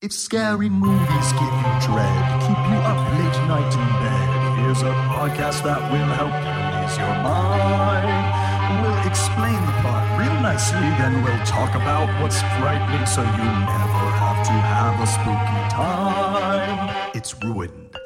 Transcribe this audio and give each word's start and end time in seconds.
If 0.00 0.12
scary 0.12 0.68
movies 0.68 1.32
give 1.32 1.42
you 1.42 1.74
dread, 1.82 2.42
keep 2.42 2.54
you 2.70 2.78
up 2.86 3.00
late 3.18 3.38
night 3.50 3.72
in 3.74 3.88
bed, 3.98 4.58
here's 4.60 4.82
a 4.82 4.94
podcast 5.10 5.64
that 5.64 5.90
will 5.90 6.06
help 6.14 6.30
you 6.38 6.86
ease 6.86 6.96
your 6.96 7.14
mind. 7.18 8.80
We'll 8.80 9.06
explain 9.08 9.54
the 9.66 9.72
plot 9.82 10.06
real 10.20 10.34
nicely, 10.40 10.78
then 11.02 11.24
we'll 11.24 11.44
talk 11.44 11.74
about 11.74 12.06
what's 12.22 12.40
frightening 12.60 13.06
so 13.06 13.22
you 13.22 13.38
never 13.42 14.06
have 14.22 14.46
to 14.46 14.52
have 14.52 15.00
a 15.00 15.06
spooky 15.08 15.68
time. 15.74 17.10
It's 17.16 17.34
ruined. 17.42 17.96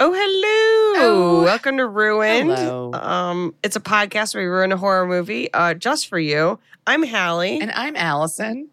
Oh, 0.00 0.12
hello. 0.12 1.06
Oh, 1.06 1.42
Welcome 1.44 1.76
to 1.76 1.86
Ruined. 1.86 2.50
hello. 2.50 2.92
Um, 2.94 3.54
it's 3.62 3.76
a 3.76 3.80
podcast 3.80 4.34
where 4.34 4.42
we 4.42 4.48
ruin 4.48 4.72
a 4.72 4.76
horror 4.76 5.06
movie 5.06 5.52
uh, 5.54 5.74
just 5.74 6.08
for 6.08 6.18
you. 6.18 6.58
I'm 6.84 7.04
Halle. 7.04 7.60
And 7.60 7.70
I'm 7.70 7.94
Alison. 7.94 8.70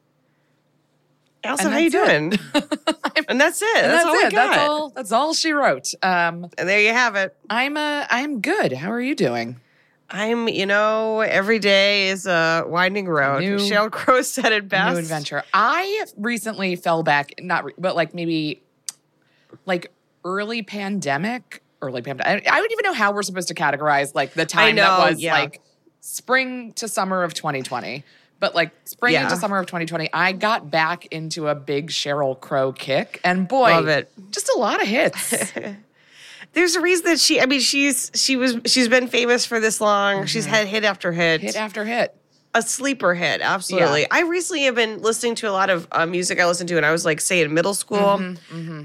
Alison, 1.44 1.68
and 1.68 1.74
how 1.74 1.80
you 1.80 1.90
doing? 1.90 2.34
and 3.28 3.40
that's 3.40 3.62
it. 3.62 3.78
And 3.78 3.92
That's, 3.92 4.04
that's, 4.04 4.06
all 4.06 4.16
it. 4.16 4.32
got. 4.32 4.32
That's 4.32 4.58
all. 4.58 4.90
That's 4.90 5.12
all 5.12 5.34
she 5.34 5.52
wrote. 5.52 5.94
Um, 6.02 6.50
And 6.58 6.70
there 6.70 6.80
you 6.80 6.94
have 6.94 7.16
it. 7.16 7.36
I'm 7.50 7.78
uh, 7.78 8.06
I'm 8.10 8.42
good. 8.42 8.74
How 8.74 8.92
are 8.92 9.02
you 9.02 9.16
doing? 9.16 9.60
I'm, 10.10 10.48
you 10.48 10.68
know, 10.68 11.22
every 11.22 11.58
day 11.58 12.10
is 12.10 12.28
a 12.28 12.64
winding 12.68 13.08
road. 13.08 13.40
New- 13.40 13.58
Sheryl 13.58 13.92
Crow 13.92 14.22
said 14.22 14.52
it 14.52 14.70
best. 14.70 14.94
New 14.94 15.00
adventure. 15.00 15.44
I 15.54 16.06
recently 16.18 16.76
fell 16.76 17.02
back, 17.02 17.34
not, 17.40 17.66
re- 17.66 17.74
but 17.80 17.96
like 17.96 18.14
maybe, 18.14 18.62
like 19.66 19.92
early 20.24 20.62
pandemic, 20.62 21.64
early 21.82 22.04
pandemic. 22.04 22.48
I, 22.48 22.56
I 22.56 22.60
don't 22.60 22.72
even 22.72 22.84
know 22.84 22.94
how 22.94 23.12
we're 23.12 23.24
supposed 23.24 23.48
to 23.48 23.56
categorize 23.56 24.14
like 24.14 24.34
the 24.34 24.46
time 24.46 24.76
know, 24.76 24.84
that 24.84 25.12
was 25.12 25.22
yeah. 25.22 25.34
like 25.34 25.62
spring 26.02 26.74
to 26.74 26.88
summer 26.88 27.24
of 27.24 27.34
2020. 27.34 28.04
But 28.44 28.56
like 28.56 28.72
spring 28.84 29.14
Yeah. 29.14 29.24
into 29.24 29.38
summer 29.38 29.58
of 29.58 29.68
2020, 29.68 30.10
I 30.12 30.34
got 30.34 30.70
back 30.70 31.06
into 31.06 31.48
a 31.48 31.56
big 31.56 31.88
Sheryl 31.92 32.38
Crow 32.38 32.74
kick, 32.74 33.22
and 33.24 33.48
boy, 33.48 33.70
Love 33.72 33.88
it. 33.88 34.12
just 34.32 34.50
a 34.54 34.58
lot 34.60 34.82
of 34.82 34.88
hits. 34.90 35.34
There's 36.54 36.76
a 36.76 36.82
reason 36.82 37.06
that 37.06 37.20
she. 37.22 37.40
I 37.40 37.46
mean, 37.46 37.62
she's 37.62 38.12
she 38.14 38.36
was 38.36 38.58
she's 38.66 38.90
been 38.90 39.08
famous 39.08 39.46
for 39.46 39.62
this 39.62 39.80
long. 39.80 40.26
She's 40.26 40.46
had 40.46 40.68
hit 40.68 40.84
after 40.84 41.14
hit, 41.14 41.40
Mm-hmm. 41.40 41.48
hit 41.48 41.56
after 41.56 41.86
hit. 41.86 42.16
a 42.54 42.62
sleeper 42.62 43.14
hit. 43.16 43.40
Absolutely. 43.42 44.02
Yeah. 44.02 44.08
I 44.12 44.22
recently 44.24 44.64
have 44.66 44.76
been 44.76 45.02
listening 45.02 45.36
to 45.36 45.50
a 45.50 45.52
lot 45.54 45.70
of 45.72 45.88
uh, 45.94 46.06
music 46.06 46.40
I 46.42 46.46
listened 46.46 46.68
to, 46.70 46.78
and 46.78 46.86
I 46.86 46.92
was 46.92 47.06
like, 47.06 47.22
say 47.22 47.42
in 47.42 47.54
middle 47.54 47.74
school. 47.74 48.36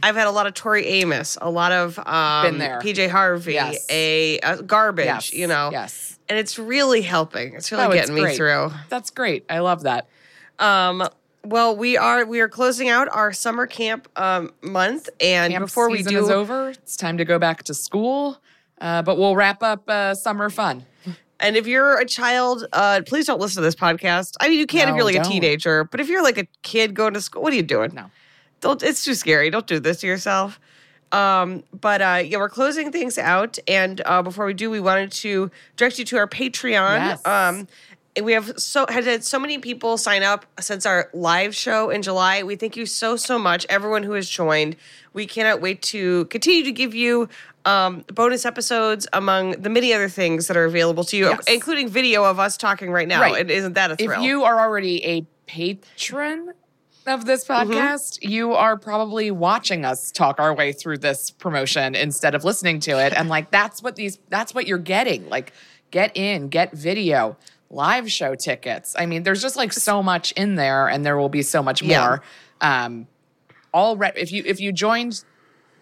I've 0.03 0.15
had 0.17 0.27
a 0.29 0.31
lot 0.31 0.47
of 0.47 0.55
Tori 0.55 0.87
Amos, 0.87 1.37
a 1.43 1.51
lot 1.51 1.73
of 1.73 1.99
um, 1.99 2.05
Mm-hmm. 2.07 2.87
PJ 2.87 3.11
Harvey, 3.11 3.55
Yes. 3.55 3.85
a, 3.91 4.39
a 4.39 4.63
garbage. 4.63 5.05
Yes, 5.07 5.33
You 5.35 5.49
know, 5.49 5.71
yes. 5.73 6.18
And 6.29 6.39
it's 6.39 6.59
really 6.59 7.03
helping. 7.03 7.55
It's 7.55 7.73
really 7.73 7.85
Oh, 7.85 7.91
it's 7.91 8.09
getting 8.09 8.25
me 8.25 8.35
through. 8.35 8.71
That's 8.89 9.11
great. 9.11 9.45
I 9.49 9.61
love 9.61 9.83
that. 9.83 10.09
Um, 10.59 11.09
well, 11.45 11.77
we 11.77 11.97
are 11.97 12.25
we 12.27 12.41
are 12.41 12.49
closing 12.49 12.89
out 12.89 13.09
our 13.11 13.33
summer 13.33 13.67
camp 13.67 14.09
um, 14.17 14.53
month, 14.61 15.09
and 15.21 15.53
Camp 15.53 15.65
before 15.65 15.91
we 15.91 16.03
do, 16.03 16.23
is 16.23 16.31
over. 16.31 16.71
It's 16.71 16.97
time 16.97 17.19
to 17.19 17.25
go 17.25 17.39
back 17.39 17.63
to 17.65 17.75
school. 17.75 18.39
Uh, 18.81 19.03
but 19.03 19.19
we'll 19.19 19.35
wrap 19.35 19.63
up 19.63 19.89
uh, 19.89 20.15
summer 20.15 20.51
fun. 20.51 20.85
and 21.41 21.57
if 21.57 21.67
you're 21.67 21.99
a 21.99 22.05
child, 22.05 22.67
uh, 22.73 23.01
please 23.07 23.27
don't 23.27 23.41
listen 23.41 23.61
to 23.61 23.65
this 23.65 23.75
podcast. 23.75 24.37
I 24.41 24.49
mean, 24.49 24.59
you 24.59 24.67
can 24.67 24.89
if 24.89 24.95
you're 24.95 25.05
like 25.05 25.17
don't. 25.17 25.27
a 25.27 25.29
teenager, 25.29 25.85
but 25.85 26.01
if 26.01 26.09
you're 26.09 26.23
like 26.23 26.39
a 26.39 26.47
kid 26.63 26.95
going 26.95 27.15
to 27.15 27.21
school, 27.21 27.43
what 27.43 27.53
are 27.53 27.57
you 27.57 27.63
doing? 27.63 27.93
No. 27.95 28.11
don't. 28.61 28.83
It's 28.83 29.05
too 29.05 29.15
scary. 29.15 29.51
Don't 29.51 29.67
do 29.67 29.81
this 29.81 30.01
to 30.01 30.07
yourself. 30.07 30.61
Um, 31.13 31.65
but 31.81 32.03
uh, 32.03 32.23
yeah, 32.25 32.39
we're 32.39 32.49
closing 32.49 32.93
things 32.93 33.17
out, 33.19 33.59
and 33.67 34.01
uh, 34.05 34.23
before 34.23 34.45
we 34.47 34.55
do, 34.55 34.71
we 34.71 34.81
wanted 34.81 35.11
to 35.13 35.51
direct 35.77 35.99
you 35.99 36.05
to 36.07 36.17
our 36.19 36.27
Patreon. 36.29 36.99
Yes. 36.99 37.27
Um, 37.27 37.67
and 38.17 38.27
we 38.27 38.33
have 38.33 38.53
so 38.59 38.85
had 38.89 39.05
had 39.05 39.23
so 39.25 39.39
many 39.39 39.59
people 39.59 39.97
sign 39.97 40.23
up 40.23 40.45
since 40.61 40.85
our 40.85 41.09
live 41.15 41.55
show 41.55 41.89
in 41.91 42.03
July. 42.03 42.43
We 42.43 42.57
thank 42.57 42.77
you 42.77 42.85
so 42.85 43.17
so 43.17 43.39
much, 43.39 43.65
everyone 43.69 44.03
who 44.03 44.13
has 44.13 44.29
joined. 44.29 44.77
We 45.13 45.27
cannot 45.27 45.61
wait 45.61 45.83
to 45.83 46.25
continue 46.27 46.65
to 46.65 46.73
give 46.73 46.95
you 46.95 47.29
um, 47.65 48.05
bonus 48.13 48.45
episodes 48.45 49.07
among 49.13 49.53
the 49.63 49.71
many 49.71 49.93
other 49.95 50.09
things 50.09 50.47
that 50.49 50.57
are 50.57 50.65
available 50.65 51.05
to 51.05 51.17
you, 51.17 51.29
Yes. 51.29 51.45
including 51.49 51.89
video 51.89 52.25
of 52.25 52.39
us 52.41 52.57
talking 52.57 52.91
right 52.91 53.07
now. 53.09 53.21
Right. 53.21 53.41
And 53.41 53.51
isn't 53.51 53.75
that 53.75 53.91
a 53.93 53.97
thrill? 53.97 54.13
If 54.21 54.23
you 54.27 54.45
are 54.45 54.59
already 54.61 55.05
a 55.05 55.27
patron 55.47 56.53
of 57.11 57.25
this 57.25 57.45
Mm-hmm. 57.45 57.73
podcast, 57.73 58.19
you 58.23 58.53
are 58.55 58.77
probably 58.77 59.31
watching 59.31 59.85
us 59.85 60.11
talk 60.13 60.39
our 60.41 60.55
way 60.55 60.73
through 60.73 60.99
this 60.99 61.31
promotion 61.31 61.95
instead 61.95 62.35
of 62.35 62.45
listening 62.45 62.81
to 62.81 62.93
it. 63.05 63.13
And 63.13 63.29
like 63.29 63.51
that's 63.51 63.83
what 63.83 63.97
these 63.97 64.19
that's 64.29 64.55
what 64.55 64.67
you're 64.67 64.79
getting. 64.79 65.29
Like 65.29 65.53
get 65.91 66.17
in, 66.17 66.49
get 66.49 66.73
video, 66.73 67.37
live 67.71 68.11
show 68.11 68.35
tickets. 68.35 68.95
I 68.99 69.07
mean, 69.07 69.23
there's 69.23 69.43
just 69.43 69.57
like 69.57 69.73
so 69.73 70.03
much 70.03 70.33
in 70.33 70.55
there 70.57 70.89
and 70.89 71.05
there 71.05 71.17
will 71.17 71.29
be 71.29 71.43
so 71.43 71.63
much 71.63 71.83
Yeah. 71.83 72.01
more. 72.07 72.23
Um 72.61 73.07
all 73.73 73.97
re- 73.97 74.13
if 74.17 74.33
you 74.33 74.43
if 74.47 74.61
you 74.61 74.73
joined 74.73 75.25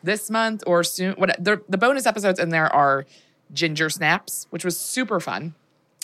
this 0.03 0.29
month 0.31 0.63
or 0.67 0.85
soon 0.85 1.15
what 1.15 1.37
the, 1.43 1.63
the 1.69 1.79
bonus 1.79 2.07
episodes 2.07 2.39
in 2.39 2.51
there 2.51 2.73
are 2.73 3.07
ginger 3.53 3.89
snaps 3.89 4.47
which 4.51 4.65
was 4.65 4.79
super 4.79 5.21
fun 5.21 5.55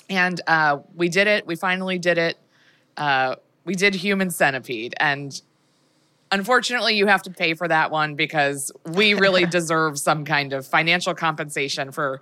and 0.08 0.40
uh, 0.46 0.78
we 0.94 1.08
did 1.08 1.26
it 1.26 1.46
we 1.46 1.54
finally 1.56 1.98
did 1.98 2.18
it 2.18 2.36
uh, 2.96 3.34
we 3.64 3.74
did 3.74 3.94
human 3.94 4.30
centipede 4.30 4.94
and 4.98 5.42
unfortunately 6.30 6.96
you 6.96 7.06
have 7.06 7.22
to 7.22 7.30
pay 7.30 7.54
for 7.54 7.68
that 7.68 7.90
one 7.90 8.14
because 8.14 8.72
we 8.86 9.14
really 9.14 9.46
deserve 9.58 9.98
some 9.98 10.24
kind 10.24 10.52
of 10.52 10.66
financial 10.66 11.14
compensation 11.14 11.92
for 11.92 12.20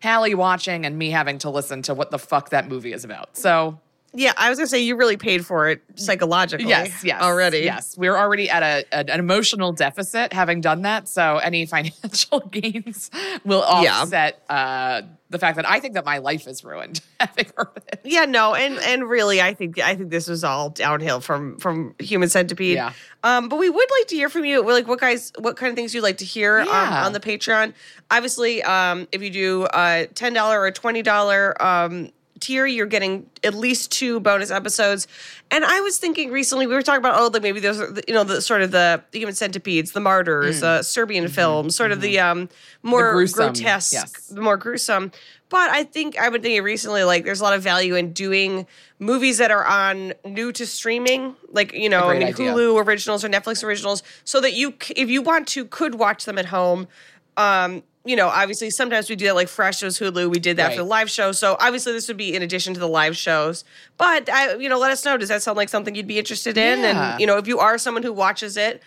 Halle 0.00 0.34
watching 0.34 0.84
and 0.84 0.98
me 0.98 1.10
having 1.10 1.38
to 1.38 1.50
listen 1.50 1.82
to 1.82 1.94
what 1.94 2.10
the 2.10 2.18
fuck 2.18 2.50
that 2.50 2.68
movie 2.68 2.92
is 2.92 3.04
about. 3.04 3.36
So 3.36 3.80
yeah, 4.16 4.32
I 4.36 4.48
was 4.50 4.58
gonna 4.58 4.66
say 4.66 4.80
you 4.80 4.96
really 4.96 5.16
paid 5.16 5.44
for 5.46 5.68
it 5.68 5.82
psychologically. 5.94 6.68
Yes, 6.68 7.04
yes. 7.04 7.20
already. 7.22 7.58
Yes. 7.60 7.96
We're 7.96 8.16
already 8.16 8.48
at 8.50 8.62
a, 8.62 8.94
an 9.10 9.20
emotional 9.20 9.72
deficit 9.72 10.32
having 10.32 10.60
done 10.60 10.82
that. 10.82 11.06
So 11.08 11.36
any 11.36 11.66
financial 11.74 12.40
gains 12.40 13.10
will 13.44 13.64
Yeah. 13.82 14.00
offset 14.00 14.42
uh, 14.48 15.02
the 15.28 15.38
fact 15.38 15.56
that 15.56 15.68
I 15.68 15.80
think 15.80 15.94
that 15.94 16.04
my 16.04 16.18
life 16.18 16.46
is 16.46 16.64
ruined 16.64 17.00
having 17.20 17.46
heard 17.56 17.82
it. 17.92 18.00
Yeah, 18.04 18.24
no, 18.24 18.54
and 18.54 18.78
and 18.78 19.08
really, 19.08 19.40
I 19.42 19.54
think 19.54 19.78
I 19.78 19.94
think 19.96 20.10
this 20.10 20.28
was 20.28 20.44
all 20.44 20.70
downhill 20.70 21.20
from 21.20 21.58
from 21.58 21.94
Human 21.98 22.28
Centipede. 22.28 22.76
Yeah. 22.76 22.92
Um, 23.24 23.48
but 23.48 23.58
we 23.58 23.68
would 23.68 23.88
like 23.98 24.06
to 24.08 24.14
hear 24.16 24.28
from 24.28 24.44
you. 24.44 24.62
We're 24.62 24.72
like, 24.72 24.86
what 24.86 25.00
guys, 25.00 25.32
what 25.38 25.56
kind 25.56 25.70
of 25.70 25.76
things 25.76 25.94
you'd 25.94 26.02
like 26.02 26.18
to 26.18 26.24
hear 26.24 26.60
um, 26.60 26.68
on 26.70 27.12
the 27.12 27.20
Patreon? 27.20 27.74
Obviously, 28.10 28.62
um, 28.62 29.08
if 29.10 29.20
you 29.20 29.30
do 29.30 29.66
a 29.74 30.06
ten 30.14 30.32
dollar 30.32 30.60
or 30.60 30.70
twenty 30.70 31.02
dollar 31.02 31.60
um, 31.60 32.10
tier, 32.40 32.66
you're 32.66 32.86
getting 32.86 33.28
at 33.44 33.54
least 33.54 33.90
two 33.92 34.20
bonus 34.20 34.50
episodes. 34.50 35.06
And 35.50 35.64
I 35.64 35.80
was 35.80 35.98
thinking 35.98 36.30
recently, 36.30 36.66
we 36.66 36.74
were 36.74 36.82
talking 36.82 36.98
about 37.00 37.18
oh, 37.20 37.28
like 37.32 37.42
maybe 37.42 37.60
those, 37.60 37.80
are 37.80 37.90
the- 37.90 38.02
you 38.08 38.14
know, 38.14 38.24
the 38.24 38.40
sort 38.42 38.62
of 38.62 38.70
the, 38.70 39.02
the 39.12 39.18
Human 39.18 39.34
Centipedes, 39.34 39.92
the 39.92 40.00
Martyrs, 40.00 40.62
uh, 40.62 40.82
Serbian 40.82 41.28
films, 41.28 41.76
sort 41.76 41.92
of 41.92 42.00
the 42.00 42.18
um, 42.18 42.48
more 42.82 43.02
Mm. 43.02 43.04
Mm-hmm. 43.06 43.16
gruesome, 43.16 43.38
grotesque, 43.52 43.92
yes. 43.92 44.12
the 44.28 44.40
more 44.40 44.56
gruesome. 44.56 45.12
But 45.48 45.70
I 45.70 45.84
think 45.84 46.18
I've 46.18 46.32
been 46.32 46.42
thinking 46.42 46.62
recently, 46.64 47.04
like 47.04 47.24
there's 47.24 47.40
a 47.40 47.44
lot 47.44 47.54
of 47.54 47.62
value 47.62 47.94
in 47.94 48.12
doing 48.12 48.66
movies 48.98 49.38
that 49.38 49.52
are 49.52 49.64
on 49.64 50.12
new 50.24 50.50
to 50.52 50.66
streaming, 50.66 51.36
like 51.52 51.72
you 51.72 51.88
know, 51.88 52.08
I 52.10 52.18
mean 52.18 52.28
idea. 52.28 52.52
Hulu 52.52 52.84
originals 52.84 53.24
or 53.24 53.28
Netflix 53.28 53.62
originals, 53.62 54.02
so 54.24 54.40
that 54.40 54.54
you, 54.54 54.74
if 54.96 55.08
you 55.08 55.22
want 55.22 55.46
to, 55.48 55.64
could 55.64 55.94
watch 55.94 56.24
them 56.24 56.36
at 56.38 56.46
home. 56.46 56.88
Um, 57.36 57.84
you 58.06 58.16
know, 58.16 58.28
obviously 58.28 58.70
sometimes 58.70 59.10
we 59.10 59.16
do 59.16 59.26
that, 59.26 59.34
like 59.34 59.48
Fresh 59.48 59.82
was 59.82 59.98
Hulu. 59.98 60.30
We 60.30 60.38
did 60.38 60.56
that 60.58 60.72
for 60.72 60.78
the 60.78 60.84
live 60.84 61.10
show, 61.10 61.32
so 61.32 61.56
obviously 61.60 61.92
this 61.92 62.08
would 62.08 62.16
be 62.16 62.34
in 62.34 62.42
addition 62.42 62.72
to 62.74 62.80
the 62.80 62.88
live 62.88 63.16
shows. 63.16 63.64
But 63.98 64.30
I, 64.30 64.54
you 64.56 64.68
know, 64.68 64.78
let 64.78 64.90
us 64.90 65.04
know. 65.04 65.16
Does 65.16 65.28
that 65.28 65.42
sound 65.42 65.56
like 65.56 65.68
something 65.68 65.94
you'd 65.94 66.06
be 66.06 66.18
interested 66.18 66.56
in? 66.56 66.80
Yeah. 66.80 67.12
And 67.12 67.20
you 67.20 67.26
know, 67.26 67.36
if 67.36 67.46
you 67.46 67.58
are 67.58 67.78
someone 67.78 68.02
who 68.02 68.12
watches 68.12 68.56
it 68.56 68.82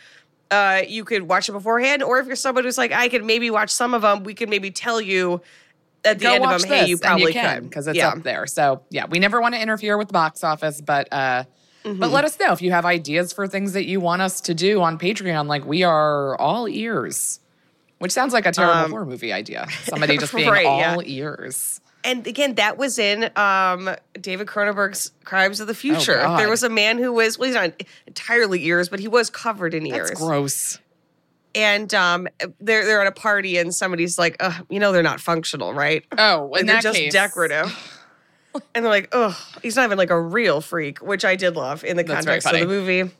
uh, 0.52 0.82
you 0.88 1.04
could 1.06 1.24
watch 1.24 1.48
it 1.50 1.52
beforehand, 1.52 2.02
or 2.02 2.20
if 2.20 2.28
you're 2.28 2.36
someone 2.36 2.64
who's 2.64 2.78
like, 2.78 2.92
I 2.92 3.08
could 3.08 3.24
maybe 3.24 3.50
watch 3.50 3.70
some 3.70 3.94
of 3.94 4.02
them, 4.02 4.24
we 4.24 4.34
could 4.34 4.50
maybe 4.50 4.72
tell 4.72 5.00
you 5.00 5.42
at 6.04 6.20
the 6.20 6.24
Go 6.24 6.34
end 6.34 6.46
of 6.46 6.62
them, 6.62 6.70
hey, 6.70 6.88
you 6.88 6.98
probably 6.98 7.28
you 7.28 7.34
can 7.34 7.60
could 7.60 7.70
because 7.70 7.88
it's 7.88 7.98
yeah. 7.98 8.10
up 8.10 8.24
there. 8.24 8.48
So 8.48 8.82
yeah, 8.90 9.06
we 9.06 9.20
never 9.20 9.42
want 9.42 9.56
to 9.56 9.62
interfere 9.62 9.98
with 9.98 10.08
the 10.08 10.14
box 10.14 10.44
office, 10.44 10.82
but 10.82 11.12
uh, 11.12 11.44
Mm-hmm. 11.86 12.02
but 12.02 12.12
let 12.12 12.26
us 12.26 12.38
know 12.38 12.52
if 12.52 12.62
you 12.62 12.72
have 12.72 12.84
ideas 12.84 13.32
for 13.32 13.48
things 13.48 13.72
that 13.72 13.86
you 13.86 14.02
want 14.02 14.22
us 14.22 14.42
to 14.42 14.54
do 14.54 14.82
on 14.82 15.00
Patreon. 15.00 15.48
Like 15.48 15.66
we 15.66 15.84
are 15.84 16.38
all 16.38 16.68
ears, 16.68 17.40
which 18.00 18.12
sounds 18.12 18.34
like 18.34 18.46
a 18.46 18.52
terrible 18.52 18.90
horror 18.90 19.06
movie 19.06 19.32
idea. 19.32 19.68
Somebody 19.84 20.18
just 20.18 20.34
being 20.36 20.48
Um, 20.48 20.54
right, 20.54 20.66
all 20.66 20.80
yeah. 20.80 20.98
ears. 21.06 21.80
and 22.04 22.26
again, 22.28 22.56
that 22.56 22.78
was 22.78 22.98
in 23.00 23.30
um, 23.38 23.90
David 24.20 24.48
Cronenberg's 24.48 25.12
Crimes 25.26 25.60
of 25.60 25.68
the 25.68 25.74
Future. 25.76 26.22
Oh, 26.26 26.38
there 26.38 26.50
was 26.50 26.64
a 26.64 26.70
man 26.70 26.98
who 26.98 27.12
was, 27.14 27.38
well, 27.38 27.48
he's 27.48 27.56
not 27.56 27.74
entirely 28.08 28.66
ears, 28.66 28.90
but 28.90 29.00
he 29.00 29.08
was 29.08 29.30
covered 29.30 29.74
in 29.74 29.86
ears. 29.86 30.10
That's 30.10 30.20
gross. 30.22 30.80
And 31.56 31.94
um, 31.96 32.28
they're 32.60 32.86
they're 32.86 33.02
at 33.02 33.08
a 33.08 33.12
party, 33.12 33.58
and 33.58 33.74
somebody's 33.74 34.18
like, 34.20 34.36
Ugh, 34.40 34.66
you 34.70 34.80
know, 34.80 34.92
they're 34.92 35.02
not 35.04 35.20
functional, 35.20 35.74
right? 35.74 36.06
Oh, 36.18 36.54
in 36.56 36.68
they're 36.68 36.76
that 36.76 36.84
just 36.84 36.98
case, 36.98 37.12
decorative. 37.12 37.76
and 38.76 38.86
they're 38.86 38.92
like, 38.92 39.10
oh, 39.12 39.36
he's 39.64 39.76
not 39.76 39.86
even 39.86 39.98
like 39.98 40.10
a 40.12 40.22
real 40.22 40.62
freak, 40.62 41.00
which 41.00 41.26
I 41.26 41.36
did 41.36 41.56
love 41.56 41.84
in 41.84 41.98
the 41.98 42.04
That's 42.04 42.26
context 42.26 42.48
of 42.48 42.60
the 42.60 42.66
movie. 42.68 43.12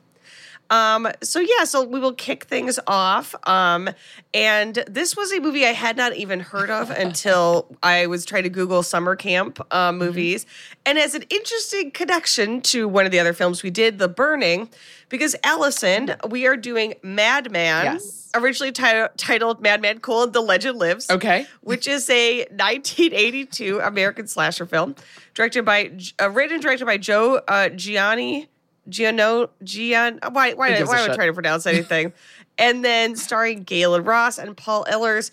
Um, 0.70 1.08
so 1.22 1.40
yeah, 1.40 1.64
so 1.64 1.84
we 1.84 1.98
will 2.00 2.12
kick 2.14 2.44
things 2.44 2.78
off. 2.86 3.34
Um, 3.44 3.90
and 4.32 4.82
this 4.88 5.16
was 5.16 5.32
a 5.32 5.40
movie 5.40 5.66
I 5.66 5.72
had 5.72 5.96
not 5.96 6.14
even 6.16 6.40
heard 6.40 6.70
of 6.70 6.90
until 7.04 7.66
I 7.82 8.06
was 8.06 8.24
trying 8.24 8.44
to 8.44 8.48
Google 8.50 8.82
summer 8.82 9.16
camp 9.16 9.58
Mm-hmm. 9.58 9.76
uh, 9.76 9.92
movies, 9.92 10.46
and 10.86 10.98
as 10.98 11.14
an 11.14 11.24
interesting 11.28 11.90
connection 11.90 12.60
to 12.62 12.86
one 12.88 13.04
of 13.04 13.10
the 13.12 13.18
other 13.18 13.32
films 13.32 13.62
we 13.62 13.70
did, 13.70 13.98
The 13.98 14.08
Burning, 14.08 14.68
because 15.08 15.34
Alison, 15.44 16.14
we 16.28 16.46
are 16.46 16.56
doing 16.56 16.94
Madman, 17.02 17.84
Yes. 17.84 18.30
originally 18.34 18.70
ti- 18.72 19.06
titled 19.16 19.60
Madman: 19.60 19.98
colon, 20.00 20.30
The 20.32 20.40
Legend 20.40 20.78
Lives 20.78 21.10
Okay. 21.10 21.46
which 21.62 21.88
is 21.88 22.08
a 22.10 22.46
1982 22.50 23.80
American 23.80 24.26
slasher 24.26 24.66
film, 24.66 24.94
directed 25.34 25.64
by, 25.64 25.90
uh, 26.22 26.30
written 26.30 26.54
and 26.54 26.62
directed 26.62 26.84
by 26.86 26.96
Joe 26.96 27.40
uh, 27.48 27.68
Gianni, 27.70 28.48
Giano, 28.90 29.50
Gian. 29.64 30.18
Why, 30.22 30.30
why, 30.30 30.54
why 30.54 30.76
gives 30.76 30.90
am 30.92 31.10
I 31.10 31.14
trying 31.14 31.28
to 31.28 31.32
pronounce 31.34 31.66
anything? 31.66 32.12
and 32.58 32.84
then 32.84 33.16
starring 33.16 33.64
Gaylen 33.64 34.06
Ross 34.06 34.38
and 34.38 34.56
Paul 34.56 34.84
Ehlers. 34.84 35.30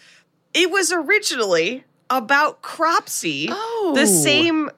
It 0.54 0.72
was 0.72 0.92
originally 0.92 1.84
about 2.10 2.62
Cropsy, 2.62 3.48
Oh. 3.52 3.92
the 3.96 4.08
same 4.08 4.72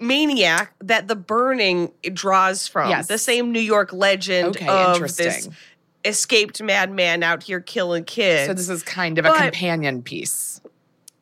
maniac 0.00 0.72
that 0.80 1.06
The 1.08 1.14
Burning 1.14 1.92
draws 2.12 2.66
from, 2.66 2.90
Yes. 2.90 3.06
the 3.06 3.18
same 3.18 3.52
New 3.52 3.60
York 3.60 3.92
legend 3.92 4.56
Okay, 4.56 4.66
of 4.66 5.00
this 5.16 5.48
escaped 6.04 6.60
madman 6.62 7.22
out 7.22 7.42
here 7.44 7.60
killing 7.60 8.04
kids. 8.04 8.48
So 8.48 8.54
this 8.54 8.68
is 8.68 8.82
kind 8.82 9.18
of 9.18 9.24
a 9.24 9.32
companion 9.32 10.02
piece. 10.02 10.60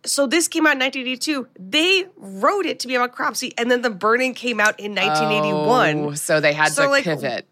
So 0.04 0.26
this 0.26 0.48
came 0.48 0.66
out 0.66 0.72
in 0.74 0.80
1982. 0.80 1.48
They 1.58 2.04
wrote 2.16 2.66
it 2.66 2.80
to 2.80 2.88
be 2.88 2.94
about 2.94 3.12
Cropsy, 3.14 3.52
and 3.56 3.70
then 3.70 3.82
The 3.82 3.90
Burning 3.90 4.34
came 4.34 4.60
out 4.60 4.78
in 4.80 4.94
1981. 4.94 5.98
Oh, 5.98 6.14
so 6.14 6.40
they 6.40 6.52
had 6.52 6.72
So, 6.72 6.84
to 6.84 6.88
like, 6.90 7.04
pivot. 7.04 7.46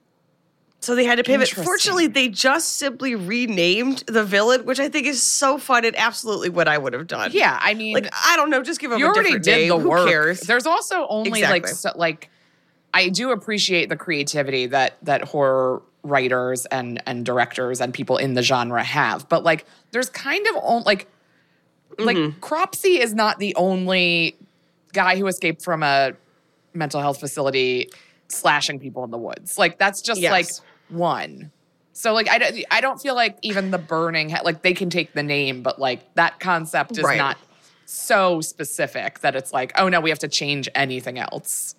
So 0.82 0.94
they 0.94 1.04
had 1.04 1.16
to 1.18 1.24
pivot. 1.24 1.50
Fortunately, 1.50 2.06
they 2.06 2.28
just 2.28 2.76
simply 2.76 3.14
renamed 3.14 3.98
the 4.06 4.24
villain, 4.24 4.64
which 4.64 4.80
I 4.80 4.88
think 4.88 5.06
is 5.06 5.22
so 5.22 5.58
fun 5.58 5.84
and 5.84 5.94
absolutely 5.96 6.48
what 6.48 6.68
I 6.68 6.78
would 6.78 6.94
have 6.94 7.06
done. 7.06 7.30
Yeah, 7.34 7.58
I 7.60 7.74
mean, 7.74 7.92
Like 7.94 8.08
I 8.26 8.34
don't 8.36 8.48
know, 8.48 8.62
just 8.62 8.80
give 8.80 8.90
him 8.90 8.98
you 8.98 9.04
a 9.04 9.08
already 9.08 9.24
different 9.28 9.44
did 9.44 9.56
name. 9.56 9.68
the 9.68 9.78
Who 9.78 9.88
work. 9.90 10.08
cares? 10.08 10.40
There's 10.40 10.66
also 10.66 11.06
only 11.08 11.42
like 11.42 11.66
so, 11.68 11.92
like 11.96 12.30
I 12.94 13.10
do 13.10 13.30
appreciate 13.30 13.90
the 13.90 13.96
creativity 13.96 14.66
that 14.68 14.96
that 15.02 15.22
horror 15.24 15.82
writers 16.02 16.64
and 16.66 17.02
and 17.06 17.26
directors 17.26 17.82
and 17.82 17.92
people 17.92 18.16
in 18.16 18.32
the 18.32 18.42
genre 18.42 18.82
have, 18.82 19.28
but 19.28 19.44
like 19.44 19.66
there's 19.90 20.08
kind 20.08 20.46
of 20.48 20.56
on, 20.62 20.82
like 20.84 21.06
like 21.98 22.16
Mm-hmm. 22.16 22.40
Cropsy 22.40 23.00
is 23.00 23.14
not 23.14 23.38
the 23.38 23.54
only 23.56 24.36
guy 24.92 25.16
who 25.18 25.26
escaped 25.26 25.62
from 25.62 25.82
a 25.82 26.12
mental 26.74 27.00
health 27.00 27.20
facility 27.20 27.88
slashing 28.28 28.78
people 28.78 29.04
in 29.04 29.10
the 29.10 29.18
woods. 29.18 29.58
Like 29.58 29.78
that's 29.78 30.02
just 30.02 30.20
Yes. 30.20 30.30
like 30.32 30.48
one. 30.88 31.50
So 31.92 32.12
like 32.14 32.28
I 32.28 32.38
don't 32.38 32.64
I 32.70 32.80
don't 32.80 33.00
feel 33.00 33.14
like 33.14 33.36
even 33.42 33.70
the 33.70 33.78
burning 33.78 34.34
like 34.44 34.62
they 34.62 34.72
can 34.74 34.88
take 34.90 35.12
the 35.12 35.22
name, 35.22 35.62
but 35.62 35.78
like 35.78 36.14
that 36.14 36.40
concept 36.40 36.92
is 36.98 37.04
Right. 37.04 37.18
not 37.18 37.36
so 37.86 38.40
specific 38.40 39.18
that 39.20 39.34
it's 39.34 39.52
like, 39.52 39.72
oh 39.76 39.88
no, 39.88 40.00
we 40.00 40.10
have 40.10 40.20
to 40.20 40.28
change 40.28 40.68
anything 40.74 41.18
else. 41.18 41.74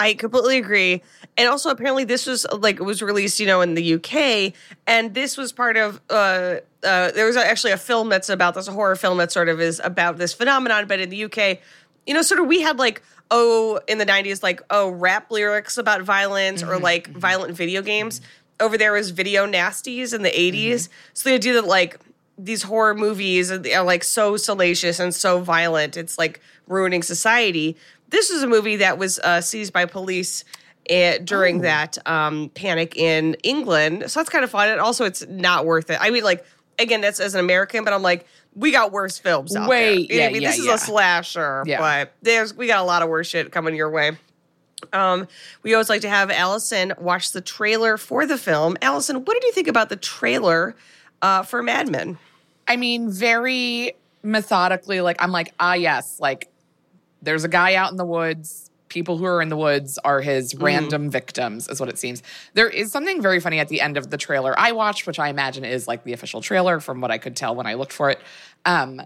I 0.00 0.14
completely 0.14 0.56
agree. 0.56 1.02
And 1.36 1.46
also, 1.46 1.68
apparently, 1.68 2.04
this 2.04 2.26
was 2.26 2.46
like 2.50 2.76
it 2.76 2.82
was 2.82 3.02
released, 3.02 3.38
you 3.38 3.46
know, 3.46 3.60
in 3.60 3.74
the 3.74 3.94
UK, 3.94 4.54
and 4.86 5.12
this 5.14 5.36
was 5.36 5.52
part 5.52 5.76
of. 5.76 6.00
Uh, 6.08 6.56
uh, 6.82 7.10
there 7.10 7.26
was 7.26 7.36
actually 7.36 7.72
a 7.72 7.76
film 7.76 8.08
that's 8.08 8.30
about 8.30 8.54
this, 8.54 8.66
a 8.66 8.72
horror 8.72 8.96
film 8.96 9.18
that 9.18 9.30
sort 9.30 9.50
of 9.50 9.60
is 9.60 9.78
about 9.84 10.16
this 10.16 10.32
phenomenon. 10.32 10.86
But 10.86 11.00
in 11.00 11.10
the 11.10 11.24
UK, 11.24 11.58
you 12.06 12.14
know, 12.14 12.22
sort 12.22 12.40
of 12.40 12.46
we 12.46 12.62
had 12.62 12.78
like 12.78 13.02
oh 13.30 13.78
in 13.86 13.98
the 13.98 14.06
'90s, 14.06 14.42
like 14.42 14.62
oh 14.70 14.88
rap 14.88 15.30
lyrics 15.30 15.76
about 15.76 16.00
violence 16.00 16.62
or 16.62 16.78
like 16.78 17.08
violent 17.08 17.54
video 17.54 17.82
games. 17.82 18.22
Over 18.58 18.78
there 18.78 18.92
was 18.92 19.10
video 19.10 19.46
nasties 19.46 20.14
in 20.14 20.22
the 20.22 20.30
'80s. 20.30 20.88
So 21.12 21.28
the 21.28 21.34
idea 21.34 21.52
that 21.52 21.66
like 21.66 21.98
these 22.38 22.62
horror 22.62 22.94
movies 22.94 23.50
are 23.50 23.82
like 23.82 24.02
so 24.02 24.38
salacious 24.38 24.98
and 24.98 25.14
so 25.14 25.40
violent, 25.40 25.98
it's 25.98 26.16
like 26.16 26.40
ruining 26.66 27.02
society. 27.02 27.76
This 28.10 28.30
is 28.30 28.42
a 28.42 28.46
movie 28.46 28.76
that 28.76 28.98
was 28.98 29.18
uh, 29.20 29.40
seized 29.40 29.72
by 29.72 29.86
police 29.86 30.44
uh, 30.90 31.18
during 31.24 31.60
that 31.60 31.96
um, 32.06 32.50
panic 32.54 32.96
in 32.96 33.34
England. 33.42 34.10
So 34.10 34.20
that's 34.20 34.30
kind 34.30 34.44
of 34.44 34.50
fun. 34.50 34.68
And 34.68 34.80
also, 34.80 35.04
it's 35.04 35.26
not 35.28 35.64
worth 35.64 35.90
it. 35.90 35.98
I 36.00 36.10
mean, 36.10 36.24
like, 36.24 36.44
again, 36.78 37.00
that's 37.00 37.20
as 37.20 37.34
an 37.34 37.40
American, 37.40 37.84
but 37.84 37.92
I'm 37.92 38.02
like, 38.02 38.26
we 38.54 38.72
got 38.72 38.90
worse 38.90 39.18
films 39.18 39.54
out 39.54 39.60
there. 39.60 39.68
Wait, 39.68 40.10
You 40.10 40.18
yeah, 40.18 40.26
I 40.26 40.32
mean, 40.32 40.42
yeah, 40.42 40.50
this 40.50 40.58
is 40.58 40.66
yeah. 40.66 40.74
a 40.74 40.78
slasher, 40.78 41.62
Yeah. 41.66 41.78
but 41.78 42.14
there's 42.22 42.52
we 42.54 42.66
got 42.66 42.80
a 42.80 42.84
lot 42.84 43.02
of 43.02 43.08
worse 43.08 43.28
shit 43.28 43.52
coming 43.52 43.76
your 43.76 43.90
way. 43.90 44.12
Um, 44.92 45.28
we 45.62 45.74
always 45.74 45.88
like 45.88 46.00
to 46.00 46.08
have 46.08 46.30
Alison 46.30 46.94
watch 46.98 47.32
the 47.32 47.40
trailer 47.40 47.96
for 47.96 48.26
the 48.26 48.38
film. 48.38 48.76
Alison, 48.82 49.24
what 49.24 49.34
did 49.34 49.44
you 49.44 49.52
think 49.52 49.68
about 49.68 49.88
the 49.88 49.96
trailer 49.96 50.74
uh, 51.22 51.42
for 51.42 51.62
Mad 51.62 51.88
Men? 51.88 52.18
I 52.66 52.76
mean, 52.76 53.10
very 53.10 53.92
methodically, 54.22 55.00
like 55.00 55.22
I'm 55.22 55.32
like, 55.32 55.52
ah 55.60 55.74
yes, 55.74 56.18
like 56.18 56.48
there's 57.22 57.44
a 57.44 57.48
guy 57.48 57.74
out 57.74 57.90
in 57.90 57.96
the 57.96 58.04
woods. 58.04 58.70
People 58.88 59.18
who 59.18 59.24
are 59.24 59.40
in 59.40 59.48
the 59.48 59.56
woods 59.56 59.98
are 59.98 60.20
his 60.20 60.54
random 60.56 61.10
victims, 61.10 61.68
is 61.68 61.78
what 61.78 61.88
it 61.88 61.96
seems. 61.96 62.24
There 62.54 62.68
is 62.68 62.90
something 62.90 63.22
very 63.22 63.38
funny 63.38 63.60
at 63.60 63.68
the 63.68 63.80
end 63.80 63.96
of 63.96 64.10
the 64.10 64.16
trailer 64.16 64.58
I 64.58 64.72
watched, 64.72 65.06
which 65.06 65.20
I 65.20 65.28
imagine 65.28 65.64
is 65.64 65.86
like 65.86 66.02
the 66.02 66.12
official 66.12 66.40
trailer 66.40 66.80
from 66.80 67.00
what 67.00 67.12
I 67.12 67.18
could 67.18 67.36
tell 67.36 67.54
when 67.54 67.66
I 67.66 67.74
looked 67.74 67.92
for 67.92 68.10
it. 68.10 68.20
Um, 68.64 69.00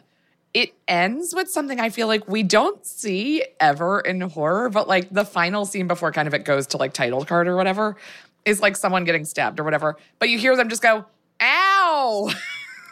it 0.55 0.73
ends 0.89 1.35
with 1.35 1.51
something 1.51 1.81
I 1.81 1.91
feel 1.91 2.07
like 2.07 2.27
we 2.29 2.43
don't 2.43 2.85
see 2.87 3.45
ever 3.61 4.01
in 4.01 4.23
horror, 4.23 4.71
but 4.71 4.89
like 4.89 5.11
the 5.11 5.25
final 5.25 5.67
scene 5.67 5.87
before 5.87 6.13
kind 6.13 6.29
of 6.29 6.33
it 6.33 6.45
goes 6.45 6.67
to 6.69 6.79
like 6.79 6.95
title 6.95 7.25
card 7.25 7.49
or 7.49 7.57
whatever 7.57 7.97
is 8.45 8.61
like 8.61 8.77
someone 8.77 9.05
getting 9.05 9.25
stabbed 9.25 9.61
or 9.61 9.65
whatever. 9.65 9.97
But 10.19 10.31
you 10.31 10.39
hear 10.39 10.57
them 10.57 10.71
just 10.71 10.83
go, 10.83 11.05
ow. 11.43 12.31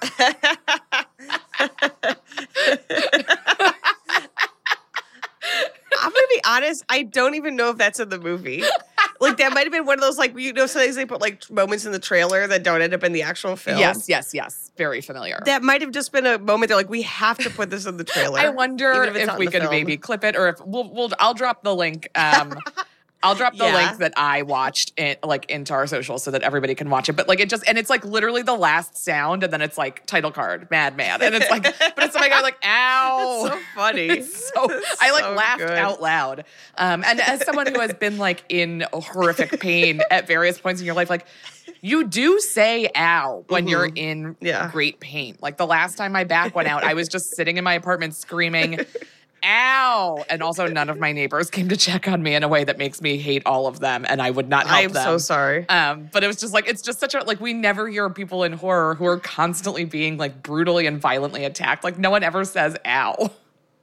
I'm 6.00 6.10
gonna 6.10 6.26
be 6.30 6.40
honest, 6.46 6.84
I 6.88 7.02
don't 7.02 7.34
even 7.34 7.56
know 7.56 7.70
if 7.70 7.78
that's 7.78 8.00
in 8.00 8.08
the 8.08 8.18
movie. 8.18 8.62
Like 9.20 9.36
that 9.36 9.52
might 9.54 9.62
have 9.64 9.72
been 9.72 9.86
one 9.86 9.98
of 9.98 10.00
those 10.00 10.18
like 10.18 10.36
you 10.36 10.52
know 10.52 10.66
sometimes 10.66 10.96
they 10.96 11.06
put 11.06 11.20
like 11.20 11.48
moments 11.50 11.86
in 11.86 11.92
the 11.92 11.98
trailer 11.98 12.46
that 12.46 12.64
don't 12.64 12.82
end 12.82 12.92
up 12.92 13.04
in 13.04 13.12
the 13.12 13.22
actual 13.22 13.54
film. 13.56 13.78
Yes, 13.78 14.08
yes, 14.08 14.34
yes. 14.34 14.72
Very 14.76 15.00
familiar. 15.00 15.40
That 15.44 15.62
might 15.62 15.81
have 15.81 15.93
just 15.93 16.10
been 16.12 16.26
a 16.26 16.38
moment 16.38 16.69
they're 16.69 16.76
like, 16.76 16.88
we 16.88 17.02
have 17.02 17.38
to 17.38 17.50
put 17.50 17.70
this 17.70 17.86
in 17.86 17.98
the 17.98 18.05
trailer. 18.12 18.40
I 18.40 18.48
wonder 18.48 19.05
if, 19.05 19.14
in 19.17 19.31
we 19.38 19.46
could 19.46 19.62
film. 19.62 19.70
maybe 19.70 19.96
clip 19.96 20.24
it 20.24 20.34
or 20.36 20.48
if 20.48 20.60
we'll, 20.64 20.93
we'll 20.93 21.10
I'll 21.20 21.34
drop 21.34 21.62
the 21.62 21.74
link. 21.74 22.08
Um, 22.17 22.55
I'll 23.22 23.34
drop 23.34 23.56
the 23.56 23.64
Yeah. 23.64 23.74
link 23.74 23.98
that 23.98 24.12
I 24.17 24.43
watched 24.43 24.93
it 24.98 25.22
like 25.24 25.44
into 25.50 25.72
our 25.72 25.86
social 25.86 26.19
so 26.19 26.31
that 26.32 26.43
everybody 26.43 26.74
can 26.74 26.91
watch 26.91 27.08
it. 27.08 27.12
But 27.14 27.29
like 27.29 27.41
it 27.41 27.48
just 27.48 27.62
and 27.69 27.79
it's 27.79 27.88
like 27.91 28.05
literally 28.05 28.43
the 28.43 28.55
last 28.56 28.96
sound 28.96 29.43
and 29.44 29.52
then 29.52 29.62
it's 29.62 29.79
like 29.79 30.05
title 30.06 30.31
card, 30.31 30.69
Madman. 30.70 31.22
And 31.22 31.34
it's 31.34 31.50
like 31.50 31.62
but 31.79 31.94
it's 32.05 32.12
something 32.12 32.32
I'm 32.32 32.43
like, 32.43 32.58
ow. 32.64 33.43
That's 33.44 33.55
so 33.55 33.60
funny. 33.74 34.08
It's 34.10 34.48
so 34.52 34.81
I 35.00 35.10
like 35.12 35.24
So 35.24 35.32
laughed 35.34 35.58
good. 35.60 35.70
out 35.79 36.02
loud. 36.02 36.44
Um, 36.79 37.05
and 37.06 37.20
as 37.20 37.44
someone 37.44 37.67
who 37.72 37.81
has 37.81 37.93
been 37.94 38.19
like 38.19 38.44
in 38.48 38.84
horrific 38.93 39.60
pain 39.60 40.00
at 40.10 40.26
various 40.26 40.58
points 40.58 40.81
in 40.81 40.86
your 40.86 40.94
life, 40.96 41.08
like 41.10 41.26
you 41.81 42.05
do 42.08 42.41
say 42.41 42.88
ow 42.96 43.44
when 43.48 43.69
you're 43.69 43.86
in 43.86 44.34
Mm-hmm. 44.34 44.44
Yeah. 44.46 44.69
great 44.72 44.98
pain. 45.00 45.36
Like 45.41 45.56
the 45.56 45.67
last 45.67 45.96
time 45.96 46.12
my 46.12 46.24
back 46.24 46.55
went 46.55 46.67
out, 46.69 46.82
I 46.84 46.94
was 46.94 47.08
just 47.08 47.34
sitting 47.36 47.56
in 47.56 47.64
my 47.64 47.74
apartment 47.74 48.14
screaming, 48.14 48.81
ow. 49.44 50.25
And 50.29 50.43
also 50.43 50.67
none 50.67 50.89
of 50.89 50.99
my 50.99 51.13
neighbors 51.13 51.51
came 51.51 51.69
to 51.69 51.77
check 51.77 52.08
on 52.08 52.22
me 52.22 52.34
in 52.34 52.43
a 52.43 52.49
way 52.49 52.65
that 52.65 52.79
makes 52.79 53.01
me 53.01 53.19
hate 53.19 53.43
all 53.46 53.67
of 53.67 53.81
them. 53.81 54.05
And 54.08 54.20
I 54.22 54.31
would 54.31 54.49
not 54.49 54.67
help 54.67 54.79
them. 54.79 54.89
I'm 54.89 54.93
them. 54.93 55.05
so 55.05 55.19
sorry. 55.19 55.69
Um, 55.69 56.08
but 56.13 56.25
it 56.25 56.27
was 56.27 56.37
just 56.37 56.53
like 56.53 56.69
it's 56.69 56.82
just 56.82 57.01
such 57.01 57.15
a 57.15 57.22
like 57.25 57.41
we 57.41 57.53
never 57.53 57.89
hear 57.89 58.08
people 58.11 58.44
in 58.44 58.53
horror 58.53 58.94
who 58.94 59.06
are 59.06 59.19
constantly 59.19 59.84
being 59.84 60.17
like 60.19 60.43
brutally 60.43 60.87
and 60.87 61.01
violently 61.01 61.44
attacked. 61.44 61.84
Like 61.84 61.99
no 61.99 62.11
one 62.11 62.22
ever 62.22 62.44
says 62.44 62.77
ow. 62.87 63.31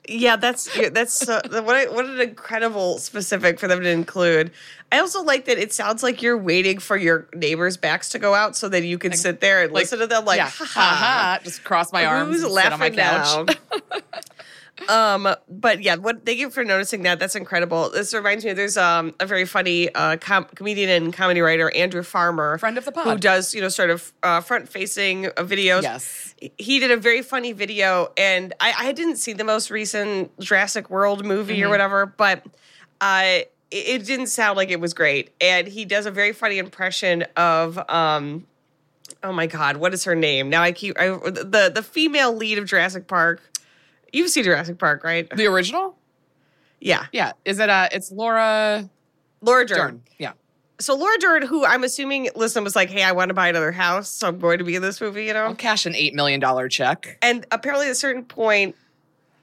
Yeah, 0.07 0.37
that's 0.37 0.69
that's 0.91 1.13
so, 1.13 1.39
what 1.49 1.87
a, 1.87 1.91
what 1.91 2.05
an 2.05 2.19
incredible 2.19 2.97
specific 2.97 3.59
for 3.59 3.67
them 3.67 3.81
to 3.81 3.89
include. 3.89 4.51
I 4.91 4.99
also 4.99 5.23
like 5.23 5.45
that 5.45 5.59
it 5.59 5.71
sounds 5.71 6.01
like 6.01 6.23
you're 6.23 6.37
waiting 6.37 6.79
for 6.79 6.97
your 6.97 7.27
neighbors' 7.35 7.77
backs 7.77 8.09
to 8.09 8.19
go 8.19 8.33
out 8.33 8.55
so 8.55 8.67
that 8.69 8.83
you 8.83 8.97
can 8.97 9.13
sit 9.13 9.39
there 9.39 9.63
and 9.63 9.71
listen 9.71 9.99
to 9.99 10.07
them 10.07 10.25
like, 10.25 10.37
yeah, 10.37 10.49
ha 10.49 10.65
ha. 10.65 11.39
Just 11.43 11.63
cross 11.63 11.93
my 11.93 12.05
arms, 12.05 12.41
Who's 12.41 12.43
and 12.43 12.53
sit 12.53 12.73
on 12.73 12.79
my 12.79 12.89
couch. 12.89 13.47
now? 13.47 13.79
Um, 14.87 15.27
but 15.49 15.81
yeah, 15.81 15.95
what 15.95 16.25
thank 16.25 16.39
you 16.39 16.49
for 16.49 16.63
noticing 16.63 17.03
that. 17.03 17.19
That's 17.19 17.35
incredible. 17.35 17.89
This 17.89 18.13
reminds 18.13 18.45
me. 18.45 18.53
There's 18.53 18.77
um 18.77 19.13
a 19.19 19.25
very 19.25 19.45
funny 19.45 19.93
uh 19.93 20.17
com- 20.17 20.45
comedian 20.55 20.89
and 20.89 21.13
comedy 21.13 21.41
writer 21.41 21.69
Andrew 21.75 22.03
Farmer, 22.03 22.57
Friend 22.57 22.77
of 22.77 22.85
the 22.85 22.91
pod, 22.91 23.05
who 23.07 23.17
does 23.17 23.53
you 23.53 23.61
know 23.61 23.69
sort 23.69 23.89
of 23.89 24.13
uh, 24.23 24.41
front 24.41 24.69
facing 24.69 25.27
uh, 25.27 25.31
videos. 25.39 25.81
Yes. 25.83 26.33
he 26.57 26.79
did 26.79 26.91
a 26.91 26.97
very 26.97 27.21
funny 27.21 27.51
video, 27.51 28.11
and 28.17 28.53
I, 28.59 28.73
I 28.77 28.91
didn't 28.93 29.17
see 29.17 29.33
the 29.33 29.43
most 29.43 29.69
recent 29.69 30.37
Jurassic 30.39 30.89
World 30.89 31.25
movie 31.25 31.57
Mm-hmm. 31.57 31.65
or 31.65 31.69
whatever, 31.69 32.05
but 32.05 32.45
uh, 33.01 33.23
it, 33.25 33.51
it 33.71 34.05
didn't 34.05 34.27
sound 34.27 34.55
like 34.57 34.69
it 34.69 34.79
was 34.79 34.93
great. 34.93 35.31
And 35.41 35.67
he 35.67 35.85
does 35.85 36.05
a 36.05 36.11
very 36.11 36.31
funny 36.33 36.57
impression 36.57 37.23
of 37.35 37.77
um, 37.89 38.45
oh 39.23 39.31
my 39.33 39.47
god, 39.47 39.77
what 39.77 39.93
is 39.93 40.03
her 40.05 40.15
name? 40.15 40.49
Now 40.49 40.61
I 40.63 40.71
keep 40.71 40.97
I, 40.99 41.07
the 41.09 41.71
the 41.73 41.83
female 41.83 42.33
lead 42.35 42.57
of 42.57 42.65
Jurassic 42.65 43.07
Park. 43.07 43.41
You've 44.13 44.29
seen 44.29 44.43
Jurassic 44.43 44.77
Park, 44.77 45.03
right? 45.03 45.29
The 45.29 45.45
original? 45.47 45.95
Yeah, 46.79 47.05
Yeah. 47.11 47.33
Is 47.45 47.59
it 47.59 47.69
uh 47.69 47.89
it's 47.91 48.11
Laura 48.11 48.89
Laura 49.41 49.65
Dern. 49.65 49.77
Dern. 49.77 50.01
Yeah. 50.17 50.31
So 50.79 50.95
Laura 50.95 51.17
Dern, 51.19 51.41
who 51.41 51.65
I'm 51.65 51.83
assuming, 51.83 52.29
listen, 52.35 52.63
was 52.63 52.73
like, 52.75 52.89
"Hey, 52.89 53.03
I 53.03 53.11
want 53.11 53.29
to 53.29 53.33
buy 53.33 53.49
another 53.49 53.73
house, 53.73 54.09
so 54.09 54.27
I'm 54.29 54.39
going 54.39 54.59
to 54.59 54.63
be 54.63 54.75
in 54.75 54.81
this 54.81 55.01
movie," 55.01 55.25
you 55.25 55.33
know. 55.33 55.43
I'll 55.45 55.55
cash 55.55 55.85
an 55.85 55.93
eight 55.95 56.13
million 56.13 56.39
dollar 56.39 56.69
check. 56.69 57.17
And 57.21 57.45
apparently, 57.51 57.87
at 57.87 57.91
a 57.91 57.95
certain 57.95 58.23
point, 58.23 58.77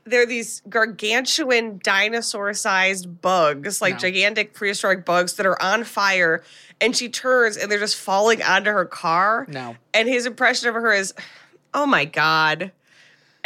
there 0.05 0.23
are 0.23 0.27
these 0.27 0.63
gargantuan 0.69 1.79
dinosaur-sized 1.85 3.21
bugs, 3.21 3.81
like 3.83 3.95
No. 3.95 3.99
gigantic 4.01 4.55
prehistoric 4.55 5.05
bugs, 5.05 5.35
that 5.35 5.45
are 5.47 5.61
on 5.61 5.85
fire. 5.85 6.43
And 6.81 6.97
she 6.97 7.09
turns, 7.09 7.57
and 7.59 7.71
they're 7.71 7.79
just 7.79 7.97
falling 7.97 8.43
onto 8.43 8.71
her 8.71 8.85
car. 8.85 9.47
No. 9.49 9.77
And 9.95 10.09
his 10.09 10.25
impression 10.27 10.69
of 10.69 10.75
her 10.75 10.93
is, 10.93 11.13
"Oh 11.75 11.85
my 11.87 12.05
god." 12.07 12.73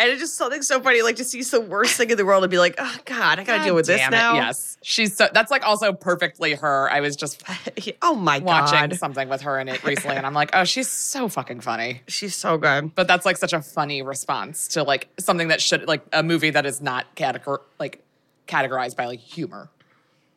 And 0.00 0.08
it's 0.08 0.20
just 0.20 0.36
something 0.36 0.62
so 0.62 0.80
funny, 0.80 1.02
like 1.02 1.16
to 1.16 1.24
see 1.24 1.42
the 1.42 1.60
worst 1.60 1.96
thing 1.98 2.08
in 2.08 2.16
the 2.16 2.24
world 2.24 2.42
and 2.42 2.50
be 2.50 2.58
like, 2.58 2.74
"Oh 2.78 2.96
God, 3.04 3.38
I 3.38 3.44
gotta 3.44 3.58
God 3.58 3.64
deal 3.64 3.74
with 3.74 3.86
this 3.86 4.00
it, 4.00 4.10
now." 4.10 4.34
Yes. 4.34 4.78
She's 4.82 5.14
so 5.14 5.28
that's 5.34 5.50
like 5.50 5.62
also 5.66 5.92
perfectly 5.92 6.54
her. 6.54 6.90
I 6.90 7.00
was 7.00 7.16
just 7.16 7.42
oh 8.02 8.14
my 8.14 8.38
god. 8.38 8.46
watching 8.46 8.88
god, 8.88 8.96
something 8.96 9.28
with 9.28 9.42
her 9.42 9.60
in 9.60 9.68
it 9.68 9.84
recently 9.84 10.16
and 10.16 10.24
I'm 10.24 10.32
like, 10.32 10.50
oh, 10.54 10.64
she's 10.64 10.88
so 10.88 11.28
fucking 11.28 11.60
funny. 11.60 12.00
she's 12.08 12.34
so 12.34 12.56
good. 12.56 12.94
But 12.94 13.08
that's 13.08 13.26
like 13.26 13.36
such 13.36 13.52
a 13.52 13.60
funny 13.60 14.00
response 14.00 14.68
to 14.68 14.84
like 14.84 15.08
something 15.18 15.48
that 15.48 15.60
should 15.60 15.86
like 15.86 16.02
a 16.14 16.22
movie 16.22 16.48
that 16.48 16.64
is 16.64 16.80
not 16.80 17.14
categor 17.14 17.58
like 17.78 18.02
categorized 18.48 18.96
by 18.96 19.04
like 19.04 19.20
humor. 19.20 19.68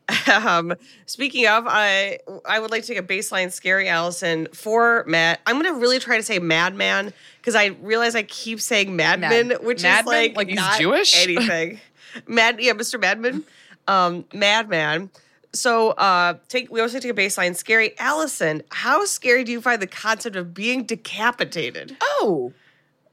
Um, 0.31 0.73
speaking 1.05 1.47
of, 1.47 1.65
I 1.67 2.19
I 2.45 2.59
would 2.59 2.71
like 2.71 2.81
to 2.83 2.87
take 2.87 2.97
a 2.97 3.03
baseline 3.03 3.51
scary 3.51 3.87
Alison 3.87 4.47
for 4.53 5.03
Matt. 5.07 5.39
I'm 5.45 5.61
gonna 5.61 5.77
really 5.79 5.99
try 5.99 6.17
to 6.17 6.23
say 6.23 6.39
Madman 6.39 7.13
because 7.37 7.55
I 7.55 7.67
realize 7.81 8.15
I 8.15 8.23
keep 8.23 8.59
saying 8.61 8.95
Madman, 8.95 9.49
Mad- 9.49 9.63
which 9.63 9.79
is 9.83 10.05
like 10.05 10.35
Like 10.35 10.49
he's 10.49 10.77
Jewish? 10.77 11.15
anything. 11.23 11.79
Mad, 12.27 12.59
yeah, 12.59 12.73
Mr. 12.73 12.99
Madman, 12.99 13.43
um, 13.87 14.25
Madman. 14.33 15.09
So, 15.53 15.91
uh, 15.91 16.35
take 16.47 16.71
we 16.71 16.81
also 16.81 16.99
take 16.99 17.11
a 17.11 17.15
baseline 17.15 17.55
scary 17.55 17.97
Alison. 17.99 18.61
How 18.71 19.05
scary 19.05 19.43
do 19.43 19.51
you 19.51 19.61
find 19.61 19.81
the 19.81 19.87
concept 19.87 20.35
of 20.35 20.53
being 20.53 20.83
decapitated? 20.83 21.95
Oh, 22.01 22.53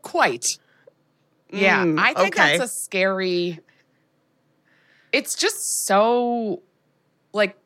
quite. 0.03 0.59
Yeah, 1.53 1.85
Mm, 1.85 1.99
I 1.99 2.15
think 2.15 2.37
okay. 2.39 2.59
that's 2.59 2.73
a 2.73 2.75
scary. 2.75 3.61
It's 5.13 5.35
just 5.35 5.87
so 5.87 6.63
like 7.33 7.57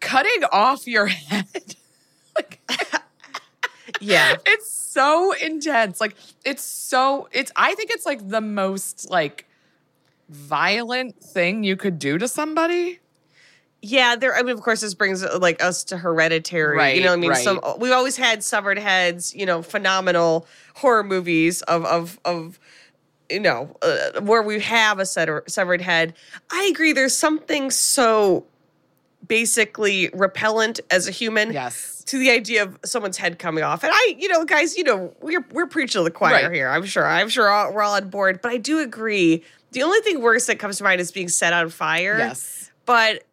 cutting 0.00 0.44
off 0.52 0.86
your 0.86 1.06
head. 1.06 1.46
like 2.36 2.60
Yeah, 4.00 4.36
it's 4.46 4.70
so 4.70 5.32
intense. 5.32 6.00
Like 6.00 6.14
it's 6.44 6.62
so 6.62 7.28
it's 7.32 7.52
I 7.56 7.74
think 7.74 7.90
it's 7.90 8.06
like 8.06 8.28
the 8.28 8.40
most 8.40 9.10
like 9.10 9.46
violent 10.28 11.22
thing 11.22 11.64
you 11.64 11.76
could 11.76 11.98
do 11.98 12.18
to 12.18 12.28
somebody. 12.28 13.00
Yeah, 13.80 14.16
there. 14.16 14.34
I 14.34 14.42
mean, 14.42 14.56
of 14.56 14.62
course, 14.62 14.80
this 14.80 14.94
brings 14.94 15.22
like 15.22 15.62
us 15.62 15.84
to 15.84 15.96
Hereditary. 15.96 16.96
you 16.96 17.02
know, 17.02 17.10
what 17.10 17.18
I 17.18 17.20
mean, 17.20 17.30
right. 17.30 17.44
some 17.44 17.60
we've 17.78 17.92
always 17.92 18.16
had 18.16 18.42
severed 18.42 18.78
heads. 18.78 19.34
You 19.34 19.46
know, 19.46 19.62
phenomenal 19.62 20.46
horror 20.74 21.04
movies 21.04 21.62
of 21.62 21.84
of 21.84 22.18
of 22.24 22.58
you 23.30 23.38
know 23.38 23.76
uh, 23.82 24.20
where 24.20 24.42
we 24.42 24.60
have 24.60 24.98
a 24.98 25.06
sever- 25.06 25.44
severed 25.46 25.80
head. 25.80 26.14
I 26.50 26.68
agree. 26.72 26.92
There's 26.92 27.16
something 27.16 27.70
so 27.70 28.46
basically 29.26 30.10
repellent 30.14 30.80
as 30.90 31.08
a 31.08 31.10
human. 31.10 31.52
Yes. 31.52 31.96
To 32.06 32.18
the 32.18 32.30
idea 32.30 32.62
of 32.62 32.78
someone's 32.84 33.18
head 33.18 33.38
coming 33.38 33.62
off, 33.64 33.82
and 33.84 33.92
I, 33.94 34.14
you 34.18 34.28
know, 34.28 34.44
guys, 34.46 34.76
you 34.78 34.84
know, 34.84 35.12
we're 35.20 35.44
we're 35.52 35.66
preaching 35.66 36.00
to 36.00 36.04
the 36.04 36.10
choir 36.10 36.32
Right. 36.44 36.52
here. 36.52 36.68
I'm 36.70 36.84
sure. 36.86 37.06
I'm 37.06 37.28
sure 37.28 37.48
all, 37.50 37.72
we're 37.72 37.82
all 37.82 37.94
on 37.96 38.08
board. 38.08 38.40
But 38.40 38.50
I 38.52 38.56
do 38.56 38.78
agree. 38.78 39.42
The 39.72 39.82
only 39.82 40.00
thing 40.00 40.22
worse 40.22 40.46
that 40.46 40.58
comes 40.58 40.78
to 40.78 40.84
mind 40.84 41.00
is 41.02 41.12
being 41.12 41.28
set 41.28 41.52
on 41.52 41.68
fire. 41.68 42.16
Yes. 42.16 42.70
But 42.86 43.24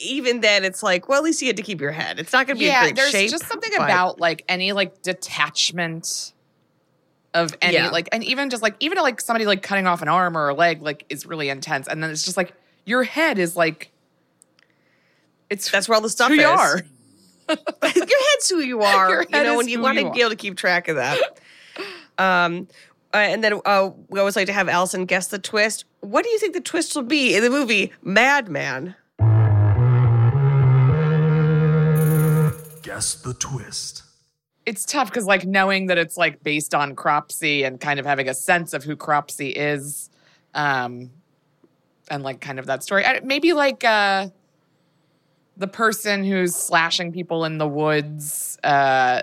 even 0.00 0.40
then, 0.40 0.64
it's 0.64 0.82
like, 0.82 1.08
well, 1.08 1.18
at 1.18 1.24
least 1.24 1.42
you 1.42 1.46
had 1.46 1.56
to 1.58 1.62
keep 1.62 1.80
your 1.80 1.92
head. 1.92 2.18
It's 2.18 2.32
not 2.32 2.48
going 2.48 2.56
to 2.56 2.60
be 2.60 2.66
yeah, 2.66 2.80
a 2.80 2.84
great 2.86 2.96
there's 2.96 3.10
shape. 3.12 3.30
just 3.30 3.46
something 3.46 3.72
about 3.76 4.18
like 4.18 4.44
any 4.48 4.72
like 4.72 5.02
detachment 5.02 6.32
of 7.34 7.54
any 7.62 7.74
Yeah. 7.74 7.90
like 7.90 8.08
and 8.12 8.24
even 8.24 8.50
just 8.50 8.62
like 8.62 8.74
even 8.80 8.98
like 8.98 9.20
somebody 9.20 9.44
like 9.46 9.62
cutting 9.62 9.86
off 9.86 10.02
an 10.02 10.08
arm 10.08 10.36
or 10.36 10.48
a 10.48 10.54
leg 10.54 10.82
like 10.82 11.04
is 11.08 11.26
really 11.26 11.48
intense 11.48 11.88
and 11.88 12.00
then 12.02 12.10
it's 12.10 12.24
just 12.24 12.36
like 12.36 12.52
your 12.84 13.02
head 13.02 13.38
is 13.40 13.56
like 13.56 13.90
it's 15.50 15.70
That's 15.70 15.88
where 15.88 15.96
all 15.96 16.02
the 16.02 16.10
stuff 16.10 16.28
who 16.28 16.34
is. 16.34 16.40
you 16.40 16.46
are. 16.46 16.82
your 17.48 17.56
head's 18.30 18.48
who 18.48 18.60
you 18.60 18.82
are. 18.82 19.10
Your 19.10 19.22
you 19.22 19.42
know, 19.42 19.54
is 19.54 19.60
and 19.60 19.70
you 19.70 19.80
want 19.80 19.98
to 19.98 20.10
be 20.10 20.20
able 20.20 20.30
to 20.30 20.36
keep 20.36 20.56
track 20.56 20.88
of 20.88 20.96
that. 20.96 21.18
um, 22.18 22.68
uh, 23.12 23.18
and 23.18 23.44
then 23.44 23.60
uh, 23.64 23.90
we 24.08 24.18
always 24.18 24.34
like 24.34 24.46
to 24.46 24.52
have 24.52 24.68
Alison 24.68 25.04
guess 25.04 25.28
the 25.28 25.38
twist. 25.38 25.84
What 26.00 26.24
do 26.24 26.30
you 26.30 26.38
think 26.38 26.54
the 26.54 26.60
twist 26.60 26.96
will 26.96 27.02
be 27.02 27.36
in 27.36 27.42
the 27.42 27.50
movie 27.50 27.92
Madman? 28.02 28.96
Guess 32.82 33.14
the 33.16 33.34
twist. 33.38 34.02
It's 34.66 34.84
tough 34.84 35.10
because 35.10 35.26
like 35.26 35.44
knowing 35.44 35.86
that 35.86 35.98
it's 35.98 36.16
like 36.16 36.42
based 36.42 36.74
on 36.74 36.96
Cropsy 36.96 37.64
and 37.64 37.78
kind 37.78 38.00
of 38.00 38.06
having 38.06 38.28
a 38.28 38.34
sense 38.34 38.72
of 38.72 38.82
who 38.82 38.96
Cropsy 38.96 39.50
is, 39.50 40.10
um, 40.54 41.10
and 42.10 42.22
like 42.22 42.40
kind 42.40 42.58
of 42.58 42.66
that 42.66 42.82
story. 42.82 43.04
I, 43.04 43.20
maybe 43.20 43.52
like 43.52 43.84
uh, 43.84 44.28
the 45.56 45.66
person 45.68 46.24
who's 46.24 46.54
slashing 46.54 47.12
people 47.12 47.44
in 47.44 47.58
the 47.58 47.66
woods 47.68 48.58
uh, 48.64 49.22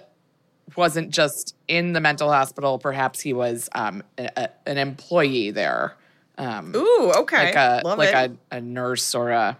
wasn't 0.76 1.10
just 1.12 1.56
in 1.68 1.94
the 1.94 2.00
mental 2.00 2.32
hospital. 2.32 2.80
Perhaps 2.80 3.20
he 3.20 3.34
was 3.34 3.70
um, 3.76 4.02
a, 4.18 4.30
a- 4.38 4.50
an 4.70 4.78
employee 4.78 5.52
there. 5.52 5.96
Um, 6.38 6.74
Ooh, 6.76 7.12
okay, 7.18 7.46
like 7.46 7.56
a 7.56 7.82
love 7.84 7.98
like 8.00 8.16
it. 8.16 8.32
a, 8.52 8.56
a 8.58 8.62
nurse 8.62 9.14
or 9.14 9.32
a 9.32 9.58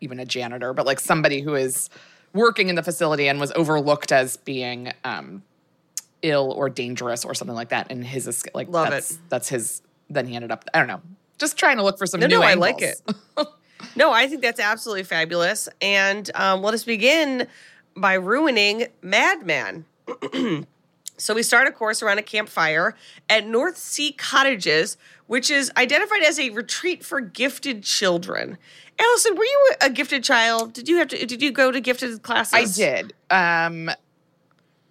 even 0.00 0.18
a 0.20 0.24
janitor, 0.24 0.72
but 0.72 0.86
like 0.86 1.00
somebody 1.00 1.40
who 1.40 1.54
is 1.54 1.90
working 2.32 2.68
in 2.68 2.76
the 2.76 2.82
facility 2.82 3.28
and 3.28 3.38
was 3.40 3.52
overlooked 3.52 4.12
as 4.12 4.36
being 4.38 4.92
um, 5.04 5.42
ill 6.22 6.52
or 6.52 6.70
dangerous 6.70 7.24
or 7.24 7.34
something 7.34 7.56
like 7.56 7.68
that. 7.70 7.90
And 7.90 8.02
his 8.04 8.42
like 8.54 8.68
Love 8.68 8.88
that's 8.90 9.10
it. 9.12 9.18
that's 9.28 9.48
his. 9.48 9.82
Then 10.08 10.26
he 10.26 10.36
ended 10.36 10.50
up. 10.50 10.64
I 10.72 10.78
don't 10.78 10.88
know. 10.88 11.02
Just 11.38 11.56
trying 11.58 11.76
to 11.78 11.82
look 11.82 11.98
for 11.98 12.06
some 12.06 12.20
No, 12.20 12.26
new 12.28 12.38
no, 12.38 12.42
I 12.42 12.54
like 12.54 12.80
it. 12.82 13.02
no, 13.96 14.12
I 14.12 14.26
think 14.26 14.42
that's 14.42 14.60
absolutely 14.60 15.04
fabulous. 15.04 15.68
And 15.80 16.30
um, 16.34 16.62
let 16.62 16.74
us 16.74 16.84
begin 16.84 17.46
by 17.96 18.14
ruining 18.14 18.86
Madman. 19.02 19.84
so 21.16 21.34
we 21.34 21.42
start, 21.42 21.66
of 21.66 21.74
course, 21.74 22.02
around 22.02 22.18
a 22.18 22.22
campfire 22.22 22.96
at 23.28 23.46
North 23.46 23.76
Sea 23.76 24.12
Cottages, 24.12 24.96
which 25.26 25.50
is 25.50 25.70
identified 25.76 26.22
as 26.22 26.38
a 26.38 26.50
retreat 26.50 27.04
for 27.04 27.20
gifted 27.20 27.82
children. 27.82 28.58
Alison, 28.98 29.36
were 29.36 29.44
you 29.44 29.72
a 29.80 29.90
gifted 29.90 30.24
child? 30.24 30.72
Did 30.72 30.88
you 30.88 30.98
have 30.98 31.08
to? 31.08 31.26
Did 31.26 31.42
you 31.42 31.52
go 31.52 31.72
to 31.72 31.80
gifted 31.80 32.22
classes? 32.22 32.54
I 32.54 32.64
did. 32.64 33.14
Um, 33.30 33.90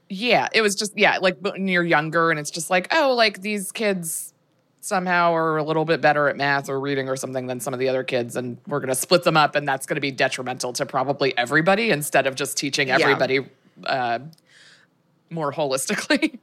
yeah, 0.09 0.47
it 0.51 0.61
was 0.61 0.75
just 0.75 0.97
yeah, 0.97 1.19
like 1.19 1.37
when 1.39 1.67
you're 1.67 1.83
younger, 1.83 2.31
and 2.31 2.39
it's 2.39 2.49
just 2.49 2.69
like 2.69 2.87
oh, 2.91 3.13
like 3.13 3.41
these 3.41 3.71
kids 3.71 4.33
somehow 4.89 5.33
are 5.33 5.57
a 5.57 5.63
little 5.63 5.85
bit 5.85 6.01
better 6.01 6.27
at 6.27 6.35
math 6.35 6.67
or 6.67 6.79
reading 6.79 7.07
or 7.07 7.15
something 7.15 7.47
than 7.47 7.59
some 7.59 7.73
of 7.73 7.79
the 7.79 7.87
other 7.87 8.03
kids, 8.03 8.35
and 8.35 8.57
we're 8.67 8.79
gonna 8.81 8.95
split 8.95 9.23
them 9.23 9.37
up, 9.37 9.55
and 9.55 9.65
that's 9.67 9.85
gonna 9.85 10.01
be 10.01 10.11
detrimental 10.11 10.73
to 10.73 10.85
probably 10.85 11.37
everybody 11.37 11.91
instead 11.91 12.27
of 12.27 12.35
just 12.35 12.57
teaching 12.57 12.89
Yeah. 12.89 12.95
everybody 12.99 13.45
uh, 13.85 14.19
more 15.29 15.53
holistically. 15.53 16.39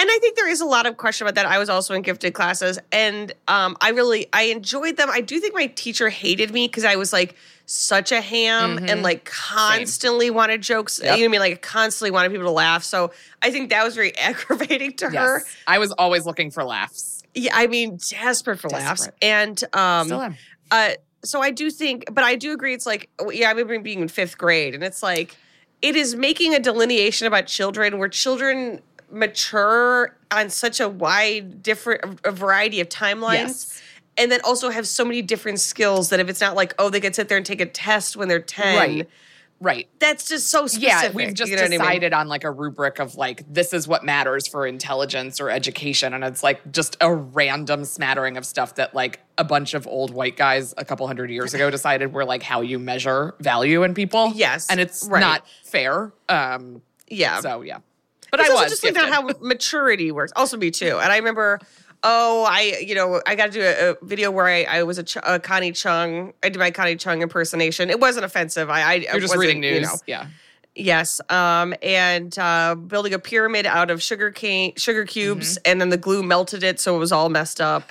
And 0.00 0.08
I 0.10 0.18
think 0.20 0.36
there 0.36 0.48
is 0.48 0.60
a 0.60 0.64
lot 0.64 0.86
of 0.86 0.96
question 0.96 1.26
about 1.26 1.34
that. 1.36 1.46
I 1.46 1.58
was 1.58 1.68
also 1.68 1.94
in 1.94 2.02
gifted 2.02 2.32
classes, 2.32 2.78
and 2.90 3.32
um, 3.48 3.76
I 3.80 3.90
really 3.90 4.28
I 4.32 4.44
enjoyed 4.44 4.96
them. 4.96 5.08
I 5.10 5.20
do 5.20 5.38
think 5.40 5.54
my 5.54 5.66
teacher 5.66 6.08
hated 6.08 6.52
me 6.52 6.66
because 6.66 6.84
I 6.84 6.96
was 6.96 7.12
like 7.12 7.34
such 7.66 8.10
a 8.10 8.20
ham 8.20 8.78
and 8.78 9.02
like 9.02 9.24
constantly 9.26 10.30
wanted 10.30 10.62
jokes. 10.62 10.96
Mm-hmm. 10.96 11.04
Yep. 11.06 11.18
You 11.18 11.24
know 11.24 11.28
what 11.28 11.28
I 11.28 11.44
mean? 11.44 11.52
Like 11.52 11.62
constantly 11.62 12.10
wanted 12.10 12.30
people 12.30 12.46
to 12.46 12.50
laugh. 12.50 12.82
So 12.82 13.12
I 13.42 13.50
think 13.52 13.70
that 13.70 13.84
was 13.84 13.94
very 13.94 14.16
aggravating 14.18 14.94
to 14.94 15.10
her. 15.10 15.42
I 15.66 15.78
was 15.78 15.92
always 15.92 16.26
looking 16.26 16.50
for 16.50 16.64
laughs. 16.64 17.19
Yeah, 17.34 17.52
I 17.54 17.66
mean, 17.66 17.98
desperate 18.08 18.58
for 18.58 18.68
laughs. 18.68 19.08
And 19.22 19.62
um, 19.72 20.06
Still 20.06 20.20
am. 20.20 20.36
uh, 20.70 20.90
so 21.22 21.40
I 21.42 21.50
do 21.50 21.70
think, 21.70 22.06
but 22.12 22.24
I 22.24 22.36
do 22.36 22.52
agree. 22.52 22.74
It's 22.74 22.86
like, 22.86 23.08
yeah, 23.30 23.48
I 23.48 23.50
remember 23.50 23.78
being 23.80 24.00
in 24.00 24.08
fifth 24.08 24.38
grade, 24.38 24.74
and 24.74 24.82
it's 24.82 25.02
like, 25.02 25.36
it 25.82 25.96
is 25.96 26.14
making 26.16 26.54
a 26.54 26.58
delineation 26.58 27.26
about 27.26 27.46
children 27.46 27.98
where 27.98 28.08
children 28.08 28.80
mature 29.10 30.16
on 30.30 30.50
such 30.50 30.80
a 30.80 30.88
wide, 30.88 31.62
different, 31.62 32.20
a 32.24 32.30
variety 32.30 32.80
of 32.80 32.88
timelines. 32.88 33.32
Yes. 33.32 33.82
and 34.16 34.30
then 34.30 34.40
also 34.44 34.70
have 34.70 34.86
so 34.86 35.04
many 35.04 35.22
different 35.22 35.60
skills 35.60 36.10
that 36.10 36.20
if 36.20 36.28
it's 36.28 36.40
not 36.40 36.54
like, 36.54 36.74
oh, 36.78 36.90
they 36.90 37.00
could 37.00 37.14
sit 37.14 37.28
there 37.28 37.36
and 37.36 37.46
take 37.46 37.60
a 37.60 37.66
test 37.66 38.16
when 38.16 38.28
they're 38.28 38.40
10. 38.40 38.76
Right. 38.76 39.08
Right. 39.62 39.88
That's 39.98 40.26
just 40.26 40.48
so 40.48 40.66
specific. 40.66 40.88
Yeah, 40.88 41.10
we've 41.12 41.34
just 41.34 41.50
you 41.50 41.56
know 41.56 41.62
what 41.62 41.66
I 41.66 41.70
mean? 41.70 41.80
decided 41.80 42.12
on 42.14 42.28
like 42.28 42.44
a 42.44 42.50
rubric 42.50 42.98
of 42.98 43.16
like 43.16 43.44
this 43.52 43.74
is 43.74 43.86
what 43.86 44.02
matters 44.02 44.48
for 44.48 44.66
intelligence 44.66 45.38
or 45.38 45.50
education, 45.50 46.14
and 46.14 46.24
it's 46.24 46.42
like 46.42 46.72
just 46.72 46.96
a 47.02 47.14
random 47.14 47.84
smattering 47.84 48.38
of 48.38 48.46
stuff 48.46 48.76
that 48.76 48.94
like 48.94 49.20
a 49.36 49.44
bunch 49.44 49.74
of 49.74 49.86
old 49.86 50.12
white 50.14 50.36
guys 50.38 50.72
a 50.78 50.84
couple 50.84 51.06
hundred 51.06 51.30
years 51.30 51.52
ago 51.52 51.70
decided 51.70 52.14
were 52.14 52.24
like 52.24 52.42
how 52.42 52.62
you 52.62 52.78
measure 52.78 53.34
value 53.40 53.82
in 53.82 53.92
people. 53.92 54.32
Yes, 54.34 54.66
and 54.70 54.80
it's 54.80 55.06
right. 55.06 55.20
not 55.20 55.46
fair. 55.62 56.12
Um, 56.30 56.80
Yeah. 57.08 57.40
so 57.40 57.60
yeah, 57.60 57.80
but 58.30 58.40
It's 58.40 58.48
I 58.48 58.52
also 58.52 58.64
was 58.64 58.80
just 58.80 58.96
like 58.96 58.96
how 59.12 59.28
maturity 59.40 60.10
works. 60.10 60.32
Also, 60.36 60.56
me 60.56 60.70
too. 60.70 60.98
And 60.98 61.12
I 61.12 61.16
remember, 61.18 61.60
oh, 62.02 62.46
I 62.48 62.78
you 62.84 62.94
know 62.94 63.20
I 63.26 63.34
got 63.34 63.46
to 63.46 63.52
do 63.52 63.62
a, 63.62 63.90
a 63.90 63.96
video 64.02 64.30
where 64.30 64.46
I, 64.46 64.62
I 64.64 64.82
was 64.84 64.98
a, 64.98 65.02
Ch- 65.04 65.16
a 65.22 65.38
Connie 65.38 65.72
Chung. 65.72 66.32
I 66.42 66.48
did 66.48 66.58
my 66.58 66.70
Connie 66.70 66.96
Chung 66.96 67.22
impersonation. 67.22 67.90
It 67.90 68.00
wasn't 68.00 68.24
offensive. 68.24 68.70
I, 68.70 68.80
I 68.82 68.94
You're 68.94 69.20
just 69.20 69.36
reading 69.36 69.60
news. 69.60 69.74
You 69.74 69.80
know, 69.86 69.94
Yeah. 70.06 70.26
Yes, 70.76 71.20
um, 71.28 71.74
and 71.82 72.38
uh, 72.38 72.76
building 72.76 73.12
a 73.12 73.18
pyramid 73.18 73.66
out 73.66 73.90
of 73.90 74.00
sugar 74.00 74.30
cane, 74.30 74.72
sugar 74.76 75.04
cubes, 75.04 75.54
Mm-hmm. 75.58 75.70
and 75.70 75.80
then 75.80 75.88
the 75.88 75.96
glue 75.96 76.22
melted 76.22 76.62
it, 76.62 76.78
so 76.78 76.94
it 76.94 77.00
was 77.00 77.10
all 77.10 77.28
messed 77.28 77.60
up. 77.60 77.90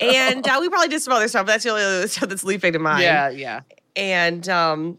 and 0.00 0.46
uh, 0.48 0.58
we 0.60 0.68
probably 0.68 0.88
did 0.88 1.00
some 1.00 1.14
other 1.14 1.28
stuff. 1.28 1.46
But 1.46 1.52
that's 1.52 1.64
the 1.64 1.70
only 1.70 1.82
other 1.82 2.06
stuff 2.08 2.28
that's 2.28 2.44
leaping 2.44 2.74
to 2.74 2.78
mind. 2.78 3.02
Yeah, 3.02 3.30
yeah. 3.30 3.60
and 3.96 4.46
um, 4.50 4.98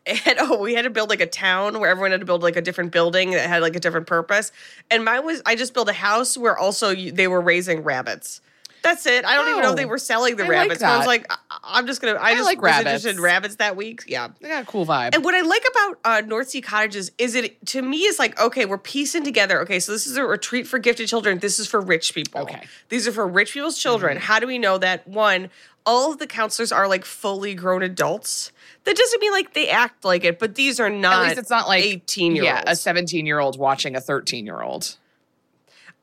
and 0.06 0.38
oh, 0.40 0.58
we 0.58 0.74
had 0.74 0.82
to 0.82 0.90
build 0.90 1.10
like 1.10 1.20
a 1.20 1.26
town 1.26 1.78
where 1.80 1.90
everyone 1.90 2.10
had 2.12 2.20
to 2.20 2.26
build 2.26 2.42
like 2.42 2.56
a 2.56 2.62
different 2.62 2.92
building 2.92 3.30
that 3.32 3.48
had 3.48 3.62
like 3.62 3.76
a 3.76 3.80
different 3.80 4.06
purpose. 4.06 4.52
And 4.90 5.04
mine 5.04 5.24
was 5.24 5.42
I 5.46 5.56
just 5.56 5.74
built 5.74 5.88
a 5.88 5.92
house 5.94 6.36
where 6.36 6.56
also 6.56 6.90
you, 6.90 7.12
they 7.12 7.28
were 7.28 7.40
raising 7.40 7.82
rabbits. 7.82 8.40
That's 8.80 9.06
it. 9.06 9.24
I 9.24 9.34
don't 9.34 9.48
even 9.48 9.62
know 9.62 9.70
if 9.70 9.76
they 9.76 9.84
Oh, 9.84 9.88
were 9.88 9.98
selling 9.98 10.36
the 10.36 10.44
I 10.44 10.46
like 10.46 10.56
rabbits. 10.56 10.80
but 10.82 10.88
I 10.88 10.96
was 10.98 11.06
like, 11.08 11.26
I, 11.30 11.36
I'm 11.64 11.86
just 11.88 12.00
gonna. 12.00 12.14
I, 12.14 12.28
I 12.28 12.34
just 12.36 12.44
like 12.46 12.62
was 12.62 12.78
interested 12.78 13.10
in 13.10 13.20
rabbits. 13.20 13.32
rabbits 13.34 13.56
that 13.56 13.76
week. 13.76 14.04
Yeah. 14.06 14.28
They 14.40 14.48
got 14.48 14.62
a 14.62 14.66
cool 14.66 14.86
vibe. 14.86 15.14
And 15.16 15.24
what 15.24 15.34
I 15.34 15.40
like 15.40 15.64
about 15.68 15.98
uh, 16.04 16.20
North 16.24 16.50
Sea 16.50 16.60
Cottages 16.60 17.10
is 17.18 17.34
it 17.34 17.64
to 17.66 17.82
me 17.82 18.02
is 18.04 18.20
like 18.20 18.40
okay, 18.40 18.66
we're 18.66 18.78
piecing 18.78 19.24
together. 19.24 19.60
Okay, 19.62 19.80
so 19.80 19.90
this 19.90 20.06
is 20.06 20.16
a 20.16 20.24
retreat 20.24 20.68
for 20.68 20.78
gifted 20.78 21.08
children. 21.08 21.40
This 21.40 21.58
is 21.58 21.66
for 21.66 21.80
rich 21.80 22.14
people. 22.14 22.42
Okay. 22.42 22.62
these 22.88 23.08
are 23.08 23.12
for 23.12 23.26
rich 23.26 23.52
people's 23.52 23.78
children. 23.78 24.16
How 24.16 24.38
do 24.38 24.46
we 24.46 24.58
know 24.58 24.78
that? 24.78 25.06
One, 25.08 25.50
all 25.84 26.12
of 26.12 26.18
the 26.20 26.28
counselors 26.28 26.70
are 26.70 26.86
like 26.86 27.04
fully 27.04 27.56
grown 27.56 27.82
adults. 27.82 28.52
That 28.84 28.96
doesn't 28.96 29.20
mean 29.20 29.32
like 29.32 29.52
they 29.54 29.68
act 29.68 30.04
like 30.04 30.24
it, 30.24 30.38
but 30.38 30.54
these 30.54 30.80
are 30.80 30.88
not. 30.90 31.22
At 31.22 31.28
least 31.28 31.38
it's 31.38 31.50
not 31.50 31.68
like 31.68 31.84
eighteen 31.84 32.34
year 32.34 32.44
Yeah, 32.44 32.62
a 32.66 32.74
17 32.74 33.26
year 33.26 33.38
old 33.38 33.58
watching 33.58 33.94
a 33.96 34.00
13 34.00 34.46
year 34.46 34.62
old. 34.62 34.96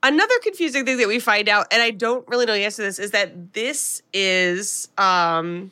Another 0.04 0.36
confusing 0.44 0.86
thing 0.86 0.98
that 0.98 1.08
we 1.08 1.20
find 1.20 1.50
out, 1.50 1.66
and 1.72 1.82
I 1.82 1.90
don't 1.90 2.28
really 2.28 2.46
know 2.46 2.54
the 2.54 2.60
answer 2.64 2.84
to 2.84 2.88
this, 2.88 3.00
is 3.00 3.12
that 3.12 3.54
this 3.54 4.04
is 4.14 4.88
um 5.00 5.72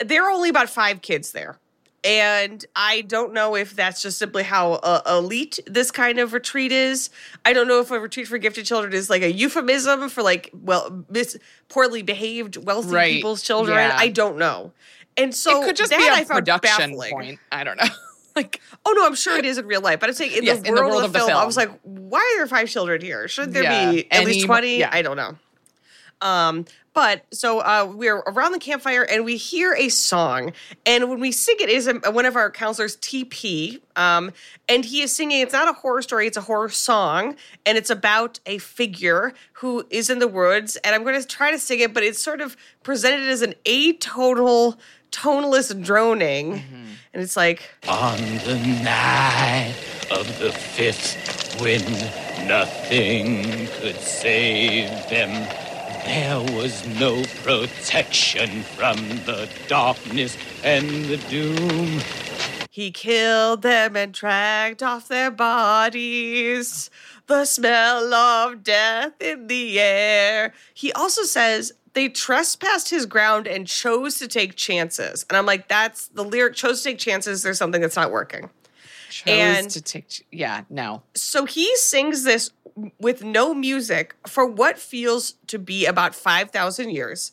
there 0.00 0.24
are 0.24 0.30
only 0.30 0.48
about 0.48 0.68
five 0.68 1.02
kids 1.02 1.32
there. 1.32 1.58
And 2.02 2.62
I 2.76 3.00
don't 3.02 3.32
know 3.32 3.54
if 3.54 3.74
that's 3.74 4.02
just 4.02 4.18
simply 4.18 4.42
how 4.42 4.72
uh, 4.72 5.00
elite 5.08 5.58
this 5.66 5.90
kind 5.90 6.18
of 6.18 6.34
retreat 6.34 6.70
is. 6.70 7.08
I 7.46 7.54
don't 7.54 7.66
know 7.66 7.80
if 7.80 7.90
a 7.90 7.98
retreat 7.98 8.28
for 8.28 8.36
gifted 8.36 8.66
children 8.66 8.92
is 8.92 9.08
like 9.08 9.22
a 9.22 9.32
euphemism 9.32 10.10
for 10.10 10.22
like 10.22 10.50
well, 10.52 11.04
mis- 11.08 11.38
poorly 11.70 12.02
behaved 12.02 12.56
wealthy 12.58 12.90
Right, 12.94 13.12
people's 13.14 13.42
children. 13.42 13.78
yeah. 13.78 13.96
I 13.96 14.08
don't 14.08 14.36
know. 14.36 14.72
And 15.16 15.34
so 15.34 15.62
it 15.62 15.66
could 15.66 15.76
just 15.76 15.90
that 15.90 15.98
be 15.98 16.06
a 16.06 16.12
I 16.12 16.24
found 16.24 16.44
production 16.44 16.90
baffling. 16.92 17.12
point. 17.12 17.40
I 17.52 17.64
don't 17.64 17.76
know. 17.76 17.84
like, 18.36 18.60
Oh 18.84 18.92
no, 18.96 19.06
I'm 19.06 19.14
sure 19.14 19.36
it 19.36 19.44
is 19.44 19.58
in 19.58 19.66
real 19.66 19.80
life, 19.80 20.00
but 20.00 20.08
I'm 20.08 20.14
saying 20.14 20.32
in, 20.32 20.44
Yes, 20.44 20.60
the, 20.60 20.68
in 20.68 20.74
the 20.74 20.80
world 20.80 20.92
world 20.92 21.04
of 21.04 21.12
the, 21.12 21.18
of 21.20 21.24
the 21.26 21.30
film, 21.30 21.42
I 21.42 21.44
was 21.46 21.56
like, 21.56 21.70
why 21.82 22.18
are 22.18 22.38
there 22.38 22.46
five 22.48 22.68
children 22.68 23.00
here? 23.00 23.28
Should 23.28 23.52
there 23.52 23.62
Yeah, 23.62 23.90
be 23.92 24.10
at 24.10 24.24
least 24.24 24.46
twenty? 24.46 24.78
yeah. 24.78 24.90
I 24.92 25.02
don't 25.02 25.16
know. 25.16 25.36
Um, 26.20 26.64
but 26.94 27.24
so 27.32 27.58
uh, 27.58 27.92
we're 27.92 28.18
around 28.18 28.52
the 28.52 28.58
campfire 28.60 29.02
and 29.02 29.24
we 29.24 29.36
hear 29.36 29.74
a 29.74 29.88
song, 29.88 30.52
and 30.86 31.10
when 31.10 31.18
we 31.20 31.32
sing 31.32 31.56
it 31.58 31.68
is 31.68 31.90
one 32.10 32.24
of 32.24 32.36
our 32.36 32.50
counselors, 32.52 32.96
TP, 32.98 33.80
um, 33.96 34.30
and 34.68 34.84
he 34.84 35.02
is 35.02 35.14
singing. 35.14 35.40
It's 35.40 35.52
not 35.52 35.68
a 35.68 35.72
horror 35.72 36.02
story; 36.02 36.26
it's 36.28 36.36
a 36.36 36.42
horror 36.42 36.68
song, 36.70 37.36
and 37.66 37.76
it's 37.76 37.90
about 37.90 38.38
a 38.46 38.58
figure 38.58 39.34
who 39.54 39.84
is 39.90 40.08
in 40.08 40.18
the 40.20 40.28
woods. 40.28 40.76
And 40.76 40.94
I'm 40.94 41.02
going 41.02 41.20
to 41.20 41.26
try 41.26 41.50
to 41.50 41.58
sing 41.58 41.80
it, 41.80 41.92
but 41.92 42.04
it's 42.04 42.22
sort 42.22 42.40
of 42.40 42.56
presented 42.84 43.28
as 43.28 43.42
an 43.42 43.54
atonal, 43.66 44.78
toneless 45.14 45.72
droning, 45.72 46.54
mm-hmm. 46.54 46.84
and 47.12 47.22
it's 47.22 47.36
like. 47.36 47.62
On 47.88 48.18
the 48.18 48.58
night 48.82 49.74
of 50.10 50.26
the 50.40 50.50
fifth, 50.50 51.60
when 51.60 51.82
nothing 52.48 53.68
could 53.78 53.96
save 54.00 54.90
them, 55.08 55.30
there 56.04 56.40
was 56.54 56.86
no 56.98 57.22
protection 57.44 58.62
from 58.62 58.96
the 59.24 59.48
darkness 59.68 60.36
and 60.64 61.06
the 61.06 61.16
doom. 61.16 62.00
He 62.68 62.90
killed 62.90 63.62
them 63.62 63.96
and 63.96 64.12
dragged 64.12 64.82
off 64.82 65.06
their 65.06 65.30
bodies. 65.30 66.90
The 67.28 67.44
smell 67.44 68.12
of 68.12 68.64
death 68.64 69.12
in 69.20 69.46
the 69.46 69.78
air. 69.78 70.52
He 70.74 70.92
also 70.92 71.22
says 71.22 71.72
they 71.94 72.08
trespassed 72.08 72.90
his 72.90 73.06
ground 73.06 73.46
and 73.46 73.66
chose 73.66 74.18
to 74.18 74.28
take 74.28 74.56
chances. 74.56 75.24
And 75.30 75.36
I'm 75.36 75.46
like, 75.46 75.68
that's 75.68 76.08
the 76.08 76.24
lyric 76.24 76.54
chose 76.54 76.82
to 76.82 76.90
take 76.90 76.98
chances. 76.98 77.42
There's 77.42 77.58
something 77.58 77.80
that's 77.80 77.96
not 77.96 78.10
working. 78.10 78.50
chose 79.08 79.24
And- 79.28 79.70
to 79.70 79.80
take. 79.80 80.26
Yeah, 80.30 80.62
no. 80.68 81.02
So 81.14 81.44
he 81.44 81.74
sings 81.76 82.24
this 82.24 82.50
with 82.98 83.22
no 83.22 83.54
music 83.54 84.16
for 84.26 84.44
what 84.44 84.78
feels 84.78 85.34
to 85.46 85.58
be 85.58 85.86
about 85.86 86.14
5,000 86.14 86.90
years. 86.90 87.30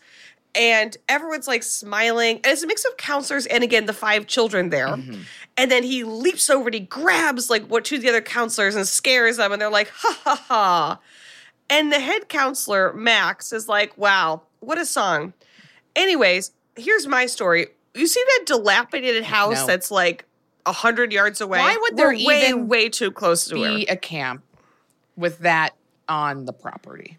And 0.53 0.95
everyone's 1.09 1.47
like 1.47 1.63
smiling. 1.63 2.35
And 2.37 2.47
it's 2.47 2.61
a 2.61 2.67
mix 2.67 2.85
of 2.85 2.97
counselors 2.97 3.45
and 3.47 3.63
again, 3.63 3.85
the 3.85 3.93
five 3.93 4.27
children 4.27 4.69
there. 4.69 4.89
Mm-hmm. 4.89 5.21
And 5.57 5.71
then 5.71 5.83
he 5.83 6.03
leaps 6.03 6.49
over 6.49 6.67
and 6.67 6.73
he 6.75 6.81
grabs 6.81 7.49
like 7.49 7.65
what 7.67 7.85
two 7.85 7.95
of 7.95 8.01
the 8.01 8.09
other 8.09 8.21
counselors 8.21 8.75
and 8.75 8.87
scares 8.87 9.37
them. 9.37 9.51
And 9.51 9.61
they're 9.61 9.71
like, 9.71 9.89
ha 9.95 10.19
ha 10.23 10.45
ha. 10.47 10.99
And 11.69 11.91
the 11.91 11.99
head 12.01 12.27
counselor, 12.27 12.91
Max, 12.93 13.53
is 13.53 13.69
like, 13.69 13.97
wow, 13.97 14.41
what 14.61 14.77
a 14.79 14.85
song. 14.85 15.33
Anyways, 15.95 16.51
here's 16.77 17.05
my 17.05 17.25
story. 17.25 17.67
You 17.93 18.07
see 18.07 18.23
that 18.25 18.45
dilapidated 18.45 19.23
house 19.25 19.59
No. 19.61 19.67
that's 19.67 19.91
like 19.91 20.25
a 20.65 20.71
hundred 20.71 21.11
yards 21.11 21.41
away? 21.41 21.59
Why 21.59 21.77
would 21.81 21.97
there 21.97 22.07
We're 22.07 22.25
way, 22.25 22.47
even 22.47 22.67
way 22.69 22.87
too 22.87 23.11
close 23.11 23.45
to 23.49 23.61
her? 23.61 23.75
Be 23.75 23.85
a 23.87 23.97
camp 23.97 24.43
with 25.17 25.39
that 25.39 25.75
on 26.07 26.45
the 26.45 26.53
property. 26.53 27.17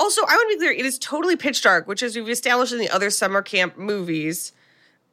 Also, 0.00 0.22
I 0.22 0.36
want 0.36 0.50
to 0.52 0.56
be 0.56 0.58
clear, 0.60 0.70
it 0.70 0.86
is 0.86 0.96
totally 0.98 1.34
pitch 1.34 1.60
dark, 1.62 1.88
which 1.88 2.04
as 2.04 2.14
we've 2.14 2.28
established 2.28 2.72
in 2.72 2.78
the 2.78 2.88
other 2.88 3.10
summer 3.10 3.42
camp 3.42 3.76
movies, 3.76 4.52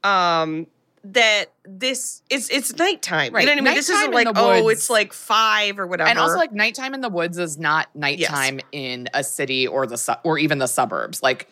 um, 0.04 0.68
that 1.12 1.46
this 1.64 2.22
it's 2.30 2.48
it's 2.50 2.74
nighttime. 2.76 3.32
Right, 3.32 3.42
You 3.42 3.46
know 3.46 3.52
what 3.62 3.68
I 3.68 3.70
mean? 3.70 3.74
This 3.74 3.88
nighttime 3.88 4.02
isn't 4.12 4.20
in 4.20 4.26
like, 4.26 4.34
the 4.34 4.40
oh, 4.40 4.68
it's 4.68 4.90
like 4.90 5.12
five 5.12 5.78
or 5.78 5.86
whatever. 5.86 6.08
And 6.10 6.18
also, 6.18 6.36
like 6.36 6.52
nighttime 6.52 6.94
in 6.94 7.00
the 7.00 7.08
woods 7.08 7.38
is 7.38 7.58
not 7.58 7.88
nighttime 7.94 8.60
in 8.72 9.08
a 9.14 9.22
city 9.24 9.66
or 9.66 9.86
the 9.86 9.96
su- 9.98 10.14
or 10.24 10.38
even 10.38 10.58
the 10.58 10.66
suburbs. 10.66 11.22
Like, 11.22 11.48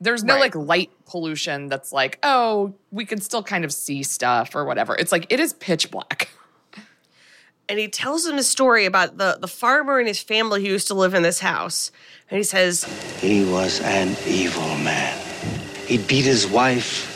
there's 0.00 0.22
no 0.24 0.34
Right. 0.34 0.40
like 0.40 0.54
light 0.54 0.90
pollution 1.06 1.68
that's 1.68 1.92
like, 1.92 2.18
oh, 2.22 2.74
we 2.90 3.04
can 3.04 3.20
still 3.20 3.42
kind 3.42 3.64
of 3.64 3.72
see 3.72 4.02
stuff 4.02 4.54
or 4.54 4.64
whatever. 4.64 4.94
It's 4.94 5.12
like 5.12 5.26
it 5.30 5.40
is 5.40 5.52
pitch 5.54 5.90
black. 5.90 6.28
and 7.68 7.78
he 7.78 7.88
tells 7.88 8.24
them 8.24 8.36
a 8.38 8.42
story 8.42 8.84
about 8.84 9.16
the, 9.18 9.38
the 9.40 9.48
farmer 9.48 9.98
and 9.98 10.06
his 10.06 10.20
family 10.20 10.62
who 10.64 10.68
used 10.70 10.86
to 10.88 10.94
live 10.94 11.14
in 11.14 11.22
this 11.22 11.40
house. 11.40 11.90
And 12.30 12.36
he 12.36 12.44
says, 12.44 12.84
He 13.20 13.44
was 13.44 13.80
an 13.80 14.16
evil 14.26 14.76
man. 14.78 15.18
He'd 15.86 16.06
beat 16.08 16.24
his 16.24 16.46
wife, 16.46 17.12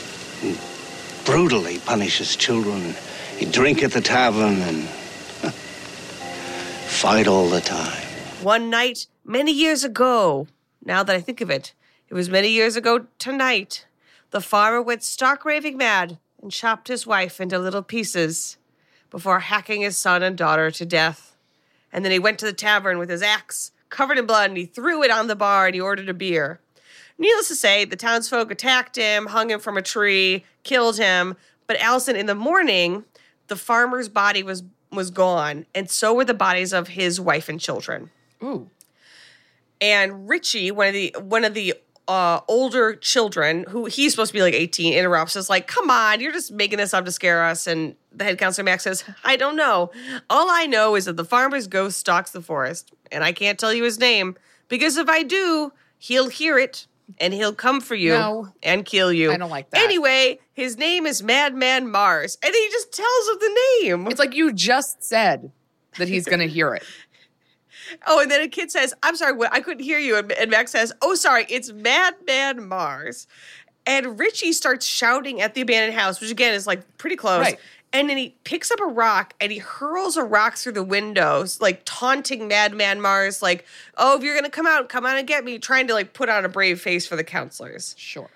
brutally 1.25 1.79
punish 1.79 2.17
his 2.17 2.35
children. 2.35 2.95
He'd 3.37 3.51
drink 3.51 3.83
at 3.83 3.91
the 3.91 4.01
tavern 4.01 4.61
and 4.61 4.83
fight 6.87 7.27
all 7.27 7.49
the 7.49 7.61
time. 7.61 8.01
One 8.41 8.69
night, 8.69 9.07
many 9.25 9.51
years 9.51 9.83
ago, 9.83 10.47
now 10.83 11.03
that 11.03 11.15
I 11.15 11.21
think 11.21 11.41
of 11.41 11.49
it, 11.49 11.73
it 12.09 12.13
was 12.13 12.29
many 12.29 12.49
years 12.49 12.75
ago 12.75 13.07
tonight, 13.19 13.85
the 14.31 14.41
farmer 14.41 14.81
went 14.81 15.03
stark 15.03 15.45
raving 15.45 15.77
mad 15.77 16.17
and 16.41 16.51
chopped 16.51 16.87
his 16.87 17.05
wife 17.05 17.39
into 17.39 17.59
little 17.59 17.83
pieces 17.83 18.57
before 19.09 19.41
hacking 19.41 19.81
his 19.81 19.97
son 19.97 20.23
and 20.23 20.37
daughter 20.37 20.71
to 20.71 20.85
death. 20.85 21.35
And 21.91 22.05
then 22.05 22.11
he 22.11 22.19
went 22.19 22.39
to 22.39 22.45
the 22.45 22.53
tavern 22.53 22.97
with 22.97 23.09
his 23.09 23.21
axe 23.21 23.71
covered 23.89 24.17
in 24.17 24.25
blood 24.25 24.49
and 24.49 24.57
he 24.57 24.65
threw 24.65 25.03
it 25.03 25.11
on 25.11 25.27
the 25.27 25.35
bar 25.35 25.67
and 25.67 25.75
he 25.75 25.81
ordered 25.81 26.09
a 26.09 26.13
beer. 26.13 26.60
Needless 27.21 27.49
to 27.49 27.55
say, 27.55 27.85
the 27.85 27.95
townsfolk 27.95 28.49
attacked 28.49 28.95
him, 28.95 29.27
hung 29.27 29.51
him 29.51 29.59
from 29.59 29.77
a 29.77 29.83
tree, 29.83 30.43
killed 30.63 30.97
him. 30.97 31.35
But 31.67 31.79
Alison, 31.79 32.15
in 32.15 32.25
the 32.25 32.33
morning, 32.33 33.05
the 33.45 33.55
farmer's 33.55 34.09
body 34.09 34.41
was 34.41 34.63
was 34.91 35.11
gone, 35.11 35.67
and 35.75 35.87
so 35.87 36.15
were 36.15 36.25
the 36.25 36.33
bodies 36.33 36.73
of 36.73 36.87
his 36.87 37.21
wife 37.21 37.47
and 37.47 37.59
children. 37.59 38.09
Ooh. 38.43 38.71
And 39.79 40.27
Richie, 40.27 40.71
one 40.71 40.87
of 40.87 40.93
the 40.95 41.15
one 41.19 41.45
of 41.45 41.53
the 41.53 41.75
uh, 42.07 42.39
older 42.47 42.95
children, 42.95 43.65
who 43.69 43.85
he's 43.85 44.13
supposed 44.13 44.31
to 44.31 44.33
be 44.33 44.41
like 44.41 44.55
18, 44.55 44.91
interrupts 44.95 45.35
us 45.35 45.47
like, 45.47 45.67
"Come 45.67 45.91
on, 45.91 46.21
you're 46.21 46.33
just 46.33 46.51
making 46.51 46.79
this 46.79 46.91
up 46.91 47.05
to 47.05 47.11
scare 47.11 47.43
us." 47.43 47.67
And 47.67 47.95
the 48.11 48.23
head 48.23 48.39
counselor 48.39 48.65
Max 48.65 48.83
says, 48.83 49.03
"I 49.23 49.35
don't 49.35 49.55
know. 49.55 49.91
All 50.27 50.49
I 50.49 50.65
know 50.65 50.95
is 50.95 51.05
that 51.05 51.17
the 51.17 51.23
farmer's 51.23 51.67
ghost 51.67 51.99
stalks 51.99 52.31
the 52.31 52.41
forest, 52.41 52.91
and 53.11 53.23
I 53.23 53.31
can't 53.31 53.59
tell 53.59 53.71
you 53.71 53.83
his 53.83 53.99
name 53.99 54.37
because 54.69 54.97
if 54.97 55.07
I 55.07 55.21
do, 55.21 55.71
he'll 55.99 56.29
hear 56.29 56.57
it 56.57 56.87
and 57.19 57.33
he'll 57.33 57.53
come 57.53 57.81
for 57.81 57.95
you 57.95 58.11
No. 58.13 58.47
and 58.63 58.85
kill 58.85 59.11
you. 59.11 59.31
I 59.31 59.37
don't 59.37 59.49
like 59.49 59.69
that. 59.71 59.81
Anyway, 59.83 60.39
his 60.53 60.77
name 60.77 61.05
is 61.05 61.21
Madman 61.23 61.89
Mars, 61.91 62.37
and 62.43 62.53
he 62.53 62.69
just 62.71 62.91
tells 62.93 63.27
him 63.29 63.37
the 63.39 63.59
name. 63.83 64.07
It's 64.07 64.19
like 64.19 64.33
you 64.35 64.53
just 64.53 65.03
said 65.03 65.51
that 65.97 66.07
he's 66.07 66.25
going 66.25 66.39
to 66.39 66.47
hear 66.47 66.73
it. 66.75 66.83
Oh, 68.07 68.21
and 68.21 68.31
then 68.31 68.41
a 68.41 68.47
kid 68.47 68.71
says, 68.71 68.93
I'm 69.03 69.17
sorry. 69.17 69.37
I 69.51 69.59
couldn't 69.59 69.83
hear 69.83 69.99
you. 69.99 70.15
And, 70.15 70.31
and 70.31 70.49
Max 70.49 70.71
says, 70.71 70.93
Oh, 71.01 71.13
sorry, 71.13 71.45
it's 71.49 71.73
Madman 71.73 72.65
Mars. 72.69 73.27
And 73.85 74.17
Richie 74.17 74.53
starts 74.53 74.85
shouting 74.85 75.41
at 75.41 75.55
the 75.55 75.61
abandoned 75.61 75.99
house, 75.99 76.21
which 76.21 76.31
again 76.31 76.53
is 76.53 76.65
like 76.65 76.97
pretty 76.97 77.17
close. 77.17 77.41
Right. 77.41 77.59
And 77.93 78.09
then 78.09 78.15
he 78.17 78.35
picks 78.45 78.71
up 78.71 78.79
a 78.79 78.85
rock 78.85 79.33
and 79.41 79.51
he 79.51 79.57
hurls 79.57 80.15
a 80.15 80.23
rock 80.23 80.55
through 80.55 80.71
the 80.73 80.83
windows, 80.83 81.59
like 81.59 81.81
taunting 81.83 82.47
Madman 82.47 83.01
Mars, 83.01 83.41
like, 83.41 83.65
Oh, 83.97 84.17
if 84.17 84.23
you're 84.23 84.33
going 84.33 84.45
to 84.45 84.49
come 84.51 84.65
out, 84.65 84.87
come 84.87 85.05
out 85.05 85.17
and 85.17 85.27
get 85.27 85.43
me, 85.43 85.59
trying 85.59 85.87
to 85.87 85.93
like 85.93 86.13
put 86.13 86.29
on 86.29 86.45
a 86.45 86.49
brave 86.49 86.79
face 86.79 87.05
for 87.05 87.17
the 87.17 87.23
counselors. 87.23 87.93
Sure. 87.97 88.29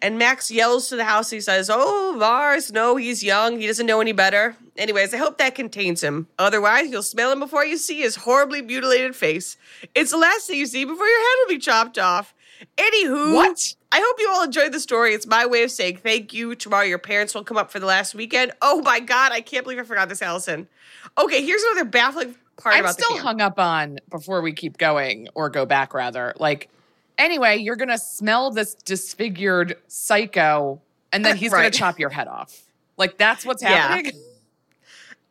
And 0.00 0.16
Max 0.16 0.50
yells 0.50 0.88
to 0.88 0.96
the 0.96 1.04
house. 1.04 1.28
He 1.28 1.42
says, 1.42 1.68
Oh, 1.70 2.14
Mars, 2.16 2.72
no, 2.72 2.96
he's 2.96 3.22
young. 3.22 3.60
He 3.60 3.66
doesn't 3.66 3.84
know 3.84 4.00
any 4.00 4.12
better. 4.12 4.56
Anyways, 4.78 5.12
I 5.12 5.18
hope 5.18 5.36
that 5.38 5.54
contains 5.54 6.02
him. 6.02 6.26
Otherwise, 6.38 6.90
you'll 6.90 7.02
smell 7.02 7.30
him 7.30 7.40
before 7.40 7.66
you 7.66 7.76
see 7.76 8.00
his 8.00 8.16
horribly 8.16 8.62
mutilated 8.62 9.14
face. 9.14 9.58
It's 9.94 10.10
the 10.12 10.16
last 10.16 10.46
thing 10.46 10.56
you 10.58 10.64
see 10.64 10.86
before 10.86 11.06
your 11.06 11.18
head 11.18 11.36
will 11.40 11.48
be 11.54 11.58
chopped 11.58 11.98
off. 11.98 12.32
Anywho, 12.78 13.34
What? 13.34 13.74
I 13.90 14.00
hope 14.04 14.16
you 14.18 14.30
all 14.30 14.44
enjoyed 14.44 14.72
the 14.72 14.80
story. 14.80 15.14
It's 15.14 15.26
my 15.26 15.46
way 15.46 15.62
of 15.62 15.70
saying 15.70 15.98
thank 15.98 16.34
you. 16.34 16.54
Tomorrow, 16.54 16.84
your 16.84 16.98
parents 16.98 17.34
will 17.34 17.44
come 17.44 17.56
up 17.56 17.70
for 17.70 17.80
the 17.80 17.86
last 17.86 18.14
weekend. 18.14 18.52
Oh 18.60 18.82
my 18.82 19.00
God, 19.00 19.32
I 19.32 19.40
can't 19.40 19.64
believe 19.64 19.78
I 19.78 19.82
forgot 19.82 20.08
this, 20.08 20.20
Alison. 20.20 20.68
Okay, 21.16 21.44
here's 21.44 21.62
another 21.62 21.86
baffling 21.86 22.34
part 22.58 22.74
I'm 22.74 22.80
about 22.84 22.94
still 22.94 23.16
hung 23.18 23.40
up 23.40 23.58
on 23.58 23.98
before 24.10 24.42
we 24.42 24.52
keep 24.52 24.76
going 24.76 25.28
or 25.34 25.48
go 25.48 25.64
back 25.64 25.94
rather. 25.94 26.34
Like, 26.38 26.68
anyway, 27.16 27.58
you're 27.58 27.76
going 27.76 27.88
to 27.88 27.98
smell 27.98 28.50
this 28.50 28.74
disfigured 28.74 29.76
psycho 29.86 30.80
and 31.12 31.24
then 31.24 31.36
he's 31.38 31.52
going 31.52 31.70
to 31.70 31.76
chop 31.76 31.98
your 31.98 32.10
head 32.10 32.28
off. 32.28 32.62
Like, 32.98 33.16
that's 33.16 33.46
what's 33.46 33.62
Yeah. 33.62 34.02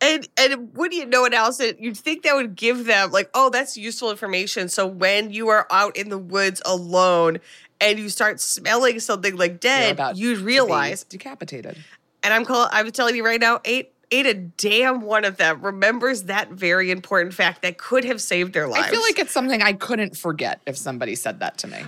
And 0.07 0.27
and 0.37 0.73
wouldn't 0.75 0.99
you 0.99 1.05
know 1.05 1.25
it, 1.25 1.33
Alison? 1.33 1.75
You'd 1.79 1.97
think 1.97 2.23
that 2.23 2.35
would 2.35 2.55
give 2.55 2.85
them 2.85 3.11
like, 3.11 3.29
oh, 3.33 3.49
that's 3.49 3.75
useful 3.75 4.09
information. 4.09 4.69
So 4.69 4.87
when 4.87 5.31
you 5.31 5.49
are 5.49 5.67
out 5.69 5.97
in 5.97 6.09
the 6.09 6.17
woods 6.17 6.61
alone 6.65 7.39
and 7.81 7.99
you 7.99 8.09
start 8.09 8.39
smelling 8.39 8.99
something 8.99 9.35
like 9.35 9.59
dead, 9.59 9.99
you'd 10.15 10.39
to 10.39 10.43
realize. 10.43 11.03
decapitated. 11.03 11.77
And 12.23 12.33
I'm 12.33 12.45
call 12.45 12.69
I'm 12.71 12.89
telling 12.91 13.15
you 13.15 13.25
right 13.25 13.39
now, 13.39 13.59
ain't 13.65 13.87
ain't 14.11 14.27
a 14.27 14.33
damn 14.33 15.01
one 15.01 15.25
of 15.25 15.37
them 15.37 15.61
remembers 15.61 16.23
that 16.23 16.51
very 16.51 16.91
important 16.91 17.33
fact 17.33 17.61
that 17.63 17.77
could 17.77 18.05
have 18.05 18.21
saved 18.21 18.53
their 18.53 18.67
lives. 18.67 18.87
I 18.87 18.91
feel 18.91 19.01
like 19.01 19.19
it's 19.19 19.31
something 19.31 19.61
I 19.61 19.73
couldn't 19.73 20.15
forget 20.15 20.61
if 20.65 20.77
somebody 20.77 21.15
said 21.15 21.41
that 21.41 21.57
to 21.59 21.67
me. 21.67 21.83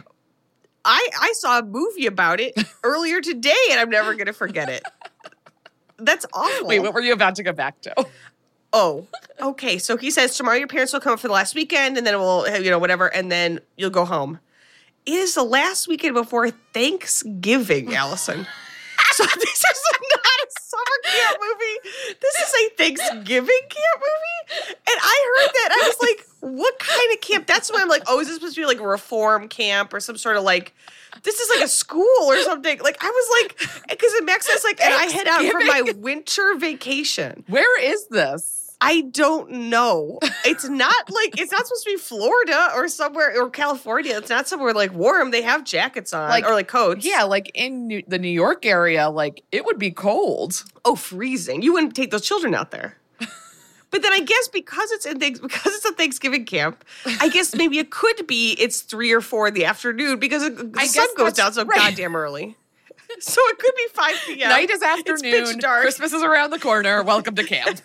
I 0.85 1.07
I 1.19 1.33
saw 1.35 1.59
a 1.59 1.63
movie 1.63 2.05
about 2.05 2.39
it 2.39 2.53
earlier 2.83 3.21
today, 3.21 3.55
and 3.71 3.79
I'm 3.79 3.89
never 3.89 4.13
gonna 4.15 4.33
forget 4.33 4.69
it. 4.69 4.83
That's 6.01 6.25
awful. 6.33 6.67
Wait, 6.67 6.79
what 6.79 6.93
were 6.93 7.01
you 7.01 7.13
about 7.13 7.35
to 7.35 7.43
go 7.43 7.53
back 7.53 7.81
to? 7.81 8.05
Oh, 8.71 9.07
okay. 9.41 9.77
So 9.77 9.97
he 9.97 10.11
says 10.11 10.35
tomorrow 10.35 10.57
your 10.57 10.67
parents 10.67 10.93
will 10.93 10.99
come 10.99 11.17
for 11.17 11.27
the 11.27 11.33
last 11.33 11.55
weekend, 11.55 11.97
and 11.97 12.05
then 12.05 12.17
we'll, 12.19 12.47
you 12.61 12.69
know, 12.69 12.79
whatever, 12.79 13.07
and 13.07 13.31
then 13.31 13.59
you'll 13.77 13.89
go 13.89 14.05
home. 14.05 14.39
It 15.05 15.13
is 15.13 15.35
the 15.35 15.43
last 15.43 15.87
weekend 15.87 16.13
before 16.13 16.51
Thanksgiving, 16.73 17.93
Alison. 17.95 18.45
so 19.11 19.23
this 19.35 19.63
is 19.63 19.83
not 20.11 20.21
a 20.21 20.47
summer 20.59 20.99
camp 21.05 21.37
movie. 21.41 22.15
This 22.21 22.35
is 22.35 22.53
a 22.53 22.75
Thanksgiving 22.75 23.61
camp 23.69 24.01
movie. 24.01 24.69
And 24.69 24.99
I 25.01 25.37
heard 25.37 25.51
that. 25.53 25.69
I 25.71 25.87
was 25.87 25.97
like, 26.01 26.25
what 26.41 26.79
kind 26.79 27.13
of 27.13 27.21
camp? 27.21 27.47
That's 27.47 27.71
why 27.71 27.81
I'm 27.81 27.87
like, 27.89 28.03
oh, 28.07 28.19
is 28.19 28.27
this 28.27 28.35
supposed 28.35 28.55
to 28.55 28.61
be 28.61 28.65
like 28.65 28.79
a 28.79 28.87
reform 28.87 29.47
camp 29.47 29.93
or 29.93 29.99
some 29.99 30.17
sort 30.17 30.37
of 30.37 30.43
like, 30.43 30.73
this 31.23 31.39
is 31.39 31.49
like 31.49 31.65
a 31.65 31.67
school 31.69 32.05
or 32.23 32.37
something? 32.41 32.79
Like, 32.79 32.97
I 33.01 33.07
was 33.09 33.43
like, 33.43 33.87
because 33.89 34.11
Max 34.23 34.47
says, 34.47 34.63
like, 34.63 34.79
and 34.81 34.93
I 34.93 35.05
head 35.05 35.27
out 35.27 35.43
for 35.51 35.59
my 35.59 35.91
winter 35.97 36.55
vacation. 36.57 37.43
Where 37.47 37.81
is 37.83 38.07
this? 38.07 38.55
I 38.81 39.01
don't 39.11 39.51
know. 39.69 40.19
It's 40.45 40.69
not 40.69 41.09
like 41.11 41.37
it's 41.37 41.51
not 41.51 41.67
supposed 41.67 41.83
to 41.83 41.89
be 41.91 41.97
Florida 41.97 42.69
or 42.73 42.87
somewhere 42.87 43.33
or 43.37 43.49
California. 43.49 44.15
It's 44.15 44.29
not 44.29 44.47
somewhere 44.47 44.73
like 44.73 44.93
warm. 44.93 45.31
They 45.31 45.41
have 45.41 45.65
jackets 45.65 46.13
on 46.13 46.29
Like- 46.29 46.45
or 46.45 46.53
like 46.53 46.69
coats. 46.69 47.05
Yeah, 47.05 47.23
like 47.23 47.51
in 47.53 47.87
New- 47.87 48.03
the 48.07 48.17
New 48.17 48.29
York 48.29 48.65
area, 48.65 49.09
like 49.09 49.43
it 49.51 49.65
would 49.65 49.79
be 49.79 49.91
cold. 49.91 50.63
Oh, 50.85 50.95
freezing. 50.95 51.61
You 51.61 51.73
wouldn't 51.73 51.93
take 51.93 52.11
those 52.11 52.21
children 52.25 52.55
out 52.55 52.71
there. 52.71 52.95
But 53.91 54.01
then 54.03 54.13
I 54.13 54.19
guess 54.19 54.47
because 54.47 54.91
it's 54.91 55.05
in 55.05 55.19
thanks 55.19 55.39
because 55.41 55.73
it's 55.75 55.85
a 55.85 55.93
Thanksgiving 55.93 56.45
camp, 56.45 56.83
I 57.19 57.29
guess 57.29 57.55
maybe 57.55 57.79
it 57.79 57.89
could 57.91 58.27
be 58.27 58.53
it's 58.59 58.81
three 58.81 59.11
or 59.11 59.21
four 59.21 59.47
in 59.47 59.53
the 59.53 59.65
afternoon 59.65 60.19
because 60.19 60.43
the 60.43 60.71
I 60.77 60.85
sun 60.87 61.07
goes 61.17 61.33
down 61.33 61.53
so 61.53 61.65
right. 61.65 61.77
goddamn 61.77 62.15
early. 62.15 62.55
So 63.21 63.41
it 63.47 63.57
could 63.57 63.73
be 63.75 63.87
five 63.91 64.15
p.m. 64.27 64.49
Night 64.51 64.69
is 64.69 64.83
It's 64.83 64.85
afternoon. 64.85 65.31
pitch 65.47 65.57
dark. 65.57 65.81
Christmas 65.81 66.13
is 66.13 66.21
around 66.21 66.51
the 66.51 66.59
corner. 66.59 67.01
Welcome 67.01 67.33
to 67.35 67.43
camp. 67.43 67.81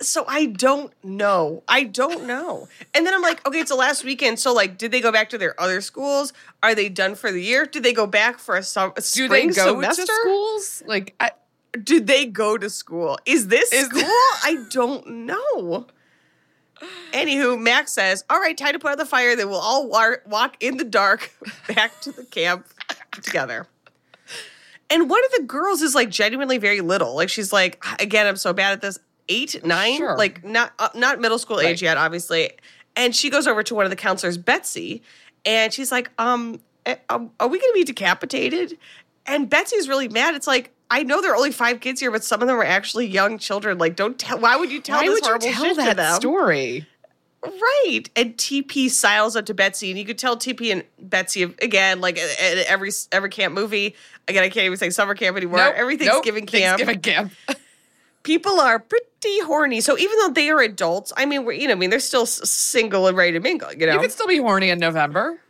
So 0.00 0.24
I 0.26 0.46
don't 0.46 0.92
know. 1.04 1.62
I 1.68 1.84
don't 1.84 2.26
know. 2.26 2.66
And 2.92 3.06
then 3.06 3.14
I'm 3.14 3.22
like, 3.22 3.46
okay, 3.46 3.60
it's 3.60 3.70
the 3.70 3.76
last 3.76 4.02
weekend. 4.02 4.40
So 4.40 4.52
like, 4.52 4.76
did 4.76 4.90
they 4.90 5.00
go 5.00 5.12
back 5.12 5.30
to 5.30 5.38
their 5.38 5.58
other 5.60 5.80
schools? 5.80 6.32
Are 6.64 6.74
they 6.74 6.88
done 6.88 7.14
for 7.14 7.30
the 7.30 7.40
year? 7.40 7.64
Did 7.64 7.84
they 7.84 7.92
go 7.92 8.08
back 8.08 8.40
for 8.40 8.56
a, 8.56 8.62
sum- 8.64 8.92
a 8.96 9.00
Do 9.00 9.28
they 9.28 9.46
go 9.46 9.80
semester? 9.80 10.02
to 10.06 10.12
schools? 10.22 10.82
Like, 10.84 11.14
I, 11.20 11.30
Did 11.84 12.06
they 12.06 12.26
go 12.26 12.58
to 12.58 12.68
school? 12.70 13.18
Is 13.26 13.48
this 13.48 13.72
Is- 13.72 13.86
school? 13.86 14.02
I 14.04 14.64
don't 14.70 15.06
know. 15.26 15.86
Anywho, 17.12 17.60
Max 17.60 17.92
says, 17.92 18.24
"All 18.30 18.40
right, 18.40 18.56
time 18.56 18.72
to 18.72 18.78
put 18.78 18.92
out 18.92 18.98
the 18.98 19.04
fire. 19.04 19.36
Then 19.36 19.50
we'll 19.50 19.60
all 19.60 19.86
wa- 19.88 20.16
walk 20.26 20.56
in 20.60 20.78
the 20.78 20.84
dark 20.84 21.30
back 21.68 22.00
to 22.02 22.12
the 22.12 22.24
camp 22.24 22.66
together." 23.12 23.66
And 24.88 25.08
one 25.10 25.22
of 25.24 25.30
the 25.36 25.42
girls 25.44 25.82
is 25.82 25.94
like 25.94 26.08
genuinely 26.10 26.58
very 26.58 26.80
little. 26.80 27.14
Like 27.14 27.28
she's 27.28 27.52
like, 27.52 27.84
again, 28.00 28.26
I'm 28.26 28.36
so 28.36 28.52
bad 28.52 28.72
at 28.72 28.80
this. 28.80 28.98
Eight, 29.28 29.64
nine, 29.64 29.98
Sure. 29.98 30.16
like 30.16 30.42
not 30.42 30.72
uh, 30.80 30.88
not 30.94 31.20
middle 31.20 31.38
school 31.38 31.60
age 31.60 31.66
Right. 31.66 31.82
yet, 31.82 31.96
obviously. 31.98 32.50
And 32.96 33.14
she 33.14 33.30
goes 33.30 33.46
over 33.46 33.62
to 33.62 33.74
one 33.76 33.84
of 33.84 33.90
the 33.90 33.96
counselors, 33.96 34.36
Betsy, 34.36 35.02
and 35.44 35.72
she's 35.72 35.92
like, 35.92 36.10
um, 36.18 36.60
eh, 36.86 36.96
um, 37.08 37.30
are 37.38 37.46
we 37.46 37.60
going 37.60 37.70
to 37.70 37.74
be 37.78 37.84
decapitated? 37.84 38.76
And 39.26 39.48
Betsy's 39.48 39.88
really 39.88 40.08
mad. 40.08 40.34
It's 40.34 40.48
like, 40.48 40.72
I 40.90 41.04
know 41.04 41.22
there 41.22 41.32
are 41.32 41.36
only 41.36 41.52
five 41.52 41.80
kids 41.80 42.00
here, 42.00 42.10
but 42.10 42.24
some 42.24 42.42
of 42.42 42.48
them 42.48 42.56
are 42.56 42.64
actually 42.64 43.06
young 43.06 43.38
children. 43.38 43.78
Like, 43.78 43.96
don't 43.96 44.18
tell. 44.18 44.38
Why 44.38 44.56
would 44.56 44.72
you 44.72 44.80
tell 44.80 44.98
why 44.98 45.06
this 45.06 45.20
would 45.20 45.22
you 45.22 45.26
horrible 45.26 45.46
tell 45.52 45.64
shit 45.64 45.74
to 45.76 45.82
that 45.84 45.96
them? 45.96 46.14
story? 46.20 46.86
Right. 47.42 48.02
And 48.16 48.36
TP 48.36 48.90
siles 48.90 49.34
up 49.34 49.46
to 49.46 49.54
Betsy, 49.54 49.90
and 49.90 49.98
you 49.98 50.04
could 50.04 50.18
tell 50.18 50.36
TP 50.36 50.72
and 50.72 50.84
Betsy 50.98 51.42
again, 51.44 52.00
like 52.00 52.18
at 52.18 52.58
every 52.66 52.90
every 53.12 53.30
camp 53.30 53.54
movie. 53.54 53.94
Again, 54.28 54.42
I 54.42 54.48
can't 54.48 54.66
even 54.66 54.78
say 54.78 54.90
summer 54.90 55.14
camp 55.14 55.36
anymore. 55.36 55.58
Nope, 55.58 55.74
every 55.76 55.96
nope, 55.96 56.08
Thanksgiving 56.08 56.46
camp, 56.46 56.80
Thanksgiving 56.80 57.00
camp. 57.00 57.32
people 58.22 58.60
are 58.60 58.78
pretty 58.78 59.40
horny. 59.40 59.80
So 59.80 59.96
even 59.98 60.18
though 60.18 60.30
they 60.30 60.50
are 60.50 60.60
adults, 60.60 61.12
I 61.16 61.24
mean, 61.26 61.44
we're, 61.44 61.52
you 61.52 61.66
know, 61.66 61.72
I 61.72 61.76
mean, 61.76 61.90
they're 61.90 62.00
still 62.00 62.26
single 62.26 63.06
and 63.06 63.16
ready 63.16 63.32
to 63.32 63.40
mingle. 63.40 63.72
You 63.72 63.86
know, 63.86 63.94
You 63.94 64.00
could 64.00 64.12
still 64.12 64.26
be 64.28 64.38
horny 64.38 64.70
in 64.70 64.78
November. 64.78 65.40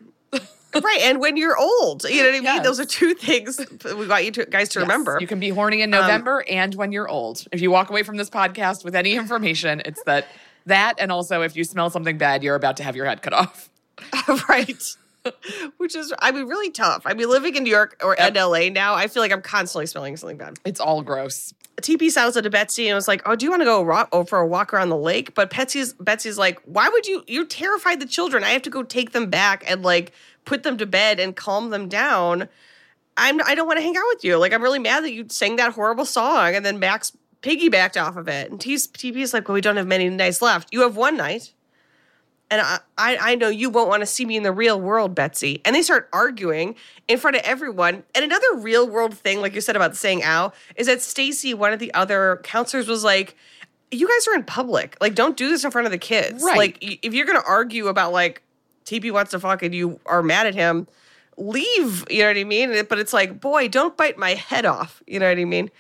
Right? 0.75 1.01
And 1.03 1.21
when 1.21 1.37
you're 1.37 1.59
old, 1.59 2.05
you 2.05 2.23
know 2.23 2.29
what 2.29 2.29
I 2.31 2.33
mean. 2.33 2.43
Yes. 2.45 2.65
Those 2.65 2.81
are 2.81 2.85
two 2.85 3.15
things 3.15 3.61
we 3.85 4.07
want 4.07 4.25
you 4.25 4.31
to, 4.33 4.47
guys 4.47 4.69
to 4.71 4.81
Yes, 4.81 4.85
remember. 4.87 5.15
Um, 5.17 5.21
You 5.21 5.27
can 5.27 5.41
be 5.41 5.51
horny 5.51 5.83
in 5.83 5.91
November 5.91 6.45
and 6.49 6.75
when 6.75 6.93
you're 6.93 7.09
old. 7.09 7.45
If 7.53 7.61
you 7.61 7.71
walk 7.71 7.91
away 7.91 8.03
from 8.03 8.17
this 8.17 8.31
podcast 8.31 8.85
with 8.85 8.95
any 8.95 9.15
information, 9.15 9.83
it's 9.85 10.03
that 10.05 10.27
that 10.67 10.95
and 10.99 11.11
also 11.11 11.43
if 11.43 11.57
you 11.57 11.65
smell 11.65 11.91
something 11.91 12.19
bad, 12.19 12.43
you're 12.43 12.55
about 12.55 12.77
to 12.79 12.83
have 12.83 12.95
your 12.97 13.07
head 13.07 13.23
cut 13.23 13.33
off. 13.33 13.71
right. 14.49 14.83
Which 15.77 15.95
is, 15.95 16.15
I 16.21 16.33
mean, 16.33 16.47
really 16.47 16.71
tough. 16.71 17.03
I 17.05 17.13
mean, 17.13 17.29
living 17.29 17.55
in 17.55 17.65
New 17.65 17.71
York 17.71 18.01
or 18.03 18.15
in 18.15 18.35
LA 18.35 18.71
now, 18.71 18.95
I 18.95 19.07
feel 19.07 19.23
like 19.23 19.33
I'm 19.33 19.43
constantly 19.43 19.85
smelling 19.87 20.17
something 20.17 20.39
bad. 20.39 20.59
It's 20.65 20.81
all 20.81 21.03
gross. 21.03 21.53
TP 21.83 22.11
sounds 22.11 22.35
to 22.35 22.51
Betsy 22.51 22.89
and 22.89 22.95
was 22.95 23.09
like, 23.09 23.23
"Oh, 23.27 23.35
do 23.35 23.45
you 23.45 23.51
want 23.51 23.61
to 23.63 23.65
go 23.67 23.83
ro- 23.83 24.07
oh, 24.13 24.25
for 24.25 24.39
a 24.39 24.47
walk 24.47 24.73
around 24.73 24.91
the 24.91 24.97
lake?" 24.97 25.35
But 25.35 25.51
Betsy's 25.51 25.95
Betsy's 25.95 26.39
like, 26.39 26.61
"Why 26.65 26.89
would 26.89 27.07
you? 27.07 27.25
You're 27.27 27.47
terrified 27.47 28.01
the 28.01 28.07
children. 28.07 28.45
I 28.45 28.51
have 28.51 28.63
to 28.63 28.71
go 28.71 28.83
take 28.83 29.13
them 29.13 29.31
back 29.31 29.65
and 29.67 29.83
like 29.83 30.13
put 30.45 30.63
them 30.63 30.77
to 30.79 30.87
bed 30.87 31.21
and 31.21 31.37
calm 31.37 31.71
them 31.71 31.89
down. 31.89 32.49
I'm 33.17 33.41
I 33.43 33.55
don't 33.55 33.67
want 33.67 33.79
to 33.79 33.83
hang 33.83 33.97
out 33.97 34.05
with 34.09 34.25
you. 34.25 34.37
Like 34.39 34.53
I'm 34.53 34.63
really 34.63 34.79
mad 34.79 35.05
that 35.05 35.13
you 35.13 35.27
sang 35.29 35.57
that 35.57 35.73
horrible 35.73 36.05
song 36.05 36.55
and 36.55 36.65
then 36.65 36.79
Max 36.79 37.13
piggybacked 37.43 38.01
off 38.01 38.17
of 38.17 38.29
it. 38.29 38.51
And 38.51 38.61
T's, 38.61 38.87
TP 38.89 39.17
is 39.17 39.33
like, 39.33 39.49
"Well, 39.49 39.55
we 39.55 39.61
don't 39.61 39.77
have 39.77 39.87
many 39.87 40.09
nights 40.09 40.43
left. 40.43 40.69
You 40.73 40.83
have 40.83 40.97
one 40.97 41.17
night." 41.17 41.53
And 42.51 42.61
I, 42.61 42.81
I, 42.99 43.19
I 43.21 43.35
know 43.37 43.49
you 43.49 43.71
won't 43.71 43.89
want 43.89 44.01
to 44.01 44.07
see 44.07 44.25
me 44.25 44.37
in 44.37 44.43
the 44.43 44.51
real 44.51 44.81
world, 44.81 45.15
Betsy. 45.15 45.61
And 45.65 45.75
they 45.75 45.83
start 45.83 46.09
arguing 46.13 46.75
in 47.07 47.17
front 47.17 47.37
of 47.37 47.43
everyone. 47.43 48.03
And 48.13 48.25
another 48.25 48.57
real 48.57 48.89
world 48.89 49.15
thing, 49.15 49.41
like 49.41 49.55
you 49.55 49.61
said 49.61 49.77
about 49.77 49.95
saying 49.95 50.25
ow, 50.25 50.53
is 50.75 50.89
that 50.89 51.01
Stacy, 51.01 51.55
one 51.55 51.73
of 51.73 51.79
the 51.79 51.95
other 51.95 52.41
counselors, 52.43 52.89
was 52.89 53.05
like, 53.05 53.37
You 53.93 54.09
guys 54.09 54.27
are 54.27 54.35
in 54.35 54.43
public. 54.43 54.97
Like, 55.01 55.15
don't 55.15 55.37
do 55.37 55.49
this 55.49 55.65
in 55.65 55.71
front 55.71 55.87
of 55.87 55.93
the 55.93 55.99
kids. 55.99 56.43
Right. 56.43 56.57
Like, 56.57 56.79
if 56.81 57.15
you're 57.15 57.27
going 57.27 57.41
to 57.41 57.47
argue 57.47 57.87
about, 57.87 58.13
like, 58.13 58.43
TP 58.91 59.13
wants 59.13 59.31
to 59.31 59.39
fuck 59.39 59.63
and 59.63 59.75
you 59.75 60.01
are 60.07 60.23
mad 60.23 60.47
at 60.47 60.55
him, 60.55 60.89
leave. 61.37 62.05
You 62.11 62.23
know 62.23 62.29
what 62.29 62.37
I 62.37 62.45
mean? 62.45 62.85
But 62.89 62.99
it's 62.99 63.13
like, 63.13 63.41
boy, 63.41 63.69
don't 63.69 63.97
bite 63.97 64.19
my 64.19 64.35
head 64.35 64.67
off. 64.67 65.01
You 65.07 65.21
know 65.21 65.29
what 65.29 65.39
I 65.39 65.45
mean? 65.45 65.71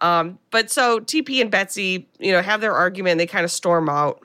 Um, 0.00 0.38
but 0.50 0.70
so 0.70 1.00
TP 1.00 1.40
and 1.40 1.50
Betsy, 1.50 2.06
you 2.18 2.30
know, 2.30 2.42
have 2.42 2.60
their 2.60 2.74
argument. 2.74 3.18
They 3.18 3.26
kind 3.26 3.44
of 3.44 3.50
storm 3.50 3.88
out 3.88 4.22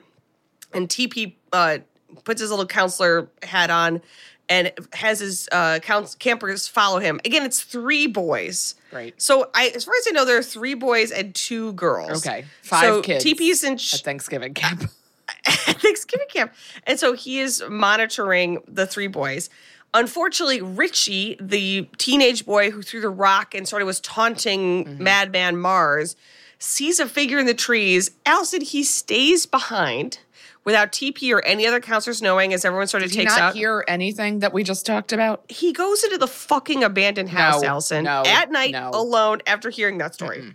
and 0.74 0.88
TP 0.88 1.36
uh, 1.52 1.78
puts 2.24 2.40
his 2.40 2.50
little 2.50 2.66
counselor 2.66 3.28
hat 3.42 3.70
on 3.70 4.02
and 4.48 4.72
has 4.92 5.20
his 5.20 5.48
uh, 5.52 5.78
campers 6.18 6.68
follow 6.68 6.98
him. 6.98 7.18
Again, 7.24 7.44
it's 7.44 7.62
three 7.62 8.06
boys. 8.06 8.74
Right. 8.92 9.14
So 9.20 9.50
I, 9.54 9.68
as 9.74 9.84
far 9.84 9.94
as 9.98 10.06
I 10.06 10.10
know, 10.10 10.26
there 10.26 10.36
are 10.36 10.42
three 10.42 10.74
boys 10.74 11.10
and 11.10 11.34
two 11.34 11.72
girls. 11.72 12.26
Okay. 12.26 12.44
Five 12.60 12.82
so 12.82 13.02
kids 13.02 13.24
TP's 13.24 13.64
in 13.64 13.74
At 13.74 14.04
Thanksgiving 14.04 14.52
camp. 14.52 14.84
Thanksgiving 15.46 16.26
camp. 16.28 16.52
And 16.86 16.98
so 16.98 17.12
he 17.12 17.40
is 17.40 17.62
monitoring 17.68 18.62
the 18.66 18.86
three 18.86 19.06
boys. 19.08 19.50
Unfortunately, 19.92 20.60
Richie, 20.60 21.36
the 21.40 21.88
teenage 21.98 22.44
boy 22.44 22.70
who 22.70 22.82
threw 22.82 23.00
the 23.00 23.08
rock 23.10 23.54
and 23.54 23.68
sort 23.68 23.80
of 23.82 23.86
was 23.86 24.00
taunting 24.00 24.84
Mm-hmm. 24.84 25.02
Madman 25.04 25.56
Mars, 25.56 26.16
sees 26.58 26.98
a 26.98 27.06
figure 27.06 27.38
in 27.38 27.46
the 27.46 27.54
trees. 27.54 28.10
Alison, 28.26 28.60
he 28.62 28.82
stays 28.82 29.44
behind 29.46 30.18
without 30.64 30.90
TP 30.92 31.30
or 31.32 31.44
any 31.44 31.66
other 31.66 31.78
counselors 31.78 32.22
knowing 32.22 32.54
as 32.54 32.64
everyone 32.64 32.86
sort 32.86 33.02
of 33.02 33.10
Did 33.10 33.16
takes 33.18 33.32
not 33.36 33.40
out. 33.42 33.54
hear 33.54 33.84
anything 33.86 34.38
that 34.38 34.52
we 34.54 34.64
just 34.64 34.86
talked 34.86 35.12
about? 35.12 35.44
he 35.50 35.72
goes 35.72 36.02
into 36.02 36.16
the 36.16 36.26
fucking 36.26 36.82
abandoned 36.82 37.28
house, 37.28 37.60
No, 37.62 37.68
Alison, 37.68 38.04
no, 38.04 38.22
at 38.26 38.50
night 38.50 38.72
no. 38.72 38.90
alone 38.94 39.42
after 39.46 39.68
hearing 39.68 39.98
that 39.98 40.14
story. 40.14 40.54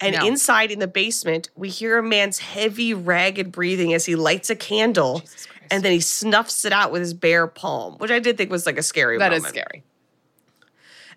And 0.00 0.16
No. 0.16 0.26
inside 0.26 0.70
in 0.70 0.78
the 0.78 0.86
basement, 0.88 1.50
we 1.56 1.68
hear 1.68 1.98
a 1.98 2.02
man's 2.02 2.38
heavy, 2.38 2.94
ragged 2.94 3.52
breathing 3.52 3.92
as 3.92 4.06
he 4.06 4.16
lights 4.16 4.48
a 4.50 4.56
candle 4.56 5.22
and 5.70 5.84
then 5.84 5.92
he 5.92 6.00
snuffs 6.00 6.64
it 6.64 6.72
out 6.72 6.90
with 6.90 7.00
his 7.02 7.12
bare 7.14 7.46
palm, 7.46 7.94
which 7.98 8.10
I 8.10 8.18
did 8.18 8.36
think 8.38 8.50
was 8.50 8.64
like 8.66 8.78
a 8.78 8.82
scary 8.82 9.18
That 9.18 9.32
is 9.32 9.42
moment. 9.42 9.54
scary. 9.56 9.84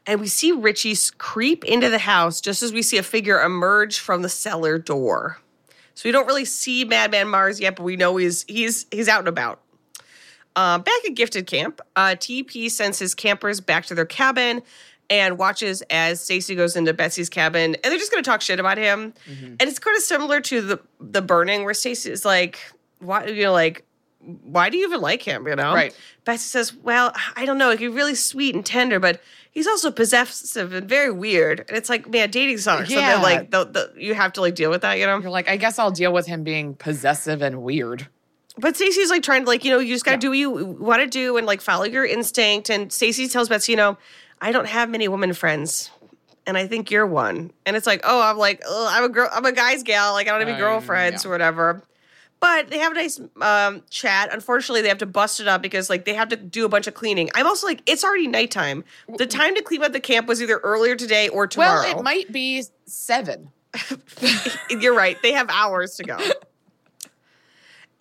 And 0.06 0.20
we 0.20 0.28
see 0.28 0.52
Richie 0.52 0.96
creep 1.18 1.64
into 1.64 1.90
the 1.90 1.98
house 2.00 2.42
just 2.42 2.62
as 2.62 2.74
we 2.74 2.82
see 2.82 2.98
a 2.98 3.04
figure 3.04 3.42
emerge 3.42 4.00
from 4.00 4.22
the 4.22 4.30
cellar 4.30 4.78
door. 4.78 5.40
So 5.96 6.10
we 6.10 6.12
don't 6.12 6.28
really 6.28 6.46
see 6.46 6.84
Madman 6.84 7.30
Mars 7.30 7.60
yet, 7.60 7.78
but 7.78 7.84
we 7.84 7.96
know 7.96 8.18
he's 8.18 8.44
he's 8.48 8.86
he's 8.92 9.08
out 9.08 9.20
and 9.20 9.28
about. 9.30 9.62
Uh, 10.56 10.78
back 10.78 10.94
at 11.08 11.16
Gifted 11.16 11.48
Camp, 11.48 11.82
uh, 11.96 12.10
TP 12.20 12.70
sends 12.70 13.00
his 13.00 13.16
campers 13.16 13.60
back 13.62 13.86
to 13.88 13.96
their 13.96 14.06
cabin 14.06 14.62
and 15.10 15.38
watches 15.38 15.84
as 15.90 16.22
Stacy 16.22 16.56
goes 16.56 16.76
into 16.76 16.94
Betsy's 16.94 17.30
cabin, 17.30 17.76
and 17.76 17.84
they're 17.84 17.98
just 17.98 18.12
going 18.12 18.24
to 18.24 18.30
talk 18.30 18.42
shit 18.42 18.60
about 18.60 18.78
him. 18.78 19.14
Mm-hmm. 19.30 19.46
And 19.46 19.62
it's 19.62 19.80
kind 19.80 19.96
of 19.98 20.04
similar 20.04 20.42
to 20.42 20.62
the 20.62 20.80
the 21.00 21.22
burning, 21.22 21.64
where 21.64 21.74
Stacy 21.74 22.12
is 22.12 22.26
like, 22.26 22.60
"Why 23.00 23.26
you 23.26 23.44
know 23.44 23.54
like." 23.54 23.86
Why 24.26 24.70
do 24.70 24.78
you 24.78 24.88
even 24.88 25.02
like 25.02 25.22
him? 25.22 25.46
You 25.48 25.58
know, 25.58 25.74
Right. 25.74 25.94
Betsy 26.24 26.46
says, 26.48 26.74
"Well, 26.74 27.12
I 27.36 27.44
don't 27.44 27.58
know. 27.58 27.76
He's 27.76 27.92
really 27.92 28.16
sweet 28.16 28.56
and 28.56 28.66
tender, 28.66 28.98
but 28.98 29.22
he's 29.52 29.68
also 29.68 29.92
possessive 29.92 30.72
and 30.72 30.88
very 30.88 31.12
weird." 31.12 31.66
And 31.68 31.78
it's 31.78 31.90
like, 31.90 32.08
man, 32.10 32.32
dating 32.32 32.60
sucks. 32.60 32.90
Yeah. 32.90 33.22
like, 33.22 33.52
the, 33.52 33.66
the, 33.66 33.94
you 33.98 34.14
have 34.14 34.32
to 34.34 34.42
like 34.42 34.56
deal 34.56 34.70
with 34.70 34.84
that, 34.84 34.98
you 34.98 35.06
know. 35.06 35.20
You're 35.20 35.30
like, 35.30 35.50
I 35.50 35.58
guess 35.58 35.78
I'll 35.78 35.92
deal 35.92 36.14
with 36.14 36.26
him 36.26 36.46
being 36.46 36.74
possessive 36.76 37.42
and 37.42 37.64
weird. 37.64 38.08
But 38.58 38.78
Stacey's 38.78 39.10
like 39.10 39.24
trying 39.24 39.44
to 39.44 39.48
like, 39.48 39.66
you 39.66 39.72
know, 39.72 39.80
you 39.80 39.94
just 39.94 40.06
gotta 40.06 40.18
do 40.18 40.30
what 40.30 40.38
you 40.38 40.52
want 40.52 41.02
to 41.02 41.08
do 41.08 41.36
and 41.36 41.46
like 41.46 41.60
follow 41.60 41.84
your 41.84 42.06
instinct. 42.06 42.70
And 42.70 42.94
Stacey 42.94 43.28
tells 43.28 43.50
Betsy, 43.50 43.74
you 43.74 43.78
know, 43.78 43.98
I 44.44 44.52
don't 44.52 44.68
have 44.68 44.90
many 44.90 45.08
women 45.08 45.34
friends. 45.34 45.90
And 46.46 46.58
I 46.58 46.68
think 46.68 46.92
you're 46.92 47.08
one. 47.08 47.52
And 47.66 47.78
it's 47.78 47.88
like, 47.88 48.02
oh, 48.04 48.22
I'm 48.22 48.38
like, 48.38 48.62
I'm 48.70 49.06
a 49.06 49.10
girl, 49.10 49.30
I'm 49.32 49.46
a 49.46 49.54
guy's 49.54 49.82
gal. 49.84 50.12
Like 50.12 50.28
I 50.28 50.32
don't 50.32 50.42
have 50.42 50.50
any 50.50 50.62
Um, 50.62 50.70
girlfriends 50.70 51.24
yeah. 51.24 51.30
or 51.30 51.32
whatever. 51.32 51.82
But 52.42 52.70
they 52.70 52.80
have 52.80 52.92
a 52.92 52.96
nice 52.96 53.22
um, 53.42 53.84
chat. 53.90 54.34
Unfortunately, 54.34 54.82
they 54.82 54.90
have 54.90 54.98
to 54.98 55.06
bust 55.06 55.40
it 55.40 55.48
up 55.48 55.62
because 55.62 55.90
like 55.90 56.04
they 56.04 56.14
have 56.14 56.28
to 56.28 56.36
do 56.36 56.66
a 56.66 56.70
bunch 56.70 56.88
of 56.88 56.94
cleaning. 56.94 57.30
I'm 57.36 57.48
also 57.48 57.66
like, 57.66 57.82
it's 57.86 58.04
already 58.04 58.28
nighttime. 58.28 58.84
The 59.18 59.26
time 59.26 59.56
to 59.56 59.62
clean 59.62 59.82
up 59.82 59.94
the 59.94 60.02
camp 60.02 60.28
was 60.28 60.42
either 60.42 60.58
earlier 60.58 60.98
today 60.98 61.30
or 61.30 61.48
tomorrow. 61.48 61.82
Well, 61.84 62.00
it 62.00 62.04
might 62.04 62.30
be 62.34 62.64
seven. 62.86 63.52
You're 64.70 64.94
right. 64.94 65.18
They 65.24 65.32
have 65.32 65.48
hours 65.50 65.96
to 65.96 66.04
go. 66.04 66.18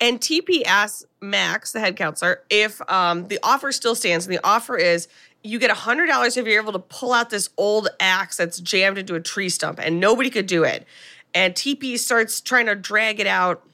And 0.01 0.19
TP 0.19 0.63
asks 0.65 1.05
Max, 1.21 1.71
the 1.71 1.79
head 1.79 1.95
counselor, 1.95 2.41
if 2.49 2.81
um, 2.91 3.29
the 3.29 3.39
offer 3.41 3.71
still 3.71 3.95
stands. 3.95 4.25
And 4.25 4.35
the 4.35 4.41
offer 4.45 4.75
is 4.75 5.07
you 5.43 5.59
get 5.59 5.69
$100 5.69 6.37
if 6.37 6.47
you're 6.47 6.61
able 6.61 6.71
to 6.71 6.79
pull 6.79 7.11
out 7.13 7.29
this 7.29 7.49
old 7.57 7.89
axe 7.99 8.37
that's 8.37 8.59
jammed 8.59 8.97
into 8.97 9.15
a 9.15 9.19
tree 9.19 9.49
stump, 9.49 9.79
and 9.79 9.99
nobody 9.99 10.29
could 10.29 10.47
do 10.47 10.63
it. 10.63 10.87
And 11.33 11.53
TP 11.53 11.97
starts 11.99 12.39
trying 12.39 12.67
to 12.67 12.75
drag 12.75 13.19
it 13.19 13.27
out, 13.27 13.65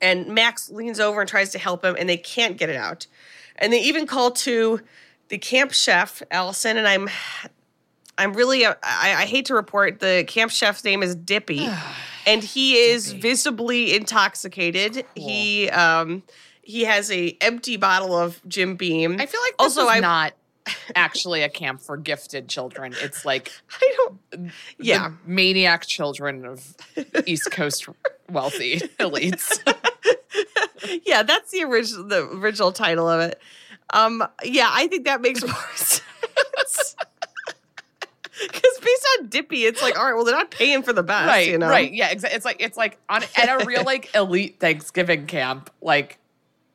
and 0.00 0.28
Max 0.28 0.70
leans 0.70 1.00
over 1.00 1.20
and 1.20 1.28
tries 1.28 1.50
to 1.50 1.58
help 1.58 1.84
him, 1.84 1.96
and 1.98 2.08
they 2.08 2.16
can't 2.16 2.56
get 2.56 2.68
it 2.70 2.76
out. 2.76 3.06
And 3.56 3.72
they 3.72 3.80
even 3.82 4.06
call 4.06 4.30
to 4.30 4.80
the 5.28 5.38
camp 5.38 5.72
chef, 5.72 6.22
Alison, 6.30 6.76
and 6.76 6.86
I'm 6.86 7.08
I'm 8.16 8.32
really, 8.34 8.64
uh, 8.64 8.74
I, 8.84 9.14
I 9.18 9.26
hate 9.26 9.46
to 9.46 9.54
report, 9.54 9.98
the 9.98 10.24
camp 10.28 10.52
chef's 10.52 10.84
name 10.84 11.02
is 11.02 11.16
Dippy, 11.16 11.68
and 12.26 12.44
he 12.44 12.76
is 12.76 13.12
visibly 13.12 13.96
intoxicated. 13.96 15.04
He 15.16 15.68
um 15.70 16.22
he 16.62 16.84
has 16.84 17.10
a 17.10 17.36
empty 17.40 17.76
bottle 17.76 18.16
of 18.16 18.40
Jim 18.46 18.76
Beam. 18.76 19.14
I 19.18 19.26
feel 19.26 19.40
like 19.40 19.56
this 19.58 19.76
also 19.76 19.82
is 19.82 19.96
I 19.96 20.00
not 20.00 20.34
actually 20.94 21.42
a 21.42 21.48
camp 21.48 21.80
for 21.80 21.96
gifted 21.96 22.48
children. 22.48 22.94
It's 23.00 23.24
like 23.24 23.50
I 23.82 23.94
don't. 23.96 24.52
Yeah, 24.78 25.12
maniac 25.26 25.86
children 25.86 26.44
of 26.44 26.74
East 27.26 27.50
Coast 27.50 27.88
wealthy 28.30 28.76
elites. 29.00 29.58
yeah, 31.04 31.22
that's 31.22 31.50
the 31.50 31.64
original 31.64 32.04
the 32.04 32.28
original 32.30 32.72
title 32.72 33.08
of 33.08 33.20
it. 33.20 33.40
Um, 33.92 34.26
yeah, 34.42 34.68
I 34.70 34.86
think 34.88 35.04
that 35.04 35.20
makes 35.20 35.42
more 35.42 35.54
sense. 35.74 36.02
Because 38.42 38.78
based 38.82 39.06
on 39.18 39.28
Dippy, 39.28 39.64
it's 39.64 39.80
like, 39.80 39.96
all 39.96 40.04
right, 40.04 40.14
well, 40.14 40.24
they're 40.24 40.34
not 40.34 40.50
paying 40.50 40.82
for 40.82 40.92
the 40.92 41.04
best, 41.04 41.28
right, 41.28 41.48
you 41.48 41.56
know? 41.56 41.68
right, 41.68 41.92
yeah. 41.92 42.10
It's 42.10 42.44
like 42.44 42.56
it's 42.58 42.76
like 42.76 42.98
on 43.08 43.22
at 43.36 43.62
a 43.62 43.64
real 43.64 43.84
like 43.84 44.12
elite 44.14 44.58
Thanksgiving 44.58 45.26
camp. 45.26 45.70
Like 45.80 46.18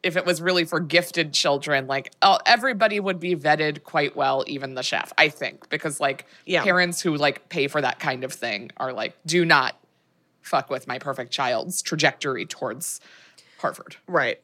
if 0.01 0.15
it 0.15 0.25
was 0.25 0.41
really 0.41 0.63
for 0.65 0.79
gifted 0.79 1.33
children, 1.33 1.87
like 1.87 2.11
oh, 2.21 2.39
everybody 2.45 2.99
would 2.99 3.19
be 3.19 3.35
vetted 3.35 3.83
quite 3.83 4.15
well, 4.15 4.43
even 4.47 4.75
the 4.75 4.83
chef. 4.83 5.11
I 5.17 5.29
think 5.29 5.69
because 5.69 5.99
like 5.99 6.25
Yeah. 6.45 6.63
parents 6.63 7.01
who 7.01 7.15
like 7.15 7.49
pay 7.49 7.67
for 7.67 7.81
that 7.81 7.99
kind 7.99 8.23
of 8.23 8.31
thing 8.33 8.71
are 8.77 8.93
like, 8.93 9.15
do 9.25 9.43
not 9.45 9.75
fuck 10.41 10.69
with 10.69 10.87
my 10.87 10.99
perfect 10.99 11.31
child's 11.31 11.81
trajectory 11.81 12.45
towards 12.45 13.01
Harvard. 13.59 13.97
Right. 14.07 14.39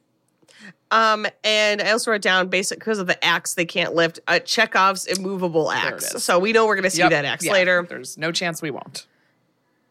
Um, 0.90 1.26
and 1.42 1.82
I 1.82 1.90
also 1.90 2.10
wrote 2.12 2.22
down 2.22 2.48
basic 2.48 2.78
because 2.78 2.98
of 2.98 3.06
the 3.06 3.22
axe 3.24 3.54
they 3.54 3.64
can't 3.64 3.94
lift. 3.94 4.20
Uh, 4.28 4.38
Chekhov's 4.38 5.06
immovable 5.06 5.70
axe. 5.72 6.22
So 6.22 6.38
we 6.38 6.52
know 6.52 6.66
we're 6.66 6.76
gonna 6.76 6.90
see 6.90 6.98
Yep, 7.02 7.10
that 7.10 7.24
axe 7.24 7.44
yeah, 7.44 7.52
later. 7.52 7.86
There's 7.88 8.16
no 8.16 8.30
chance 8.30 8.62
we 8.62 8.70
won't. 8.70 9.06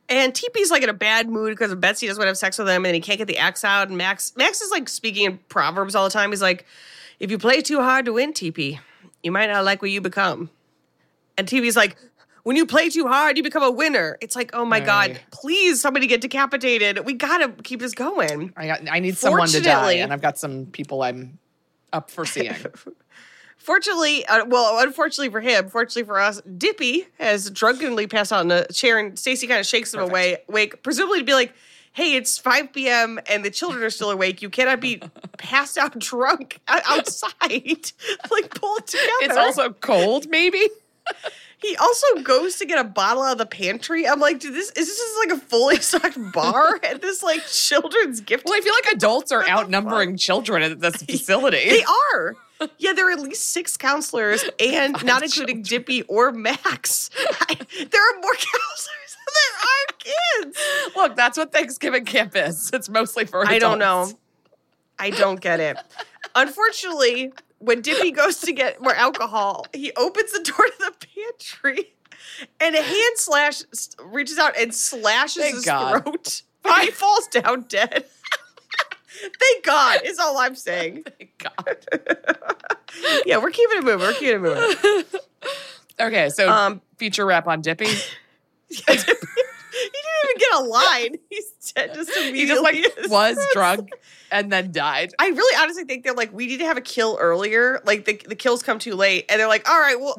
And 0.07 0.33
TP's 0.33 0.69
like 0.69 0.83
in 0.83 0.89
a 0.89 0.93
bad 0.93 1.29
mood 1.29 1.51
because 1.51 1.73
Betsy 1.75 2.07
doesn't 2.07 2.19
want 2.19 2.27
to 2.27 2.29
have 2.29 2.37
sex 2.37 2.59
with 2.59 2.69
him, 2.69 2.85
and 2.85 2.93
he 2.93 3.01
can't 3.01 3.17
get 3.17 3.27
the 3.27 3.37
axe 3.39 3.63
out. 3.63 3.87
And 3.87 3.97
Max, 3.97 4.33
Max 4.35 4.61
is 4.61 4.69
like 4.71 4.87
speaking 4.87 5.25
in 5.25 5.39
proverbs 5.49 5.95
all 5.95 6.03
the 6.03 6.11
time. 6.11 6.29
He's 6.31 6.41
like, 6.43 6.65
"If 7.19 7.31
you 7.31 7.37
play 7.39 7.61
too 7.61 7.79
hard 7.81 8.05
to 8.05 8.13
win, 8.13 8.31
TP, 8.33 8.79
you 9.23 9.31
might 9.31 9.47
not 9.47 9.65
like 9.65 9.81
what 9.81 9.89
you 9.91 10.01
become." 10.01 10.51
And 11.37 11.47
TP's 11.47 11.75
like, 11.75 11.97
"When 12.43 12.55
you 12.55 12.67
play 12.67 12.89
too 12.89 13.07
hard, 13.07 13.35
you 13.35 13.41
become 13.41 13.63
a 13.63 13.71
winner." 13.71 14.17
It's 14.21 14.35
like, 14.35 14.51
oh 14.53 14.63
my 14.63 14.79
god, 14.79 15.19
please 15.31 15.81
somebody 15.81 16.05
get 16.05 16.21
decapitated. 16.21 17.03
We 17.03 17.13
gotta 17.13 17.49
keep 17.63 17.79
this 17.79 17.95
going. 17.95 18.53
I 18.55 18.67
got, 18.67 18.81
I 18.89 18.99
need 18.99 19.17
someone 19.17 19.47
to 19.47 19.59
die, 19.61 19.93
and 19.93 20.13
I've 20.13 20.21
got 20.21 20.37
some 20.37 20.67
people 20.67 21.01
I'm 21.01 21.39
up 21.91 22.11
for 22.11 22.25
seeing. 22.25 22.53
Fortunately, 23.57 24.25
uh, 24.27 24.45
well, 24.45 24.77
unfortunately 24.79 25.31
for 25.31 25.41
him, 25.41 25.69
fortunately 25.69 26.03
for 26.03 26.19
us, 26.19 26.39
Dippy 26.41 27.07
has 27.19 27.49
drunkenly 27.49 28.05
passed 28.05 28.31
out 28.31 28.45
in 28.45 28.51
a 28.51 28.67
chair, 28.67 28.99
and 28.99 29.17
Stacy 29.17 29.47
kind 29.47 29.59
of 29.59 29.65
shakes 29.65 29.93
him 29.93 30.01
away, 30.01 30.37
wake, 30.47 30.83
presumably 30.83 31.19
to 31.19 31.25
be 31.25 31.33
like, 31.33 31.51
"Hey, 31.91 32.15
it's 32.15 32.37
5 32.37 32.73
p.m. 32.73 33.19
and 33.27 33.43
the 33.43 33.49
children 33.49 33.83
are 33.83 33.89
still 33.89 34.11
awake. 34.11 34.41
You 34.43 34.51
cannot 34.51 34.81
be 34.81 35.01
passed 35.37 35.77
out 35.79 35.97
drunk 35.97 36.59
outside. 36.67 37.31
like, 38.31 38.53
pull 38.53 38.75
it 38.77 38.87
together." 38.87 39.09
it's 39.21 39.37
also 39.37 39.71
cold, 39.71 40.27
maybe. 40.29 40.69
he 41.57 41.75
also 41.77 42.21
goes 42.21 42.57
to 42.57 42.65
get 42.65 42.77
a 42.77 42.83
bottle 42.83 43.23
out 43.23 43.31
of 43.33 43.37
the 43.39 43.45
pantry. 43.47 44.07
I'm 44.07 44.19
like, 44.19 44.39
dude, 44.39 44.53
this 44.53 44.69
is 44.71 44.87
this 44.87 45.17
like 45.27 45.37
a 45.37 45.41
fully 45.41 45.77
stocked 45.77 46.17
bar 46.33 46.79
at 46.83 47.01
this 47.01 47.23
like 47.23 47.43
children's 47.47 48.21
gift? 48.21 48.45
Well, 48.45 48.53
I 48.55 48.61
feel 48.61 48.73
like 48.73 48.93
adults 48.93 49.31
are 49.31 49.47
outnumbering 49.47 50.17
children 50.17 50.61
at 50.61 50.79
this 50.79 50.97
facility. 50.97 51.67
They 51.67 51.83
are. 52.13 52.35
Yeah, 52.77 52.93
there 52.93 53.09
are 53.09 53.11
at 53.11 53.19
least 53.19 53.49
six 53.51 53.75
counselors, 53.77 54.45
and 54.59 55.03
not 55.05 55.23
including 55.23 55.61
Dippy 55.61 56.03
or 56.03 56.31
Max. 56.31 57.09
I- 57.41 57.55
there 57.55 58.01
are 58.01 58.21
more 58.21 58.33
counselors 58.33 59.17
than 59.25 59.33
there 59.35 59.59
are 59.61 60.43
kids. 60.45 60.95
Look, 60.95 61.15
that's 61.15 61.37
what 61.37 61.51
Thanksgiving 61.51 62.05
camp 62.05 62.35
is. 62.35 62.69
It's 62.73 62.87
mostly 62.89 63.25
for 63.25 63.41
adults. 63.41 63.53
I 63.55 63.59
don't 63.59 63.79
know. 63.79 64.09
I 64.99 65.09
don't 65.09 65.41
get 65.41 65.59
it. 65.59 65.77
Unfortunately, 66.35 67.33
when 67.59 67.81
Dippy 67.81 68.11
goes 68.11 68.39
to 68.41 68.53
get 68.53 68.81
more 68.81 68.93
alcohol, 68.95 69.65
he 69.73 69.91
opens 69.97 70.31
the 70.31 70.39
door 70.39 70.65
to 70.65 70.73
the 70.79 71.07
pantry, 71.15 71.93
and 72.61 72.75
a 72.75 72.81
hand 72.81 73.15
slash 73.15 73.63
reaches 74.03 74.37
out 74.37 74.57
and 74.57 74.73
slashes 74.73 75.41
Thank 75.43 75.55
his 75.55 75.65
God. 75.65 76.03
throat. 76.03 76.41
He 76.81 76.91
falls 76.91 77.27
down 77.27 77.61
dead. 77.63 78.05
Thank 79.39 79.63
God, 79.65 80.01
is 80.05 80.19
all 80.19 80.37
I'm 80.37 80.55
saying. 80.55 81.03
Thank 81.17 81.37
God. 81.37 81.77
Yeah, 83.25 83.37
we're 83.39 83.49
keeping 83.49 83.79
it 83.79 83.83
moving. 83.83 83.99
We're 83.99 84.13
keeping 84.13 84.35
it 84.35 84.41
moving. 84.41 85.03
Okay, 85.99 86.29
so 86.29 86.49
Um, 86.49 86.81
feature 86.97 87.25
rap 87.25 87.45
on 87.47 87.61
Dippy. 87.61 87.87
he 88.69 88.75
didn't 88.85 89.17
even 90.25 90.37
get 90.37 90.53
a 90.55 90.59
line. 90.61 91.15
He's 91.29 91.51
just 91.61 92.17
immediately. 92.17 92.39
He 92.39 92.45
just 92.47 92.63
like 92.63 93.09
was 93.09 93.37
drunk 93.53 93.89
and 94.31 94.51
then 94.51 94.71
died. 94.71 95.13
I 95.19 95.27
really 95.27 95.61
honestly 95.61 95.83
think 95.85 96.03
they're 96.03 96.13
like, 96.13 96.33
we 96.33 96.47
need 96.47 96.57
to 96.57 96.65
have 96.65 96.77
a 96.77 96.81
kill 96.81 97.17
earlier. 97.19 97.81
Like 97.85 98.05
the, 98.05 98.19
the 98.27 98.35
kills 98.35 98.63
come 98.63 98.79
too 98.79 98.95
late. 98.95 99.25
And 99.29 99.39
they're 99.39 99.47
like, 99.47 99.69
all 99.69 99.79
right, 99.79 99.99
well, 99.99 100.15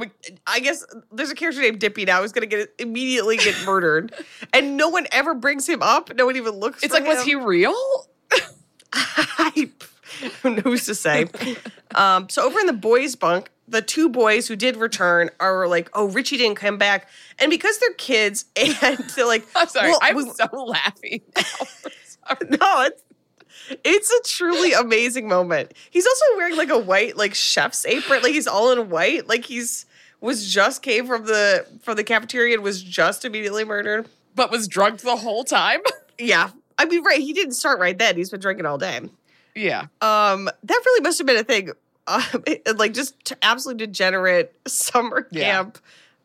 I 0.46 0.60
guess 0.60 0.84
there's 1.12 1.30
a 1.30 1.34
character 1.34 1.60
named 1.62 1.78
Dippy 1.80 2.04
now 2.04 2.22
who's 2.22 2.32
gonna 2.32 2.46
get 2.46 2.74
immediately 2.78 3.36
get 3.36 3.54
murdered. 3.64 4.14
and 4.52 4.76
no 4.76 4.88
one 4.88 5.06
ever 5.12 5.34
brings 5.34 5.66
him 5.68 5.82
up. 5.82 6.14
No 6.14 6.26
one 6.26 6.36
even 6.36 6.54
looks 6.54 6.82
It's 6.82 6.92
like, 6.92 7.06
was 7.06 7.22
he 7.22 7.34
real? 7.34 7.74
I, 8.92 9.70
who's 10.42 10.86
to 10.86 10.94
say? 10.94 11.26
um, 11.94 12.28
so 12.28 12.46
over 12.46 12.58
in 12.60 12.66
the 12.66 12.72
boys' 12.72 13.16
bunk, 13.16 13.50
the 13.68 13.82
two 13.82 14.08
boys 14.08 14.46
who 14.48 14.56
did 14.56 14.76
return 14.76 15.30
are 15.40 15.66
like, 15.68 15.90
"Oh, 15.92 16.08
Richie 16.08 16.36
didn't 16.36 16.56
come 16.56 16.78
back," 16.78 17.08
and 17.38 17.50
because 17.50 17.78
they're 17.78 17.92
kids, 17.94 18.44
and 18.56 18.98
they're 19.16 19.26
like, 19.26 19.46
I'm 19.56 19.68
sorry. 19.68 19.90
well, 19.90 19.98
I'm 20.02 20.16
we- 20.16 20.30
so 20.30 20.46
laughing. 20.52 21.20
no, 22.48 22.82
it's 22.86 23.02
it's 23.84 24.10
a 24.10 24.22
truly 24.28 24.72
amazing 24.72 25.26
moment. 25.28 25.72
He's 25.90 26.06
also 26.06 26.24
wearing 26.36 26.56
like 26.56 26.70
a 26.70 26.78
white 26.78 27.16
like 27.16 27.34
chef's 27.34 27.84
apron, 27.86 28.22
like 28.22 28.32
he's 28.32 28.46
all 28.46 28.70
in 28.72 28.88
white, 28.90 29.28
like 29.28 29.44
he's 29.44 29.86
was 30.20 30.52
just 30.52 30.82
came 30.82 31.06
from 31.06 31.26
the 31.26 31.66
from 31.82 31.96
the 31.96 32.04
cafeteria 32.04 32.54
and 32.54 32.62
was 32.62 32.82
just 32.82 33.24
immediately 33.24 33.64
murdered. 33.64 34.08
but 34.34 34.50
was 34.50 34.68
drugged 34.68 35.00
the 35.00 35.16
whole 35.16 35.42
time. 35.44 35.80
Yeah, 36.18 36.50
I 36.78 36.84
mean, 36.84 37.02
right? 37.04 37.20
He 37.20 37.32
didn't 37.32 37.54
start 37.54 37.78
right 37.80 37.96
then. 37.98 38.16
He's 38.16 38.30
been 38.30 38.40
drinking 38.40 38.66
all 38.66 38.78
day. 38.78 39.00
yeah. 39.54 39.82
Um, 40.00 40.44
that 40.46 40.82
really 40.86 41.00
must 41.02 41.18
have 41.18 41.26
been 41.26 41.36
a 41.38 41.44
thing. 41.44 41.70
Um, 42.06 42.22
it- 42.46 42.76
like 42.78 42.92
just 42.94 43.14
t- 43.24 43.34
absolutely 43.42 43.86
degenerate 43.86 44.52
summer 44.66 45.26
Yeah. 45.30 45.44
camp 45.52 45.78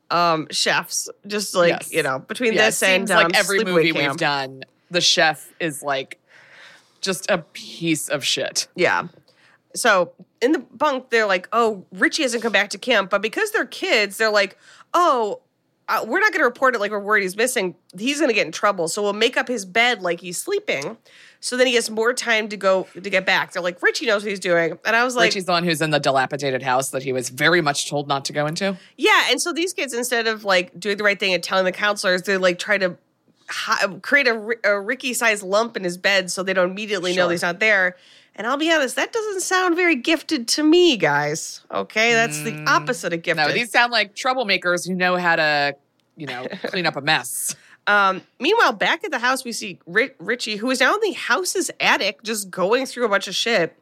um 0.09 0.47
chefs. 0.51 1.09
Just 1.25 1.55
like 1.55 1.69
Yes. 1.69 1.93
you 1.93 2.03
know, 2.03 2.19
between 2.19 2.53
Yeah, 2.53 2.65
this 2.65 2.83
and 2.83 3.07
seems 3.07 3.09
like 3.11 3.25
um, 3.27 3.31
every 3.33 3.63
movie 3.63 3.91
we've 3.93 4.17
done, 4.17 4.63
the 4.89 4.99
chef 5.01 5.49
is 5.59 5.81
like 5.81 6.19
just 6.99 7.29
a 7.31 7.39
piece 7.39 8.09
of 8.09 8.23
shit. 8.25 8.67
Yeah. 8.75 9.07
So 9.73 10.11
in 10.41 10.51
the 10.51 10.59
bunk, 10.59 11.11
they're 11.11 11.25
like, 11.25 11.47
"Oh, 11.53 11.85
Richie 11.93 12.23
hasn't 12.23 12.43
come 12.43 12.51
back 12.51 12.69
to 12.71 12.77
camp," 12.77 13.09
but 13.09 13.21
because 13.21 13.51
they're 13.51 13.65
kids, 13.65 14.17
they're 14.17 14.29
like, 14.29 14.57
"Oh." 14.93 15.39
Uh, 15.91 16.05
we're 16.05 16.21
not 16.21 16.31
going 16.31 16.39
to 16.39 16.45
report 16.45 16.73
it 16.73 16.79
like 16.79 16.89
we're 16.89 16.99
worried 16.99 17.21
he's 17.21 17.35
missing. 17.35 17.75
He's 17.97 18.19
going 18.19 18.29
to 18.29 18.33
get 18.33 18.45
in 18.45 18.53
trouble. 18.53 18.87
So 18.87 19.01
we'll 19.01 19.11
make 19.11 19.35
up 19.35 19.49
his 19.49 19.65
bed 19.65 20.01
like 20.01 20.21
he's 20.21 20.41
sleeping. 20.41 20.95
So 21.41 21.57
then 21.57 21.67
he 21.67 21.75
has 21.75 21.89
more 21.89 22.13
time 22.13 22.47
to 22.49 22.55
go 22.55 22.87
to 22.93 23.09
get 23.09 23.25
back. 23.25 23.51
They're 23.51 23.61
like, 23.61 23.83
Richie 23.83 24.05
knows 24.05 24.23
what 24.23 24.29
he's 24.29 24.39
doing. 24.39 24.79
And 24.85 24.95
I 24.95 25.03
was 25.03 25.17
like, 25.17 25.25
Richie's 25.25 25.45
the 25.45 25.51
one 25.51 25.65
who's 25.65 25.81
in 25.81 25.89
the 25.89 25.99
dilapidated 25.99 26.63
house 26.63 26.91
that 26.91 27.03
he 27.03 27.11
was 27.11 27.27
very 27.27 27.59
much 27.59 27.89
told 27.89 28.07
not 28.07 28.23
to 28.25 28.33
go 28.33 28.45
into. 28.45 28.77
Yeah, 28.95 29.25
and 29.29 29.41
so 29.41 29.51
these 29.51 29.73
kids, 29.73 29.93
instead 29.93 30.27
of 30.27 30.45
like 30.45 30.79
doing 30.79 30.95
the 30.97 31.03
right 31.03 31.19
thing 31.19 31.33
and 31.33 31.43
telling 31.43 31.65
the 31.65 31.73
counselors, 31.73 32.21
they 32.21 32.37
like 32.37 32.57
try 32.57 32.77
to 32.77 32.95
hi- 33.49 33.87
create 34.01 34.27
a, 34.27 34.57
a 34.63 34.79
Ricky-sized 34.79 35.43
lump 35.43 35.75
in 35.75 35.83
his 35.83 35.97
bed 35.97 36.31
so 36.31 36.41
they 36.41 36.53
don't 36.53 36.71
immediately 36.71 37.15
know 37.15 37.27
he's 37.27 37.41
not 37.41 37.59
there. 37.59 37.97
And 38.35 38.47
I'll 38.47 38.57
be 38.57 38.71
honest, 38.71 38.95
that 38.95 39.11
doesn't 39.11 39.41
sound 39.41 39.75
very 39.75 39.95
gifted 39.95 40.47
to 40.49 40.63
me, 40.63 40.97
guys. 40.97 41.61
Okay, 41.69 42.13
that's 42.13 42.41
the 42.41 42.63
opposite 42.67 43.13
of 43.13 43.21
gifted. 43.21 43.45
No, 43.45 43.51
these 43.53 43.71
sound 43.71 43.91
like 43.91 44.15
troublemakers 44.15 44.87
who 44.87 44.95
know 44.95 45.17
how 45.17 45.35
to, 45.35 45.75
you 46.15 46.27
know, 46.27 46.47
clean 46.65 46.85
up 46.85 46.95
a 46.95 47.01
mess. 47.01 47.55
Um, 47.87 48.21
meanwhile, 48.39 48.71
back 48.73 49.03
at 49.03 49.11
the 49.11 49.19
house, 49.19 49.43
we 49.43 49.51
see 49.51 49.79
Ri- 49.85 50.11
Richie, 50.19 50.55
who 50.55 50.69
is 50.69 50.79
now 50.79 50.93
in 50.93 51.01
the 51.01 51.11
house's 51.13 51.69
attic, 51.79 52.23
just 52.23 52.49
going 52.49 52.85
through 52.85 53.05
a 53.05 53.09
bunch 53.09 53.27
of 53.27 53.35
shit, 53.35 53.75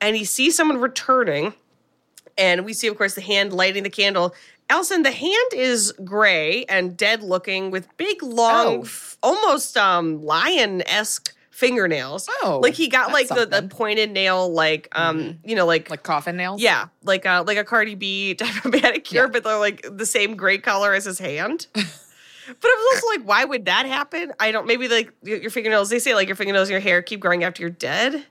and 0.00 0.16
he 0.16 0.24
sees 0.24 0.56
someone 0.56 0.78
returning, 0.80 1.54
and 2.36 2.64
we 2.64 2.72
see, 2.72 2.88
of 2.88 2.96
course, 2.96 3.14
the 3.14 3.20
hand 3.20 3.52
lighting 3.52 3.82
the 3.84 3.90
candle. 3.90 4.34
Allison, 4.70 5.02
the 5.02 5.10
hand 5.12 5.50
is 5.52 5.92
gray 6.04 6.64
and 6.64 6.96
dead 6.96 7.22
looking, 7.22 7.70
with 7.70 7.86
big, 7.98 8.22
long, 8.22 8.66
Oh. 8.78 8.82
f- 8.82 9.18
almost 9.22 9.76
um 9.76 10.22
lion 10.22 10.82
esque 10.88 11.33
fingernails. 11.54 12.28
Oh, 12.42 12.60
like 12.62 12.74
he 12.74 12.88
got 12.88 13.12
like 13.12 13.28
the, 13.28 13.46
the 13.46 13.62
pointed 13.62 14.10
nail, 14.10 14.52
like 14.52 14.88
um, 14.92 15.38
you 15.44 15.54
know, 15.54 15.66
like 15.66 15.88
Like 15.88 16.02
coffin 16.02 16.36
nails? 16.36 16.60
yeah, 16.60 16.88
like 17.04 17.24
a 17.24 17.42
like 17.46 17.56
a 17.56 17.64
Cardi 17.64 17.94
B 17.94 18.34
type 18.34 18.64
of 18.64 18.72
manicure, 18.72 19.22
Yeah. 19.24 19.28
but 19.28 19.44
they're 19.44 19.58
like 19.58 19.86
the 19.90 20.06
same 20.06 20.36
gray 20.36 20.58
color 20.58 20.92
as 20.92 21.04
his 21.04 21.18
hand. 21.18 21.66
but 21.74 21.84
I 21.84 22.56
was 22.92 22.96
also 23.02 23.18
like, 23.18 23.26
why 23.26 23.44
would 23.44 23.64
that 23.66 23.86
happen? 23.86 24.32
I 24.40 24.50
don't. 24.52 24.66
Maybe 24.66 24.88
like 24.88 25.12
your 25.22 25.50
fingernails. 25.50 25.90
They 25.90 25.98
say 26.00 26.14
like 26.14 26.26
your 26.28 26.36
fingernails 26.36 26.68
and 26.68 26.72
your 26.72 26.80
hair 26.80 27.00
keep 27.02 27.20
growing 27.20 27.44
after 27.44 27.62
you're 27.62 27.70
dead. 27.70 28.26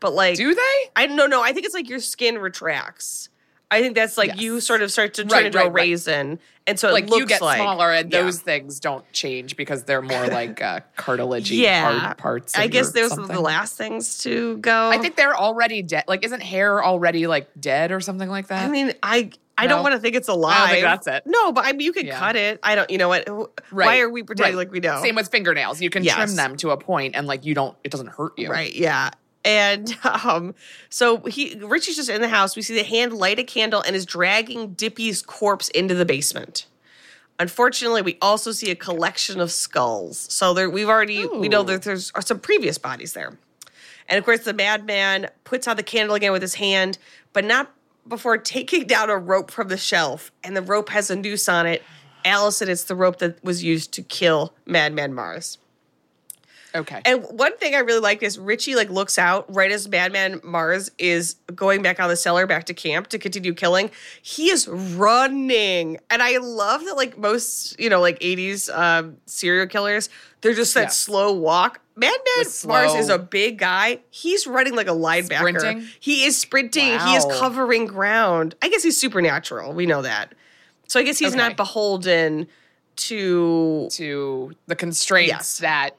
But 0.00 0.12
like, 0.14 0.36
Do 0.36 0.54
they? 0.54 0.90
I 0.96 1.06
don't 1.06 1.30
know. 1.30 1.42
I 1.42 1.52
think 1.52 1.66
it's 1.66 1.74
like 1.74 1.88
your 1.88 2.00
skin 2.00 2.38
retracts. 2.38 3.30
I 3.74 3.82
think 3.82 3.94
that's 3.94 4.16
like 4.16 4.40
you 4.40 4.60
sort 4.60 4.82
of 4.82 4.90
start 4.90 5.14
to 5.14 5.22
turn 5.24 5.30
Right, 5.32 5.46
into 5.46 5.58
right, 5.58 5.66
a 5.66 5.70
right. 5.70 5.82
raisin, 5.82 6.38
and 6.66 6.78
so 6.78 6.88
it 6.88 6.92
Like 6.92 7.06
looks 7.08 7.18
you 7.18 7.26
get 7.26 7.42
like 7.42 7.58
smaller 7.58 7.92
and 7.92 8.12
yeah. 8.12 8.22
those 8.22 8.40
things 8.40 8.80
don't 8.80 9.04
change 9.12 9.56
because 9.56 9.84
they're 9.84 10.00
more 10.02 10.26
like 10.28 10.62
uh, 10.62 10.80
cartilagey 10.96 11.58
yeah 11.58 11.98
hard 11.98 12.18
parts. 12.18 12.56
I 12.56 12.68
guess 12.68 12.92
those 12.92 13.18
are 13.18 13.26
the 13.26 13.40
last 13.40 13.76
things 13.76 14.18
to 14.18 14.56
go. 14.58 14.88
I 14.90 14.98
think 14.98 15.16
they're 15.16 15.36
already 15.36 15.82
dead. 15.82 16.04
Like, 16.08 16.24
isn't 16.24 16.42
hair 16.42 16.82
already 16.82 17.26
like 17.26 17.48
dead 17.60 17.92
or 17.92 18.00
something 18.00 18.28
like 18.28 18.46
that? 18.48 18.64
I 18.66 18.70
mean, 18.70 18.92
I 19.02 19.30
I 19.56 19.68
don't 19.68 19.82
want 19.84 19.94
to 19.94 20.00
think 20.00 20.16
it's 20.16 20.28
alive. 20.28 20.70
think 20.70 20.82
that's 20.82 21.06
it. 21.06 21.22
No, 21.26 21.52
but 21.52 21.64
I 21.64 21.72
mean, 21.72 21.80
you 21.82 21.92
could 21.92 22.06
Yeah. 22.06 22.18
cut 22.18 22.34
it. 22.36 22.58
I 22.62 22.74
don't. 22.74 22.90
You 22.90 22.98
know 22.98 23.08
what? 23.08 23.28
Why 23.70 24.00
are 24.00 24.10
we 24.10 24.22
pretending 24.24 24.56
right. 24.56 24.66
like 24.66 24.72
we 24.72 24.80
know? 24.80 25.00
Same 25.02 25.14
with 25.14 25.28
fingernails. 25.30 25.80
You 25.80 25.90
can 25.90 26.02
Yes. 26.02 26.16
trim 26.16 26.34
them 26.34 26.56
to 26.56 26.70
a 26.70 26.76
point 26.76 27.14
and 27.14 27.26
like 27.28 27.44
you 27.44 27.54
don't, 27.54 27.76
it 27.84 27.90
doesn't 27.92 28.08
hurt 28.08 28.36
you. 28.38 28.48
Right. 28.50 28.74
Yeah. 28.74 29.10
And 29.44 29.96
um, 30.24 30.54
so 30.88 31.18
he 31.18 31.54
Richie's 31.56 31.96
just 31.96 32.08
in 32.08 32.20
the 32.20 32.28
house. 32.28 32.56
We 32.56 32.62
see 32.62 32.74
the 32.74 32.84
hand 32.84 33.12
light 33.12 33.38
a 33.38 33.44
candle 33.44 33.82
and 33.86 33.94
is 33.94 34.06
dragging 34.06 34.74
Dippy's 34.74 35.22
corpse 35.22 35.68
into 35.70 35.94
the 35.94 36.04
basement. 36.04 36.66
Unfortunately, 37.38 38.00
we 38.00 38.16
also 38.22 38.52
see 38.52 38.70
a 38.70 38.76
collection 38.76 39.40
of 39.40 39.50
skulls. 39.50 40.18
So 40.30 40.54
there, 40.54 40.70
we've 40.70 40.88
already 40.88 41.26
we 41.26 41.48
know 41.48 41.62
that 41.64 41.82
there's 41.82 42.12
are 42.12 42.22
some 42.22 42.38
previous 42.38 42.78
bodies 42.78 43.12
there. 43.12 43.36
And 44.08 44.18
of 44.18 44.24
course, 44.24 44.44
the 44.44 44.52
madman 44.52 45.28
puts 45.44 45.66
out 45.66 45.76
the 45.76 45.82
candle 45.82 46.14
again 46.14 46.32
with 46.32 46.42
his 46.42 46.54
hand, 46.54 46.98
but 47.32 47.44
not 47.44 47.72
before 48.06 48.38
taking 48.38 48.86
down 48.86 49.10
a 49.10 49.16
rope 49.16 49.50
from 49.50 49.68
the 49.68 49.76
shelf. 49.76 50.30
And 50.42 50.56
the 50.56 50.62
rope 50.62 50.90
has 50.90 51.10
a 51.10 51.16
noose 51.16 51.48
on 51.48 51.66
it. 51.66 51.82
Allison, 52.24 52.68
it's 52.68 52.84
the 52.84 52.94
rope 52.94 53.18
that 53.18 53.42
was 53.44 53.62
used 53.62 53.92
to 53.92 54.02
kill 54.02 54.54
Madman 54.64 55.12
Marz. 55.12 55.58
Okay. 56.74 57.00
And 57.04 57.22
one 57.30 57.56
thing 57.58 57.74
I 57.76 57.78
really 57.78 58.00
like 58.00 58.22
is 58.24 58.36
Richie 58.38 58.74
like 58.74 58.90
looks 58.90 59.16
out 59.18 59.46
right 59.54 59.70
as 59.70 59.88
Madman 59.88 60.40
Marz 60.40 60.90
is 60.98 61.34
going 61.54 61.82
back 61.82 62.00
on 62.00 62.08
the 62.08 62.16
cellar 62.16 62.46
back 62.48 62.64
to 62.64 62.74
camp 62.74 63.06
to 63.08 63.18
continue 63.18 63.54
killing. 63.54 63.90
He 64.22 64.50
is 64.50 64.66
running, 64.66 65.98
and 66.10 66.20
I 66.22 66.38
love 66.38 66.84
that 66.86 66.96
like 66.96 67.16
most 67.16 67.78
you 67.78 67.88
know 67.88 68.00
like 68.00 68.18
'80s 68.18 68.68
um, 68.76 69.18
serial 69.26 69.66
killers, 69.68 70.08
they're 70.40 70.54
just 70.54 70.74
that 70.74 70.80
Yeah. 70.82 70.88
slow 70.88 71.32
walk. 71.32 71.80
Madman 71.96 72.18
Marz 72.40 72.98
is 72.98 73.08
a 73.08 73.18
big 73.20 73.58
guy. 73.58 74.00
He's 74.10 74.46
running 74.48 74.74
like 74.74 74.88
a 74.88 74.92
linebacker. 74.94 75.38
Sprinting? 75.60 75.86
He 76.00 76.24
is 76.24 76.36
sprinting. 76.36 76.98
He 76.98 77.14
is 77.14 77.24
covering 77.38 77.86
ground. 77.86 78.56
I 78.62 78.68
guess 78.68 78.82
he's 78.82 78.98
supernatural. 79.00 79.72
We 79.74 79.86
know 79.86 80.02
that. 80.02 80.34
So 80.88 80.98
I 80.98 81.04
guess 81.04 81.18
he's 81.20 81.28
Okay. 81.28 81.36
not 81.38 81.56
beholden 81.56 82.48
to 82.96 83.88
to 83.92 84.52
the 84.66 84.74
constraints 84.76 85.28
Yes. 85.28 85.58
that 85.58 85.96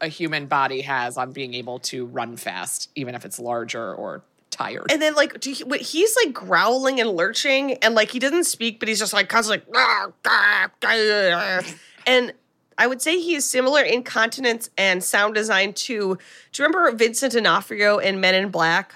a 0.00 0.08
human 0.08 0.46
body 0.46 0.80
has 0.82 1.16
on 1.16 1.32
being 1.32 1.54
able 1.54 1.78
to 1.78 2.06
run 2.06 2.36
fast, 2.36 2.90
even 2.94 3.14
if 3.14 3.24
it's 3.24 3.38
larger 3.38 3.94
or 3.94 4.22
tired. 4.50 4.90
And 4.90 5.00
then 5.02 5.14
like 5.14 5.40
do 5.40 5.50
he, 5.52 5.64
he's 5.78 6.16
like 6.24 6.32
growling 6.34 7.00
and 7.00 7.10
lurching, 7.10 7.74
and 7.74 7.94
like 7.94 8.10
he 8.10 8.18
doesn't 8.18 8.44
speak, 8.44 8.78
but 8.78 8.88
he's 8.88 8.98
just 8.98 9.12
like 9.12 9.28
constantly 9.28 9.64
like, 9.72 9.76
"Ah, 9.76 10.08
ah, 10.26 10.70
ah." 10.84 11.62
and 12.06 12.32
I 12.76 12.86
would 12.86 13.00
say 13.00 13.20
he 13.20 13.34
is 13.34 13.48
similar 13.48 13.82
in 13.82 14.02
continence 14.02 14.68
and 14.76 15.02
sound 15.02 15.34
design 15.34 15.72
to. 15.74 16.18
Do 16.52 16.62
you 16.62 16.66
remember 16.66 16.90
Vincent 16.96 17.32
D'Onofrio 17.32 17.98
in 17.98 18.20
Men 18.20 18.34
in 18.34 18.50
Black, 18.50 18.94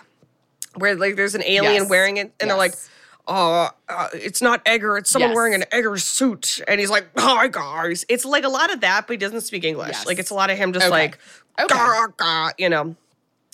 where 0.77 0.95
like 0.97 1.17
there's 1.17 1.35
an 1.35 1.45
alien 1.45 1.83
Yes. 1.83 1.91
wearing 1.91 2.17
it, 2.19 2.33
and 2.41 2.51
they're 2.51 2.57
like. 2.57 2.75
Oh, 3.31 3.69
uh, 3.91 4.09
it's 4.15 4.41
not 4.41 4.63
Edgar. 4.65 4.97
It's 4.97 5.11
someone 5.11 5.31
Yes. 5.31 5.37
wearing 5.37 5.55
an 5.55 5.65
Edgar 5.71 5.99
suit, 5.99 6.61
and 6.67 6.81
he's 6.81 6.89
like, 6.91 7.09
"Hi 7.17 7.47
guys." 7.49 8.07
It's 8.09 8.25
like 8.25 8.43
a 8.45 8.49
lot 8.49 8.73
of 8.73 8.81
that, 8.81 9.07
but 9.07 9.13
he 9.13 9.17
doesn't 9.19 9.43
speak 9.43 9.65
English. 9.65 9.91
Yes. 9.93 10.07
Like 10.07 10.19
it's 10.19 10.31
a 10.31 10.35
lot 10.35 10.49
of 10.51 10.57
him 10.57 10.73
just 10.73 10.87
Okay. 10.87 10.91
like, 10.91 11.19
Okay. 11.61 11.75
"Gah, 11.75 12.07
gah," 12.17 12.51
you 12.57 12.69
know. 12.71 12.97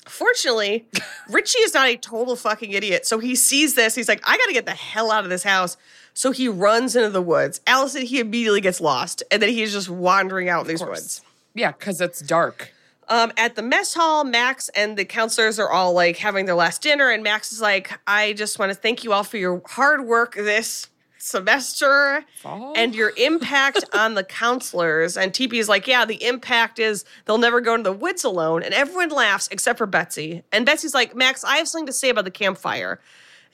Fortunately, 0.07 0.87
Richie 1.29 1.59
is 1.61 1.75
not 1.75 1.89
a 1.89 1.97
total 1.97 2.37
fucking 2.37 2.71
idiot. 2.73 3.07
So 3.07 3.19
he 3.19 3.35
sees 3.35 3.75
this. 3.75 3.95
He's 3.95 4.09
like, 4.09 4.23
I 4.29 4.37
got 4.37 4.47
to 4.47 4.53
get 4.53 4.67
the 4.67 4.73
hell 4.73 5.11
out 5.11 5.25
of 5.25 5.31
this 5.31 5.43
house. 5.43 5.77
So 6.13 6.31
he 6.31 6.47
runs 6.47 6.95
into 6.95 7.09
the 7.11 7.23
woods. 7.23 7.61
Allison, 7.67 8.03
he 8.03 8.21
immediately 8.21 8.61
gets 8.61 8.81
lost. 8.83 9.23
And 9.31 9.43
then 9.43 9.49
he's 9.49 9.73
just 9.73 9.89
wandering 9.89 10.49
out 10.51 10.63
in 10.63 10.67
these 10.69 10.81
course. 10.81 10.91
woods. 11.01 11.21
yeah, 11.55 11.73
because 11.73 12.01
it's 12.03 12.21
dark. 12.21 12.71
Um, 13.09 13.33
at 13.37 13.55
the 13.57 13.63
mess 13.63 13.95
hall, 13.95 14.25
Max 14.25 14.69
and 14.71 14.97
the 14.97 15.05
counselors 15.05 15.59
are 15.59 15.71
all 15.71 15.93
like 15.93 16.17
having 16.17 16.47
their 16.47 16.55
last 16.55 16.83
dinner. 16.83 17.11
And 17.11 17.23
Max 17.23 17.53
is 17.53 17.61
like, 17.61 17.99
I 18.07 18.33
just 18.33 18.59
want 18.59 18.71
to 18.71 18.75
thank 18.75 19.05
you 19.05 19.13
all 19.13 19.25
for 19.25 19.37
your 19.37 19.63
hard 19.67 20.05
work 20.05 20.35
this 20.35 20.89
semester 21.19 22.25
Fall? 22.43 22.75
and 22.77 22.95
your 22.95 23.13
impact 23.17 23.85
on 23.95 24.15
the 24.15 24.25
counselors. 24.25 25.17
And 25.17 25.33
TP 25.33 25.55
is 25.55 25.69
like, 25.69 25.87
yeah, 25.87 26.05
the 26.05 26.23
impact 26.25 26.79
is 26.79 27.05
they'll 27.25 27.39
never 27.39 27.61
go 27.61 27.75
into 27.75 27.91
the 27.91 27.97
woods 27.97 28.25
alone. 28.25 28.63
And 28.63 28.75
everyone 28.75 29.09
laughs 29.09 29.49
except 29.51 29.79
for 29.79 29.87
Betsy. 29.87 30.43
And 30.53 30.67
Betsy's 30.67 30.95
like, 30.95 31.15
Max, 31.17 31.45
I 31.45 31.57
have 31.57 31.69
something 31.69 31.87
to 31.87 31.93
say 31.93 32.11
about 32.11 32.25
the 32.25 32.31
campfire. 32.31 33.01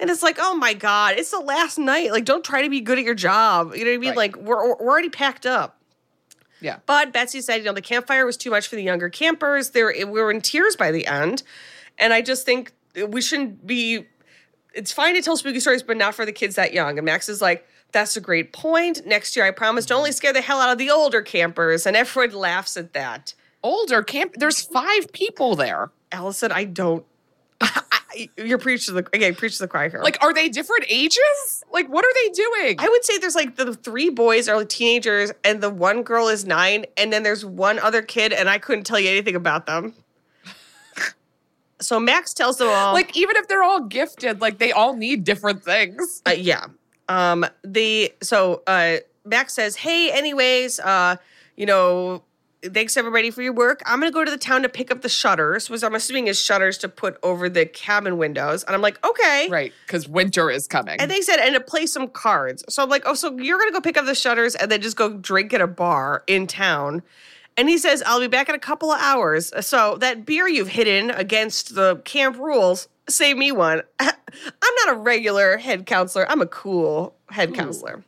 And 0.01 0.09
it's 0.09 0.23
like, 0.23 0.39
oh 0.41 0.55
my 0.55 0.75
God, 0.75 1.15
it's 1.19 1.31
the 1.31 1.41
last 1.41 1.79
night. 1.79 2.11
Like, 2.11 2.25
don't 2.25 2.45
try 2.45 2.63
to 2.63 2.71
be 2.71 2.81
good 2.81 2.99
at 2.99 3.05
your 3.05 3.15
job. 3.15 3.75
You 3.75 3.85
know 3.85 3.91
what 3.91 3.95
I 3.95 3.99
mean? 3.99 4.09
Right. 4.11 4.17
Like, 4.17 4.37
we're, 4.37 4.69
we're 4.69 4.89
already 4.89 5.11
packed 5.11 5.45
up. 5.47 5.80
Yeah. 6.61 6.79
But 6.87 7.13
Betsy 7.13 7.41
said, 7.41 7.57
you 7.57 7.65
know, 7.65 7.73
the 7.73 7.83
campfire 7.83 8.27
was 8.27 8.37
too 8.37 8.51
much 8.51 8.69
for 8.69 8.77
the 8.77 8.83
younger 8.83 9.09
campers. 9.09 9.71
They 9.71 9.83
were, 9.83 9.95
we 9.99 10.05
were 10.05 10.31
in 10.31 10.41
tears 10.41 10.77
by 10.77 10.91
the 10.91 11.07
end. 11.07 11.43
And 11.99 12.13
I 12.13 12.23
just 12.23 12.45
think 12.45 12.73
we 13.09 13.21
shouldn't 13.21 13.67
be. 13.67 14.07
It's 14.75 14.93
fine 14.93 15.15
to 15.15 15.23
tell 15.23 15.37
spooky 15.37 15.61
stories, 15.61 15.83
but 15.83 15.97
not 15.97 16.15
for 16.15 16.25
the 16.25 16.33
kids 16.33 16.55
that 16.57 16.73
young. 16.73 16.99
And 16.99 17.05
Max 17.05 17.29
is 17.29 17.43
like, 17.43 17.67
"That's 17.93 18.17
a 18.17 18.21
great 18.21 18.53
point. 18.53 19.05
Next 19.07 19.37
year, 19.37 19.45
I 19.45 19.51
promise 19.51 19.87
to 19.87 19.95
only 19.95 20.13
scare 20.13 20.33
the 20.33 20.41
hell 20.41 20.61
out 20.61 20.71
of 20.71 20.79
the 20.79 20.91
older 20.91 21.23
campers." 21.23 21.87
And 21.87 21.97
everyone 21.97 22.35
laughs 22.35 22.77
at 22.77 22.93
that. 22.93 23.35
Older 23.63 24.03
camp. 24.03 24.35
There's 24.37 24.63
five 24.63 25.13
people 25.13 25.57
there. 25.57 25.91
Allison, 26.13 26.53
I 26.53 26.65
don't. 26.65 27.05
You're 28.37 28.59
preaching 28.59 28.95
to 28.95 29.03
the 29.03 29.09
again, 29.13 29.35
preach 29.35 29.57
to 29.59 29.63
the 29.65 29.69
choir 29.69 29.89
here. 29.89 30.01
Like, 30.03 30.19
are 30.21 30.35
they 30.35 30.49
different 30.49 30.85
ages? 30.89 31.65
Like, 31.73 31.89
what 31.89 32.05
are 32.05 32.13
they 32.15 32.31
doing? 32.31 32.77
I 32.79 32.89
would 32.89 33.05
say 33.05 33.19
there's 33.19 33.35
like 33.35 33.57
the 33.57 33.75
three 33.75 34.11
boys 34.11 34.49
are 34.49 34.57
like 34.57 34.69
teenagers, 34.69 35.33
and 35.45 35.61
the 35.61 35.71
one 35.71 36.03
girl 36.03 36.29
is 36.29 36.45
nine, 36.45 36.87
and 36.97 37.13
then 37.13 37.23
there's 37.23 37.45
one 37.45 37.79
other 37.79 38.03
kid, 38.03 38.33
and 38.33 38.49
I 38.51 38.59
couldn't 38.59 38.85
tell 38.85 38.99
you 38.99 39.09
anything 39.11 39.37
about 39.37 39.67
them. 39.67 39.95
so 41.81 42.01
Max 42.01 42.35
tells 42.35 42.59
them 42.59 42.69
all, 42.69 42.93
like, 42.93 43.17
even 43.17 43.37
if 43.37 43.49
they're 43.49 43.63
all 43.63 43.85
gifted, 43.85 44.41
like 44.41 44.59
they 44.59 44.73
all 44.73 44.95
need 44.97 45.25
different 45.25 45.63
things. 45.63 46.23
uh, 46.27 46.33
yeah. 46.33 46.67
Um, 47.09 47.47
the 47.65 48.13
so 48.23 48.63
uh, 48.67 48.97
Max 49.25 49.55
says, 49.55 49.77
"Hey, 49.77 50.11
anyways, 50.11 50.81
uh, 50.81 51.17
you 51.57 51.67
know, 51.67 52.23
thanks 52.63 52.97
everybody 52.97 53.31
for 53.31 53.43
your 53.43 53.53
work. 53.53 53.83
I'm 53.87 54.01
gonna 54.01 54.11
go 54.11 54.25
to 54.25 54.31
the 54.31 54.39
town 54.39 54.63
to 54.63 54.69
pick 54.69 54.91
up 54.91 55.03
the 55.03 55.09
shutters, 55.09 55.71
which 55.71 55.83
I'm 55.83 55.95
assuming 55.95 56.27
is 56.27 56.41
shutters 56.41 56.79
to 56.79 56.89
put 56.89 57.19
over 57.23 57.49
the 57.49 57.67
cabin 57.67 58.19
windows." 58.19 58.65
And 58.65 58.75
I'm 58.75 58.83
like, 58.83 59.05
"Okay, 59.05 59.49
Right, 59.51 59.73
because 59.87 60.09
winter 60.09 60.51
is 60.51 60.67
coming. 60.67 61.01
And 61.01 61.11
they 61.11 61.21
said, 61.21 61.39
and 61.39 61.55
to 61.55 61.61
play 61.61 61.87
some 61.87 62.09
cards. 62.09 62.65
So 62.69 62.83
I'm 62.83 62.89
like, 62.89 63.03
oh, 63.07 63.15
so 63.15 63.37
you're 63.39 63.59
gonna 63.59 63.73
go 63.73 63.81
pick 63.81 63.97
up 63.97 64.07
the 64.07 64.15
shutters 64.15 64.55
and 64.55 64.71
then 64.71 64.81
just 64.81 64.97
go 64.97 65.11
drink 65.11 65.53
at 65.53 65.61
a 65.61 65.67
bar 65.67 66.23
in 66.27 66.47
town. 66.47 67.03
And 67.57 67.69
he 67.69 67.79
says, 67.79 68.03
I'll 68.07 68.21
be 68.21 68.29
back 68.29 68.49
in 68.49 68.55
a 68.55 68.61
couple 68.61 68.91
of 68.91 69.01
hours. 69.01 69.53
So 69.67 69.97
that 69.99 70.25
beer 70.25 70.49
you've 70.49 70.69
hidden 70.69 71.11
against 71.11 71.75
the 71.75 71.97
camp 72.05 72.39
rules, 72.39 72.89
save 73.09 73.37
me 73.37 73.53
one. 73.53 73.83
I'm 74.01 74.15
not 74.87 74.95
a 74.95 74.99
regular 74.99 75.59
head 75.59 75.87
counselor. 75.87 76.31
I'm 76.31 76.41
a 76.41 76.47
cool 76.47 77.15
head 77.31 77.55
counselor. 77.55 78.05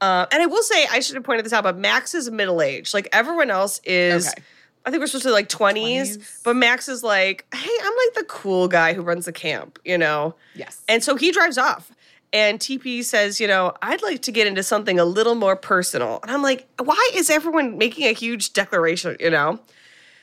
Uh, 0.00 0.26
and 0.32 0.42
I 0.42 0.46
will 0.46 0.62
say, 0.62 0.86
I 0.90 1.00
should 1.00 1.16
have 1.16 1.24
pointed 1.24 1.44
this 1.44 1.52
out, 1.52 1.64
but 1.64 1.76
Max 1.76 2.14
is 2.14 2.30
middle 2.30 2.62
aged. 2.62 2.94
Like 2.94 3.08
everyone 3.12 3.50
else 3.50 3.80
is. 3.84 4.28
Okay. 4.28 4.42
I 4.86 4.90
think 4.90 5.02
we're 5.02 5.08
supposed 5.08 5.24
to 5.24 5.28
be 5.28 5.32
like 5.32 5.50
20s, 5.50 6.16
20s. 6.16 6.42
but 6.42 6.56
Max 6.56 6.88
is 6.88 7.02
like, 7.02 7.44
hey, 7.54 7.70
I'm 7.82 7.92
like 7.92 8.14
the 8.14 8.24
cool 8.26 8.66
guy 8.66 8.94
who 8.94 9.02
runs 9.02 9.26
the 9.26 9.32
camp, 9.32 9.78
you 9.84 9.98
know? 9.98 10.34
yes. 10.54 10.82
And 10.88 11.04
so 11.04 11.16
he 11.16 11.32
drives 11.32 11.58
off. 11.58 11.92
And 12.32 12.58
TP 12.58 13.04
says, 13.04 13.40
you 13.40 13.46
know, 13.46 13.74
I'd 13.82 14.00
like 14.02 14.22
to 14.22 14.32
get 14.32 14.46
into 14.46 14.62
something 14.62 14.98
a 14.98 15.04
little 15.04 15.34
more 15.34 15.54
personal. 15.54 16.20
And 16.22 16.30
I'm 16.30 16.42
like, 16.42 16.66
why 16.82 17.10
is 17.14 17.28
everyone 17.28 17.76
making 17.76 18.06
a 18.06 18.14
huge 18.14 18.54
declaration, 18.54 19.16
you 19.20 19.28
know? 19.28 19.58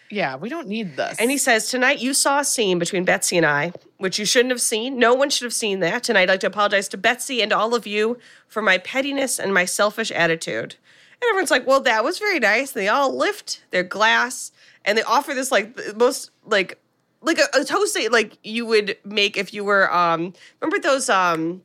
Yeah, 0.10 0.36
we 0.36 0.50
don't 0.50 0.68
need 0.68 0.96
this. 0.96 1.18
And 1.20 1.30
he 1.30 1.38
says, 1.38 1.70
tonight 1.70 2.00
you 2.00 2.14
saw 2.14 2.40
a 2.40 2.46
scene 2.46 2.80
between 2.80 3.04
Betsy 3.04 3.38
and 3.38 3.46
I, 3.46 3.74
which 3.98 4.20
you 4.20 4.26
shouldn't 4.26 4.52
have 4.52 4.62
seen. 4.62 4.98
No 4.98 5.14
one 5.14 5.30
should 5.30 5.46
have 5.46 5.54
seen 5.54 5.80
that. 5.82 6.10
And 6.10 6.18
I'd 6.18 6.30
like 6.30 6.40
to 6.42 6.48
apologize 6.48 6.88
to 6.90 6.98
Betsy 6.98 7.42
and 7.42 7.52
all 7.52 7.76
of 7.76 7.86
you 7.86 8.18
for 8.48 8.62
my 8.62 8.78
pettiness 8.78 9.40
and 9.40 9.54
my 9.54 9.66
selfish 9.66 10.12
attitude. 10.12 10.76
And 11.22 11.30
everyone's 11.30 11.52
like, 11.52 11.68
well, 11.68 11.82
that 11.82 12.04
was 12.04 12.20
very 12.20 12.40
nice. 12.40 12.74
And 12.74 12.82
they 12.82 12.88
all 12.88 13.16
lift 13.16 13.64
their 13.72 13.84
glass 13.84 14.52
and 14.88 14.98
they 14.98 15.04
offer 15.04 15.34
this 15.34 15.52
like 15.52 15.78
most 15.96 16.32
like 16.46 16.80
like 17.22 17.40
a, 17.40 17.60
a 17.60 17.64
toast 17.66 17.94
that 17.96 18.12
like 18.12 18.38
you 18.44 18.66
would 18.66 18.98
make 19.04 19.38
if 19.38 19.54
you 19.54 19.64
were 19.64 19.94
um 19.94 20.34
remember 20.62 20.80
those 20.80 21.10
um 21.10 21.62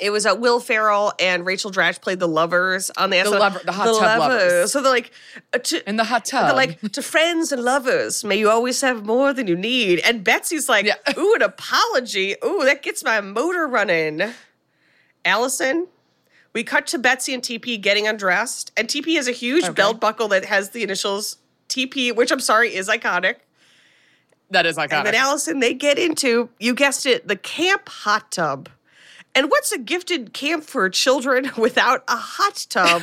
it 0.00 0.10
was 0.10 0.26
uh, 0.26 0.34
Will 0.38 0.60
Ferrell 0.60 1.12
and 1.18 1.46
Rachel 1.46 1.70
Dratch 1.70 2.00
played 2.00 2.18
the 2.20 2.28
lovers 2.28 2.90
on 2.96 3.10
the, 3.10 3.18
episode. 3.18 3.38
lover- 3.38 3.60
the 3.64 3.72
hot 3.72 3.84
tub 3.98 4.18
lovers. 4.20 4.72
So 4.72 4.82
they're 4.82 4.92
like 4.92 5.10
uh, 5.54 5.58
to, 5.58 5.88
in 5.88 5.96
the 5.96 6.04
hot 6.04 6.24
tub. 6.26 6.46
they're 6.46 6.54
like 6.54 6.80
to 6.92 7.02
friends 7.02 7.52
and 7.52 7.62
lovers, 7.64 8.22
may 8.24 8.36
you 8.38 8.50
always 8.50 8.80
have 8.82 9.06
more 9.06 9.32
than 9.32 9.46
you 9.46 9.56
need. 9.56 10.00
And 10.00 10.22
Betsy's 10.22 10.68
like, 10.68 10.84
Yeah. 10.86 10.96
ooh, 11.18 11.34
an 11.34 11.42
apology. 11.42 12.36
Ooh, 12.44 12.64
that 12.64 12.82
gets 12.82 13.02
my 13.04 13.20
motor 13.20 13.66
running. 13.66 14.22
Allison, 15.24 15.88
we 16.52 16.64
cut 16.64 16.86
to 16.88 16.98
Betsy 16.98 17.34
and 17.34 17.42
TP 17.42 17.80
getting 17.80 18.06
undressed, 18.06 18.72
and 18.76 18.88
TP 18.88 19.14
has 19.16 19.28
a 19.28 19.32
huge 19.32 19.64
Okay. 19.64 19.72
belt 19.72 20.00
buckle 20.00 20.28
that 20.28 20.44
has 20.46 20.70
the 20.70 20.82
initials 20.82 21.38
TP, 21.68 22.14
which 22.14 22.30
I'm 22.30 22.40
sorry 22.40 22.74
is 22.74 22.88
iconic. 22.88 23.36
that 24.50 24.64
is 24.64 24.76
iconic. 24.78 24.92
And 24.92 25.06
then 25.06 25.14
Allison, 25.14 25.60
they 25.60 25.74
get 25.74 25.98
into, 25.98 26.48
you 26.58 26.74
guessed 26.74 27.04
it, 27.04 27.28
the 27.28 27.36
camp 27.36 27.88
hot 27.88 28.30
tub. 28.30 28.68
And 29.34 29.50
what's 29.50 29.70
a 29.72 29.78
gifted 29.78 30.32
camp 30.32 30.64
for 30.64 30.88
children 30.90 31.50
without 31.56 32.02
a 32.08 32.16
hot 32.16 32.66
tub 32.68 33.02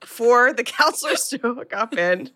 for 0.00 0.52
the 0.52 0.64
counselors 0.64 1.28
to 1.28 1.38
hook 1.38 1.74
up 1.74 1.96
in? 1.96 2.30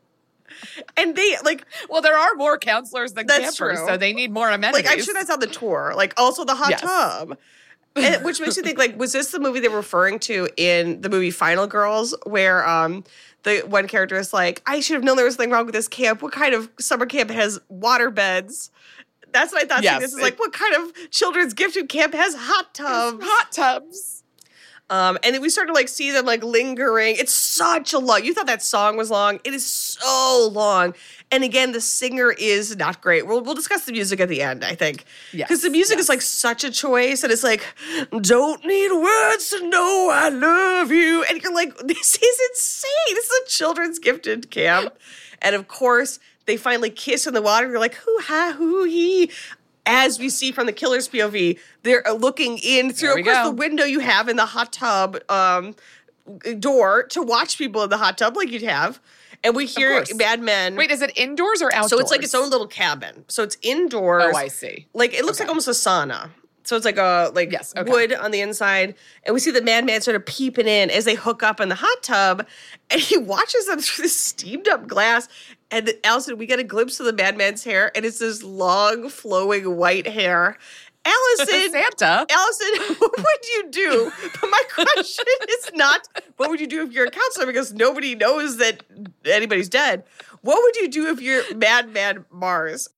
And 0.96 1.16
they 1.16 1.36
like, 1.44 1.64
well, 1.88 2.02
there 2.02 2.18
are 2.18 2.34
more 2.34 2.58
counselors 2.58 3.14
than 3.14 3.26
campers, 3.26 3.56
true. 3.56 3.76
so 3.76 3.96
they 3.96 4.12
need 4.12 4.30
more 4.30 4.50
amenities. 4.50 4.84
like 4.84 4.92
I'm 4.92 5.02
sure 5.02 5.14
that's 5.14 5.30
on 5.30 5.40
the 5.40 5.46
tour. 5.46 5.94
Like 5.96 6.12
also 6.18 6.44
the 6.44 6.54
hot 6.54 6.70
Yes. 6.70 6.80
tub. 6.82 7.38
And, 7.96 8.24
which 8.24 8.40
makes 8.40 8.56
you 8.56 8.62
think 8.62 8.78
like 8.78 8.96
was 8.98 9.12
this 9.12 9.30
the 9.32 9.40
movie 9.40 9.58
they 9.60 9.68
were 9.68 9.78
referring 9.78 10.20
to 10.20 10.48
in 10.56 11.00
the 11.00 11.08
movie 11.08 11.30
Final 11.32 11.66
Girls 11.66 12.14
where 12.24 12.64
um 12.68 13.02
the 13.42 13.60
one 13.66 13.88
character 13.88 14.16
is 14.16 14.32
like 14.32 14.62
I 14.66 14.78
should 14.80 14.94
have 14.94 15.02
known 15.02 15.16
there 15.16 15.24
was 15.24 15.34
something 15.34 15.50
wrong 15.50 15.64
with 15.66 15.74
this 15.74 15.88
camp. 15.88 16.22
What 16.22 16.32
kind 16.32 16.54
of 16.54 16.70
summer 16.78 17.06
camp 17.06 17.30
has 17.30 17.58
water 17.68 18.10
beds? 18.10 18.70
That's 19.32 19.52
what 19.52 19.62
I 19.62 19.66
thought. 19.66 19.82
Yes, 19.82 20.00
this 20.00 20.12
is 20.12 20.20
like 20.20 20.38
what 20.38 20.52
kind 20.52 20.74
of 20.76 21.10
children's 21.10 21.54
gifted 21.54 21.88
camp 21.88 22.14
has 22.14 22.34
hot 22.36 22.74
tubs? 22.74 23.22
hot 23.22 23.52
tubs. 23.52 24.20
Um, 24.90 25.18
and 25.22 25.36
then 25.36 25.40
we 25.40 25.48
started 25.50 25.68
to 25.68 25.74
like 25.74 25.86
see 25.86 26.10
them 26.10 26.26
like 26.26 26.42
lingering. 26.42 27.14
It's 27.16 27.32
such 27.32 27.92
a 27.92 27.98
long. 28.00 28.24
You 28.24 28.34
thought 28.34 28.48
that 28.48 28.60
song 28.60 28.96
was 28.96 29.08
long. 29.08 29.38
It 29.44 29.54
is 29.54 29.64
so 29.64 30.50
long. 30.52 30.94
And 31.30 31.44
again, 31.44 31.70
the 31.70 31.80
singer 31.80 32.34
is 32.36 32.76
not 32.76 33.00
great. 33.00 33.24
We'll 33.24 33.40
we'll 33.40 33.54
discuss 33.54 33.84
the 33.84 33.92
music 33.92 34.18
at 34.18 34.28
the 34.28 34.42
end. 34.42 34.64
I 34.64 34.74
think 34.74 35.04
Yes, 35.32 35.46
because 35.46 35.62
the 35.62 35.70
music 35.70 36.00
is 36.00 36.08
like 36.08 36.20
such 36.20 36.64
a 36.64 36.72
choice, 36.72 37.22
and 37.22 37.32
it's 37.32 37.44
like 37.44 37.64
don't 38.20 38.64
need 38.64 38.92
words 38.92 39.50
to 39.50 39.68
know 39.68 40.10
I 40.12 40.28
love 40.28 40.90
you, 40.90 41.24
and 41.30 41.40
you're 41.40 41.54
like 41.54 41.76
this 41.86 42.16
is 42.16 42.40
insane. 42.50 43.14
This 43.14 43.30
is 43.30 43.42
a 43.46 43.48
children's 43.48 44.00
gifted 44.00 44.50
camp, 44.50 44.98
and 45.40 45.54
of 45.54 45.68
course 45.68 46.18
they 46.46 46.56
finally 46.56 46.90
kiss 46.90 47.26
in 47.26 47.34
the 47.34 47.42
water. 47.42 47.68
You're 47.68 47.78
like 47.78 47.94
hoo 47.94 48.18
ha 48.22 48.54
hoo 48.56 48.84
hee. 48.84 49.30
As 49.86 50.18
we 50.18 50.28
see 50.28 50.52
from 50.52 50.66
the 50.66 50.72
killer's 50.72 51.08
POV, 51.08 51.58
they're 51.82 52.06
uh, 52.06 52.12
looking 52.12 52.58
in 52.58 52.92
through, 52.92 53.18
of 53.18 53.24
course, 53.24 53.36
go. 53.38 53.44
the 53.50 53.56
window 53.56 53.84
you 53.84 54.00
have 54.00 54.28
in 54.28 54.36
the 54.36 54.46
hot 54.46 54.72
tub 54.72 55.18
um, 55.30 55.74
door 56.58 57.04
to 57.04 57.22
watch 57.22 57.58
people 57.58 57.82
in 57.82 57.90
the 57.90 57.96
hot 57.96 58.18
tub, 58.18 58.36
like 58.36 58.50
you'd 58.50 58.62
have. 58.62 59.00
And 59.42 59.56
we 59.56 59.64
hear. 59.64 60.04
Mad 60.16 60.42
Men. 60.42 60.76
Wait, 60.76 60.90
is 60.90 61.00
it 61.00 61.16
indoors 61.16 61.62
or 61.62 61.72
outdoors? 61.72 61.90
so 61.90 61.98
it's 61.98 62.10
like 62.10 62.22
its 62.22 62.34
own 62.34 62.50
little 62.50 62.66
cabin. 62.66 63.24
So 63.28 63.42
it's 63.42 63.56
indoors. 63.62 64.24
Oh, 64.26 64.36
I 64.36 64.48
see. 64.48 64.86
Like 64.92 65.14
it 65.14 65.24
looks 65.24 65.40
like 65.40 65.48
almost 65.48 65.66
a 65.66 65.72
sauna. 65.72 66.30
So 66.62 66.76
it's 66.76 66.84
like 66.84 66.98
a 66.98 67.32
like 67.34 67.50
Yes, 67.50 67.72
okay. 67.76 67.90
wood 67.90 68.12
on 68.12 68.30
the 68.32 68.42
inside, 68.42 68.94
and 69.24 69.32
we 69.32 69.40
see 69.40 69.50
the 69.50 69.62
madman 69.62 70.02
sort 70.02 70.14
of 70.14 70.26
peeping 70.26 70.68
in 70.68 70.90
as 70.90 71.04
they 71.06 71.14
hook 71.14 71.42
up 71.42 71.58
in 71.58 71.70
the 71.70 71.74
hot 71.74 72.02
tub, 72.02 72.46
and 72.90 73.00
he 73.00 73.16
watches 73.32 73.66
them 73.66 73.80
through 73.80 74.02
this 74.02 74.16
steamed 74.16 74.68
up 74.68 74.86
glass. 74.86 75.26
And 75.70 75.86
then, 75.86 75.94
Allison, 76.02 76.36
we 76.36 76.46
get 76.46 76.58
a 76.58 76.64
glimpse 76.64 76.98
of 76.98 77.06
the 77.06 77.12
madman's 77.12 77.62
hair, 77.62 77.92
and 77.94 78.04
it's 78.04 78.18
this 78.18 78.42
long, 78.42 79.08
flowing 79.08 79.76
white 79.76 80.06
hair. 80.06 80.58
Allison, 81.04 81.70
Santa. 81.70 82.26
Allison, 82.30 82.94
what 82.98 83.16
would 83.16 83.48
you 83.54 83.68
do? 83.70 84.12
But 84.40 84.50
my 84.50 84.62
question 84.72 85.24
is 85.48 85.70
not 85.74 86.08
what 86.36 86.50
would 86.50 86.60
you 86.60 86.66
do 86.66 86.82
if 86.82 86.92
you're 86.92 87.06
a 87.06 87.10
counselor 87.10 87.46
because 87.46 87.72
nobody 87.72 88.14
knows 88.14 88.56
that 88.58 88.82
anybody's 89.24 89.68
dead. 89.68 90.04
What 90.42 90.60
would 90.62 90.76
you 90.76 90.88
do 90.88 91.08
if 91.08 91.20
you're 91.20 91.42
Madman 91.54 92.24
Marz? 92.34 92.88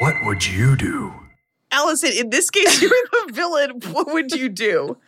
What 0.00 0.24
would 0.24 0.46
you 0.46 0.76
do? 0.76 1.12
Allison, 1.70 2.12
in 2.16 2.30
this 2.30 2.50
case, 2.50 2.80
you're 2.80 2.90
the 2.90 3.32
villain. 3.32 3.80
What 3.92 4.12
would 4.12 4.32
you 4.32 4.48
do? 4.48 4.98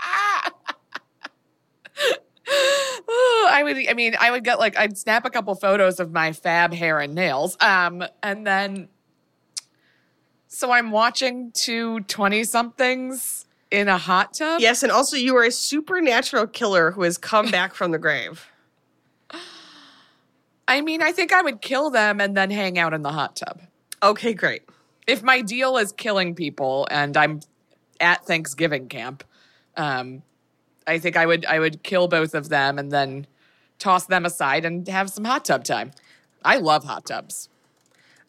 Oh, 0.00 0.48
I 2.46 3.60
would. 3.62 3.76
I 3.88 3.94
mean, 3.94 4.14
I 4.18 4.30
would 4.30 4.44
get 4.44 4.58
like 4.58 4.76
I'd 4.76 4.98
snap 4.98 5.24
a 5.24 5.30
couple 5.30 5.54
photos 5.54 6.00
of 6.00 6.12
my 6.12 6.32
fab 6.32 6.72
hair 6.72 7.00
and 7.00 7.14
nails, 7.14 7.56
um, 7.60 8.04
and 8.22 8.46
then. 8.46 8.88
So 10.46 10.70
I'm 10.70 10.92
watching 10.92 11.50
two 11.50 12.00
20 12.02 12.44
somethings 12.44 13.44
in 13.72 13.88
a 13.88 13.98
hot 13.98 14.34
tub. 14.34 14.60
Yes, 14.60 14.84
and 14.84 14.92
also 14.92 15.16
you 15.16 15.36
are 15.36 15.44
a 15.44 15.50
supernatural 15.50 16.46
killer 16.46 16.92
who 16.92 17.02
has 17.02 17.18
come 17.18 17.50
back 17.50 17.74
from 17.74 17.90
the 17.90 17.98
grave. 17.98 18.46
I 20.68 20.80
mean, 20.80 21.02
I 21.02 21.10
think 21.10 21.32
I 21.32 21.42
would 21.42 21.60
kill 21.60 21.90
them 21.90 22.20
and 22.20 22.36
then 22.36 22.50
hang 22.50 22.78
out 22.78 22.94
in 22.94 23.02
the 23.02 23.10
hot 23.10 23.36
tub. 23.36 23.62
Okay, 24.02 24.32
great. 24.32 24.62
If 25.06 25.22
my 25.22 25.42
deal 25.42 25.76
is 25.76 25.92
killing 25.92 26.34
people 26.34 26.86
and 26.90 27.16
I'm 27.16 27.40
at 28.00 28.24
Thanksgiving 28.24 28.88
camp, 28.88 29.24
um, 29.76 30.22
I 30.86 30.98
think 30.98 31.16
I 31.16 31.26
would 31.26 31.44
I 31.46 31.58
would 31.58 31.82
kill 31.82 32.08
both 32.08 32.34
of 32.34 32.48
them 32.48 32.78
and 32.78 32.90
then 32.92 33.26
toss 33.78 34.06
them 34.06 34.24
aside 34.24 34.64
and 34.64 34.86
have 34.88 35.10
some 35.10 35.24
hot 35.24 35.44
tub 35.44 35.64
time. 35.64 35.92
I 36.44 36.58
love 36.58 36.84
hot 36.84 37.06
tubs. 37.06 37.48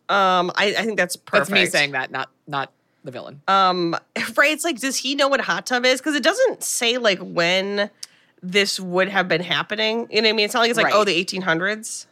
Um, 0.07 0.51
I, 0.55 0.67
I 0.77 0.83
think 0.83 0.97
that's 0.97 1.15
perfect. 1.15 1.49
That's 1.49 1.51
me 1.51 1.65
saying 1.65 1.91
that, 1.91 2.11
not 2.11 2.29
not 2.47 2.71
the 3.03 3.11
villain. 3.11 3.41
Um, 3.47 3.95
right? 4.35 4.51
It's 4.51 4.63
like, 4.63 4.79
does 4.79 4.97
he 4.97 5.15
know 5.15 5.27
what 5.27 5.41
hot 5.41 5.65
tub 5.65 5.85
is? 5.85 5.99
Because 5.99 6.15
it 6.15 6.23
doesn't 6.23 6.63
say 6.63 6.97
like 6.97 7.19
when 7.19 7.89
this 8.41 8.79
would 8.79 9.09
have 9.09 9.27
been 9.27 9.41
happening. 9.41 10.07
You 10.09 10.21
know 10.21 10.27
what 10.27 10.33
I 10.33 10.33
mean? 10.33 10.45
It's 10.45 10.53
not 10.53 10.61
like 10.61 10.69
it's 10.69 10.77
like 10.77 10.85
Right. 10.87 10.95
oh 10.95 11.03
the 11.03 11.23
1800s. 11.23 12.05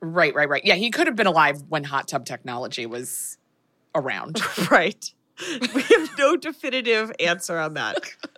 Right, 0.00 0.34
right, 0.34 0.48
right. 0.48 0.64
Yeah, 0.64 0.74
he 0.74 0.90
could 0.90 1.06
have 1.06 1.16
been 1.16 1.26
alive 1.26 1.62
when 1.68 1.84
hot 1.84 2.06
tub 2.08 2.24
technology 2.24 2.86
was 2.86 3.36
around. 3.94 4.40
Right. 4.70 5.12
We 5.72 5.82
have 5.82 6.18
no 6.18 6.36
definitive 6.36 7.12
answer 7.20 7.58
on 7.58 7.74
that. 7.74 7.96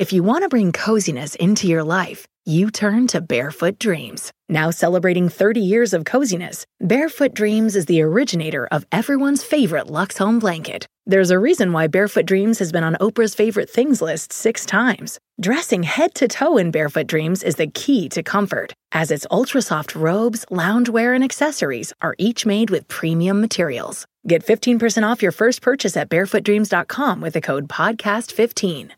If 0.00 0.14
you 0.14 0.22
want 0.22 0.44
to 0.44 0.48
bring 0.48 0.72
coziness 0.72 1.34
into 1.34 1.66
your 1.66 1.84
life, 1.84 2.26
you 2.46 2.70
turn 2.70 3.06
to 3.08 3.20
Barefoot 3.20 3.78
Dreams. 3.78 4.32
Now 4.48 4.70
celebrating 4.70 5.28
30 5.28 5.60
years 5.60 5.92
of 5.92 6.06
coziness, 6.06 6.64
Barefoot 6.80 7.34
Dreams 7.34 7.76
is 7.76 7.84
the 7.84 8.00
originator 8.00 8.66
of 8.68 8.86
everyone's 8.92 9.44
favorite 9.44 9.90
Lux 9.90 10.16
Home 10.16 10.38
blanket. 10.38 10.86
There's 11.04 11.30
a 11.30 11.38
reason 11.38 11.74
why 11.74 11.86
Barefoot 11.86 12.24
Dreams 12.24 12.60
has 12.60 12.72
been 12.72 12.82
on 12.82 12.96
Oprah's 12.98 13.34
favorite 13.34 13.68
things 13.68 14.00
list 14.00 14.32
six 14.32 14.64
times. 14.64 15.18
Dressing 15.38 15.82
head 15.82 16.14
to 16.14 16.28
toe 16.28 16.56
in 16.56 16.70
Barefoot 16.70 17.06
Dreams 17.06 17.42
is 17.42 17.56
the 17.56 17.66
key 17.66 18.08
to 18.08 18.22
comfort, 18.22 18.72
as 18.92 19.10
its 19.10 19.26
ultra 19.30 19.60
soft 19.60 19.94
robes, 19.94 20.46
loungewear, 20.50 21.14
and 21.14 21.22
accessories 21.22 21.92
are 22.00 22.14
each 22.16 22.46
made 22.46 22.70
with 22.70 22.88
premium 22.88 23.38
materials. 23.42 24.06
Get 24.26 24.46
15% 24.46 25.06
off 25.06 25.22
your 25.22 25.32
first 25.32 25.60
purchase 25.60 25.94
at 25.94 26.08
barefootdreams.com 26.08 27.20
with 27.20 27.34
the 27.34 27.42
code 27.42 27.68
PODCAST15. 27.68 28.92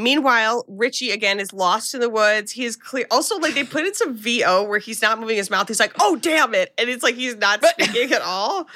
Meanwhile, 0.00 0.64
Richie 0.66 1.10
again 1.10 1.38
is 1.38 1.52
lost 1.52 1.94
in 1.94 2.00
the 2.00 2.08
woods. 2.08 2.52
He 2.52 2.64
is 2.64 2.74
clear. 2.74 3.06
Also, 3.10 3.38
like 3.38 3.54
they 3.54 3.64
put 3.64 3.84
in 3.84 3.94
some 3.94 4.14
VO 4.16 4.64
where 4.64 4.78
he's 4.78 5.02
not 5.02 5.20
moving 5.20 5.36
his 5.36 5.50
mouth. 5.50 5.68
He's 5.68 5.78
like, 5.78 5.92
"Oh, 6.00 6.16
damn 6.16 6.54
it!" 6.54 6.72
And 6.78 6.88
it's 6.88 7.02
like 7.02 7.16
he's 7.16 7.36
not 7.36 7.62
speaking 7.78 8.12
at 8.12 8.22
all. 8.22 8.66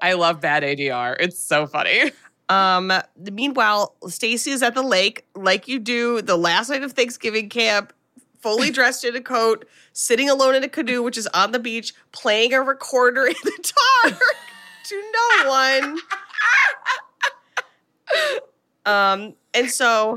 I 0.00 0.14
love 0.14 0.40
bad 0.40 0.62
ADR. 0.64 1.16
It's 1.20 1.38
so 1.38 1.66
funny. 1.66 2.10
Um. 2.48 2.92
Meanwhile, 3.16 3.94
Stacy 4.08 4.50
is 4.50 4.62
at 4.62 4.74
the 4.74 4.82
lake, 4.82 5.24
like 5.34 5.68
you 5.68 5.78
do 5.78 6.20
the 6.20 6.36
last 6.36 6.68
night 6.70 6.82
of 6.82 6.92
Thanksgiving 6.92 7.48
camp, 7.48 7.92
fully 8.40 8.70
dressed 8.72 9.04
in 9.04 9.14
a 9.14 9.20
coat, 9.20 9.66
sitting 9.92 10.28
alone 10.28 10.56
in 10.56 10.64
a 10.64 10.68
canoe, 10.68 11.02
which 11.02 11.16
is 11.16 11.28
on 11.28 11.52
the 11.52 11.60
beach, 11.60 11.94
playing 12.12 12.52
a 12.52 12.60
recorder 12.60 13.26
in 13.26 13.34
the 13.44 13.72
dark 14.02 14.20
to 14.84 15.12
no 15.12 15.48
one. 15.48 15.98
Um. 18.84 19.34
And 19.54 19.70
so 19.70 20.16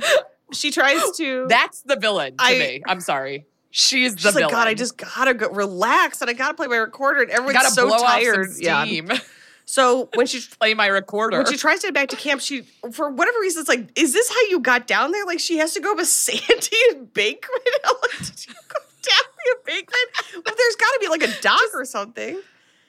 she 0.54 0.72
tries 0.72 1.02
to. 1.18 1.46
That's 1.48 1.82
the 1.82 1.96
villain 1.96 2.38
to 2.38 2.44
I- 2.44 2.58
me. 2.60 2.84
I'm 2.88 3.00
sorry. 3.02 3.46
She's 3.70 4.14
the 4.16 4.20
She's 4.22 4.26
like, 4.28 4.36
villain. 4.36 4.52
God, 4.54 4.68
I 4.68 4.74
just 4.74 4.98
gotta 4.98 5.34
go 5.34 5.50
relax 5.50 6.22
and 6.22 6.30
I 6.30 6.34
gotta 6.34 6.54
play 6.56 6.68
my 6.68 6.78
recorder 6.78 7.22
and 7.22 7.30
everyone's 7.32 7.74
so 7.74 7.90
tired. 7.98 8.52
steam. 8.54 9.12
So 9.70 10.08
when 10.14 10.28
she 10.28 10.40
Play 10.62 10.74
my 10.76 10.88
recorder. 10.88 11.36
when 11.40 11.46
she 11.46 11.58
tries 11.58 11.82
to 11.82 11.88
get 11.88 11.94
back 11.94 12.08
to 12.08 12.16
camp, 12.16 12.40
she 12.40 12.62
for 12.94 13.10
whatever 13.10 13.38
reason 13.42 13.60
it's 13.60 13.68
like, 13.68 13.90
is 14.00 14.14
this 14.14 14.30
how 14.30 14.40
you 14.50 14.62
got 14.62 14.88
down 14.88 15.12
there? 15.12 15.26
Like 15.26 15.42
she 15.42 15.58
has 15.58 15.74
to 15.74 15.82
go 15.82 15.94
with 15.94 16.08
Sandy 16.26 16.78
and 16.92 17.12
Bakeman. 17.14 17.60
I'm 17.84 17.96
like, 18.02 18.18
did 18.20 18.48
you 18.48 18.54
go 18.70 18.80
down 19.02 19.24
the 19.44 19.56
Bakeman? 19.66 20.00
Well, 20.36 20.56
there's 20.58 20.76
got 20.78 20.90
to 20.94 21.00
be 21.02 21.08
like 21.10 21.22
a 21.22 21.42
dock 21.42 21.60
or 21.74 21.84
something. 21.84 22.40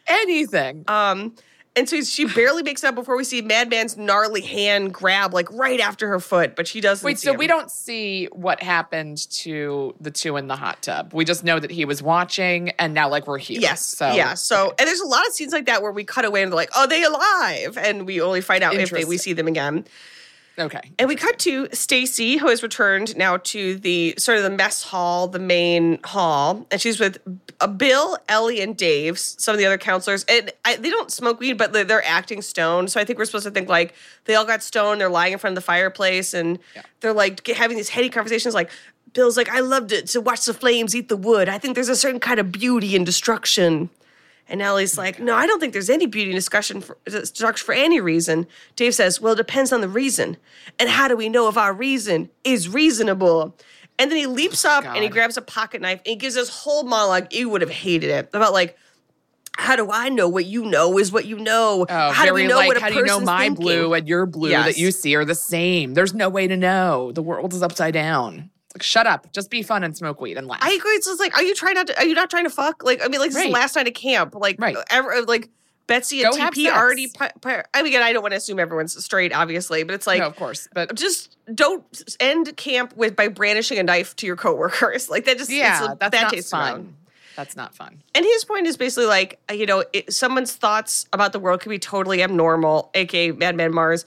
Anything. 0.06 0.84
Um, 0.86 1.34
and 1.76 1.88
so 1.88 2.00
she 2.02 2.24
barely 2.26 2.62
makes 2.62 2.82
it 2.82 2.88
up 2.88 2.94
before 2.94 3.16
we 3.16 3.24
see 3.24 3.40
Madman's 3.40 3.96
gnarly 3.96 4.40
hand 4.40 4.92
grab 4.92 5.32
like 5.32 5.50
right 5.52 5.80
after 5.80 6.08
her 6.08 6.20
foot, 6.20 6.56
but 6.56 6.66
she 6.66 6.80
doesn't. 6.80 7.04
Wait, 7.04 7.18
so 7.18 7.32
him. 7.32 7.38
we 7.38 7.46
don't 7.46 7.70
see 7.70 8.26
what 8.32 8.62
happened 8.62 9.30
to 9.30 9.94
the 10.00 10.10
two 10.10 10.36
in 10.36 10.48
the 10.48 10.56
hot 10.56 10.82
tub. 10.82 11.12
We 11.14 11.24
just 11.24 11.44
know 11.44 11.58
that 11.58 11.70
he 11.70 11.84
was 11.84 12.02
watching, 12.02 12.70
and 12.70 12.94
now 12.94 13.08
like 13.08 13.26
we're 13.26 13.38
here. 13.38 13.60
Yes. 13.60 13.84
So 13.84 14.12
yeah. 14.12 14.34
So 14.34 14.74
and 14.78 14.88
there's 14.88 15.00
a 15.00 15.06
lot 15.06 15.26
of 15.26 15.32
scenes 15.32 15.52
like 15.52 15.66
that 15.66 15.82
where 15.82 15.92
we 15.92 16.04
cut 16.04 16.24
away 16.24 16.42
and 16.42 16.50
they're 16.50 16.56
like, 16.56 16.70
"Oh, 16.74 16.86
they 16.86 17.02
alive," 17.02 17.78
and 17.78 18.06
we 18.06 18.20
only 18.20 18.40
find 18.40 18.64
out 18.64 18.74
if 18.74 18.90
they, 18.90 19.04
we 19.04 19.18
see 19.18 19.32
them 19.32 19.46
again. 19.46 19.84
Okay. 20.59 20.90
And 20.98 21.09
we 21.09 21.16
cut 21.16 21.38
to 21.40 21.68
Stacy, 21.72 22.36
who 22.36 22.48
has 22.48 22.62
returned 22.62 23.16
now 23.16 23.36
to 23.38 23.76
the 23.76 24.14
sort 24.18 24.38
of 24.38 24.44
the 24.44 24.50
mess 24.50 24.82
hall, 24.82 25.28
the 25.28 25.38
main 25.38 25.98
hall, 26.04 26.66
and 26.70 26.80
she's 26.80 26.98
with 26.98 27.18
uh, 27.61 27.66
Bill, 27.66 28.18
Ellie, 28.28 28.61
and 28.61 28.76
Dave, 28.76 29.18
some 29.18 29.54
of 29.54 29.59
the 29.59 29.66
other 29.66 29.78
counselors. 29.78 30.24
And 30.28 30.52
I, 30.64 30.76
they 30.76 30.90
don't 30.90 31.11
smoke 31.11 31.40
weed, 31.40 31.54
but 31.54 31.72
they're, 31.72 31.84
they're 31.84 32.04
acting 32.04 32.42
stoned. 32.42 32.90
So 32.90 33.00
I 33.00 33.04
think 33.04 33.18
we're 33.18 33.24
supposed 33.24 33.46
to 33.46 33.50
think 33.50 33.68
like 33.68 33.94
they 34.24 34.34
all 34.34 34.44
got 34.44 34.62
stoned. 34.62 35.00
They're 35.00 35.09
lying 35.09 35.32
in 35.32 35.38
front 35.38 35.52
of 35.52 35.62
the 35.62 35.66
fireplace, 35.66 36.34
and 36.34 36.59
they're 37.00 37.12
like 37.12 37.42
get, 37.44 37.56
having 37.56 37.76
these 37.76 37.90
heady 37.90 38.09
conversations. 38.09 38.54
Like 38.54 38.70
Bill's 39.12 39.36
like, 39.36 39.48
"I 39.48 39.61
loved 39.61 39.92
it 39.92 40.06
to 40.09 40.20
watch 40.20 40.44
the 40.44 40.54
flames 40.54 40.94
eat 40.94 41.09
the 41.09 41.16
wood. 41.16 41.48
I 41.48 41.59
think 41.59 41.74
there's 41.74 41.88
a 41.88 41.96
certain 41.96 42.20
kind 42.20 42.40
of 42.40 42.52
beauty 42.52 42.94
in 42.96 43.04
destruction." 43.04 43.90
And 44.49 44.62
Ellie's 44.62 44.96
like, 44.96 45.20
no, 45.20 45.34
I 45.34 45.46
don't 45.46 45.61
think 45.61 45.74
there's 45.74 45.90
any 45.90 46.07
beauty 46.07 46.32
discussion 46.32 46.80
for, 46.80 46.96
uh, 47.07 47.11
destruction 47.11 47.66
for 47.66 47.74
any 47.74 48.01
reason. 48.01 48.46
Dave 48.76 48.94
says, 48.94 49.20
well, 49.20 49.34
it 49.34 49.36
depends 49.36 49.72
on 49.72 49.82
the 49.82 49.88
reason. 49.88 50.38
And 50.78 50.88
how 50.88 51.07
do 51.07 51.16
we 51.16 51.28
know 51.28 51.49
if 51.49 51.59
our 51.59 51.72
reason 51.74 52.30
is 52.44 52.68
reasonable? 52.68 53.55
And 53.99 54.11
then 54.11 54.16
he 54.16 54.26
leaps 54.26 54.64
oh, 54.64 54.70
up 54.70 54.84
and 54.86 55.03
he 55.03 55.09
grabs 55.09 55.36
a 55.36 55.42
pocket 55.42 55.82
knife 55.82 55.99
and 55.99 56.07
he 56.07 56.16
gives 56.16 56.34
this 56.34 56.49
whole 56.49 56.84
monologue. 56.84 57.32
You 57.32 57.49
would 57.51 57.61
have 57.61 57.70
hated 57.70 58.11
it 58.11 58.30
about 58.32 58.53
like, 58.53 58.78
how 59.59 59.74
do 59.74 59.90
I 59.90 60.09
know 60.09 60.28
what 60.28 60.46
you 60.46 60.64
know 60.64 60.99
is 60.99 61.11
what 61.11 61.26
you 61.26 61.36
know? 61.36 61.84
Oh, 61.88 62.11
how 62.12 62.24
do 62.24 62.32
we 62.32 62.46
know 62.46 62.57
like, 62.57 62.68
what 62.68 62.76
a 62.76 62.80
how 62.80 62.88
do 62.88 62.94
you 62.94 63.03
know 63.03 63.14
person's 63.14 63.26
my 63.26 63.40
thinking? 63.40 63.64
blue 63.64 63.92
and 63.92 64.09
your 64.09 64.24
blue 64.24 64.51
Yes. 64.51 64.66
that 64.66 64.78
you 64.78 64.92
see 64.92 65.16
are 65.16 65.24
the 65.24 65.34
same? 65.34 65.94
There's 65.94 66.14
no 66.14 66.28
way 66.28 66.46
to 66.46 66.57
know. 66.57 67.11
The 67.11 67.22
world 67.22 67.53
is 67.53 67.62
upside 67.62 67.92
down. 67.92 68.51
Like, 68.78 68.82
shut 68.84 69.06
up. 69.06 69.32
Just 69.32 69.50
be 69.50 69.62
fun 69.62 69.82
and 69.84 69.96
smoke 69.96 70.20
weed 70.20 70.36
and 70.38 70.46
laugh. 70.46 70.60
I 70.62 70.70
agree. 70.72 70.92
It's 70.92 71.06
just 71.06 71.20
like, 71.20 71.36
are 71.36 71.42
you 71.42 71.54
trying 71.54 71.74
not 71.74 71.88
to? 71.88 71.98
Are 71.98 72.04
you 72.06 72.14
not 72.14 72.30
trying 72.30 72.44
to 72.44 72.50
fuck? 72.50 72.82
Like, 72.84 73.04
I 73.04 73.08
mean, 73.08 73.20
like 73.20 73.30
this 73.30 73.36
is 73.36 73.42
the 73.42 73.52
Right. 73.52 73.60
last 73.60 73.76
night 73.76 73.88
of 73.88 73.94
camp. 73.94 74.34
Like, 74.34 74.56
Right. 74.60 74.76
ever, 74.90 75.22
like 75.26 75.48
Betsy 75.86 76.22
and 76.22 76.32
Go 76.34 76.38
TP 76.50 76.68
already. 76.70 77.08
pi- 77.08 77.32
pi- 77.40 77.64
I 77.74 77.78
mean, 77.82 77.86
again, 77.92 78.02
I 78.02 78.12
don't 78.12 78.22
want 78.22 78.32
to 78.32 78.36
assume 78.36 78.58
everyone's 78.58 79.02
straight, 79.02 79.32
obviously, 79.32 79.82
but 79.84 79.94
it's 79.94 80.06
like, 80.06 80.20
no, 80.20 80.26
of 80.26 80.36
course. 80.36 80.68
But 80.74 80.94
just 80.94 81.36
don't 81.54 81.82
end 82.20 82.56
camp 82.56 82.94
with 82.96 83.16
by 83.16 83.28
brandishing 83.28 83.78
a 83.78 83.82
knife 83.82 84.14
to 84.16 84.26
your 84.26 84.36
coworkers. 84.36 85.08
Like 85.10 85.24
that 85.24 85.38
just 85.38 85.50
yeah, 85.50 85.94
that's 85.98 86.10
bad 86.10 86.32
not 86.32 86.44
fun. 86.44 86.94
That's 87.36 87.56
not 87.56 87.74
fun. 87.74 88.02
And 88.14 88.24
his 88.24 88.44
point 88.44 88.66
is 88.66 88.76
basically 88.76 89.06
like, 89.06 89.38
you 89.52 89.64
know, 89.64 89.84
it, 89.92 90.12
someone's 90.12 90.52
thoughts 90.54 91.06
about 91.12 91.32
the 91.32 91.38
world 91.38 91.60
could 91.60 91.70
be 91.70 91.78
totally 91.78 92.22
abnormal, 92.22 92.90
aka 92.94 93.30
Madman 93.30 93.72
Marz, 93.72 94.04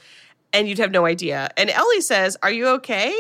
and 0.54 0.68
you'd 0.68 0.78
have 0.80 0.92
no 0.92 1.06
idea. 1.06 1.50
And 1.58 1.70
Ellie 1.70 2.02
says, 2.02 2.38
"Are 2.44 2.52
you 2.52 2.68
okay?" 2.68 3.18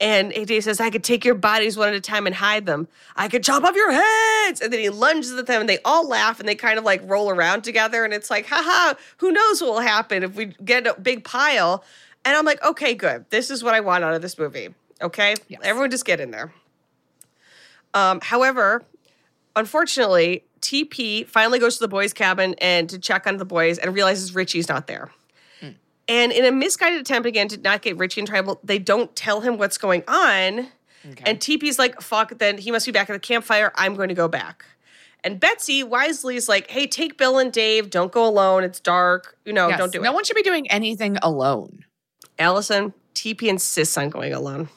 And 0.00 0.32
AJ 0.32 0.62
says, 0.62 0.80
I 0.80 0.88
could 0.88 1.04
take 1.04 1.26
your 1.26 1.34
bodies 1.34 1.76
one 1.76 1.88
at 1.88 1.94
a 1.94 2.00
time 2.00 2.26
and 2.26 2.34
hide 2.34 2.64
them. 2.64 2.88
I 3.16 3.28
could 3.28 3.44
chop 3.44 3.64
off 3.64 3.76
your 3.76 3.92
heads. 3.92 4.62
And 4.62 4.72
then 4.72 4.80
he 4.80 4.88
lunges 4.88 5.32
at 5.32 5.46
them 5.46 5.60
and 5.60 5.68
they 5.68 5.78
all 5.84 6.08
laugh 6.08 6.40
and 6.40 6.48
they 6.48 6.54
kind 6.54 6.78
of 6.78 6.84
like 6.84 7.02
roll 7.04 7.30
around 7.30 7.62
together. 7.62 8.02
And 8.02 8.14
it's 8.14 8.30
like, 8.30 8.46
haha, 8.46 8.94
who 9.18 9.30
knows 9.30 9.60
what 9.60 9.72
will 9.72 9.80
happen 9.80 10.22
if 10.22 10.34
we 10.34 10.46
get 10.64 10.86
a 10.86 10.98
big 10.98 11.22
pile. 11.22 11.84
And 12.24 12.34
I'm 12.34 12.46
like, 12.46 12.64
okay, 12.64 12.94
good. 12.94 13.26
This 13.28 13.50
is 13.50 13.62
what 13.62 13.74
I 13.74 13.80
want 13.80 14.02
out 14.02 14.14
of 14.14 14.22
this 14.22 14.38
movie. 14.38 14.70
Okay? 15.02 15.34
Everyone 15.62 15.90
just 15.90 16.06
get 16.06 16.18
in 16.18 16.30
there. 16.30 16.52
Um, 17.92 18.20
however, 18.22 18.82
unfortunately, 19.54 20.44
TP 20.62 21.26
finally 21.26 21.58
goes 21.58 21.76
to 21.76 21.80
the 21.80 21.88
boys' 21.88 22.14
cabin 22.14 22.54
and 22.58 22.88
to 22.88 22.98
check 22.98 23.26
on 23.26 23.36
the 23.36 23.44
boys 23.44 23.78
and 23.78 23.94
realizes 23.94 24.34
Richie's 24.34 24.68
not 24.68 24.86
there. 24.86 25.10
And 26.08 26.32
in 26.32 26.44
a 26.44 26.50
misguided 26.50 27.00
attempt 27.00 27.26
again 27.26 27.48
to 27.48 27.56
not 27.58 27.82
get 27.82 27.96
Richie 27.96 28.20
in 28.20 28.26
trouble, 28.26 28.60
they 28.64 28.78
don't 28.78 29.14
tell 29.14 29.40
him 29.40 29.58
what's 29.58 29.78
going 29.78 30.02
on. 30.08 30.68
And 31.24 31.38
TP's 31.38 31.78
like, 31.78 32.00
fuck, 32.00 32.38
then 32.38 32.58
he 32.58 32.70
must 32.70 32.84
be 32.84 32.92
back 32.92 33.08
at 33.08 33.14
the 33.14 33.18
campfire. 33.20 33.72
I'm 33.76 33.94
going 33.94 34.08
to 34.08 34.14
go 34.14 34.28
back. 34.28 34.64
And 35.22 35.38
Betsy 35.38 35.82
wisely 35.82 36.36
is 36.36 36.48
like, 36.48 36.70
hey, 36.70 36.86
take 36.86 37.16
Bill 37.16 37.38
and 37.38 37.52
Dave. 37.52 37.90
Don't 37.90 38.12
go 38.12 38.26
alone. 38.26 38.64
It's 38.64 38.80
dark. 38.80 39.36
You 39.44 39.52
know, 39.52 39.68
Yes, 39.68 39.78
don't 39.78 39.92
do 39.92 39.98
no 39.98 40.02
it. 40.02 40.06
No 40.06 40.12
one 40.12 40.24
should 40.24 40.36
be 40.36 40.42
doing 40.42 40.70
anything 40.70 41.16
alone. 41.22 41.84
Allison, 42.38 42.94
TP 43.14 43.42
insists 43.44 43.96
on 43.98 44.10
going 44.10 44.32
alone. 44.32 44.68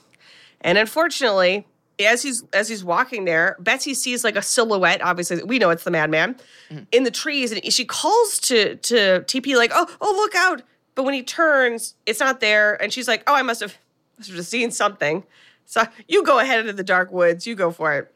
And 0.62 0.78
unfortunately, 0.78 1.66
as 2.00 2.22
he's 2.24 2.44
as 2.54 2.68
he's 2.68 2.84
walking 2.84 3.26
there, 3.26 3.56
Betsy 3.60 3.94
sees 3.94 4.24
like 4.24 4.36
a 4.36 4.42
silhouette. 4.42 5.02
Obviously, 5.02 5.44
we 5.44 5.60
know 5.60 5.70
it's 5.70 5.84
the 5.84 5.92
madman 5.92 6.36
mm. 6.70 6.86
in 6.92 7.04
the 7.04 7.12
trees, 7.12 7.52
and 7.52 7.72
she 7.72 7.86
calls 7.86 8.40
to 8.40 8.76
to 8.78 9.22
TP 9.22 9.56
like, 9.56 9.72
"Oh, 9.74 9.88
oh, 10.02 10.14
look 10.16 10.36
out!" 10.36 10.64
But 10.96 11.04
when 11.04 11.14
he 11.14 11.24
turns, 11.24 11.96
it's 12.06 12.20
not 12.20 12.40
there, 12.40 12.82
and 12.82 12.94
she's 12.94 13.08
like, 13.08 13.24
"Oh, 13.28 13.34
I 13.34 13.42
must 13.42 13.62
have 13.62 13.78
must 14.18 14.32
have 14.32 14.46
seen 14.46 14.72
something." 14.72 15.24
So 15.66 15.84
you 16.08 16.24
go 16.24 16.40
ahead 16.40 16.60
into 16.60 16.74
the 16.74 16.84
dark 16.84 17.12
woods. 17.12 17.48
You 17.48 17.56
go 17.56 17.72
for 17.72 17.94
it. 17.94 18.14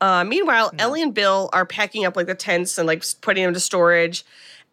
Uh, 0.00 0.24
meanwhile, 0.24 0.70
Ellie 0.78 1.02
and 1.02 1.14
Bill 1.14 1.48
are 1.52 1.64
packing 1.64 2.04
up 2.04 2.16
like 2.16 2.26
the 2.26 2.34
tents 2.34 2.76
and 2.78 2.86
like 2.86 3.04
putting 3.20 3.44
them 3.44 3.54
to 3.54 3.60
storage. 3.60 4.24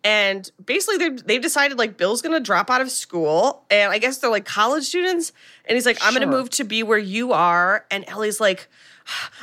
And 0.03 0.51
basically, 0.63 0.97
they 0.97 1.09
they've 1.15 1.41
decided 1.41 1.77
like 1.77 1.95
Bill's 1.95 2.21
gonna 2.21 2.41
drop 2.41 2.69
out 2.69 2.81
of 2.81 2.91
school, 2.91 3.63
and 3.69 3.91
I 3.91 3.99
guess 3.99 4.17
they're 4.17 4.29
like 4.29 4.45
college 4.45 4.83
students. 4.83 5.31
And 5.65 5.75
he's 5.75 5.85
like, 5.85 5.97
"I'm 6.01 6.13
gonna 6.13 6.27
move 6.27 6.49
to 6.51 6.65
be 6.65 6.83
where 6.83 6.97
you 6.97 7.31
are." 7.31 7.85
And 7.89 8.03
Ellie's 8.09 8.41
like, 8.41 8.67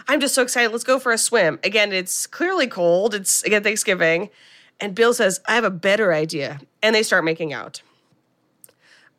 "I'm 0.07 0.21
just 0.21 0.35
so 0.35 0.43
excited. 0.43 0.71
Let's 0.71 0.85
go 0.85 0.99
for 0.99 1.13
a 1.13 1.19
swim." 1.19 1.59
Again, 1.65 1.93
it's 1.93 2.27
clearly 2.27 2.67
cold. 2.67 3.15
It's 3.15 3.43
again 3.43 3.63
Thanksgiving, 3.63 4.29
and 4.79 4.95
Bill 4.95 5.15
says, 5.15 5.41
"I 5.49 5.55
have 5.55 5.65
a 5.65 5.71
better 5.71 6.13
idea," 6.13 6.61
and 6.83 6.95
they 6.95 7.03
start 7.03 7.25
making 7.25 7.53
out. 7.53 7.83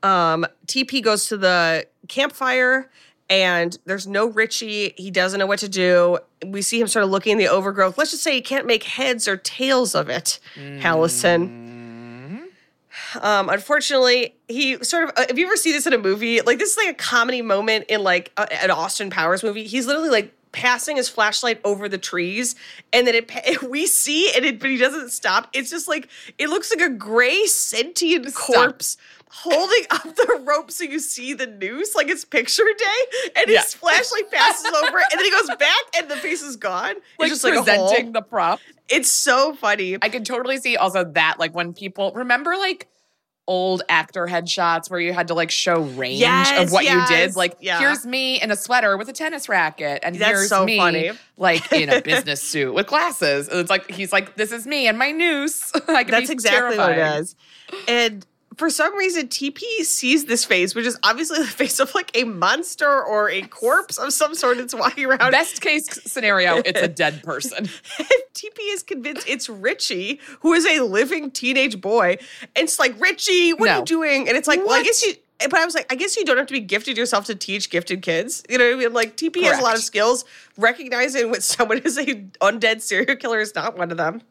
Um, 0.03 0.45
TP 0.68 1.01
goes 1.03 1.28
to 1.28 1.38
the 1.38 1.88
campfire 2.07 2.89
and 3.30 3.78
there's 3.86 4.07
no 4.07 4.26
Richie. 4.28 4.93
He 4.97 5.12
doesn't 5.12 5.39
know 5.39 5.45
what 5.45 5.59
to 5.59 5.70
do. 5.70 6.18
We 6.45 6.62
see 6.64 6.82
him 6.82 6.88
sort 6.88 7.05
of 7.05 7.12
looking 7.12 7.34
in 7.34 7.38
the 7.38 7.47
overgrowth. 7.47 7.97
Let's 7.97 8.12
just 8.12 8.24
say 8.24 8.34
he 8.34 8.41
can't 8.41 8.66
make 8.66 8.84
heads 8.84 9.28
or 9.28 9.38
tails 9.38 9.93
of 9.95 10.09
it, 10.09 10.39
Hallison. 10.55 12.47
Um, 13.22 13.49
unfortunately, 13.49 14.36
he 14.47 14.84
sort 14.84 15.03
of. 15.05 15.09
uh, 15.18 15.26
If 15.30 15.38
you 15.38 15.45
ever 15.45 15.55
see 15.55 15.72
this 15.72 15.86
in 15.86 15.93
a 15.93 15.97
movie, 15.97 16.41
like 16.41 16.57
this 16.59 16.72
is 16.72 16.78
like 16.78 16.89
a 16.89 16.93
comedy 16.93 17.41
moment 17.41 17.86
in 17.89 18.03
like 18.03 18.32
a, 18.38 18.64
an 18.64 18.72
Austin 18.72 19.09
Powers 19.09 19.43
movie. 19.43 19.66
He's 19.66 19.86
literally 19.86 20.09
like 20.09 20.34
passing 20.52 20.97
his 20.97 21.10
flashlight 21.10 21.60
over 21.64 21.88
the 21.88 21.97
trees, 21.97 22.56
and 22.93 23.08
then 23.08 23.16
it 23.16 23.62
we 23.70 23.86
see 23.88 24.32
and 24.36 24.45
it, 24.45 24.60
but 24.60 24.70
he 24.70 24.78
doesn't 24.78 25.10
stop. 25.12 25.49
It's 25.54 25.70
just 25.70 25.88
like 25.88 26.08
it 26.38 26.49
looks 26.49 26.72
like 26.76 26.82
a 26.86 26.93
gray 26.93 27.45
sentient 27.45 28.34
corpse 28.34 28.97
holding 29.34 29.86
up 29.91 30.04
the 30.04 30.41
rope 30.45 30.70
so 30.70 30.84
you 30.84 30.99
see 30.99 31.34
the 31.34 31.47
noose, 31.47 31.95
like 31.95 32.10
it's 32.10 32.26
picture 32.26 32.64
day, 32.78 33.32
and 33.38 33.49
his 33.49 33.74
flashlight 33.74 34.30
passes 34.32 34.66
over, 34.66 34.97
it, 34.97 35.06
and 35.12 35.20
then 35.20 35.26
he 35.26 35.32
goes 35.32 35.47
back, 35.58 35.84
and 35.97 36.10
the 36.12 36.18
face 36.18 36.41
is 36.41 36.58
gone. 36.58 36.91
It's 36.97 37.06
Like 37.20 37.30
just 37.30 37.43
like 37.43 37.54
presenting 37.54 38.04
hole. 38.06 38.12
the 38.12 38.22
prop. 38.22 38.60
It's 38.89 39.10
so 39.10 39.54
funny. 39.56 39.97
I 40.02 40.10
can 40.10 40.26
totally 40.26 40.58
see 40.58 40.76
also 40.76 41.06
that, 41.06 41.39
like 41.39 41.56
when 41.56 41.74
people 41.74 42.12
remember 42.14 42.58
like 42.58 42.88
old 43.47 43.81
actor 43.89 44.27
headshots 44.27 44.89
where 44.89 44.99
you 44.99 45.11
had 45.13 45.27
to 45.27 45.33
like 45.33 45.51
show 45.51 45.81
range 45.81 46.19
Yes, 46.19 46.61
of 46.61 46.71
what 46.71 46.85
you 46.85 47.05
did. 47.07 47.35
Like, 47.35 47.57
yeah. 47.59 47.79
here's 47.79 48.05
me 48.05 48.41
in 48.41 48.51
a 48.51 48.55
sweater 48.55 48.97
with 48.97 49.09
a 49.09 49.13
tennis 49.13 49.49
racket, 49.49 49.99
and 50.03 50.15
That's 50.15 50.29
here's 50.31 50.49
so 50.49 50.63
me 50.65 50.77
funny. 50.77 51.11
like 51.37 51.71
in 51.73 51.89
a 51.89 52.01
business 52.03 52.41
suit 52.41 52.73
with 52.73 52.87
glasses. 52.87 53.47
And 53.47 53.59
it's 53.59 53.69
like 53.69 53.89
he's 53.91 54.11
like, 54.13 54.35
this 54.35 54.51
is 54.51 54.65
me 54.67 54.87
and 54.87 54.97
my 54.97 55.11
noose. 55.11 55.71
I 55.87 56.03
can 56.03 56.11
That's 56.11 56.29
exactly 56.29 56.77
what 56.77 56.91
it 56.97 57.19
is. 57.19 57.35
And 57.87 58.25
for 58.62 58.70
some 58.70 58.95
reason, 58.95 59.28
TP 59.28 59.59
sees 59.82 60.26
this 60.26 60.45
face, 60.45 60.76
which 60.76 60.86
is 60.86 60.95
obviously 61.01 61.39
the 61.39 61.45
face 61.62 61.80
of 61.80 61.95
like 61.95 62.12
a 62.16 62.26
monster 62.26 63.03
or 63.03 63.28
a 63.28 63.41
corpse 63.41 63.97
of 63.97 64.14
some 64.14 64.36
sort 64.36 64.59
that's 64.59 64.76
walking 64.76 65.05
around. 65.05 65.32
Best 65.32 65.62
case 65.62 65.88
scenario, 66.05 66.57
it's 66.57 66.80
a 66.80 66.88
dead 67.03 67.24
person. 67.24 67.66
TP 68.36 68.59
is 68.66 68.84
convinced 68.84 69.28
it's 69.28 69.49
Richie, 69.49 70.20
who 70.41 70.53
is 70.53 70.68
a 70.68 70.82
living 70.82 71.32
teenage 71.32 71.82
boy. 71.82 72.20
And 72.55 72.66
it's 72.66 72.78
like, 72.78 73.01
Richie, 73.01 73.51
what 73.53 73.68
are 73.68 73.80
you 73.80 73.84
doing? 73.86 74.28
And 74.28 74.38
it's 74.38 74.47
like, 74.47 74.59
well, 74.59 74.80
I 74.80 74.84
guess 74.84 75.03
you. 75.03 75.16
But 75.39 75.55
I 75.55 75.66
was 75.66 75.74
like, 75.74 75.91
I 75.91 75.95
guess 75.95 76.16
you 76.16 76.24
don't 76.24 76.38
have 76.38 76.45
to 76.45 76.53
be 76.53 76.59
gifted 76.59 76.97
yourself 76.97 77.26
to 77.26 77.34
teach 77.34 77.72
gifted 77.72 78.03
kids. 78.03 78.43
You 78.47 78.59
know 78.59 78.66
what 78.66 78.76
I 78.76 78.78
mean? 78.78 78.93
Like 78.93 79.18
TP 79.18 79.41
has 79.41 79.57
a 79.57 79.64
lot 79.64 79.74
of 79.74 79.82
skills. 79.82 80.24
Recognizing 80.55 81.32
when 81.32 81.41
someone 81.41 81.80
is 81.80 81.97
a 81.97 82.14
undead 82.41 82.82
serial 82.82 83.16
killer 83.16 83.39
is 83.39 83.55
not 83.55 83.76
one 83.76 83.89
of 83.89 83.97
them. 83.97 84.22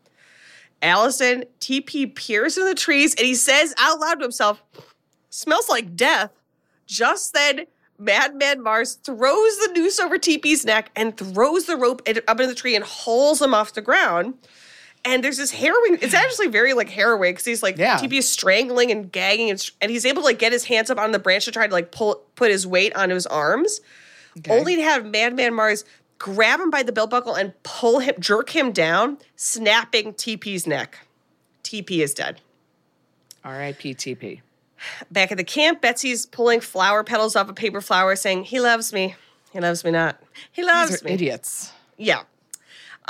Allison, 0.82 1.44
TP 1.60 2.14
peers 2.14 2.56
in 2.56 2.64
the 2.64 2.74
trees 2.74 3.14
and 3.14 3.26
he 3.26 3.34
says 3.34 3.74
out 3.78 4.00
loud 4.00 4.14
to 4.16 4.22
himself, 4.22 4.62
smells 5.28 5.68
like 5.68 5.94
death. 5.96 6.30
Just 6.86 7.34
then, 7.34 7.66
Madman 7.98 8.60
Marz 8.60 8.98
throws 9.04 9.58
the 9.58 9.72
noose 9.74 10.00
over 10.00 10.16
TP's 10.18 10.64
neck 10.64 10.90
and 10.96 11.16
throws 11.16 11.66
the 11.66 11.76
rope 11.76 12.00
up 12.26 12.40
in 12.40 12.48
the 12.48 12.54
tree 12.54 12.74
and 12.74 12.84
hauls 12.84 13.42
him 13.42 13.52
off 13.52 13.74
the 13.74 13.82
ground. 13.82 14.34
And 15.04 15.22
there's 15.24 15.36
this 15.36 15.50
harrowing, 15.50 15.98
it's 16.02 16.14
actually 16.14 16.48
very 16.48 16.72
like 16.72 16.88
harrowing 16.88 17.32
because 17.32 17.44
he's 17.44 17.62
like, 17.62 17.76
Yeah. 17.78 17.98
TP 17.98 18.14
is 18.18 18.28
strangling 18.28 18.90
and 18.90 19.10
gagging 19.12 19.50
and, 19.50 19.70
and 19.80 19.90
he's 19.90 20.04
able 20.06 20.22
to 20.22 20.26
like 20.26 20.38
get 20.38 20.52
his 20.52 20.64
hands 20.64 20.90
up 20.90 20.98
on 20.98 21.12
the 21.12 21.18
branch 21.18 21.44
to 21.44 21.52
try 21.52 21.66
to 21.66 21.72
like 21.72 21.90
pull, 21.92 22.22
put 22.36 22.50
his 22.50 22.66
weight 22.66 22.94
on 22.96 23.10
his 23.10 23.26
arms 23.26 23.80
only 24.48 24.76
to 24.76 24.82
have 24.82 25.04
Madman 25.04 25.52
Marz 25.52 25.84
grab 26.20 26.60
him 26.60 26.70
by 26.70 26.84
the 26.84 26.92
belt 26.92 27.10
buckle 27.10 27.34
and 27.34 27.52
pull 27.64 27.98
him, 27.98 28.14
jerk 28.20 28.50
him 28.50 28.70
down, 28.70 29.18
snapping 29.34 30.14
TP's 30.14 30.68
neck. 30.68 30.98
TP 31.64 31.98
is 31.98 32.14
dead. 32.14 32.40
R.I.P. 33.44 33.94
TP. 33.94 34.40
Back 35.10 35.32
at 35.32 35.38
the 35.38 35.44
camp, 35.44 35.80
Betsy's 35.80 36.26
pulling 36.26 36.60
flower 36.60 37.02
petals 37.02 37.34
off 37.34 37.48
a 37.48 37.52
paper 37.52 37.80
flower, 37.80 38.14
saying, 38.16 38.44
He 38.44 38.60
loves 38.60 38.92
me. 38.92 39.16
He 39.52 39.60
loves 39.60 39.82
me 39.82 39.90
not. 39.90 40.20
He 40.52 40.62
loves 40.62 40.90
These 40.90 41.02
are 41.02 41.04
me. 41.06 41.12
idiots. 41.12 41.72
Yeah. 41.96 42.22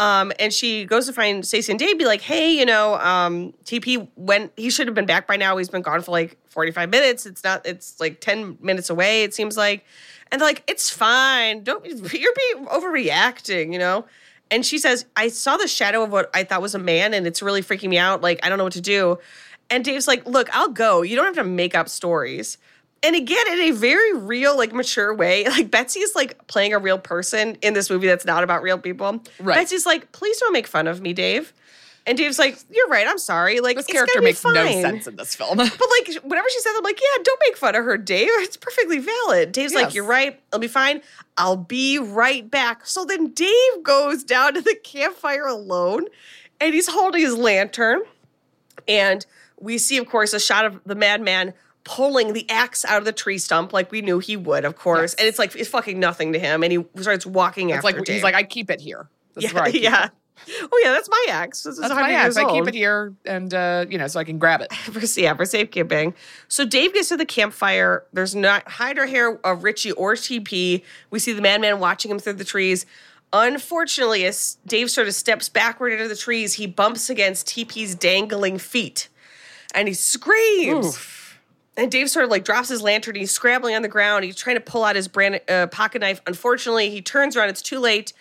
Um, 0.00 0.32
and 0.38 0.50
she 0.50 0.86
goes 0.86 1.06
to 1.08 1.12
find 1.12 1.46
Stacey 1.46 1.72
and 1.72 1.78
Dave, 1.78 1.98
be 1.98 2.06
like, 2.06 2.22
hey, 2.22 2.50
you 2.50 2.64
know, 2.64 2.94
um, 2.94 3.52
TP 3.64 4.08
went, 4.16 4.50
he 4.56 4.70
should 4.70 4.86
have 4.86 4.94
been 4.94 5.04
back 5.04 5.26
by 5.26 5.36
now. 5.36 5.58
He's 5.58 5.68
been 5.68 5.82
gone 5.82 6.00
for 6.00 6.10
like 6.10 6.38
45 6.48 6.88
minutes. 6.88 7.26
It's 7.26 7.44
not, 7.44 7.66
it's 7.66 8.00
like 8.00 8.18
10 8.18 8.56
minutes 8.62 8.88
away, 8.88 9.24
it 9.24 9.34
seems 9.34 9.58
like. 9.58 9.84
And 10.32 10.40
they're 10.40 10.48
like, 10.48 10.64
it's 10.66 10.88
fine. 10.88 11.64
Don't, 11.64 11.84
you're 11.84 12.32
being 12.34 12.66
overreacting, 12.66 13.74
you 13.74 13.78
know? 13.78 14.06
And 14.50 14.64
she 14.64 14.78
says, 14.78 15.04
I 15.16 15.28
saw 15.28 15.58
the 15.58 15.68
shadow 15.68 16.02
of 16.02 16.10
what 16.10 16.30
I 16.32 16.44
thought 16.44 16.62
was 16.62 16.74
a 16.74 16.78
man 16.78 17.12
and 17.12 17.26
it's 17.26 17.42
really 17.42 17.60
freaking 17.60 17.90
me 17.90 17.98
out. 17.98 18.22
Like, 18.22 18.40
I 18.42 18.48
don't 18.48 18.56
know 18.56 18.64
what 18.64 18.72
to 18.72 18.80
do. 18.80 19.18
And 19.68 19.84
Dave's 19.84 20.08
like, 20.08 20.24
look, 20.26 20.48
I'll 20.56 20.70
go. 20.70 21.02
You 21.02 21.14
don't 21.14 21.26
have 21.26 21.44
to 21.44 21.44
make 21.44 21.74
up 21.74 21.90
stories. 21.90 22.56
And 23.02 23.16
again, 23.16 23.46
in 23.52 23.60
a 23.60 23.70
very 23.70 24.14
real, 24.14 24.56
like 24.56 24.72
mature 24.72 25.14
way, 25.14 25.44
like 25.48 25.70
Betsy 25.70 26.00
is 26.00 26.14
like 26.14 26.46
playing 26.46 26.74
a 26.74 26.78
real 26.78 26.98
person 26.98 27.56
in 27.62 27.74
this 27.74 27.88
movie 27.90 28.06
that's 28.06 28.24
not 28.24 28.44
about 28.44 28.62
real 28.62 28.78
people. 28.78 29.22
Right. 29.38 29.56
Betsy's 29.56 29.86
like, 29.86 30.12
please 30.12 30.38
don't 30.38 30.52
make 30.52 30.66
fun 30.66 30.86
of 30.86 31.00
me, 31.00 31.12
Dave. 31.12 31.52
And 32.06 32.16
Dave's 32.16 32.38
like, 32.38 32.58
you're 32.70 32.88
right. 32.88 33.06
I'm 33.06 33.18
sorry. 33.18 33.60
Like 33.60 33.76
This 33.76 33.86
character 33.86 34.22
makes 34.22 34.42
no 34.42 34.52
sense 34.66 35.06
in 35.06 35.16
this 35.16 35.34
film. 35.34 35.58
But 35.58 35.68
like, 35.68 36.22
whenever 36.22 36.48
she 36.48 36.58
says, 36.60 36.74
I'm 36.76 36.82
like, 36.82 37.00
yeah, 37.00 37.22
don't 37.22 37.40
make 37.44 37.56
fun 37.56 37.74
of 37.74 37.84
her, 37.84 37.96
Dave. 37.98 38.28
It's 38.30 38.56
perfectly 38.56 38.98
valid. 38.98 39.52
Dave's 39.52 39.74
like, 39.74 39.94
you're 39.94 40.04
right. 40.04 40.40
I'll 40.52 40.58
be 40.58 40.66
fine. 40.66 41.02
I'll 41.36 41.56
be 41.56 41.98
right 41.98 42.50
back. 42.50 42.86
So 42.86 43.04
then 43.04 43.28
Dave 43.28 43.82
goes 43.82 44.24
down 44.24 44.54
to 44.54 44.60
the 44.62 44.74
campfire 44.82 45.46
alone, 45.46 46.06
and 46.60 46.74
he's 46.74 46.88
holding 46.88 47.20
his 47.20 47.36
lantern. 47.36 48.02
And 48.88 49.24
we 49.58 49.76
see, 49.78 49.98
of 49.98 50.08
course, 50.08 50.32
a 50.32 50.40
shot 50.40 50.64
of 50.64 50.80
the 50.84 50.94
madman 50.94 51.54
pulling 51.90 52.34
the 52.34 52.48
axe 52.48 52.84
out 52.84 52.98
of 52.98 53.04
the 53.04 53.12
tree 53.12 53.36
stump, 53.36 53.72
like 53.72 53.90
we 53.90 54.00
knew 54.00 54.20
he 54.20 54.36
would, 54.36 54.64
of 54.64 54.76
course. 54.76 55.00
Yes. 55.00 55.14
And 55.14 55.26
it's 55.26 55.40
like 55.40 55.56
it's 55.56 55.68
fucking 55.68 55.98
nothing 55.98 56.32
to 56.34 56.38
him, 56.38 56.62
and 56.62 56.72
he 56.72 56.84
starts 57.02 57.26
walking 57.26 57.70
It's 57.70 57.78
after 57.78 57.86
like 57.88 58.04
Dave. 58.04 58.14
he's 58.14 58.22
like, 58.22 58.36
I 58.36 58.44
keep 58.44 58.70
it 58.70 58.80
here. 58.80 59.08
This 59.34 59.46
is 59.46 59.52
yeah, 59.52 59.66
yeah. 59.72 60.04
it. 60.04 60.10
Oh 60.72 60.80
yeah, 60.84 60.92
that's 60.92 61.10
my 61.10 61.26
axe. 61.30 61.64
This 61.64 61.74
is 61.74 61.80
That's 61.80 61.92
my 61.92 62.12
axe. 62.12 62.36
I 62.36 62.50
keep 62.50 62.66
it 62.68 62.74
here, 62.74 63.12
and 63.26 63.52
uh, 63.52 63.86
you 63.90 63.98
know, 63.98 64.06
so 64.06 64.20
I 64.20 64.24
can 64.24 64.38
grab 64.38 64.60
it. 64.60 64.72
for 64.74 65.00
yeah 65.20 65.34
for 65.34 65.44
safekeeping. 65.44 66.14
So 66.46 66.64
Dave 66.64 66.94
gets 66.94 67.08
to 67.08 67.16
the 67.16 67.26
campfire. 67.26 68.04
There's 68.12 68.36
not 68.36 68.68
hide 68.68 68.96
or 68.96 69.06
hair 69.06 69.38
of 69.44 69.64
Richie 69.64 69.92
or 69.92 70.14
TP. 70.14 70.82
We 71.10 71.18
see 71.18 71.32
the 71.32 71.42
madman 71.42 71.80
watching 71.80 72.10
him 72.10 72.20
through 72.20 72.34
the 72.34 72.44
trees. 72.44 72.86
Unfortunately, 73.32 74.24
as 74.24 74.58
Dave 74.66 74.90
sort 74.90 75.08
of 75.08 75.14
steps 75.14 75.48
backward 75.48 75.92
into 75.92 76.08
the 76.08 76.16
trees, 76.16 76.54
he 76.54 76.66
bumps 76.68 77.10
against 77.10 77.48
TP's 77.48 77.96
dangling 77.96 78.58
feet, 78.58 79.08
and 79.74 79.88
he 79.88 79.94
screams. 79.94 80.96
And 81.76 81.90
Dave 81.90 82.10
sort 82.10 82.24
of 82.24 82.30
like 82.30 82.44
drops 82.44 82.68
his 82.68 82.82
lantern. 82.82 83.14
He's 83.14 83.30
scrambling 83.30 83.74
on 83.74 83.82
the 83.82 83.88
ground. 83.88 84.24
He's 84.24 84.36
trying 84.36 84.56
to 84.56 84.60
pull 84.60 84.84
out 84.84 84.96
his 84.96 85.08
brand, 85.08 85.40
uh, 85.48 85.68
pocket 85.68 86.00
knife. 86.00 86.20
Unfortunately, 86.26 86.90
he 86.90 87.00
turns 87.00 87.36
around. 87.36 87.48
It's 87.48 87.62
too 87.62 87.78
late. 87.78 88.12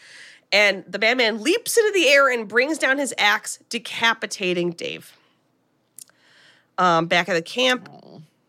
And 0.52 0.84
the 0.88 0.98
madman 0.98 1.44
leaps 1.44 1.78
into 1.78 1.92
the 1.94 2.08
air 2.08 2.30
and 2.30 2.48
brings 2.48 2.78
down 2.78 2.98
his 2.98 3.14
axe, 3.18 3.60
decapitating 3.70 4.72
Dave. 4.72 5.16
Um, 6.78 7.08
back 7.08 7.28
at 7.28 7.34
the 7.34 7.42
camp, 7.42 7.90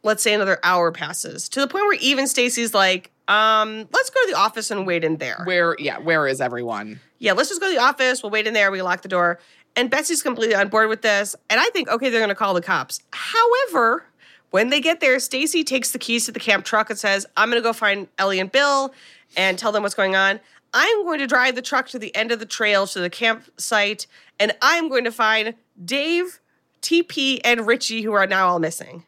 let's 0.02 0.22
say 0.22 0.32
another 0.32 0.58
hour 0.62 0.92
passes 0.92 1.48
to 1.50 1.60
the 1.60 1.66
point 1.66 1.84
where 1.84 1.98
even 2.00 2.26
Stacy's 2.26 2.72
like, 2.72 3.10
um, 3.28 3.88
let's 3.92 4.10
go 4.10 4.20
to 4.24 4.30
the 4.30 4.38
office 4.38 4.70
and 4.70 4.86
wait 4.86 5.04
in 5.04 5.16
there. 5.16 5.42
Where, 5.44 5.76
yeah, 5.78 5.98
where 5.98 6.26
is 6.26 6.40
everyone? 6.40 7.00
Yeah, 7.18 7.32
let's 7.32 7.48
just 7.48 7.60
go 7.60 7.68
to 7.68 7.74
the 7.74 7.82
office. 7.82 8.22
We'll 8.22 8.30
wait 8.30 8.46
in 8.46 8.54
there. 8.54 8.70
We 8.70 8.82
lock 8.82 9.02
the 9.02 9.08
door. 9.08 9.38
And 9.76 9.90
Betsy's 9.90 10.22
completely 10.22 10.54
on 10.54 10.68
board 10.68 10.88
with 10.88 11.02
this. 11.02 11.36
And 11.48 11.60
I 11.60 11.68
think, 11.70 11.88
okay, 11.88 12.08
they're 12.08 12.20
going 12.20 12.28
to 12.30 12.34
call 12.34 12.54
the 12.54 12.62
cops. 12.62 13.00
However, 13.12 14.04
when 14.50 14.70
they 14.70 14.80
get 14.80 15.00
there, 15.00 15.18
Stacy 15.18 15.64
takes 15.64 15.92
the 15.92 15.98
keys 15.98 16.26
to 16.26 16.32
the 16.32 16.40
camp 16.40 16.64
truck 16.64 16.90
and 16.90 16.98
says, 16.98 17.26
I'm 17.36 17.50
going 17.50 17.60
to 17.60 17.66
go 17.66 17.72
find 17.72 18.08
Ellie 18.18 18.40
and 18.40 18.50
Bill 18.50 18.92
and 19.36 19.58
tell 19.58 19.72
them 19.72 19.82
what's 19.82 19.94
going 19.94 20.16
on. 20.16 20.40
I'm 20.72 21.04
going 21.04 21.18
to 21.18 21.26
drive 21.26 21.54
the 21.54 21.62
truck 21.62 21.88
to 21.88 21.98
the 21.98 22.14
end 22.14 22.30
of 22.32 22.38
the 22.38 22.46
trail 22.46 22.86
to 22.88 23.00
the 23.00 23.10
campsite, 23.10 24.06
and 24.38 24.52
I'm 24.62 24.88
going 24.88 25.04
to 25.04 25.12
find 25.12 25.54
Dave, 25.84 26.40
TP, 26.80 27.40
and 27.44 27.66
Richie, 27.66 28.02
who 28.02 28.12
are 28.12 28.26
now 28.26 28.48
all 28.48 28.58
missing. 28.58 29.04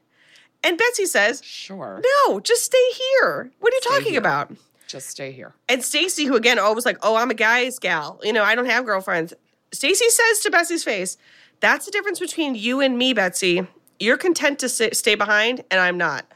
And 0.64 0.78
Betsy 0.78 1.06
says, 1.06 1.42
Sure. 1.44 2.00
No, 2.26 2.40
just 2.40 2.64
stay 2.64 2.90
here. 2.92 3.50
What 3.60 3.72
are 3.72 3.76
you 3.76 3.80
talking 3.82 4.12
here. 4.12 4.20
about? 4.20 4.52
Just 4.86 5.08
stay 5.08 5.32
here. 5.32 5.54
And 5.68 5.82
Stacy, 5.82 6.24
who 6.26 6.36
again 6.36 6.58
always 6.58 6.84
like, 6.84 6.98
oh, 7.02 7.16
I'm 7.16 7.30
a 7.30 7.34
guy's 7.34 7.78
gal. 7.78 8.20
You 8.22 8.32
know, 8.32 8.44
I 8.44 8.54
don't 8.54 8.66
have 8.66 8.84
girlfriends. 8.84 9.32
Stacy 9.72 10.08
says 10.08 10.40
to 10.40 10.50
Betsy's 10.50 10.84
face, 10.84 11.16
that's 11.60 11.86
the 11.86 11.92
difference 11.92 12.20
between 12.20 12.54
you 12.54 12.80
and 12.80 12.98
me, 12.98 13.12
Betsy. 13.14 13.66
You're 14.02 14.16
content 14.16 14.58
to 14.58 14.68
sit, 14.68 14.96
stay 14.96 15.14
behind, 15.14 15.62
and 15.70 15.80
I'm 15.80 15.96
not. 15.96 16.26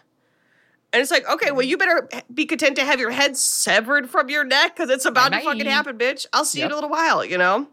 And 0.93 1.03
it's 1.03 1.11
like, 1.11 1.29
okay, 1.29 1.51
well, 1.51 1.62
you 1.62 1.77
better 1.77 2.09
be 2.33 2.47
content 2.47 2.77
to 2.77 2.85
have 2.85 3.01
your 3.01 3.11
head 3.11 3.37
severed 3.37 4.09
from 4.09 4.31
your 4.31 4.45
neck 4.45 4.77
because 4.77 4.89
it's 4.89 5.05
about 5.05 5.27
to 5.27 5.39
Bye-bye. 5.39 5.45
fucking 5.45 5.67
happen, 5.67 5.99
bitch. 5.99 6.27
I'll 6.33 6.45
see 6.45 6.61
you 6.61 6.67
in 6.67 6.71
a 6.71 6.75
little 6.77 6.89
while, 6.89 7.25
you 7.25 7.37
know? 7.37 7.67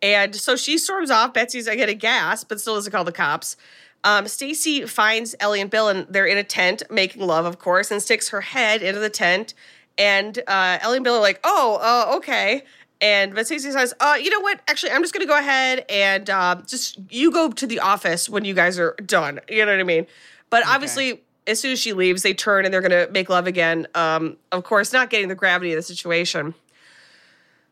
And 0.00 0.34
so 0.34 0.56
she 0.56 0.78
storms 0.78 1.10
off. 1.10 1.34
Betsy's 1.34 1.68
I 1.68 1.76
get 1.76 1.90
a 1.90 1.94
gas, 1.94 2.44
but 2.44 2.60
still 2.60 2.74
doesn't 2.74 2.90
call 2.90 3.04
the 3.04 3.12
cops. 3.12 3.56
Um, 4.04 4.26
Stacy 4.26 4.86
finds 4.86 5.34
Ellie 5.38 5.60
and 5.60 5.70
Bill, 5.70 5.88
and 5.88 6.06
they're 6.08 6.26
in 6.26 6.38
a 6.38 6.42
tent 6.42 6.82
making 6.90 7.22
love, 7.24 7.44
of 7.44 7.58
course, 7.58 7.90
and 7.90 8.02
sticks 8.02 8.30
her 8.30 8.40
head 8.40 8.82
into 8.82 9.00
the 9.00 9.10
tent. 9.10 9.54
And 9.98 10.38
uh, 10.48 10.78
Ellie 10.80 10.96
and 10.96 11.04
Bill 11.04 11.16
are 11.16 11.20
like, 11.20 11.40
"Oh, 11.44 11.78
uh, 11.80 12.16
okay." 12.16 12.64
And 13.02 13.34
but 13.34 13.46
Stacy 13.46 13.70
says, 13.72 13.92
"Uh, 14.00 14.16
you 14.18 14.30
know 14.30 14.40
what? 14.40 14.60
Actually, 14.68 14.92
I'm 14.92 15.02
just 15.02 15.12
gonna 15.12 15.26
go 15.26 15.36
ahead 15.36 15.84
and 15.90 16.30
uh, 16.30 16.56
just 16.66 16.98
you 17.10 17.30
go 17.32 17.50
to 17.50 17.66
the 17.66 17.80
office 17.80 18.28
when 18.28 18.44
you 18.44 18.54
guys 18.54 18.78
are 18.78 18.94
done. 19.04 19.40
You 19.48 19.66
know 19.66 19.72
what 19.72 19.80
I 19.80 19.84
mean?" 19.84 20.06
But 20.50 20.64
obviously, 20.66 21.20
as 21.48 21.58
soon 21.60 21.72
as 21.72 21.80
she 21.80 21.92
leaves, 21.92 22.22
they 22.22 22.32
turn 22.32 22.64
and 22.64 22.72
they're 22.72 22.80
gonna 22.80 23.08
make 23.10 23.28
love 23.28 23.48
again. 23.48 23.88
Um, 23.96 24.36
of 24.52 24.62
course, 24.64 24.92
not 24.92 25.10
getting 25.10 25.26
the 25.28 25.34
gravity 25.34 25.72
of 25.72 25.76
the 25.76 25.82
situation. 25.82 26.54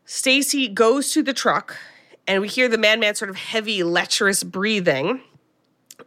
Stacy 0.05 0.67
goes 0.67 1.11
to 1.13 1.23
the 1.23 1.33
truck, 1.33 1.77
and 2.27 2.41
we 2.41 2.47
hear 2.47 2.67
the 2.67 2.77
madman 2.77 3.15
sort 3.15 3.29
of 3.29 3.37
heavy, 3.37 3.83
lecherous 3.83 4.43
breathing. 4.43 5.21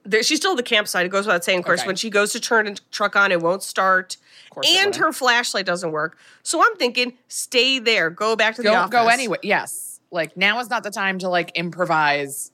There, 0.05 0.23
she's 0.23 0.39
still 0.39 0.51
at 0.51 0.57
the 0.59 0.63
campsite. 0.63 1.07
It 1.07 1.09
goes 1.09 1.25
without 1.27 1.45
saying, 1.45 1.61
of 1.61 1.65
course, 1.65 1.81
Okay. 1.81 1.87
when 1.87 1.97
she 1.97 2.11
goes 2.11 2.33
to 2.33 2.41
turn 2.41 2.67
the 2.67 2.79
truck 2.91 3.17
on, 3.17 3.33
it 3.33 3.41
won't 3.41 3.63
start. 3.63 4.19
Course 4.55 4.67
And 4.79 4.95
her 4.97 5.13
flashlight 5.13 5.67
doesn't 5.67 5.91
work. 5.93 6.19
So 6.43 6.63
I'm 6.63 6.77
thinking, 6.77 7.15
stay 7.29 7.79
there. 7.79 8.11
Go 8.11 8.37
back 8.37 8.55
to 8.57 8.63
the 8.63 8.69
Go 8.69 8.75
office. 8.75 8.91
go 8.93 9.09
anyway. 9.09 9.39
Yes. 9.43 10.01
Like 10.11 10.37
now 10.37 10.59
is 10.61 10.71
not 10.71 10.83
the 10.85 10.91
time 10.91 11.19
to 11.21 11.29
like 11.29 11.51
improvise 11.55 12.53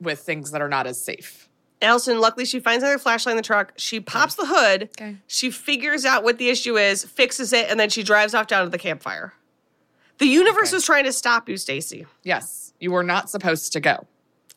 with 0.00 0.20
things 0.20 0.50
that 0.52 0.60
are 0.62 0.68
not 0.68 0.86
as 0.86 1.02
safe. 1.02 1.48
Allison, 1.80 2.20
luckily, 2.20 2.44
she 2.44 2.58
finds 2.60 2.82
another 2.82 2.98
flashlight 2.98 3.32
in 3.32 3.36
the 3.36 3.42
truck. 3.42 3.72
She 3.76 4.00
pops 4.00 4.34
the 4.34 4.46
hood. 4.46 4.82
Okay. 4.98 5.16
She 5.28 5.50
figures 5.50 6.04
out 6.04 6.24
what 6.24 6.38
the 6.38 6.48
issue 6.48 6.76
is, 6.76 7.04
fixes 7.04 7.52
it, 7.52 7.70
and 7.70 7.78
then 7.78 7.88
she 7.88 8.02
drives 8.02 8.34
off 8.34 8.48
down 8.48 8.64
to 8.64 8.70
the 8.70 8.78
campfire. 8.78 9.32
The 10.18 10.26
universe 10.26 10.68
Okay. 10.70 10.76
was 10.76 10.84
trying 10.84 11.04
to 11.04 11.12
stop 11.12 11.48
you, 11.48 11.56
Stacy. 11.56 12.04
Yes. 12.24 12.72
You 12.80 12.90
were 12.90 13.04
not 13.04 13.30
supposed 13.30 13.72
to 13.74 13.80
go. 13.80 14.06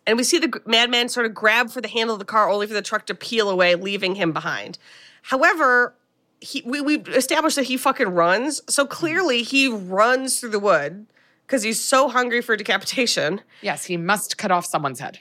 And 0.07 0.17
we 0.17 0.23
see 0.23 0.39
the 0.39 0.61
madman 0.65 1.09
sort 1.09 1.27
of 1.27 1.35
grab 1.35 1.69
for 1.69 1.79
the 1.79 1.87
handle 1.87 2.15
of 2.15 2.19
the 2.19 2.25
car, 2.25 2.49
only 2.49 2.65
for 2.65 2.73
the 2.73 2.81
truck 2.81 3.05
to 3.05 3.13
peel 3.13 3.51
away, 3.51 3.75
leaving 3.75 4.15
him 4.15 4.31
behind. 4.33 4.79
However, 5.21 5.93
he, 6.41 6.61
we, 6.65 6.81
we 6.81 6.99
established 6.99 7.55
that 7.55 7.65
he 7.65 7.77
fucking 7.77 8.09
runs. 8.09 8.61
So 8.67 8.83
mm-hmm. 8.83 8.91
clearly, 8.91 9.43
he 9.43 9.67
runs 9.69 10.39
through 10.39 10.49
the 10.49 10.59
wood 10.59 11.05
because 11.47 11.63
he's 11.63 11.81
so 11.81 12.09
hungry 12.09 12.41
for 12.41 12.57
decapitation. 12.57 13.41
Yes, 13.61 13.85
he 13.85 13.95
must 13.95 14.37
cut 14.37 14.51
off 14.51 14.65
someone's 14.65 14.99
head. 14.99 15.19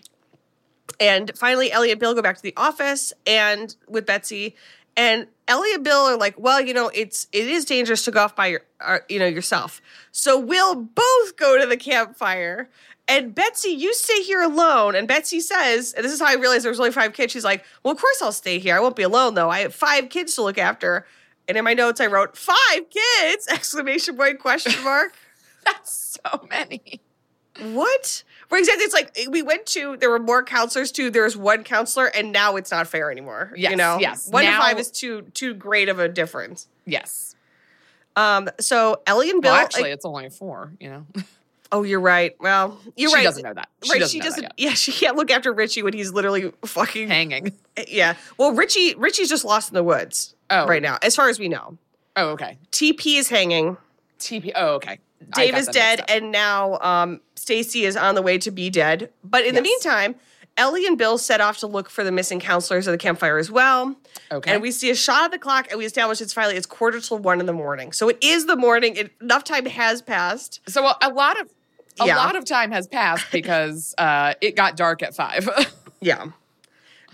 And 0.99 1.31
finally, 1.37 1.71
Ellie 1.71 1.91
and 1.91 2.01
Bill 2.01 2.15
go 2.15 2.23
back 2.23 2.37
to 2.37 2.43
the 2.43 2.55
office 2.57 3.13
and 3.27 3.75
with 3.89 4.07
Betsy. 4.07 4.57
And 5.01 5.29
Ellie 5.49 5.73
and 5.73 5.83
Bill 5.83 6.01
are 6.01 6.19
like, 6.19 6.39
well, 6.39 6.61
you 6.61 6.75
know, 6.75 6.91
it's 6.93 7.27
it 7.33 7.49
is 7.49 7.65
dangerous 7.65 8.05
to 8.05 8.11
go 8.11 8.21
off 8.21 8.37
by 8.37 8.49
your, 8.49 8.61
uh, 8.83 8.99
you 9.09 9.19
know, 9.19 9.25
yourself. 9.25 9.81
So 10.13 10.39
we'll 10.39 10.75
both 10.75 11.37
go 11.39 11.59
to 11.59 11.67
the 11.67 11.79
campfire. 11.79 12.69
And 13.09 13.35
Betsy, 13.35 13.71
you 13.71 13.95
stay 13.95 14.21
here 14.23 14.43
alone. 14.43 14.95
And 14.95 15.09
Betsy 15.09 15.41
says, 15.41 15.95
and 15.95 16.05
this 16.05 16.13
is 16.13 16.21
how 16.21 16.27
I 16.27 16.35
realized 16.35 16.65
there 16.65 16.71
was 16.71 16.79
only 16.79 16.93
five 16.93 17.15
kids. 17.15 17.33
She's 17.33 17.47
like, 17.47 17.65
well, 17.83 17.95
of 17.95 17.99
course 17.99 18.21
I'll 18.21 18.31
stay 18.31 18.59
here. 18.59 18.77
I 18.77 18.81
won't 18.81 18.95
be 18.95 19.03
alone 19.03 19.33
though. 19.33 19.49
I 19.49 19.61
have 19.61 19.75
five 19.75 20.11
kids 20.11 20.35
to 20.35 20.43
look 20.43 20.59
after. 20.59 21.07
And 21.49 21.57
in 21.57 21.65
my 21.65 21.73
notes, 21.73 21.99
I 22.03 22.07
wrote 22.07 22.37
five 22.37 22.83
kids! 22.91 23.49
Exclamation 23.51 24.19
point 24.19 24.39
question 24.39 24.85
mark. 24.85 25.15
That's 25.65 26.19
so 26.23 26.47
many. 26.51 27.01
What? 27.59 28.23
For 28.51 28.59
exactly, 28.59 28.85
it's 28.85 28.93
like 28.93 29.17
we 29.31 29.41
went 29.43 29.65
to. 29.67 29.97
There 29.97 30.11
were 30.11 30.19
more 30.19 30.43
counselors 30.43 30.93
too. 30.93 31.09
There 31.11 31.23
was 31.23 31.37
one 31.37 31.65
counselor, 31.65 32.07
and 32.07 32.33
now 32.33 32.57
it's 32.57 32.71
not 32.71 32.87
fair 32.89 33.11
anymore. 33.11 33.53
you 33.57 33.63
Yes, 33.63 33.77
know, 33.79 33.99
yes. 33.99 34.29
One 34.29 34.45
Now- 34.45 34.59
to 34.59 34.63
five 34.63 34.79
is 34.79 34.91
too 34.91 35.23
too 35.35 35.55
great 35.55 35.89
of 35.89 35.99
a 35.99 36.09
difference. 36.09 36.67
Yes. 36.85 37.35
Um. 38.17 38.51
So 38.61 39.01
Ellie 39.07 39.31
and 39.31 39.41
Bill. 39.41 39.53
Well, 39.53 39.61
actually, 39.63 39.85
like- 39.85 39.93
it's 39.93 40.05
only 40.05 40.29
four, 40.31 40.73
you 40.81 40.91
know. 40.91 41.07
oh, 41.73 41.85
you're 41.85 42.01
right. 42.01 42.35
Well, 42.41 42.79
you're 42.97 43.09
she 43.11 43.15
right. 43.15 43.21
She 43.21 43.25
doesn't 43.27 43.43
know 43.45 43.55
that. 43.55 43.69
She 43.85 43.93
right. 43.93 44.01
doesn't 44.01 44.13
she 44.13 44.19
know 44.19 44.25
doesn't. 44.25 44.53
Yeah, 44.57 44.75
she 44.75 44.91
can't 44.93 45.17
look 45.17 45.31
after 45.31 45.53
Richie 45.53 45.83
when 45.85 45.93
he's 45.93 46.13
literally 46.13 46.53
fucking. 46.65 47.07
Hanging. 47.09 47.53
Yeah. 47.87 48.15
Well, 48.37 48.53
Richie. 48.53 48.95
Richie's 48.97 49.29
just 49.29 49.45
lost 49.45 49.71
in 49.71 49.75
the 49.75 49.85
woods. 49.85 50.35
Oh. 50.51 50.67
Right 50.67 50.83
now, 50.83 50.99
as 51.03 51.15
far 51.15 51.29
as 51.29 51.39
we 51.39 51.49
know, 51.49 51.79
Oh, 52.17 52.31
okay. 52.31 52.59
TP 52.73 53.17
is 53.17 53.29
hanging. 53.29 53.77
TP. 54.19 54.51
Oh, 54.57 54.75
okay. 54.75 54.99
Dave 55.35 55.55
is 55.55 55.69
dead, 55.69 56.03
and 56.09 56.33
now 56.33 56.79
um, 56.81 57.21
Stacy 57.37 57.85
is 57.85 57.97
on 57.97 58.15
the 58.15 58.23
way 58.23 58.39
to 58.39 58.51
be 58.51 58.71
dead. 58.71 59.11
But 59.23 59.45
in 59.45 59.55
the 59.55 59.63
meantime, 59.63 60.15
Ellie 60.57 60.87
and 60.87 60.99
Bill 60.99 61.19
set 61.19 61.41
off 61.41 61.59
to 61.59 61.67
look 61.67 61.89
for 61.89 62.03
the 62.05 62.11
missing 62.13 62.41
counselors 62.41 62.89
at 62.89 62.91
the 62.91 62.99
campfire 62.99 63.39
as 63.39 63.51
well. 63.51 63.95
Okay. 64.33 64.53
And 64.53 64.63
we 64.63 64.73
see 64.73 64.91
a 64.91 64.95
shot 64.95 65.27
of 65.27 65.31
the 65.31 65.39
clock, 65.39 65.69
and 65.71 65.79
we 65.79 65.85
establish 65.85 66.21
it's 66.21 66.33
finally 66.33 66.57
it's 66.57 66.67
quarter 66.67 67.01
till 67.01 67.19
one 67.19 67.39
in 67.41 67.47
the 67.47 67.53
morning. 67.53 67.93
So 67.93 68.09
it 68.09 68.19
is 68.23 68.47
the 68.47 68.57
morning. 68.57 68.97
It, 68.97 69.13
enough 69.21 69.45
time 69.45 69.67
has 69.67 70.03
passed. 70.03 70.61
So 70.69 70.87
a, 70.87 70.97
a 71.03 71.11
lot 71.11 71.41
of 71.41 71.49
a 72.01 72.07
Yeah. 72.07 72.17
lot 72.17 72.35
of 72.37 72.45
time 72.45 72.71
has 72.73 72.87
passed 72.89 73.27
because 73.33 73.95
uh, 73.99 74.35
it 74.41 74.57
got 74.57 74.77
dark 74.77 75.03
at 75.03 75.15
five. 75.15 75.49
Yeah. 76.03 76.29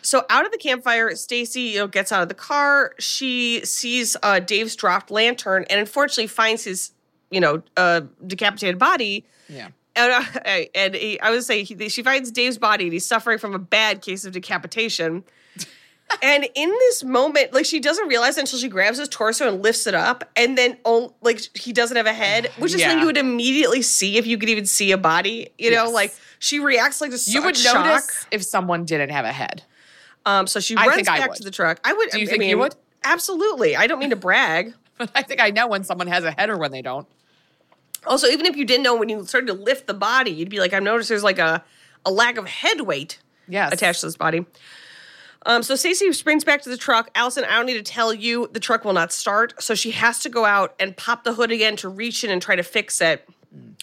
So 0.02 0.24
out 0.30 0.46
of 0.46 0.52
the 0.52 0.58
campfire, 0.58 1.12
Stacy 1.16 1.62
you 1.62 1.78
know, 1.80 1.88
gets 1.88 2.12
out 2.12 2.22
of 2.22 2.28
the 2.28 2.34
car. 2.34 2.94
She 3.00 3.64
sees 3.64 4.16
uh, 4.22 4.38
Dave's 4.38 4.76
dropped 4.76 5.10
lantern, 5.10 5.64
and 5.68 5.80
unfortunately 5.80 6.28
finds 6.28 6.62
his, 6.62 6.92
you 7.30 7.40
know, 7.40 7.62
uh, 7.76 8.02
decapitated 8.26 8.78
body. 8.78 9.24
yeah. 9.48 9.68
And, 9.98 10.12
uh, 10.12 10.50
and 10.74 10.94
he, 10.94 11.18
I 11.20 11.30
would 11.30 11.42
say 11.42 11.62
he, 11.62 11.88
she 11.88 12.02
finds 12.02 12.30
Dave's 12.30 12.58
body 12.58 12.84
and 12.84 12.92
he's 12.92 13.06
suffering 13.06 13.38
from 13.38 13.54
a 13.54 13.58
bad 13.58 14.02
case 14.02 14.26
of 14.26 14.32
decapitation. 14.34 15.24
and 16.22 16.46
in 16.54 16.68
this 16.68 17.02
moment, 17.02 17.54
like 17.54 17.64
she 17.64 17.80
doesn't 17.80 18.06
realize 18.06 18.36
until 18.36 18.58
she 18.58 18.68
grabs 18.68 18.98
his 18.98 19.08
torso 19.08 19.48
and 19.48 19.62
lifts 19.62 19.86
it 19.86 19.94
up, 19.94 20.22
and 20.36 20.56
then 20.58 20.76
oh, 20.84 21.14
like 21.22 21.40
he 21.56 21.72
doesn't 21.72 21.96
have 21.96 22.04
a 22.06 22.12
head, 22.12 22.50
which 22.58 22.74
is 22.74 22.82
something 22.82 23.00
you 23.00 23.06
would 23.06 23.16
immediately 23.16 23.80
see 23.80 24.18
if 24.18 24.26
you 24.26 24.36
could 24.36 24.50
even 24.50 24.66
see 24.66 24.92
a 24.92 24.98
body. 24.98 25.48
You 25.56 25.70
know, 25.70 25.84
Yes. 25.86 25.94
like 25.94 26.14
she 26.40 26.60
reacts 26.60 27.00
like 27.00 27.10
this. 27.10 27.26
You 27.32 27.42
would 27.42 27.56
shock. 27.56 27.86
notice 27.86 28.26
if 28.30 28.44
someone 28.44 28.84
didn't 28.84 29.10
have 29.10 29.24
a 29.24 29.32
head. 29.32 29.62
Um, 30.26 30.46
so 30.46 30.60
she 30.60 30.76
I 30.76 30.88
runs 30.88 31.06
back 31.06 31.32
to 31.36 31.42
the 31.42 31.50
truck. 31.50 31.80
I 31.84 31.94
would. 31.94 32.10
Do 32.10 32.18
you 32.20 32.26
I 32.26 32.30
think 32.30 32.42
you 32.42 32.48
mean, 32.50 32.58
would? 32.58 32.74
Absolutely. 33.02 33.76
I 33.76 33.86
don't 33.86 33.98
mean 33.98 34.10
to 34.10 34.16
brag. 34.16 34.74
But 34.98 35.10
I 35.14 35.20
think 35.22 35.40
I 35.42 35.50
know 35.50 35.66
when 35.68 35.84
someone 35.84 36.06
has 36.06 36.24
a 36.24 36.30
head 36.30 36.48
or 36.48 36.56
when 36.56 36.72
they 36.72 36.80
don't. 36.80 37.06
Also, 38.06 38.26
even 38.28 38.46
if 38.46 38.56
you 38.56 38.64
didn't 38.64 38.82
know 38.82 38.96
when 38.96 39.08
you 39.08 39.24
started 39.24 39.46
to 39.48 39.52
lift 39.52 39.86
the 39.86 39.94
body, 39.94 40.30
you'd 40.30 40.48
be 40.50 40.60
like, 40.60 40.72
I've 40.72 40.82
noticed 40.82 41.08
there's 41.08 41.24
like 41.24 41.38
a, 41.38 41.64
a 42.04 42.10
lack 42.10 42.36
of 42.38 42.46
head 42.46 42.82
weight 42.82 43.18
Yes. 43.48 43.72
attached 43.72 44.00
to 44.00 44.06
this 44.06 44.16
body. 44.16 44.44
Um, 45.44 45.62
so 45.62 45.76
Stacey 45.76 46.12
springs 46.12 46.42
back 46.42 46.62
to 46.62 46.68
the 46.68 46.76
truck. 46.76 47.10
Allison, 47.14 47.44
I 47.44 47.56
don't 47.56 47.66
need 47.66 47.74
to 47.74 47.82
tell 47.82 48.12
you, 48.12 48.48
the 48.52 48.58
truck 48.58 48.84
will 48.84 48.92
not 48.92 49.12
start. 49.12 49.62
So 49.62 49.74
she 49.76 49.92
has 49.92 50.18
to 50.20 50.28
go 50.28 50.44
out 50.44 50.74
and 50.80 50.96
pop 50.96 51.22
the 51.22 51.34
hood 51.34 51.52
again 51.52 51.76
to 51.76 51.88
reach 51.88 52.24
in 52.24 52.30
and 52.30 52.42
try 52.42 52.56
to 52.56 52.64
fix 52.64 53.00
it. 53.00 53.28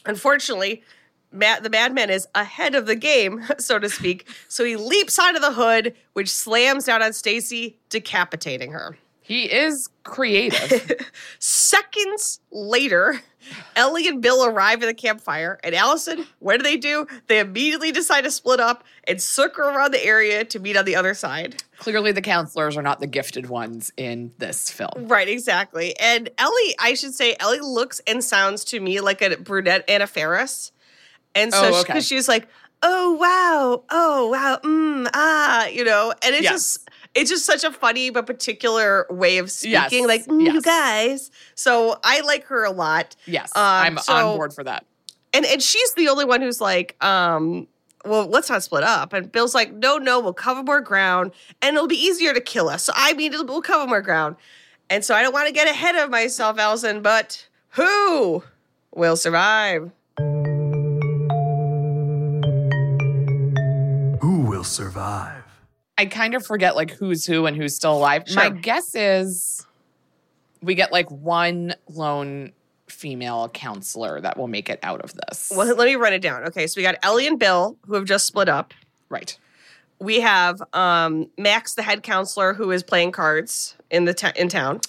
Unfortunately, 0.06 0.84
Matt, 1.32 1.64
the 1.64 1.70
madman 1.70 2.10
is 2.10 2.28
ahead 2.36 2.76
of 2.76 2.86
the 2.86 2.96
game, 2.96 3.44
so 3.58 3.80
to 3.80 3.90
speak. 3.90 4.28
So 4.50 4.66
he 4.66 4.76
leaps 4.76 5.18
out 5.18 5.36
of 5.36 5.42
the 5.42 5.54
hood, 5.54 5.96
which 6.14 6.30
slams 6.30 6.86
down 6.86 7.02
on 7.02 7.14
Stacy, 7.14 7.78
decapitating 7.90 8.72
her. 8.74 8.98
He 9.24 9.52
is 9.52 9.90
creative. 10.04 10.92
Seconds 11.40 12.40
later, 12.52 13.22
Ellie 13.76 14.08
and 14.08 14.22
Bill 14.22 14.46
arrive 14.46 14.84
at 14.84 14.86
the 14.88 14.94
campfire, 14.94 15.60
and 15.64 15.74
Allison, 15.74 16.26
what 16.40 16.58
do 16.58 16.64
they 16.64 16.78
do? 16.78 17.08
They 17.28 17.40
immediately 17.40 17.92
decide 17.92 18.26
to 18.26 18.32
split 18.32 18.60
up 18.60 18.84
and 19.08 19.22
circle 19.22 19.64
around 19.66 19.94
the 19.94 20.06
area 20.06 20.44
to 20.46 20.60
meet 20.60 20.76
on 20.78 20.86
the 20.86 20.96
other 20.96 21.14
side. 21.14 21.64
Clearly, 21.78 22.12
the 22.12 22.22
counselors 22.22 22.76
are 22.78 22.82
not 22.82 23.00
the 23.00 23.08
gifted 23.08 23.48
ones 23.50 23.92
in 23.98 24.34
this 24.40 24.70
film. 24.72 25.08
Right, 25.08 25.28
exactly. 25.30 25.98
And 26.00 26.30
Ellie, 26.38 26.76
I 26.80 26.94
should 26.94 27.14
say, 27.14 27.36
Ellie 27.40 27.60
looks 27.60 28.02
and 28.08 28.24
sounds 28.24 28.64
to 28.66 28.80
me 28.80 29.00
like 29.02 29.22
a 29.22 29.38
brunette 29.38 29.86
Anna 29.90 30.08
Faris. 30.08 30.72
And 31.36 31.52
so, 31.54 31.64
Oh, 31.66 31.72
she- 31.72 31.78
okay. 31.80 31.94
'cause 31.94 32.08
she's 32.08 32.28
like, 32.28 32.48
oh, 32.86 33.14
wow, 33.14 33.84
oh, 33.90 34.28
wow, 34.30 34.60
mm, 34.64 35.10
ah, 35.14 35.68
you 35.68 35.86
know, 35.86 36.14
and 36.22 36.36
it's 36.36 36.44
Yes. 36.44 36.52
just, 36.54 36.90
it's 37.16 37.30
just 37.30 37.46
such 37.46 37.64
a 37.64 37.72
funny 37.72 38.10
but 38.10 38.26
particular 38.26 39.06
way 39.10 39.38
of 39.38 39.52
speaking, 39.52 39.72
Yes, 39.74 40.08
like, 40.08 40.26
mm, 40.26 40.42
you 40.54 40.62
guys. 40.62 41.30
So 41.56 42.00
I 42.04 42.22
like 42.22 42.46
her 42.46 42.64
a 42.64 42.72
lot. 42.72 43.16
Yes, 43.26 43.52
Um, 43.56 43.62
I'm 43.64 43.98
so- 44.00 44.14
on 44.32 44.38
board 44.38 44.54
for 44.54 44.64
that. 44.64 44.86
And 45.36 45.46
and 45.46 45.62
she's 45.64 45.94
the 45.94 46.10
only 46.10 46.26
one 46.26 46.42
who's 46.42 46.62
like, 46.62 46.96
um, 47.04 47.68
well, 48.06 48.28
let's 48.28 48.50
not 48.50 48.62
split 48.62 48.84
up. 48.84 49.14
And 49.14 49.32
Bill's 49.32 49.56
like, 49.56 49.74
no, 49.74 49.98
no, 49.98 50.20
we'll 50.20 50.34
cover 50.34 50.62
more 50.62 50.80
ground, 50.82 51.32
and 51.62 51.76
it'll 51.76 51.88
be 51.88 51.96
easier 51.96 52.34
to 52.36 52.42
kill 52.42 52.70
us. 52.70 52.84
So 52.84 52.94
I 52.96 53.14
mean, 53.14 53.34
it'll, 53.34 53.46
we'll 53.48 53.62
cover 53.64 53.88
more 53.88 54.02
ground. 54.02 54.36
And 54.92 55.04
so 55.04 55.16
I 55.16 55.24
don't 55.24 55.34
want 55.34 55.48
to 55.48 55.54
get 55.54 55.68
ahead 55.68 55.96
of 55.96 56.12
myself, 56.12 56.60
Allison, 56.60 57.02
but 57.02 57.48
who 57.70 58.44
will 58.94 59.16
survive? 59.16 59.90
Who 64.22 64.42
will 64.42 64.64
survive? 64.64 65.33
I 65.98 66.06
kind 66.06 66.34
of 66.36 66.46
forget 66.46 66.76
like 66.76 66.92
who's 66.92 67.26
who 67.26 67.46
and 67.46 67.56
who's 67.56 67.76
still 67.76 67.96
alive. 67.96 68.24
My 68.34 68.50
guess 68.50 68.96
is 68.96 69.66
we 70.62 70.76
get 70.76 70.92
like 70.92 71.10
one 71.12 71.76
lone 71.90 72.52
female 72.88 73.50
counselor 73.50 74.22
that 74.22 74.38
will 74.38 74.48
make 74.48 74.70
it 74.70 74.80
out 74.84 75.02
of 75.02 75.14
this. 75.14 75.52
Well, 75.56 75.76
let 75.76 75.86
me 75.86 75.96
run 75.96 76.14
it 76.14 76.22
down. 76.22 76.44
Okay, 76.46 76.68
so 76.68 76.80
we 76.80 76.84
got 76.84 76.96
Ellie 77.04 77.28
and 77.28 77.38
Bill 77.40 77.78
who 77.86 77.96
have 77.96 78.06
just 78.06 78.26
split 78.26 78.50
up. 78.50 78.74
Right. 79.10 79.38
We 80.00 80.20
have 80.22 80.62
um, 80.74 81.30
Max, 81.38 81.76
the 81.76 81.84
head 81.84 82.04
counselor, 82.04 82.54
who 82.54 82.72
is 82.72 82.84
playing 82.84 83.12
cards 83.12 83.76
in 83.90 84.06
the 84.06 84.14
t- 84.14 84.28
in 84.36 84.50
town. 84.50 84.82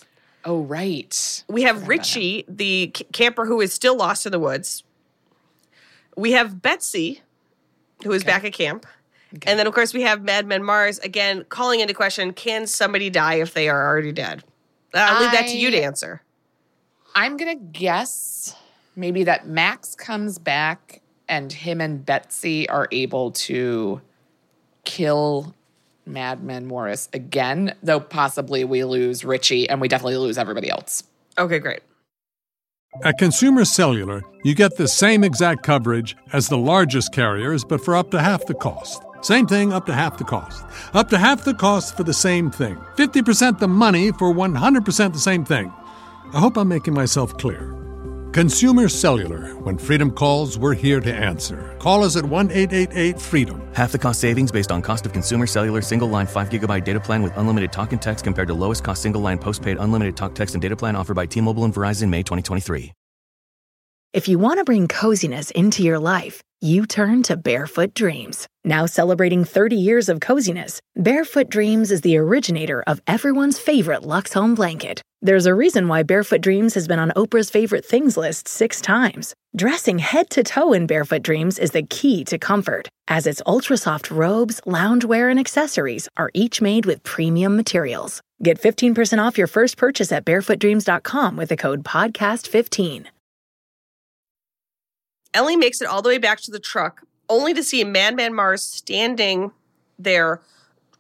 Oh, 0.45 0.63
right. 0.63 1.45
We 1.49 1.63
have 1.63 1.87
Richie, 1.89 2.45
the 2.49 2.93
c- 2.97 3.05
camper 3.13 3.47
who 3.47 3.61
is 3.61 3.73
still 3.73 3.97
lost 3.97 4.27
in 4.27 4.33
the 4.33 4.39
woods. 4.39 4.83
We 6.17 6.33
have 6.33 6.61
Betsy, 6.63 7.23
who 8.03 8.13
is 8.13 8.25
back 8.25 8.45
at 8.45 8.53
camp. 8.53 8.87
And 9.47 9.59
then, 9.59 9.67
of 9.67 9.75
course, 9.75 9.93
we 9.93 10.03
have 10.03 10.23
Madman 10.23 10.63
Marz 10.63 11.03
again 11.05 11.45
calling 11.49 11.81
into 11.81 11.95
question 11.95 12.33
can 12.33 12.67
somebody 12.67 13.11
die 13.11 13.35
if 13.35 13.55
they 13.55 13.69
are 13.69 13.87
already 13.87 14.13
dead? 14.13 14.45
Uh, 14.93 14.99
I'll 14.99 15.23
leave 15.23 15.33
that 15.33 15.49
to 15.49 15.57
you 15.57 15.71
to 15.71 15.83
answer. 15.83 16.23
I'm 17.15 17.37
gonna 17.37 17.57
guess 17.57 18.55
maybe 18.97 19.25
that 19.25 19.47
Max 19.47 19.95
comes 19.95 20.39
back 20.39 21.01
and 21.29 21.53
him 21.53 21.81
and 21.81 22.05
Betsy 22.05 22.69
are 22.69 22.89
able 22.91 23.31
to 23.33 24.01
kill 24.85 25.55
Madman 26.07 26.67
Morris 26.67 27.09
again, 27.13 27.75
though 27.83 28.01
possibly 28.01 28.65
we 28.65 28.85
lose 28.85 29.25
Richie 29.25 29.69
and 29.69 29.81
we 29.81 29.89
definitely 29.89 30.17
lose 30.17 30.39
everybody 30.39 30.71
else. 30.71 31.05
Okay, 31.39 31.59
great. 31.59 31.81
At 33.03 33.19
Consumer 33.19 33.65
Cellular, 33.65 34.23
you 34.45 34.55
get 34.55 34.77
the 34.77 34.87
same 34.87 35.25
exact 35.25 35.65
coverage 35.65 36.17
as 36.33 36.49
the 36.49 36.59
largest 36.59 37.13
carriers, 37.13 37.65
but 37.65 37.81
for 37.81 37.97
up 37.97 38.11
to 38.13 38.21
half 38.21 38.47
the 38.47 38.55
cost. 38.55 39.03
Same 39.25 39.47
thing, 39.47 39.73
up 39.73 39.87
to 39.87 39.95
half 39.95 40.19
the 40.19 40.25
cost. 40.25 40.67
Up 40.93 41.09
to 41.09 41.17
half 41.17 41.45
the 41.45 41.55
cost 41.55 41.97
for 41.97 42.05
the 42.05 42.13
same 42.13 42.51
thing. 42.51 42.77
50% 42.97 43.59
the 43.59 43.67
money 43.67 44.13
for 44.13 44.31
100% 44.31 45.13
the 45.15 45.19
same 45.19 45.47
thing. 45.47 45.73
I 46.35 46.39
hope 46.39 46.59
I'm 46.59 46.69
making 46.69 46.93
myself 46.93 47.39
clear. 47.39 47.75
Consumer 48.35 48.87
Cellular. 48.87 49.55
When 49.63 49.79
freedom 49.79 50.11
calls, 50.11 50.59
we're 50.59 50.75
here 50.75 51.01
to 51.01 51.15
answer. 51.15 51.75
Call 51.79 52.05
us 52.05 52.17
at 52.17 52.25
1 52.27 52.51
888 52.51 53.19
freedom. 53.19 53.67
Half 53.73 53.93
the 53.93 53.99
cost 53.99 54.21
savings 54.21 54.53
based 54.53 54.71
on 54.71 54.83
cost 54.83 55.07
of 55.07 55.15
consumer 55.15 55.47
cellular 55.47 55.81
single 55.81 56.09
line 56.09 56.27
5 56.27 56.51
gigabyte 56.51 56.85
data 56.85 57.01
plan 57.01 57.23
with 57.23 57.35
unlimited 57.39 57.73
talk 57.73 57.93
and 57.93 58.03
text 58.03 58.25
compared 58.25 58.49
to 58.49 58.55
lowest 58.55 58.85
cost 58.85 59.01
single 59.01 59.23
line 59.23 59.39
postpaid 59.39 59.79
unlimited 59.81 60.19
talk 60.19 60.35
text 60.35 60.55
and 60.55 60.61
data 60.61 60.77
plan 60.77 60.97
offered 60.97 61.15
by 61.15 61.25
T 61.25 61.41
Mobile 61.41 61.65
and 61.65 61.73
Verizon 61.73 62.11
May 62.11 62.23
2023. 62.23 62.93
If 64.13 64.29
you 64.29 64.39
want 64.39 64.59
to 64.61 64.65
bring 64.65 64.87
coziness 64.87 65.51
into 65.51 65.83
your 65.83 65.99
life, 65.99 66.41
you 66.65 66.87
turn 66.87 67.23
to 67.23 67.37
Barefoot 67.37 67.93
Dreams. 67.93 68.49
Now 68.65 68.87
celebrating 68.87 69.45
30 69.45 69.77
years 69.77 70.09
of 70.09 70.21
coziness, 70.21 70.81
Barefoot 70.97 71.51
Dreams 71.51 71.91
is 71.91 72.01
the 72.01 72.17
originator 72.17 72.83
of 72.87 73.03
everyone's 73.07 73.59
favorite 73.59 74.03
Lux 74.03 74.33
Home 74.33 74.55
blanket. 74.55 75.03
There's 75.21 75.45
a 75.45 75.55
reason 75.55 75.89
why 75.89 76.05
Barefoot 76.05 76.41
Dreams 76.41 76.73
has 76.75 76.89
been 76.89 76.99
on 76.99 77.13
Oprah's 77.17 77.51
favorite 77.51 77.85
things 77.85 78.17
list 78.17 78.49
six 78.49 78.81
times. 78.81 79.35
Dressing 79.55 79.99
head 79.99 80.31
to 80.31 80.43
toe 80.43 80.73
in 80.73 80.87
Barefoot 80.87 81.23
Dreams 81.23 81.59
is 81.59 81.73
the 81.73 81.83
key 81.83 82.25
to 82.25 82.39
comfort, 82.39 82.89
as 83.09 83.27
its 83.27 83.43
ultra 83.47 83.77
soft 83.77 84.11
robes, 84.11 84.61
loungewear, 84.67 85.31
and 85.31 85.39
accessories 85.39 86.09
are 86.17 86.31
each 86.33 86.63
made 86.63 86.87
with 86.87 87.03
premium 87.03 87.57
materials. 87.57 88.23
Get 88.43 88.61
15% 88.61 89.23
off 89.23 89.39
your 89.39 89.47
first 89.47 89.77
purchase 89.77 90.13
at 90.13 90.25
barefootdreams.com 90.25 91.37
with 91.37 91.51
the 91.51 91.57
code 91.57 91.85
PODCAST15. 91.85 93.07
Ellie 95.35 95.57
makes 95.57 95.83
it 95.83 95.89
all 95.89 96.01
the 96.01 96.09
way 96.09 96.19
back 96.19 96.41
to 96.43 96.51
the 96.51 96.61
truck, 96.61 97.03
only 97.29 97.53
to 97.53 97.63
see 97.63 97.85
Madman 97.85 98.33
Marz 98.33 98.61
standing 98.61 99.51
there 99.99 100.41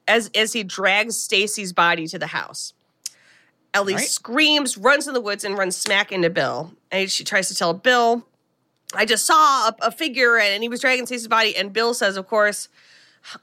as 0.06 0.30
as 0.34 0.52
he 0.52 0.62
drags 0.62 1.16
Stacy's 1.16 1.72
body 1.72 2.06
to 2.08 2.18
the 2.18 2.26
house. 2.26 2.74
Ellie 3.72 3.94
Right. 3.94 4.08
screams, 4.08 4.76
runs 4.76 5.08
in 5.08 5.14
the 5.14 5.20
woods, 5.20 5.44
and 5.44 5.56
runs 5.56 5.76
smack 5.76 6.12
into 6.12 6.30
Bill. 6.30 6.74
And 6.90 7.10
she 7.10 7.24
tries 7.24 7.48
to 7.48 7.54
tell 7.54 7.72
Bill, 7.72 8.26
"I 8.92 9.04
just 9.04 9.24
saw 9.24 9.68
a, 9.68 9.76
a 9.82 9.90
figure, 9.90 10.36
and 10.36 10.62
he 10.62 10.68
was 10.68 10.80
dragging 10.80 11.06
Stacy's 11.06 11.28
body." 11.28 11.56
And 11.56 11.72
Bill 11.72 11.94
says, 11.94 12.16
"Of 12.16 12.28
course." 12.28 12.68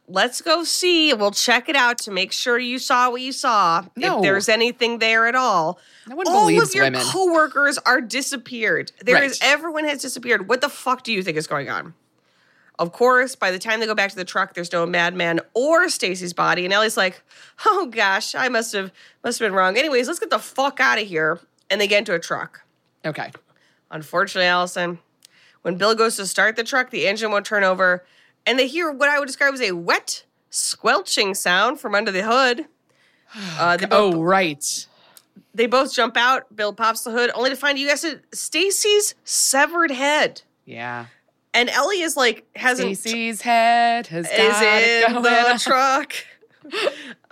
Let's 0.07 0.41
go 0.41 0.63
see. 0.63 1.13
We'll 1.13 1.31
check 1.31 1.67
it 1.69 1.75
out 1.75 1.97
to 1.99 2.11
make 2.11 2.31
sure 2.31 2.57
you 2.59 2.77
saw 2.79 3.09
what 3.09 3.21
you 3.21 3.31
saw. 3.31 3.85
No. 3.95 4.17
If 4.17 4.21
there's 4.21 4.49
anything 4.49 4.99
there 4.99 5.25
at 5.27 5.35
all. 5.35 5.79
No 6.07 6.15
one 6.15 6.27
all 6.27 6.41
believes 6.47 6.69
of 6.69 6.75
your 6.75 6.85
women. 6.85 7.01
coworkers 7.01 7.77
are 7.79 7.99
disappeared. 8.01 8.91
There 9.03 9.21
is 9.23 9.39
Right. 9.41 9.49
everyone 9.51 9.85
has 9.85 10.01
disappeared. 10.01 10.47
What 10.47 10.61
the 10.61 10.69
fuck 10.69 11.03
do 11.03 11.11
you 11.11 11.23
think 11.23 11.37
is 11.37 11.47
going 11.47 11.69
on? 11.69 11.93
Of 12.79 12.91
course, 12.93 13.35
by 13.35 13.51
the 13.51 13.59
time 13.59 13.79
they 13.79 13.85
go 13.85 13.93
back 13.93 14.09
to 14.11 14.15
the 14.15 14.25
truck, 14.25 14.53
there's 14.53 14.71
no 14.71 14.85
madman 14.85 15.39
or 15.53 15.87
Stacy's 15.89 16.33
body, 16.33 16.63
and 16.65 16.73
Ellie's 16.73 16.97
like, 16.97 17.21
"Oh 17.65 17.85
gosh, 17.87 18.33
I 18.33 18.49
must 18.49 18.73
have 18.73 18.91
must 19.23 19.39
have 19.39 19.45
been 19.47 19.53
wrong." 19.53 19.77
Anyways, 19.77 20.07
let's 20.07 20.19
get 20.19 20.29
the 20.31 20.39
fuck 20.39 20.79
out 20.79 20.99
of 20.99 21.07
here. 21.07 21.39
And 21.69 21.79
they 21.79 21.87
get 21.87 21.99
into 21.99 22.13
a 22.13 22.19
truck. 22.19 22.61
Okay. 23.05 23.31
Unfortunately, 23.91 24.47
Allison, 24.47 24.99
when 25.61 25.77
Bill 25.77 25.95
goes 25.95 26.15
to 26.17 26.25
start 26.25 26.55
the 26.55 26.63
truck, 26.63 26.89
the 26.89 27.07
engine 27.07 27.31
won't 27.31 27.45
turn 27.45 27.63
over, 27.63 28.03
and 28.45 28.57
they 28.59 28.67
hear 28.67 28.91
what 28.91 29.09
I 29.09 29.19
would 29.19 29.25
describe 29.27 29.53
as 29.53 29.61
a 29.61 29.71
wet, 29.73 30.23
squelching 30.49 31.33
sound 31.33 31.79
from 31.79 31.95
under 31.95 32.11
the 32.11 32.23
hood. 32.23 32.65
Uh, 33.57 33.77
they, 33.77 33.85
both, 33.85 34.15
Oh, 34.15 34.21
right. 34.21 34.87
they 35.55 35.65
both 35.65 35.93
jump 35.93 36.17
out. 36.17 36.53
Bill 36.53 36.73
pops 36.73 37.03
the 37.05 37.11
hood, 37.11 37.31
only 37.33 37.49
to 37.49 37.55
find 37.55 37.79
you 37.79 37.87
guys 37.87 38.03
it 38.03 38.25
Stacy's 38.33 39.15
severed 39.23 39.89
head. 39.89 40.41
Yeah. 40.65 41.05
And 41.53 41.69
Ellie 41.69 42.01
is 42.01 42.17
like 42.17 42.45
hasn't 42.57 42.97
Stacy's 42.97 43.41
head 43.41 44.07
has 44.07 44.25
is 44.29 44.37
got 44.37 44.63
it 44.63 45.15
in 45.15 45.23
the 45.23 45.59
truck. 45.63 46.13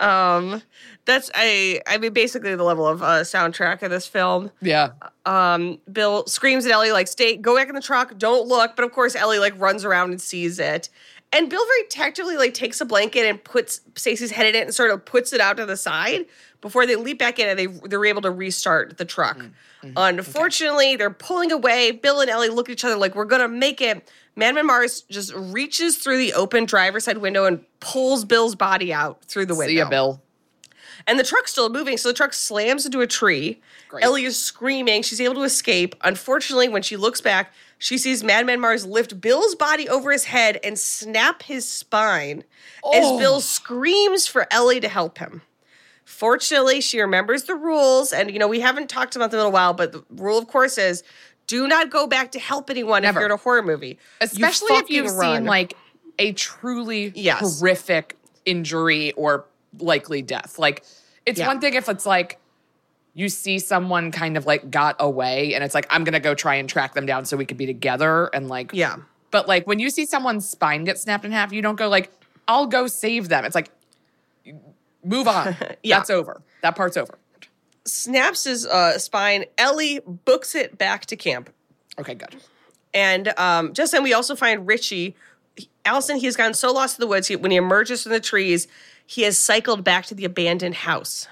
um, 0.00 0.62
that's 1.10 1.30
a 1.36 1.80
I 1.86 1.98
mean 1.98 2.12
basically 2.12 2.54
the 2.54 2.64
level 2.64 2.86
of 2.86 3.02
uh, 3.02 3.20
soundtrack 3.20 3.82
of 3.82 3.90
this 3.90 4.06
film. 4.06 4.50
Yeah. 4.62 4.90
Um, 5.26 5.78
Bill 5.90 6.26
screams 6.26 6.66
at 6.66 6.72
Ellie 6.72 6.92
like, 6.92 7.08
"Stay, 7.08 7.36
go 7.36 7.56
back 7.56 7.68
in 7.68 7.74
the 7.74 7.80
truck, 7.80 8.16
don't 8.18 8.48
look." 8.48 8.76
But 8.76 8.84
of 8.84 8.92
course, 8.92 9.14
Ellie 9.14 9.38
like 9.38 9.58
runs 9.58 9.84
around 9.84 10.10
and 10.10 10.20
sees 10.20 10.58
it. 10.58 10.88
And 11.32 11.48
Bill 11.48 11.64
very 11.64 11.88
tactfully 11.88 12.36
like 12.36 12.54
takes 12.54 12.80
a 12.80 12.84
blanket 12.84 13.26
and 13.26 13.42
puts 13.42 13.80
Stacy's 13.94 14.32
head 14.32 14.46
in 14.46 14.54
it 14.54 14.62
and 14.62 14.74
sort 14.74 14.90
of 14.90 15.04
puts 15.04 15.32
it 15.32 15.40
out 15.40 15.56
to 15.58 15.66
the 15.66 15.76
side 15.76 16.26
before 16.60 16.86
they 16.86 16.96
leap 16.96 17.18
back 17.18 17.38
in 17.38 17.48
and 17.48 17.58
they 17.58 17.66
they're 17.88 18.04
able 18.04 18.22
to 18.22 18.30
restart 18.30 18.98
the 18.98 19.04
truck. 19.04 19.38
Mm-hmm. 19.38 19.92
Unfortunately, 19.96 20.96
they're 20.96 21.10
pulling 21.10 21.52
away. 21.52 21.92
Bill 21.92 22.20
and 22.20 22.28
Ellie 22.28 22.48
look 22.48 22.68
at 22.68 22.72
each 22.72 22.84
other 22.84 22.96
like 22.96 23.14
we're 23.14 23.24
gonna 23.24 23.48
make 23.48 23.80
it. 23.80 24.08
Madman 24.36 24.68
Marz 24.68 25.06
just 25.08 25.32
reaches 25.34 25.96
through 25.98 26.18
the 26.18 26.32
open 26.32 26.64
driver's 26.64 27.04
side 27.04 27.18
window 27.18 27.44
and 27.44 27.64
pulls 27.80 28.24
Bill's 28.24 28.54
body 28.54 28.92
out 28.92 29.24
through 29.24 29.46
the 29.46 29.54
window. 29.54 29.68
See 29.68 29.78
ya, 29.78 29.88
Bill. 29.88 30.20
And 31.06 31.18
the 31.18 31.24
truck's 31.24 31.52
still 31.52 31.68
moving, 31.70 31.96
so 31.96 32.08
the 32.08 32.14
truck 32.14 32.32
slams 32.32 32.84
into 32.86 33.00
a 33.00 33.06
tree. 33.06 33.60
Great. 33.88 34.04
Ellie 34.04 34.24
is 34.24 34.40
screaming. 34.40 35.02
She's 35.02 35.20
able 35.20 35.34
to 35.36 35.42
escape. 35.42 35.94
Unfortunately, 36.02 36.68
when 36.68 36.82
she 36.82 36.96
looks 36.96 37.20
back, 37.20 37.52
she 37.78 37.96
sees 37.98 38.22
Madman 38.22 38.60
Marz 38.60 38.86
lift 38.86 39.20
Bill's 39.20 39.54
body 39.54 39.88
over 39.88 40.12
his 40.12 40.24
head 40.24 40.58
and 40.62 40.78
snap 40.78 41.42
his 41.44 41.66
spine 41.66 42.44
as 42.94 43.04
Oh. 43.04 43.18
Bill 43.18 43.40
screams 43.40 44.26
for 44.26 44.46
Ellie 44.52 44.80
to 44.80 44.88
help 44.88 45.18
him. 45.18 45.42
Fortunately, 46.04 46.80
she 46.80 47.00
remembers 47.00 47.44
the 47.44 47.54
rules, 47.54 48.12
and 48.12 48.30
you 48.30 48.38
know, 48.38 48.48
we 48.48 48.60
haven't 48.60 48.88
talked 48.90 49.16
about 49.16 49.30
them 49.30 49.40
in 49.40 49.46
a 49.46 49.50
while, 49.50 49.72
but 49.72 49.92
the 49.92 50.04
rule, 50.10 50.38
of 50.38 50.48
course, 50.48 50.76
is 50.76 51.02
do 51.46 51.66
not 51.66 51.90
go 51.90 52.06
back 52.06 52.32
to 52.32 52.38
help 52.38 52.68
anyone 52.70 53.02
Never. 53.02 53.18
if 53.18 53.20
you're 53.20 53.26
in 53.26 53.32
a 53.32 53.36
horror 53.36 53.62
movie. 53.62 53.88
You 53.88 53.96
Especially 54.20 54.74
if 54.76 54.90
you've 54.90 55.12
run. 55.14 55.38
seen 55.38 55.44
like 55.46 55.74
a 56.18 56.32
truly 56.32 57.12
Yes. 57.14 57.60
horrific 57.60 58.16
injury 58.44 59.12
or 59.12 59.46
likely 59.78 60.22
death. 60.22 60.58
Like 60.58 60.84
it's 61.26 61.38
Yeah. 61.38 61.46
one 61.46 61.60
thing 61.60 61.74
if 61.74 61.88
it's 61.88 62.06
like 62.06 62.38
you 63.14 63.28
see 63.28 63.58
someone 63.58 64.10
kind 64.12 64.36
of 64.36 64.46
like 64.46 64.70
got 64.70 64.96
away 65.00 65.54
and 65.54 65.64
it's 65.64 65.74
like 65.74 65.86
I'm 65.90 66.04
going 66.04 66.12
to 66.14 66.20
go 66.20 66.34
try 66.34 66.54
and 66.56 66.68
track 66.68 66.94
them 66.94 67.06
down 67.06 67.24
so 67.24 67.36
we 67.36 67.44
could 67.44 67.56
be 67.56 67.66
together 67.66 68.26
and 68.32 68.48
like 68.48 68.70
Yeah. 68.72 68.96
But 69.30 69.46
like 69.48 69.66
when 69.66 69.78
you 69.78 69.90
see 69.90 70.06
someone's 70.06 70.48
spine 70.48 70.84
get 70.84 70.98
snapped 70.98 71.24
in 71.24 71.32
half, 71.32 71.52
you 71.52 71.62
don't 71.62 71.76
go 71.76 71.88
like 71.88 72.10
I'll 72.48 72.66
go 72.66 72.86
save 72.86 73.28
them. 73.28 73.44
It's 73.44 73.54
like 73.54 73.70
move 75.04 75.28
on. 75.28 75.56
Yeah. 75.82 75.98
That's 75.98 76.10
over. 76.10 76.42
That 76.62 76.76
part's 76.76 76.96
over. 76.96 77.18
snaps 77.86 78.44
his 78.44 78.66
uh, 78.66 78.98
spine. 78.98 79.44
Ellie 79.56 80.00
books 80.06 80.54
it 80.54 80.76
back 80.78 81.06
to 81.06 81.16
camp. 81.16 81.50
Okay, 81.98 82.14
good. 82.14 82.36
And 82.92 83.28
um, 83.38 83.72
just 83.72 83.92
then, 83.92 84.02
we 84.02 84.12
also 84.12 84.34
find 84.36 84.66
Richie. 84.66 85.16
Allison, 85.84 86.16
he 86.16 86.26
has 86.26 86.36
gotten 86.36 86.54
so 86.54 86.72
lost 86.72 86.98
in 86.98 87.02
the 87.02 87.06
woods. 87.06 87.28
He, 87.28 87.36
when 87.36 87.50
he 87.50 87.56
emerges 87.56 88.02
from 88.02 88.12
the 88.12 88.20
trees, 88.20 88.68
he 89.10 89.22
has 89.22 89.36
cycled 89.36 89.82
back 89.82 90.06
to 90.06 90.14
the 90.14 90.24
abandoned 90.24 90.76
house. 90.76 91.26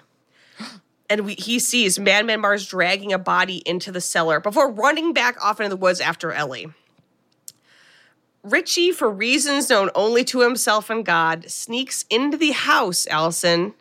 And 1.10 1.22
we, 1.22 1.36
he 1.36 1.58
sees 1.58 1.98
Madman 1.98 2.42
Marz 2.42 2.68
dragging 2.68 3.14
a 3.14 3.18
body 3.18 3.62
into 3.64 3.90
the 3.90 4.00
cellar 4.02 4.40
before 4.40 4.70
running 4.70 5.14
back 5.14 5.42
off 5.42 5.58
into 5.58 5.70
the 5.70 5.76
woods 5.76 6.02
after 6.02 6.32
Ellie. 6.32 6.66
Richie, 8.42 8.92
for 8.92 9.08
reasons 9.08 9.70
known 9.70 9.88
only 9.94 10.22
to 10.24 10.40
himself 10.40 10.90
and 10.90 11.06
God, 11.06 11.48
sneaks 11.48 12.04
into 12.10 12.36
the 12.36 12.50
house, 12.50 13.06
Allison. 13.06 13.72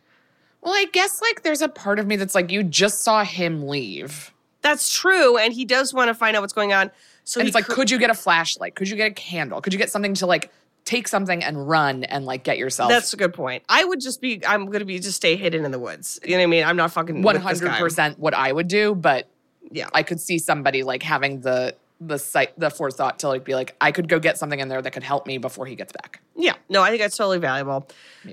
Well, 0.62 0.74
I 0.74 0.86
guess 0.94 1.22
like 1.22 1.44
there's 1.44 1.62
a 1.62 1.68
part 1.68 2.00
of 2.00 2.08
me 2.08 2.16
that's 2.16 2.34
like 2.34 2.50
you 2.50 2.64
just 2.64 3.04
saw 3.04 3.26
him 3.26 3.68
leave. 3.68 4.34
That's 4.62 4.90
true. 4.90 5.38
And 5.38 5.52
he 5.52 5.66
does 5.66 5.94
want 5.94 6.08
to 6.08 6.14
find 6.14 6.38
out 6.38 6.44
what's 6.44 6.54
going 6.54 6.72
on. 6.72 6.92
So 7.26 7.42
it's 7.42 7.54
like, 7.54 7.66
cr- 7.66 7.74
could 7.74 7.92
you 7.92 8.00
get 8.00 8.10
a 8.10 8.14
flashlight? 8.14 8.76
Could 8.76 8.88
you 8.88 8.96
get 8.96 9.12
a 9.12 9.14
candle? 9.14 9.60
Could 9.60 9.74
you 9.74 9.80
get 9.80 9.90
something 9.90 10.14
to 10.14 10.26
like 10.26 10.50
take 10.88 11.08
something 11.08 11.44
and 11.44 11.68
run 11.68 12.04
and 12.06 12.26
like 12.26 12.44
get 12.44 12.58
yourself? 12.58 12.90
That's 12.90 13.14
a 13.14 13.18
good 13.18 13.34
point. 13.34 13.64
I 13.70 13.84
would 13.86 14.00
just 14.00 14.22
be. 14.22 14.42
I'm 14.48 14.66
going 14.68 14.80
to 14.80 14.86
be 14.86 14.98
just 15.00 15.18
stay 15.18 15.36
hidden 15.36 15.66
in 15.66 15.72
the 15.72 15.80
woods. 15.80 16.20
You 16.24 16.32
know 16.32 16.38
what 16.38 16.44
I 16.44 16.48
mean? 16.48 16.64
I'm 16.64 16.78
not 16.78 16.92
fucking 16.92 17.22
one 17.22 17.36
with 17.36 17.44
this 17.44 17.60
hundred 17.60 17.74
guy. 17.74 17.80
percent 17.80 18.18
what 18.20 18.34
I 18.34 18.52
would 18.52 18.68
do, 18.68 18.96
but 18.96 19.28
Yeah. 19.70 19.90
I 19.94 20.02
could 20.04 20.20
see 20.20 20.40
somebody 20.40 20.84
like 20.84 21.04
having 21.04 21.42
the 21.42 21.76
the 22.00 22.20
sight 22.20 22.54
the 22.60 22.70
forethought 22.70 23.18
to 23.20 23.28
like 23.28 23.44
be 23.44 23.56
like, 23.56 23.76
I 23.82 23.92
could 23.92 24.08
go 24.08 24.20
get 24.20 24.38
something 24.38 24.60
in 24.60 24.68
there 24.68 24.82
that 24.84 24.92
could 24.92 25.02
help 25.04 25.26
me 25.26 25.40
before 25.40 25.66
he 25.66 25.76
gets 25.76 25.92
back. 25.92 26.22
Yeah. 26.36 26.54
No, 26.70 26.84
I 26.84 26.90
think 26.90 27.02
that's 27.02 27.18
totally 27.18 27.40
valuable. 27.40 27.88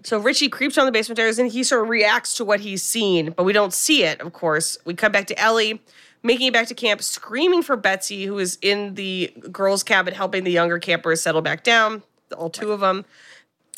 So 0.04 0.18
Richie 0.18 0.50
creeps 0.50 0.76
on 0.76 0.84
the 0.86 0.92
basement 0.92 1.16
stairs 1.16 1.38
and 1.38 1.50
he 1.50 1.62
sort 1.64 1.82
of 1.82 1.88
reacts 1.88 2.34
to 2.36 2.44
what 2.44 2.60
he's 2.60 2.82
seen, 2.82 3.30
but 3.30 3.44
we 3.44 3.54
don't 3.54 3.72
see 3.72 4.04
it. 4.04 4.20
Of 4.20 4.32
course, 4.34 4.76
we 4.84 4.92
come 4.94 5.12
back 5.12 5.26
to 5.28 5.38
Ellie. 5.40 5.80
Making 6.22 6.46
it 6.46 6.52
back 6.54 6.68
to 6.68 6.74
camp, 6.74 7.02
screaming 7.02 7.60
for 7.62 7.76
Betsy, 7.76 8.24
who 8.24 8.38
is 8.38 8.56
in 8.62 8.94
the 8.94 9.30
girls' 9.52 9.82
cabin 9.82 10.14
helping 10.14 10.44
the 10.44 10.50
younger 10.52 10.78
campers 10.78 11.20
settle 11.20 11.42
back 11.42 11.64
down. 11.64 12.02
All 12.34 12.50
two 12.50 12.72
of 12.72 12.80
them. 12.80 13.04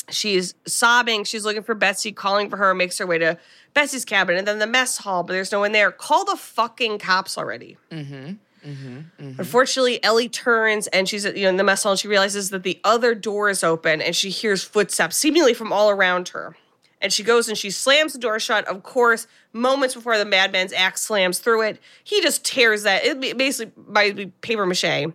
She's 0.09 0.53
sobbing. 0.65 1.23
She's 1.25 1.43
looking 1.43 1.63
for 1.63 1.75
Betsy, 1.75 2.11
calling 2.11 2.49
for 2.49 2.57
her, 2.57 2.73
makes 2.73 2.97
her 2.97 3.05
way 3.05 3.17
to 3.17 3.37
Betsy's 3.73 4.05
cabin 4.05 4.37
and 4.37 4.47
then 4.47 4.59
the 4.59 4.67
mess 4.67 4.97
hall, 4.97 5.23
but 5.23 5.33
there's 5.33 5.51
no 5.51 5.59
one 5.59 5.71
there. 5.71 5.91
Call 5.91 6.25
the 6.25 6.35
fucking 6.37 6.99
cops 6.99 7.37
already. 7.37 7.77
Mm-hmm. 7.91 8.33
Mm-hmm. 8.65 8.97
Mm-hmm. 8.97 9.39
Unfortunately, 9.39 10.03
Ellie 10.03 10.29
turns 10.29 10.87
and 10.87 11.07
she's 11.07 11.25
you 11.25 11.43
know 11.43 11.49
in 11.49 11.57
the 11.57 11.63
mess 11.63 11.83
hall 11.83 11.91
and 11.91 11.99
she 11.99 12.07
realizes 12.07 12.49
that 12.49 12.63
the 12.63 12.79
other 12.83 13.13
door 13.15 13.49
is 13.49 13.63
open 13.63 14.01
and 14.01 14.15
she 14.15 14.29
hears 14.29 14.63
footsteps 14.63 15.15
seemingly 15.15 15.53
from 15.53 15.71
all 15.71 15.89
around 15.89 16.29
her. 16.29 16.55
And 16.99 17.13
she 17.13 17.23
goes 17.23 17.47
and 17.47 17.57
she 17.57 17.69
slams 17.69 18.13
the 18.13 18.19
door 18.19 18.39
shut. 18.39 18.67
Of 18.67 18.81
course, 18.81 19.27
moments 19.53 19.93
before 19.93 20.17
the 20.17 20.25
madman's 20.25 20.73
axe 20.73 21.01
slams 21.01 21.39
through 21.39 21.61
it, 21.61 21.79
he 22.03 22.21
just 22.21 22.43
tears 22.43 22.83
that. 22.83 23.05
It 23.05 23.37
basically 23.37 23.71
might 23.87 24.15
be 24.15 24.27
paper 24.27 24.65
mache, 24.65 25.13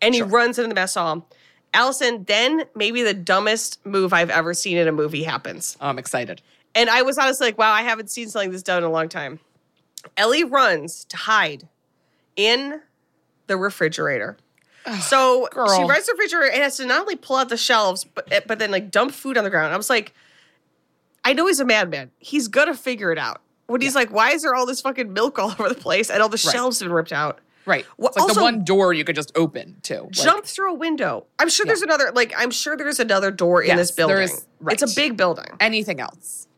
and 0.00 0.14
he 0.14 0.22
runs 0.22 0.58
into 0.58 0.68
the 0.68 0.74
mess 0.74 0.94
hall. 0.94 1.28
Allison, 1.74 2.24
then 2.24 2.64
maybe 2.74 3.02
the 3.02 3.12
dumbest 3.14 3.84
move 3.84 4.12
I've 4.12 4.30
ever 4.30 4.54
seen 4.54 4.76
in 4.78 4.88
a 4.88 4.92
movie 4.92 5.22
happens. 5.24 5.76
Oh, 5.80 5.88
I'm 5.88 5.98
excited. 5.98 6.40
And 6.74 6.88
I 6.88 7.02
was 7.02 7.18
honestly 7.18 7.48
like, 7.48 7.58
wow, 7.58 7.72
I 7.72 7.82
haven't 7.82 8.10
seen 8.10 8.28
something 8.28 8.50
this 8.52 8.62
done 8.62 8.78
in 8.78 8.84
a 8.84 8.90
long 8.90 9.08
time. 9.08 9.40
Ellie 10.16 10.44
runs 10.44 11.04
to 11.06 11.16
hide 11.16 11.68
in 12.36 12.80
the 13.46 13.56
refrigerator. 13.56 14.36
so 15.00 15.48
girl. 15.52 15.68
she 15.76 15.82
runs 15.84 16.06
the 16.06 16.12
refrigerator 16.12 16.52
and 16.52 16.62
has 16.62 16.76
to 16.78 16.84
not 16.84 17.00
only 17.00 17.16
pull 17.16 17.36
out 17.36 17.48
the 17.48 17.56
shelves, 17.56 18.04
but 18.04 18.30
eh, 18.32 18.40
but 18.46 18.58
then 18.58 18.70
like 18.70 18.90
dump 18.90 19.12
food 19.12 19.36
on 19.38 19.44
the 19.44 19.50
ground. 19.50 19.72
I 19.72 19.76
was 19.76 19.88
like, 19.90 20.12
I 21.24 21.32
know 21.32 21.46
he's 21.46 21.60
a 21.60 21.64
madman. 21.64 22.10
He's 22.18 22.48
gonna 22.48 22.74
figure 22.74 23.10
it 23.12 23.18
out. 23.18 23.40
When 23.66 23.80
he's 23.80 23.94
like, 23.94 24.10
why 24.10 24.32
is 24.32 24.42
there 24.42 24.54
all 24.54 24.66
this 24.66 24.82
fucking 24.82 25.12
milk 25.12 25.38
all 25.38 25.50
over 25.52 25.68
the 25.70 25.74
place 25.74 26.10
and 26.10 26.20
all 26.22 26.28
the 26.28 26.34
Right. 26.44 26.52
shelves 26.52 26.80
have 26.80 26.88
been 26.88 26.92
ripped 26.94 27.12
out? 27.12 27.38
Right. 27.66 27.86
Well, 27.96 28.08
it's 28.08 28.16
like 28.16 28.22
also- 28.28 28.40
the 28.40 28.44
one 28.44 28.64
door 28.64 28.92
you 28.92 29.04
could 29.04 29.16
just 29.16 29.32
open. 29.36 29.76
Like, 29.88 30.10
Jump 30.10 30.44
through 30.44 30.72
a 30.72 30.74
window. 30.74 31.26
I'm 31.38 31.48
sure 31.48 31.64
there's 31.66 31.82
another 31.82 32.12
like 32.14 32.32
I'm 32.36 32.50
sure 32.50 32.76
there's 32.76 33.00
another 33.00 33.30
door 33.30 33.62
in 33.62 33.68
Yes, 33.68 33.78
this 33.78 33.90
building. 33.92 34.18
is- 34.18 34.46
It's 34.68 34.82
a 34.82 34.94
big 34.94 35.16
building. 35.16 35.46
anything 35.60 36.00
else. 36.00 36.48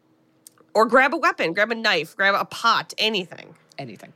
Or 0.74 0.84
grab 0.84 1.14
a 1.14 1.16
weapon, 1.16 1.52
grab 1.54 1.70
a 1.70 1.74
knife, 1.74 2.14
grab 2.16 2.34
a 2.34 2.44
pot, 2.44 2.92
anything. 2.98 3.54
Anything. 3.78 4.12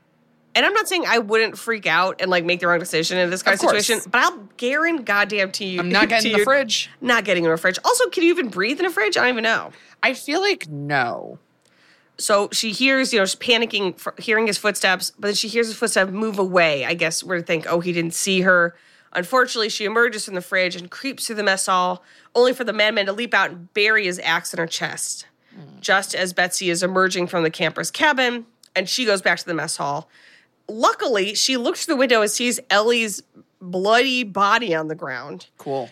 And 0.54 0.66
I'm 0.66 0.72
not 0.74 0.88
saying 0.88 1.04
I 1.06 1.18
wouldn't 1.18 1.56
freak 1.56 1.86
out 1.86 2.16
and 2.20 2.28
like 2.30 2.44
make 2.44 2.58
the 2.60 2.66
wrong 2.66 2.80
decision 2.80 3.18
in 3.18 3.30
this 3.30 3.42
kind 3.42 3.54
of, 3.54 3.62
Of 3.64 3.70
situation, 3.80 4.10
but 4.10 4.20
I'll 4.20 4.48
guarantee 4.56 5.04
goddamn 5.04 5.52
to 5.52 5.64
you. 5.64 5.78
I'm 5.80 5.88
not 5.90 6.08
getting 6.10 6.32
in 6.32 6.38
the 6.38 6.44
fridge. 6.44 6.90
Not 7.00 7.24
getting 7.24 7.44
in 7.44 7.50
a 7.52 7.56
fridge. 7.56 7.78
Also, 7.84 8.08
can 8.10 8.24
you 8.24 8.30
even 8.30 8.48
breathe 8.48 8.80
in 8.80 8.84
a 8.86 8.90
fridge? 8.90 9.16
I 9.16 9.20
don't 9.20 9.30
even 9.30 9.44
know. 9.44 9.70
I 10.02 10.12
feel 10.12 10.40
like 10.40 10.68
no. 10.68 11.38
So 12.20 12.48
she 12.52 12.72
hears, 12.72 13.12
you 13.12 13.18
know, 13.18 13.24
she's 13.24 13.38
panicking, 13.38 13.98
for 13.98 14.14
hearing 14.18 14.46
his 14.46 14.58
footsteps, 14.58 15.10
but 15.18 15.28
then 15.28 15.34
she 15.34 15.48
hears 15.48 15.66
his 15.68 15.76
footsteps 15.76 16.12
move 16.12 16.38
away. 16.38 16.84
I 16.84 16.94
guess 16.94 17.24
we're 17.24 17.38
to 17.38 17.42
think, 17.42 17.66
oh, 17.68 17.80
he 17.80 17.92
didn't 17.92 18.14
see 18.14 18.42
her. 18.42 18.76
Unfortunately, 19.12 19.68
she 19.68 19.84
emerges 19.86 20.26
from 20.26 20.34
the 20.34 20.40
fridge 20.42 20.76
and 20.76 20.90
creeps 20.90 21.26
through 21.26 21.36
the 21.36 21.42
mess 21.42 21.66
hall, 21.66 22.04
only 22.34 22.52
for 22.52 22.62
the 22.64 22.72
madman 22.72 23.06
to 23.06 23.12
leap 23.12 23.34
out 23.34 23.50
and 23.50 23.72
bury 23.74 24.04
his 24.04 24.18
axe 24.20 24.52
in 24.54 24.58
her 24.60 24.66
chest. 24.66 25.26
Just 25.80 26.14
as 26.14 26.32
Betsy 26.32 26.70
is 26.70 26.82
emerging 26.82 27.26
from 27.26 27.42
the 27.42 27.50
camper's 27.50 27.90
cabin, 27.90 28.46
and 28.76 28.88
she 28.88 29.04
goes 29.04 29.20
back 29.20 29.38
to 29.38 29.46
the 29.46 29.54
mess 29.54 29.76
hall. 29.78 30.08
Luckily, 30.68 31.34
she 31.34 31.56
looks 31.56 31.84
through 31.84 31.94
the 31.94 31.98
window 31.98 32.22
and 32.22 32.30
sees 32.30 32.60
Ellie's 32.70 33.22
bloody 33.60 34.22
body 34.22 34.74
on 34.74 34.86
the 34.88 34.94
ground 34.94 35.48
Cool. 35.58 35.90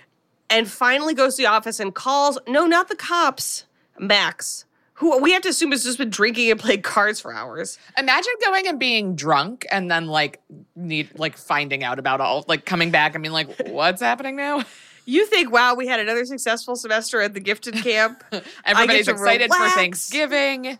and 0.48 0.68
finally 0.68 1.12
goes 1.12 1.34
to 1.36 1.42
the 1.42 1.46
office 1.48 1.80
and 1.80 1.94
calls 1.94 2.38
no 2.46 2.64
not 2.66 2.88
the 2.88 2.96
cops 2.96 3.64
max 3.98 4.64
who 4.98 5.16
we 5.22 5.30
have 5.32 5.42
to 5.42 5.48
assume 5.48 5.70
has 5.70 5.84
just 5.84 5.96
been 5.96 6.10
drinking 6.10 6.50
and 6.50 6.58
playing 6.58 6.82
cards 6.82 7.20
for 7.20 7.32
hours. 7.32 7.78
Imagine 7.96 8.32
going 8.44 8.66
and 8.66 8.80
being 8.80 9.14
drunk 9.14 9.64
and 9.70 9.88
then 9.88 10.08
like 10.08 10.40
need 10.74 11.16
like 11.16 11.36
finding 11.36 11.84
out 11.84 12.00
about 12.00 12.20
all 12.20 12.44
like 12.48 12.64
coming 12.64 12.90
back 12.90 13.14
and 13.14 13.22
being 13.22 13.32
like, 13.32 13.48
what's 13.68 14.02
happening 14.02 14.34
now? 14.34 14.64
you 15.04 15.24
think 15.24 15.52
wow 15.52 15.74
we 15.74 15.86
had 15.86 16.00
another 16.00 16.24
successful 16.26 16.74
semester 16.74 17.20
at 17.20 17.32
the 17.32 17.38
gifted 17.38 17.74
camp? 17.84 18.24
Everybody's 18.64 19.06
excited 19.06 19.50
relax. 19.50 19.72
for 19.72 19.78
Thanksgiving. 19.78 20.78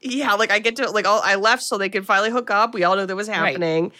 yeah 0.00 0.34
like 0.34 0.52
i 0.52 0.60
get 0.60 0.76
to 0.76 0.88
like 0.92 1.04
all 1.04 1.20
i 1.24 1.34
left 1.34 1.64
so 1.64 1.76
they 1.76 1.88
could 1.88 2.06
finally 2.06 2.30
hook 2.30 2.52
up. 2.52 2.74
We 2.74 2.84
all 2.84 2.94
know 2.94 3.06
that 3.06 3.16
was 3.16 3.26
happening. 3.26 3.90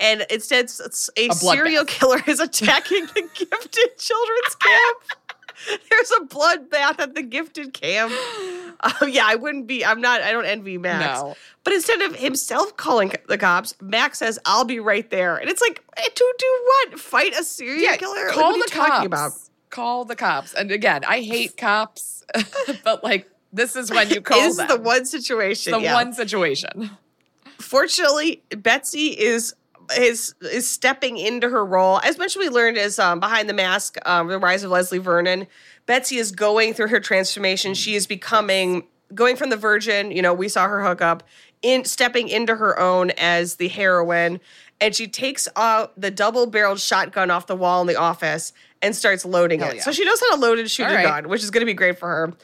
And 0.00 0.24
instead 0.30 0.70
a, 1.18 1.28
A 1.28 1.34
serial 1.34 1.84
killer 1.84 2.22
is 2.26 2.40
attacking 2.40 3.04
the 3.14 3.28
gifted 3.34 3.98
children's 3.98 4.54
camp. 4.58 4.98
There's 5.90 6.10
a 6.12 6.20
bloodbath 6.24 6.98
at 6.98 7.14
the 7.14 7.22
gifted 7.22 7.74
camp 7.74 8.12
Oh 8.82 9.06
yeah, 9.06 9.24
I 9.26 9.34
wouldn't 9.36 9.66
be. 9.66 9.84
I'm 9.84 10.00
not. 10.00 10.22
I 10.22 10.32
don't 10.32 10.46
envy 10.46 10.78
Max. 10.78 11.20
No. 11.20 11.36
But 11.64 11.74
instead 11.74 12.00
of 12.02 12.16
himself 12.16 12.76
calling 12.76 13.12
the 13.28 13.36
cops, 13.38 13.74
Max 13.80 14.18
says, 14.18 14.38
"I'll 14.46 14.64
be 14.64 14.80
right 14.80 15.08
there." 15.10 15.36
And 15.36 15.50
it's 15.50 15.60
like, 15.60 15.82
eh, 15.96 16.02
to 16.14 16.34
do 16.38 16.60
what? 16.66 16.98
Fight 17.00 17.32
a 17.38 17.44
serial 17.44 17.96
killer? 17.96 18.26
Like, 18.26 18.34
Call 18.34 18.56
you 18.56 18.62
the 18.64 18.70
talking 18.70 18.90
cops. 18.90 19.06
about? 19.06 19.32
Call 19.70 20.04
the 20.04 20.16
cops. 20.16 20.54
And 20.54 20.70
again, 20.70 21.02
I 21.06 21.20
hate 21.20 21.56
cops, 21.56 22.24
but 22.84 23.04
like 23.04 23.30
this 23.52 23.76
is 23.76 23.90
when 23.90 24.08
you 24.10 24.20
call 24.22 24.38
This 24.38 24.52
is 24.52 24.56
them. 24.56 24.68
the 24.68 24.78
one 24.80 25.04
situation. 25.04 25.72
the 25.72 25.80
yeah. 25.80 25.94
one 25.94 26.12
situation. 26.12 26.90
Fortunately, 27.58 28.42
Betsy 28.56 29.08
is 29.08 29.54
is 29.98 30.34
is 30.40 30.68
stepping 30.70 31.18
into 31.18 31.48
her 31.48 31.64
role. 31.64 32.00
As 32.00 32.16
much 32.18 32.28
as 32.28 32.36
we 32.36 32.48
learned 32.48 32.78
as 32.78 32.98
um, 32.98 33.20
behind 33.20 33.48
the 33.48 33.52
mask, 33.54 33.96
um, 34.06 34.28
the 34.28 34.38
rise 34.38 34.62
of 34.62 34.70
Leslie 34.70 34.98
Vernon. 34.98 35.46
Betsy 35.90 36.18
is 36.18 36.30
going 36.30 36.72
through 36.72 36.86
her 36.86 37.00
transformation. 37.00 37.74
She 37.74 37.96
is 37.96 38.06
becoming 38.06 38.84
going 39.12 39.34
from 39.34 39.50
the 39.50 39.56
virgin. 39.56 40.12
You 40.12 40.22
know, 40.22 40.32
we 40.32 40.48
saw 40.48 40.68
her 40.68 40.84
hook 40.84 41.02
up 41.02 41.24
in 41.62 41.84
stepping 41.84 42.28
into 42.28 42.54
her 42.54 42.78
own 42.78 43.10
as 43.18 43.56
the 43.56 43.66
heroine, 43.66 44.38
and 44.80 44.94
she 44.94 45.08
takes 45.08 45.48
out 45.56 46.00
the 46.00 46.12
double-barreled 46.12 46.78
shotgun 46.78 47.28
off 47.28 47.48
the 47.48 47.56
wall 47.56 47.80
in 47.80 47.88
the 47.88 47.96
office 47.96 48.52
and 48.80 48.94
starts 48.94 49.24
loading 49.24 49.58
Hell 49.58 49.70
it. 49.70 49.76
yeah. 49.78 49.82
So 49.82 49.90
she 49.90 50.04
knows 50.04 50.20
how 50.20 50.36
to 50.36 50.40
load 50.40 50.60
and 50.60 50.70
shoot 50.70 50.84
All 50.84 50.92
a 50.92 50.94
right. 50.94 51.02
gun, 51.02 51.28
which 51.28 51.42
is 51.42 51.50
going 51.50 51.62
to 51.62 51.66
be 51.66 51.74
great 51.74 51.98
for 51.98 52.08
her. 52.08 52.34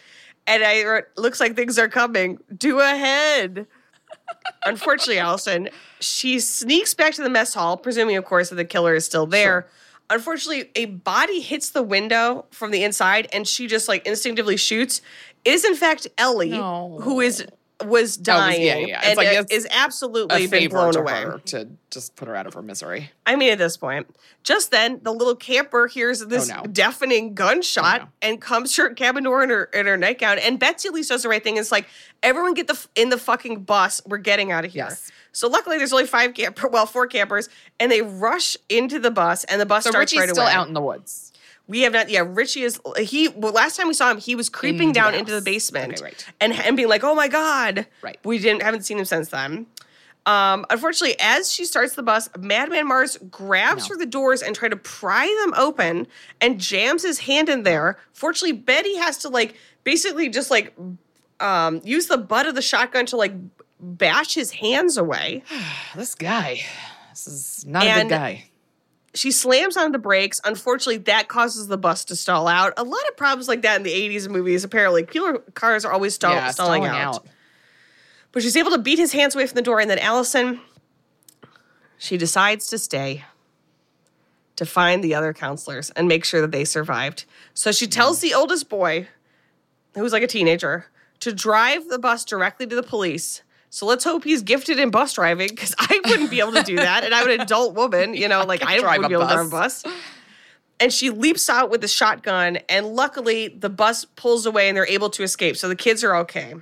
And 0.49 0.65
I 0.65 0.83
wrote, 0.85 1.05
looks 1.17 1.39
like 1.39 1.55
things 1.55 1.79
are 1.79 1.89
coming. 1.89 2.41
Do 2.59 2.81
ahead. 2.81 3.69
Unfortunately, 4.67 5.21
Alison, 5.21 5.69
she 6.01 6.41
sneaks 6.41 6.95
back 6.95 7.15
to 7.15 7.23
the 7.23 7.31
mess 7.31 7.55
hall, 7.55 7.77
presuming, 7.77 8.17
of 8.17 8.25
course, 8.25 8.49
that 8.49 8.57
the 8.57 8.65
killer 8.65 8.97
is 8.97 9.05
still 9.05 9.27
there. 9.27 9.69
Unfortunately, 10.09 10.71
a 10.77 10.85
body 10.87 11.41
hits 11.41 11.71
the 11.71 11.83
window 11.83 12.45
from 12.51 12.71
the 12.71 12.85
inside, 12.85 13.29
and 13.33 13.47
she 13.47 13.67
just 13.67 13.89
like 13.89 14.07
instinctively 14.07 14.57
shoots. 14.57 15.01
It 15.45 15.53
is 15.55 15.65
in 15.65 15.75
fact 15.75 16.07
Ellie, 16.19 16.51
No. 16.51 16.99
who 17.03 17.21
is 17.21 17.45
was 17.85 18.19
Oh, 18.19 18.23
dying 18.23 18.63
yeah, 18.63 18.77
yeah. 18.77 18.99
It's 19.01 19.07
and 19.09 19.17
like 19.19 19.53
is 19.53 19.67
absolutely 19.71 20.47
been 20.47 20.71
blown 20.71 20.97
away. 20.97 21.27
to 21.47 21.69
just 21.91 22.17
put 22.17 22.27
her 22.27 22.35
out 22.35 22.47
of 22.47 22.55
her 22.55 22.63
misery. 22.63 23.11
I 23.27 23.37
mean, 23.37 23.53
at 23.53 23.59
this 23.59 23.77
point, 23.77 24.07
just 24.43 24.71
then 24.71 25.01
the 25.03 25.13
little 25.13 25.37
camper 25.37 25.87
hears 25.87 26.23
oh, 26.23 26.25
this 26.25 26.51
Oh, 26.51 26.57
no. 26.57 26.63
deafening 26.65 27.27
oh, 27.31 27.35
gunshot 27.35 28.01
Oh, 28.01 28.05
no. 28.05 28.11
and 28.23 28.41
comes 28.41 28.73
to 28.77 28.83
her 28.83 28.95
cabin 28.95 29.25
door 29.25 29.43
in 29.43 29.51
her 29.51 29.65
in 29.65 29.87
her 29.87 29.97
nightgown. 29.99 30.39
And 30.39 30.59
Betsy 30.59 30.89
at 30.89 30.95
least 30.95 31.11
does 31.11 31.23
the 31.23 31.29
right 31.29 31.45
thing. 31.45 31.59
It's 31.59 31.71
like 31.73 31.87
everyone 32.23 32.55
get 32.55 32.67
the 32.67 32.87
in 32.95 33.11
the 33.11 33.19
fucking 33.19 33.65
bus. 33.65 34.01
We're 34.07 34.19
getting 34.19 34.53
out 34.53 34.65
of 34.65 34.73
here. 34.73 34.87
Yes. 34.89 35.11
So 35.33 35.49
luckily, 35.49 35.77
there's 35.77 35.93
only 35.93 36.07
five 36.07 36.33
camper, 36.33 36.69
well, 36.69 36.87
four 36.87 37.07
campers, 37.07 37.51
and 37.79 37.93
they 37.93 38.01
rush 38.01 38.57
into 38.71 38.99
the 38.99 39.11
bus, 39.11 39.45
and 39.45 39.61
the 39.61 39.67
bus 39.67 39.85
So 39.85 39.91
starts 39.91 40.13
Richie's 40.15 40.21
right 40.21 40.29
still 40.31 40.45
away. 40.45 40.53
out 40.55 40.67
in 40.67 40.73
the 40.73 40.81
woods. 40.81 41.31
We 41.69 41.81
have 41.83 41.93
not. 41.93 42.09
Yeah, 42.11 42.23
Richie 42.27 42.63
is. 42.63 42.81
He. 42.99 43.29
Well, 43.29 43.53
last 43.53 43.77
time 43.77 43.89
we 43.89 43.95
saw 43.95 44.11
him, 44.11 44.19
he 44.19 44.35
was 44.37 44.49
creeping 44.49 44.89
the 44.89 44.95
down 44.95 45.15
into 45.15 45.33
the 45.33 45.41
basement, 45.41 45.95
Okay, 45.95 46.05
right. 46.05 46.27
and 46.41 46.53
and 46.53 46.77
being 46.77 46.89
like, 46.89 47.03
"Oh 47.03 47.15
my 47.15 47.27
god!" 47.29 47.87
Right. 48.03 48.19
We 48.25 48.39
didn't 48.39 48.63
haven't 48.63 48.83
seen 48.85 48.99
him 48.99 49.05
since 49.05 49.29
then. 49.31 49.67
Um, 50.27 50.67
unfortunately, 50.71 51.17
as 51.21 51.51
she 51.53 51.65
starts 51.65 51.95
the 51.95 52.03
bus, 52.03 52.29
Madman 52.39 52.89
Marz 52.89 53.17
grabs 53.31 53.85
No. 53.85 53.89
for 53.95 53.97
the 53.97 54.07
doors 54.07 54.43
and 54.43 54.57
try 54.57 54.69
to 54.69 54.77
pry 54.77 55.27
them 55.45 55.55
open 55.57 56.09
and 56.41 56.59
jams 56.61 57.03
his 57.05 57.21
hand 57.21 57.49
in 57.49 57.63
there. 57.63 57.97
Fortunately, 58.13 58.53
Betty 58.53 58.97
has 58.97 59.19
to 59.19 59.29
like 59.29 59.55
basically 59.85 60.29
just 60.29 60.51
like 60.51 60.75
um, 61.39 61.81
use 61.85 62.07
the 62.09 62.19
butt 62.19 62.47
of 62.47 62.55
the 62.57 62.63
shotgun 62.63 63.07
to 63.07 63.17
like 63.17 63.35
bash 63.81 64.35
his 64.35 64.51
hands 64.53 64.97
away. 64.97 65.43
This 65.95 66.15
guy. 66.17 66.61
This 67.11 67.27
is 67.29 67.65
not 67.67 67.85
a 67.87 68.03
good 68.03 68.09
guy. 68.09 68.45
She 69.17 69.31
slams 69.31 69.77
on 69.77 69.93
the 69.93 69.99
brakes. 69.99 70.41
Unfortunately, 70.45 70.99
that 70.99 71.29
causes 71.29 71.69
the 71.69 71.79
bus 71.79 72.05
to 72.07 72.17
stall 72.17 72.47
out. 72.47 72.75
A 72.77 72.85
lot 72.85 73.09
of 73.09 73.17
problems 73.17 73.49
like 73.49 73.63
that 73.63 73.77
in 73.77 73.83
the 73.83 73.93
80s 73.93 74.29
movies, 74.29 74.63
apparently. 74.63 75.05
People, 75.05 75.39
cars 75.55 75.85
are 75.85 75.93
always 75.93 76.15
stall, 76.15 76.35
yeah, 76.35 76.51
stalling, 76.51 76.85
out. 76.85 77.27
But 78.33 78.43
she's 78.43 78.57
able 78.57 78.73
to 78.73 78.79
beat 78.79 78.99
his 78.99 79.13
hands 79.13 79.35
away 79.35 79.47
from 79.47 79.55
the 79.55 79.63
door, 79.63 79.81
and 79.81 79.91
then 79.91 79.99
Alison, 79.99 80.61
she 81.97 82.19
decides 82.19 82.67
to 82.69 82.79
stay 82.79 83.25
to 84.57 84.67
find 84.67 85.03
the 85.03 85.15
other 85.15 85.33
counselors 85.33 85.91
and 85.91 86.09
make 86.09 86.25
sure 86.25 86.43
that 86.43 86.53
they 86.53 86.65
survived. 86.65 87.25
So 87.55 87.73
she 87.73 87.87
tells 87.87 88.21
the 88.21 88.35
oldest 88.35 88.69
boy, 88.69 89.09
who's 89.95 90.13
like 90.13 90.23
a 90.23 90.27
teenager, 90.27 90.87
to 91.21 91.33
drive 91.33 91.89
the 91.89 91.99
bus 91.99 92.25
directly 92.25 92.67
to 92.67 92.77
the 92.77 92.83
police. 92.83 93.43
So 93.77 93.85
let's 93.85 94.05
hope 94.05 94.25
he's 94.25 94.41
gifted 94.41 94.79
in 94.79 94.89
bus 94.89 95.13
driving 95.13 95.49
because 95.51 95.75
I 95.79 96.01
wouldn't 96.07 96.31
be 96.31 96.41
able 96.41 96.53
to 96.53 96.63
do 96.63 96.77
that. 96.77 97.05
And 97.05 97.15
I'm 97.15 97.29
an 97.29 97.43
adult 97.43 97.75
woman, 97.75 98.15
you 98.15 98.27
know, 98.27 98.43
like 98.49 98.65
I 98.65 98.79
drive 98.79 99.03
wouldn't 99.03 99.11
be 99.11 99.15
able 99.15 99.27
to 99.29 99.35
drive 99.35 99.49
a 99.49 99.51
bus. 99.51 99.83
bus. 99.83 99.93
And 100.81 100.91
she 100.91 101.11
leaps 101.11 101.51
out 101.51 101.69
with 101.69 101.83
the 101.83 101.89
shotgun, 101.89 102.57
and 102.71 102.87
luckily 102.87 103.49
the 103.49 103.69
bus 103.69 104.07
pulls 104.07 104.47
away 104.47 104.69
and 104.69 104.79
they're 104.79 104.87
able 104.87 105.11
to 105.11 105.23
escape. 105.23 105.59
So 105.59 105.69
the 105.69 105.77
kids 105.77 106.03
are 106.05 106.17
okay. 106.17 106.55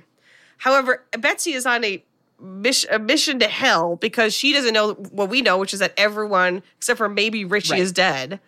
However, 0.57 1.05
Betsy 1.17 1.53
is 1.53 1.65
on 1.65 1.85
a 1.85 2.03
mission, 2.37 2.89
a 2.93 2.99
mission 2.99 3.39
to 3.39 3.47
hell 3.47 3.95
because 3.95 4.33
she 4.33 4.51
doesn't 4.51 4.73
know 4.73 4.95
what 4.95 5.29
we 5.29 5.41
know, 5.41 5.57
which 5.57 5.73
is 5.73 5.79
that 5.79 5.93
everyone 5.95 6.63
except 6.75 6.97
for 6.97 7.07
maybe 7.07 7.45
Richie 7.45 7.75
Right. 7.75 7.81
is 7.81 7.93
dead. 7.93 8.41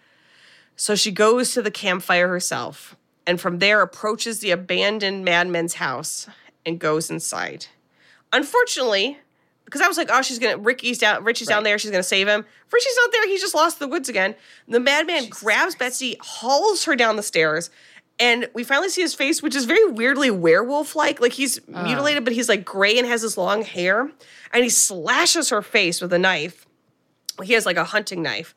So 0.76 0.94
she 0.94 1.12
goes 1.14 1.54
to 1.54 1.62
the 1.62 1.72
campfire 1.72 2.28
herself 2.28 2.98
and 3.26 3.40
from 3.40 3.60
there 3.60 3.82
approaches 3.82 4.40
the 4.40 4.52
abandoned 4.52 5.24
madman's 5.24 5.76
house 5.76 6.28
and 6.66 6.78
goes 6.80 7.10
inside. 7.10 7.68
Unfortunately, 8.38 9.18
because 9.66 9.82
I 9.82 9.88
was 9.88 9.98
like, 9.98 10.10
oh, 10.12 10.22
she's 10.22 10.40
gonna 10.40 10.58
Ricky's 10.58 10.98
down, 11.00 11.24
Richie's 11.24 11.48
down 11.48 11.64
there, 11.64 11.78
she's 11.78 11.92
gonna 11.92 12.04
save 12.04 12.28
him. 12.28 12.46
Richie's 12.72 12.96
not 12.96 13.12
there, 13.12 13.28
he 13.28 13.38
just 13.38 13.56
lost 13.56 13.80
the 13.80 13.88
woods 13.88 14.08
again. 14.10 14.36
The 14.68 14.80
madman 14.80 15.28
grabs 15.30 15.76
Betsy, 15.76 16.18
hauls 16.22 16.86
her 16.86 16.96
down 16.96 17.16
the 17.16 17.24
stairs, 17.24 17.70
and 18.20 18.48
we 18.54 18.64
finally 18.64 18.90
see 18.90 19.02
his 19.02 19.14
face, 19.16 19.42
which 19.42 19.56
is 19.56 19.66
very 19.66 19.86
weirdly 19.92 20.30
werewolf-like. 20.32 21.20
Like 21.20 21.34
he's 21.34 21.60
Ah. 21.74 21.84
mutilated, 21.84 22.24
but 22.24 22.34
he's 22.34 22.48
like 22.48 22.64
gray 22.64 22.98
and 22.98 23.08
has 23.08 23.24
this 23.24 23.38
long 23.38 23.64
hair, 23.64 24.10
and 24.54 24.64
he 24.64 24.70
slashes 24.70 25.50
her 25.50 25.62
face 25.62 26.00
with 26.00 26.14
a 26.14 26.20
knife. 26.20 26.66
He 27.44 27.54
has 27.54 27.66
like 27.68 27.78
a 27.78 27.84
hunting 27.84 28.24
knife. 28.24 28.56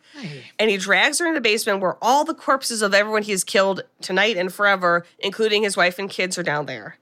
And 0.58 0.70
he 0.70 0.76
drags 0.78 1.18
her 1.18 1.26
in 1.26 1.34
the 1.34 1.40
basement 1.40 1.80
where 1.80 1.96
all 2.00 2.24
the 2.24 2.32
corpses 2.34 2.80
of 2.82 2.94
everyone 2.94 3.22
he 3.24 3.32
has 3.32 3.44
killed 3.44 3.82
tonight 4.00 4.36
and 4.38 4.50
forever, 4.52 5.04
including 5.18 5.62
his 5.64 5.76
wife 5.76 5.98
and 5.98 6.08
kids, 6.08 6.38
are 6.38 6.42
down 6.42 6.64
there. 6.66 6.96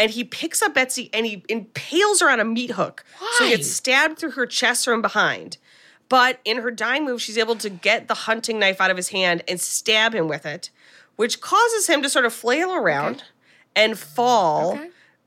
And 0.00 0.10
he 0.10 0.24
picks 0.24 0.62
up 0.62 0.72
Betsy 0.74 1.10
and 1.12 1.26
he 1.26 1.44
impales 1.48 2.20
her 2.20 2.30
on 2.30 2.40
a 2.40 2.44
meat 2.44 2.70
hook. 2.70 3.04
Why? 3.18 3.34
So 3.38 3.44
he 3.44 3.50
gets 3.50 3.70
stabbed 3.70 4.18
through 4.18 4.30
her 4.30 4.46
chest 4.46 4.86
from 4.86 5.02
behind. 5.02 5.58
But 6.08 6.40
in 6.44 6.56
her 6.56 6.70
dying 6.70 7.04
move, 7.04 7.20
she's 7.20 7.36
able 7.36 7.54
to 7.56 7.68
get 7.68 8.08
the 8.08 8.14
hunting 8.14 8.58
knife 8.58 8.80
out 8.80 8.90
of 8.90 8.96
his 8.96 9.10
hand 9.10 9.44
and 9.46 9.60
stab 9.60 10.14
him 10.14 10.26
with 10.26 10.46
it, 10.46 10.70
which 11.16 11.40
causes 11.42 11.86
him 11.86 12.00
to 12.02 12.08
sort 12.08 12.24
of 12.24 12.32
flail 12.32 12.74
around 12.74 13.24
and 13.76 13.98
fall. 13.98 14.80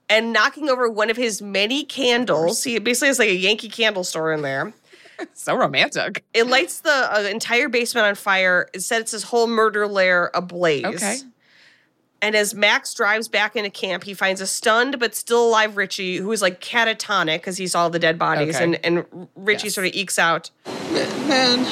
And 0.10 0.34
knocking 0.34 0.70
over 0.70 0.90
one 0.90 1.10
of 1.10 1.18
his 1.18 1.42
many 1.42 1.86
candles. 1.86 2.64
He 2.64 2.78
basically 2.80 3.08
has 3.08 3.20
like 3.20 3.30
a 3.30 3.36
Yankee 3.36 3.70
candle 3.70 4.04
store 4.04 4.34
in 4.34 4.42
there. 4.42 4.74
so 5.34 5.56
romantic. 5.56 6.24
It 6.34 6.48
lights 6.48 6.82
the 6.82 6.92
uh, 7.16 7.22
entire 7.22 7.70
basement 7.70 8.08
on 8.08 8.16
fire. 8.16 8.70
It 8.74 8.82
sets 8.82 9.12
his 9.12 9.24
whole 9.24 9.48
murder 9.48 9.88
lair 9.88 10.32
ablaze. 10.34 10.86
Okay. 10.86 11.18
And 12.24 12.38
as 12.38 12.56
Max 12.56 12.94
drives 12.94 13.28
back 13.28 13.58
into 13.58 13.70
camp, 13.70 14.06
he 14.06 14.14
finds 14.14 14.40
a 14.40 14.48
stunned 14.48 14.98
but 14.98 15.14
still 15.14 15.46
alive 15.46 15.76
Richie, 15.76 16.16
who 16.16 16.32
is 16.32 16.42
like 16.42 16.62
catatonic 16.62 17.40
because 17.40 17.58
he 17.58 17.68
saw 17.68 17.90
the 17.90 18.00
dead 18.00 18.18
bodies. 18.18 18.56
Okay. 18.56 18.64
And, 18.64 18.80
and 18.86 19.28
Richie 19.36 19.68
sort 19.68 19.88
of 19.88 19.94
ekes 19.94 20.18
out, 20.18 20.50
Man, 21.28 21.66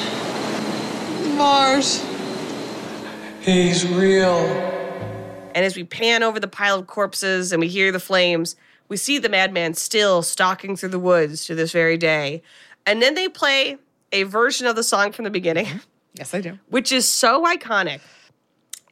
Marz. 1.38 2.04
He's 3.40 3.88
real. 3.88 4.40
And 5.54 5.64
as 5.64 5.74
we 5.74 5.84
pan 5.84 6.22
over 6.22 6.38
the 6.38 6.48
pile 6.48 6.80
of 6.80 6.86
corpses 6.86 7.50
and 7.52 7.58
we 7.58 7.68
hear 7.68 7.90
the 7.90 7.98
flames, 7.98 8.54
we 8.90 8.98
see 8.98 9.16
the 9.18 9.30
madman 9.30 9.72
still 9.72 10.22
stalking 10.22 10.76
through 10.76 10.90
the 10.90 10.98
woods 10.98 11.46
to 11.46 11.54
this 11.54 11.72
very 11.72 11.96
day. 11.96 12.42
And 12.84 13.00
then 13.00 13.14
they 13.14 13.30
play 13.30 13.78
a 14.12 14.24
version 14.24 14.66
of 14.66 14.76
the 14.76 14.84
song 14.84 15.12
from 15.12 15.24
the 15.24 15.30
beginning, 15.30 15.64
mm-hmm. 15.64 15.78
Yes, 16.12 16.34
I 16.34 16.42
do. 16.42 16.58
which 16.68 16.92
is 16.92 17.08
so 17.08 17.42
iconic 17.46 18.00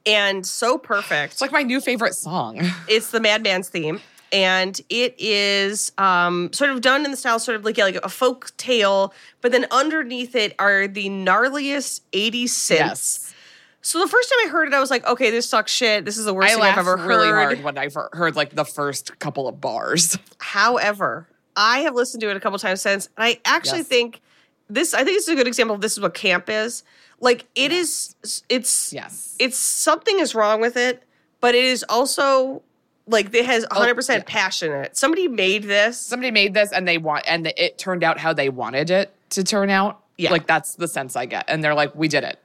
and 0.06 0.46
so 0.46 0.78
perfect. 0.78 1.32
It's 1.34 1.40
like 1.40 1.52
my 1.52 1.62
new 1.62 1.80
favorite 1.80 2.14
song. 2.14 2.60
It's 2.88 3.10
the 3.10 3.20
Madman's 3.20 3.68
theme. 3.68 4.00
And 4.32 4.80
it 4.88 5.16
is 5.18 5.90
um, 5.98 6.52
sort 6.52 6.70
of 6.70 6.80
done 6.82 7.04
in 7.04 7.10
the 7.10 7.16
style, 7.16 7.40
sort 7.40 7.56
of 7.56 7.64
like, 7.64 7.76
yeah, 7.76 7.82
like 7.84 7.96
a 7.96 8.08
folk 8.08 8.56
tale, 8.56 9.12
but 9.40 9.50
then 9.50 9.66
underneath 9.72 10.36
it 10.36 10.54
are 10.60 10.86
the 10.86 11.08
gnarliest 11.08 12.02
80s 12.12 12.44
synths. 12.44 12.70
Yes. 12.78 13.34
So 13.82 13.98
the 13.98 14.06
first 14.06 14.28
time 14.30 14.38
I 14.46 14.48
heard 14.50 14.68
it, 14.68 14.74
I 14.74 14.78
was 14.78 14.88
like, 14.90 15.04
okay, 15.06 15.30
this 15.32 15.48
sucks 15.48 15.72
shit. 15.72 16.04
This 16.04 16.16
is 16.16 16.26
the 16.26 16.34
worst 16.34 16.50
I 16.52 16.54
thing 16.54 16.62
I've 16.62 16.78
ever 16.78 16.96
heard. 16.96 17.08
really 17.08 17.28
hard 17.28 17.64
when 17.64 17.76
I 17.78 17.88
heard 18.12 18.36
like 18.36 18.54
the 18.54 18.64
first 18.64 19.18
couple 19.18 19.48
of 19.48 19.60
bars. 19.60 20.16
However, 20.38 21.26
I 21.56 21.80
have 21.80 21.94
listened 21.96 22.20
to 22.20 22.30
it 22.30 22.36
a 22.36 22.40
couple 22.40 22.58
times 22.60 22.82
since, 22.82 23.08
and 23.16 23.24
I 23.24 23.40
actually 23.44 23.78
Yes. 23.78 23.88
think 23.88 24.20
this. 24.68 24.94
I 24.94 24.98
think 25.02 25.16
this 25.16 25.24
is 25.24 25.30
a 25.30 25.34
good 25.34 25.48
example 25.48 25.74
of 25.74 25.80
this 25.80 25.92
is 25.94 26.00
what 26.00 26.14
camp 26.14 26.48
is. 26.48 26.84
Like 27.20 27.46
it 27.54 27.70
is. 27.72 28.16
It's 28.48 28.92
yes. 28.92 29.36
It's 29.38 29.58
something 29.58 30.18
is 30.18 30.34
wrong 30.34 30.60
with 30.60 30.76
it, 30.76 31.02
but 31.40 31.54
it 31.54 31.64
is 31.64 31.84
also 31.88 32.62
like 33.06 33.34
it 33.34 33.44
has 33.44 33.66
100 33.70 33.94
percent 33.94 34.26
passion 34.26 34.72
in 34.72 34.84
it. 34.84 34.96
Somebody 34.96 35.28
made 35.28 35.64
this. 35.64 36.00
Somebody 36.00 36.30
made 36.30 36.54
this 36.54 36.72
and 36.72 36.88
they 36.88 36.98
want 36.98 37.24
and 37.26 37.46
it 37.46 37.78
turned 37.78 38.02
out 38.02 38.18
how 38.18 38.32
they 38.32 38.48
wanted 38.48 38.90
it 38.90 39.12
to 39.30 39.44
turn 39.44 39.70
out. 39.70 40.00
Yeah. 40.16 40.30
Like 40.30 40.46
that's 40.46 40.74
the 40.74 40.88
sense 40.88 41.16
I 41.16 41.26
get. 41.26 41.44
And 41.48 41.62
they're 41.62 41.74
like, 41.74 41.94
we 41.94 42.08
did 42.08 42.24
it. 42.24 42.38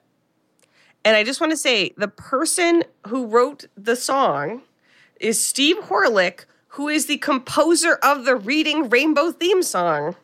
And 1.03 1.15
I 1.15 1.23
just 1.23 1.39
want 1.39 1.51
to 1.51 1.57
say 1.57 1.93
the 1.97 2.07
person 2.07 2.83
who 3.07 3.27
wrote 3.27 3.65
the 3.77 3.95
song 3.95 4.63
is 5.19 5.43
Steve 5.43 5.77
Horelick, 5.83 6.45
who 6.69 6.87
is 6.89 7.05
the 7.05 7.17
composer 7.17 7.99
of 8.01 8.25
the 8.25 8.35
Reading 8.35 8.89
Rainbow 8.89 9.31
theme 9.31 9.61
song. 9.61 10.15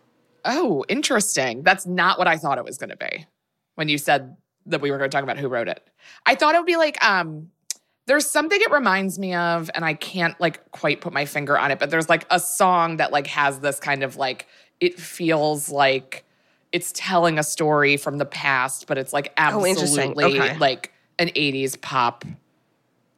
Oh, 0.44 0.84
interesting. 0.90 1.62
That's 1.62 1.86
not 1.86 2.18
what 2.18 2.28
I 2.28 2.38
thought 2.38 2.58
it 2.58 2.66
was 2.66 2.78
going 2.78 2.90
to 2.90 2.98
be 2.98 3.28
when 3.76 3.90
you 3.90 3.98
said 3.98 4.36
that 4.68 4.82
we 4.82 4.92
were 4.92 4.98
going 4.98 5.10
to 5.10 5.16
talk 5.16 5.24
about 5.24 5.38
who 5.38 5.48
wrote 5.48 5.68
it. 5.68 5.88
I 6.26 6.36
thought 6.36 6.56
it 6.56 6.60
would 6.60 6.66
be 6.68 6.78
like 6.78 7.04
um 7.04 7.50
there's 8.08 8.30
something 8.30 8.60
it 8.62 8.72
reminds 8.72 9.20
me 9.20 9.34
of 9.36 9.70
and 9.76 9.86
I 9.86 9.94
can't 9.94 10.40
like 10.42 10.72
quite 10.72 11.02
put 11.02 11.14
my 11.14 11.26
finger 11.26 11.58
on 11.58 11.72
it, 11.72 11.80
but 11.80 11.90
there's 11.90 12.10
like 12.10 12.26
a 12.30 12.40
song 12.40 12.98
that 12.98 13.12
like 13.12 13.28
has 13.28 13.60
this 13.60 13.80
kind 13.80 14.04
of 14.04 14.18
like 14.18 14.48
it 14.80 15.00
feels 15.00 15.70
like 15.70 16.26
it's 16.72 16.92
telling 16.96 17.38
a 17.38 17.44
story 17.44 17.98
from 17.98 18.18
the 18.18 18.26
past, 18.26 18.88
but 18.88 18.98
it's 18.98 19.14
like 19.14 19.28
Oh, 19.38 19.66
absolutely 19.66 20.40
Okay. 20.40 20.58
like 20.58 20.92
an 21.20 21.28
80s 21.30 21.80
pop 21.80 22.26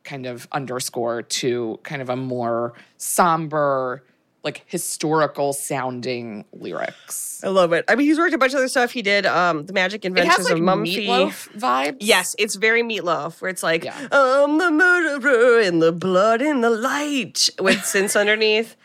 kind 0.04 0.26
of 0.26 0.48
underscore 0.52 1.22
to 1.22 1.80
kind 1.84 2.02
of 2.02 2.10
a 2.10 2.16
more 2.16 2.74
somber 2.98 4.04
like 4.44 4.64
historical 4.68 5.54
sounding 5.54 6.46
lyrics. 6.52 7.42
I 7.44 7.48
love 7.48 7.72
it. 7.74 7.86
I 7.88 7.96
mean, 7.96 8.08
he's 8.08 8.18
worked 8.18 8.34
a 8.34 8.38
bunch 8.38 8.54
of 8.54 8.58
other 8.58 8.68
stuff. 8.68 8.92
He 8.92 9.02
did 9.02 9.26
um, 9.26 9.66
the 9.66 9.74
Magic 9.74 10.04
It 10.04 10.10
Adventures 10.10 10.36
has 10.36 10.46
like 10.46 10.56
of 10.56 10.60
Mumfie. 10.60 10.82
Meat 10.82 11.08
Loaf 11.08 11.50
vibes. 11.56 11.98
Yes, 12.00 12.36
it's 12.38 12.56
very 12.56 12.84
Meat 12.84 13.04
Loaf, 13.04 13.42
where 13.42 13.50
it's 13.50 13.64
like, 13.64 13.86
I'm 14.12 14.58
the 14.58 14.72
murderer 14.72 15.62
in 15.62 15.80
the 15.80 15.92
blood 15.92 16.42
in 16.42 16.62
the 16.62 16.70
light 16.70 17.50
with 17.60 17.78
synths 17.78 18.20
underneath. 18.20 18.76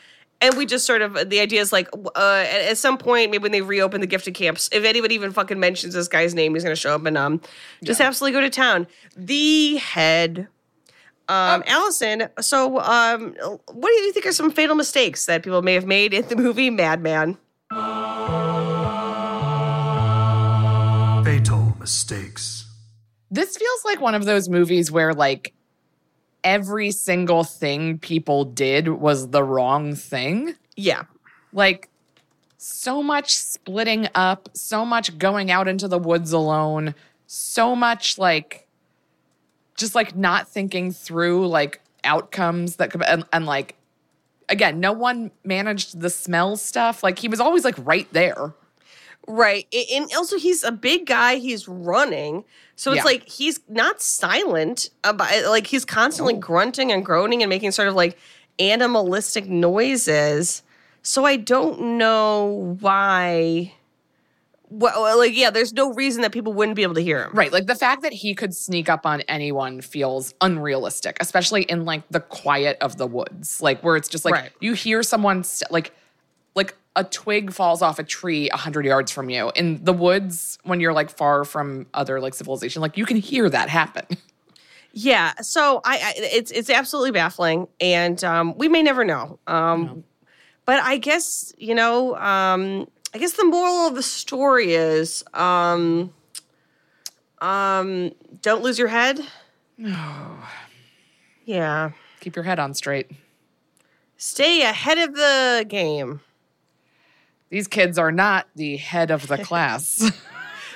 And 0.40 0.56
we 0.56 0.66
just 0.66 0.86
sort 0.86 1.02
of, 1.02 1.28
the 1.28 1.40
idea 1.40 1.60
is 1.60 1.72
like, 1.72 1.88
uh, 1.92 2.44
at, 2.46 2.60
at 2.70 2.78
some 2.78 2.96
point, 2.96 3.32
maybe 3.32 3.42
when 3.42 3.50
they 3.50 3.60
reopen 3.60 4.00
the 4.00 4.06
gifted 4.06 4.34
camps, 4.34 4.68
if 4.70 4.84
anybody 4.84 5.16
even 5.16 5.32
fucking 5.32 5.58
mentions 5.58 5.94
this 5.94 6.06
guy's 6.06 6.32
name, 6.32 6.54
he's 6.54 6.62
going 6.62 6.76
to 6.76 6.80
show 6.80 6.94
up 6.94 7.04
and 7.06 7.18
um, 7.18 7.40
just 7.82 8.00
absolutely 8.00 8.38
go 8.38 8.40
to 8.40 8.50
town. 8.50 8.86
The 9.16 9.78
head. 9.78 10.46
Um, 11.28 11.62
Alison, 11.66 12.28
so 12.40 12.78
um, 12.80 13.34
what 13.70 13.88
do 13.88 13.94
you 13.94 14.12
think 14.12 14.24
are 14.24 14.32
some 14.32 14.50
fatal 14.50 14.74
mistakes 14.74 15.26
that 15.26 15.42
people 15.42 15.60
may 15.60 15.74
have 15.74 15.84
made 15.84 16.14
in 16.14 16.26
the 16.28 16.36
movie 16.36 16.70
Madman? 16.70 17.36
Fatal 21.24 21.76
mistakes. 21.78 22.64
This 23.30 23.58
feels 23.58 23.84
like 23.84 24.00
one 24.00 24.14
of 24.14 24.24
those 24.24 24.48
movies 24.48 24.90
where 24.90 25.12
like 25.12 25.52
every 26.44 26.90
single 26.90 27.44
thing 27.44 27.98
people 27.98 28.44
did 28.44 28.88
was 28.88 29.28
the 29.28 29.44
wrong 29.44 29.94
thing. 29.94 30.54
Yeah. 30.76 31.02
Like 31.52 31.90
so 32.56 33.02
much 33.02 33.34
splitting 33.34 34.08
up, 34.14 34.48
so 34.54 34.84
much 34.84 35.18
going 35.18 35.50
out 35.50 35.68
into 35.68 35.88
the 35.88 35.98
woods 35.98 36.32
alone, 36.32 36.94
so 37.26 37.76
much 37.76 38.16
like 38.16 38.67
just 39.78 39.94
like 39.94 40.14
not 40.14 40.46
thinking 40.48 40.92
through 40.92 41.48
like 41.48 41.80
outcomes 42.04 42.76
that 42.76 42.90
could 42.90 43.02
and, 43.02 43.24
and 43.32 43.46
like 43.46 43.74
again, 44.50 44.80
no 44.80 44.92
one 44.92 45.30
managed 45.44 46.00
the 46.00 46.10
smell 46.10 46.56
stuff. 46.56 47.02
Like 47.02 47.18
he 47.18 47.28
was 47.28 47.40
always 47.40 47.64
like 47.64 47.76
right 47.78 48.06
there. 48.12 48.52
Right. 49.26 49.66
And 49.92 50.08
also, 50.16 50.38
he's 50.38 50.64
a 50.64 50.72
big 50.72 51.04
guy. 51.04 51.36
He's 51.36 51.68
running. 51.68 52.44
So 52.76 52.92
it's 52.92 52.98
Yeah. 52.98 53.04
like 53.04 53.28
he's 53.28 53.60
not 53.68 54.00
silent 54.00 54.88
about 55.04 55.30
like 55.50 55.66
he's 55.66 55.84
constantly 55.84 56.32
grunting 56.34 56.90
and 56.92 57.04
groaning 57.04 57.42
and 57.42 57.50
making 57.50 57.72
sort 57.72 57.88
of 57.88 57.94
like 57.94 58.16
animalistic 58.58 59.46
noises. 59.46 60.62
So 61.02 61.26
I 61.26 61.36
don't 61.36 61.98
know 61.98 62.76
why. 62.80 63.74
Well, 64.70 65.16
like, 65.18 65.34
yeah, 65.36 65.50
there's 65.50 65.72
no 65.72 65.92
reason 65.94 66.22
that 66.22 66.32
people 66.32 66.52
wouldn't 66.52 66.76
be 66.76 66.82
able 66.82 66.94
to 66.94 67.00
hear 67.02 67.22
him. 67.24 67.30
Right. 67.32 67.52
Like 67.52 67.66
the 67.66 67.74
fact 67.74 68.02
that 68.02 68.12
he 68.12 68.34
could 68.34 68.54
sneak 68.54 68.88
up 68.88 69.06
on 69.06 69.22
anyone 69.22 69.80
feels 69.80 70.34
unrealistic, 70.40 71.16
especially 71.20 71.62
in 71.62 71.84
like 71.84 72.02
the 72.10 72.20
quiet 72.20 72.76
of 72.80 72.96
the 72.98 73.06
woods, 73.06 73.60
like 73.62 73.82
where 73.82 73.96
it's 73.96 74.08
just 74.08 74.24
like 74.24 74.34
Right. 74.34 74.50
you 74.60 74.74
hear 74.74 75.02
someone 75.02 75.42
st- 75.44 75.70
like 75.70 75.92
like 76.54 76.76
a 76.96 77.04
twig 77.04 77.52
falls 77.52 77.80
off 77.82 77.98
a 77.98 78.02
tree 78.02 78.50
a 78.50 78.56
hundred 78.56 78.84
yards 78.84 79.12
from 79.12 79.30
you 79.30 79.52
in 79.54 79.82
the 79.84 79.92
woods 79.92 80.58
when 80.64 80.80
you're 80.80 80.92
like 80.92 81.08
far 81.10 81.44
from 81.44 81.86
other 81.94 82.20
like 82.20 82.34
civilization. 82.34 82.82
Like 82.82 82.96
you 82.96 83.06
can 83.06 83.16
hear 83.16 83.48
that 83.48 83.68
happen. 83.68 84.04
Yeah, 84.92 85.32
so 85.42 85.80
I, 85.84 85.98
I 85.98 86.12
it's 86.16 86.50
it's 86.50 86.70
absolutely 86.70 87.12
baffling, 87.12 87.68
and 87.80 88.22
um, 88.24 88.56
we 88.58 88.68
may 88.68 88.82
never 88.82 89.04
know. 89.04 89.38
Um, 89.46 90.02
But 90.64 90.82
I 90.82 90.96
guess 90.98 91.52
you 91.56 91.74
know, 91.74 92.16
um, 92.16 92.88
I 93.14 93.18
guess 93.18 93.32
the 93.32 93.44
moral 93.44 93.86
of 93.88 93.94
the 93.94 94.02
story 94.02 94.74
is, 94.74 95.24
um, 95.34 96.12
um, 97.40 98.12
don't 98.42 98.62
lose 98.62 98.78
your 98.78 98.88
head. 98.88 99.20
No. 99.76 100.38
yeah, 101.44 101.92
Keep 102.20 102.36
your 102.36 102.42
head 102.44 102.58
on 102.58 102.74
straight. 102.74 103.10
stay 104.16 104.62
ahead 104.62 104.98
of 104.98 105.14
the 105.14 105.64
game, 105.68 106.20
These 107.50 107.68
kids 107.68 107.98
are 107.98 108.12
not 108.12 108.46
the 108.56 108.76
head 108.76 109.10
of 109.10 109.26
the 109.28 109.38
class. 109.44 110.10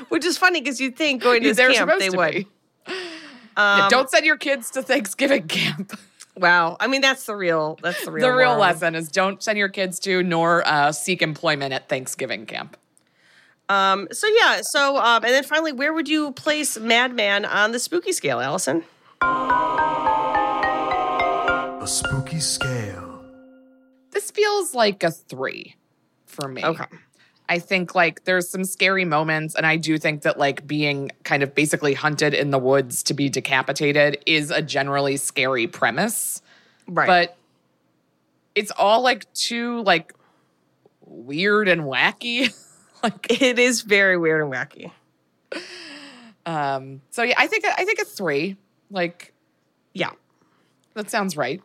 which 0.08 0.24
is 0.24 0.38
funny 0.38 0.60
because 0.60 0.80
you'd 0.80 0.96
think 0.96 1.22
going 1.22 1.42
to 1.42 1.48
this 1.48 1.56
They're 1.56 1.72
camp 1.72 1.90
they 1.98 2.10
would. 2.10 2.32
be. 2.34 2.46
Yeah, 2.88 3.84
Um, 3.84 3.90
don't 3.90 4.08
send 4.10 4.24
your 4.24 4.38
kids 4.38 4.70
to 4.70 4.82
Thanksgiving 4.82 5.46
camp. 5.48 5.98
Wow. 6.36 6.76
I 6.80 6.86
mean, 6.86 7.00
that's 7.02 7.26
the 7.26 7.36
real. 7.36 7.78
That's 7.82 8.04
the 8.04 8.10
real. 8.10 8.26
the 8.26 8.32
real 8.32 8.46
moral. 8.50 8.60
lesson 8.60 8.94
is 8.94 9.08
don't 9.08 9.42
send 9.42 9.58
your 9.58 9.68
kids 9.68 9.98
to 10.00 10.22
nor 10.22 10.66
uh, 10.66 10.92
seek 10.92 11.20
employment 11.22 11.72
at 11.74 11.88
Thanksgiving 11.88 12.46
camp. 12.46 12.76
Um. 13.68 14.08
So 14.12 14.26
yeah. 14.28 14.60
So 14.62 14.96
um. 14.96 15.24
And 15.24 15.32
then 15.32 15.44
finally, 15.44 15.72
where 15.72 15.92
would 15.92 16.08
you 16.08 16.32
place 16.32 16.78
Madman 16.78 17.44
on 17.44 17.72
the 17.72 17.78
spooky 17.78 18.12
scale, 18.12 18.40
Alison? 18.40 18.82
A 21.82 21.84
spooky 21.86 22.40
scale. 22.40 23.24
This 24.10 24.30
feels 24.30 24.74
like 24.74 25.02
a 25.02 25.10
three 25.10 25.76
for 26.26 26.48
me. 26.48 26.64
Okay. 26.64 26.84
I 27.52 27.58
think 27.58 27.94
like 27.94 28.24
there's 28.24 28.48
some 28.48 28.64
scary 28.64 29.04
moments, 29.04 29.54
and 29.54 29.66
I 29.66 29.76
do 29.76 29.98
think 29.98 30.22
that 30.22 30.38
like 30.38 30.66
being 30.66 31.10
kind 31.22 31.42
of 31.42 31.54
basically 31.54 31.92
hunted 31.92 32.32
in 32.32 32.50
the 32.50 32.58
woods 32.58 33.02
to 33.02 33.12
be 33.12 33.28
decapitated 33.28 34.22
is 34.24 34.50
a 34.50 34.62
generally 34.62 35.18
scary 35.18 35.66
premise. 35.66 36.40
Right. 36.88 37.06
But 37.06 37.36
it's 38.54 38.72
all 38.74 39.02
like 39.02 39.30
too 39.34 39.82
like 39.82 40.14
weird 41.04 41.68
and 41.68 41.82
wacky. 41.82 42.54
like 43.02 43.42
it 43.42 43.58
is 43.58 43.82
very 43.82 44.16
weird 44.16 44.42
and 44.42 44.50
wacky. 44.50 44.90
Um. 46.46 47.02
So 47.10 47.22
yeah, 47.22 47.34
I 47.36 47.48
think 47.48 47.66
I 47.66 47.84
think 47.84 47.98
it's 47.98 48.14
three. 48.14 48.56
Like, 48.90 49.34
yeah, 49.92 50.12
that 50.94 51.10
sounds 51.10 51.36
right. 51.36 51.60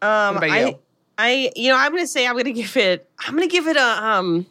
Um. 0.00 0.36
What 0.36 0.44
about 0.44 0.50
I, 0.50 0.64
you? 0.66 0.78
I. 1.18 1.52
You 1.56 1.72
know, 1.72 1.76
I'm 1.76 1.90
gonna 1.90 2.06
say 2.06 2.24
I'm 2.24 2.36
gonna 2.36 2.52
give 2.52 2.76
it. 2.76 3.10
I'm 3.18 3.34
gonna 3.34 3.48
give 3.48 3.66
it 3.66 3.76
a. 3.76 4.04
Um. 4.06 4.46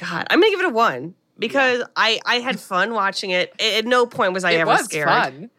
God, 0.00 0.26
I'm 0.30 0.40
gonna 0.40 0.50
give 0.50 0.60
it 0.60 0.66
a 0.66 0.70
one 0.70 1.14
because 1.38 1.82
I 1.96 2.20
I 2.24 2.36
had 2.36 2.58
fun 2.72 2.94
watching 2.94 3.30
it. 3.30 3.52
At 3.60 3.84
no 3.84 4.06
point 4.06 4.32
was 4.32 4.44
I 4.44 4.52
It 4.52 4.60
ever 4.60 4.70
was 4.70 4.84
scared. 4.84 5.08
fun. 5.08 5.50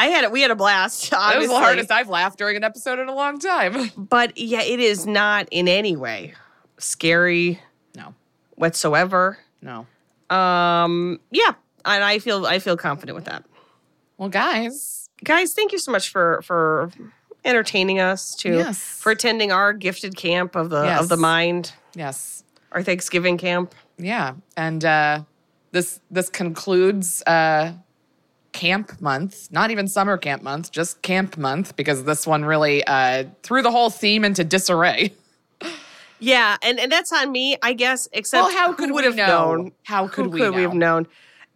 I 0.00 0.06
had 0.06 0.22
it. 0.24 0.30
We 0.30 0.42
had 0.42 0.50
a 0.52 0.56
blast. 0.56 1.10
That 1.10 1.38
was 1.38 1.48
the 1.48 1.58
hardest 1.58 1.90
I've 1.90 2.08
laughed 2.08 2.38
during 2.38 2.56
an 2.56 2.62
episode 2.62 2.98
in 3.00 3.08
a 3.08 3.14
long 3.14 3.38
time. 3.40 3.90
But 3.96 4.38
yeah, 4.38 4.62
it 4.62 4.78
is 4.78 5.06
not 5.06 5.48
in 5.50 5.66
any 5.68 5.96
way 5.96 6.34
scary. 6.78 7.60
No. 7.96 8.14
Whatsoever. 8.54 9.38
No. 9.62 9.86
Um. 10.30 11.18
Yeah, 11.30 11.52
and 11.84 12.04
I 12.04 12.18
feel 12.18 12.46
I 12.46 12.58
feel 12.58 12.76
confident 12.76 13.16
with 13.16 13.24
that. 13.24 13.44
Well, 14.18 14.28
guys, 14.28 15.08
guys, 15.24 15.54
thank 15.54 15.72
you 15.72 15.78
so 15.78 15.90
much 15.90 16.10
for 16.10 16.42
for 16.42 16.90
entertaining 17.44 17.98
us 17.98 18.34
too. 18.34 18.56
Yes. 18.56 18.78
For 18.78 19.10
attending 19.12 19.52
our 19.52 19.72
gifted 19.72 20.16
camp 20.16 20.54
of 20.54 20.70
the 20.70 20.82
Yes. 20.84 21.00
of 21.00 21.08
the 21.08 21.16
mind, 21.16 21.72
Yes. 21.94 22.44
Our 22.72 22.82
Thanksgiving 22.82 23.38
camp. 23.38 23.74
Yeah. 23.98 24.34
And 24.56 24.84
uh 24.84 25.22
this 25.72 26.00
this 26.10 26.28
concludes 26.28 27.22
uh 27.26 27.72
camp 28.52 29.00
month. 29.00 29.50
Not 29.52 29.70
even 29.70 29.88
summer 29.88 30.16
camp 30.16 30.42
month, 30.42 30.70
just 30.72 31.02
camp 31.02 31.36
month 31.36 31.76
because 31.76 32.04
this 32.04 32.26
one 32.26 32.44
really 32.44 32.84
uh 32.84 33.24
threw 33.42 33.62
the 33.62 33.70
whole 33.70 33.90
theme 33.90 34.24
into 34.24 34.44
disarray. 34.44 35.12
Yeah, 36.20 36.56
and, 36.62 36.80
and 36.80 36.90
that's 36.90 37.12
on 37.12 37.30
me, 37.30 37.56
I 37.62 37.74
guess. 37.74 38.08
Except 38.12 38.42
Well, 38.42 38.52
how 38.52 38.72
could 38.72 38.90
we 38.90 39.04
have 39.04 39.14
know? 39.14 39.26
known? 39.54 39.72
How 39.84 40.08
could 40.08 40.24
Who 40.26 40.30
we 40.32 40.40
could 40.40 40.54
we 40.54 40.62
have 40.62 40.74
known? 40.74 41.06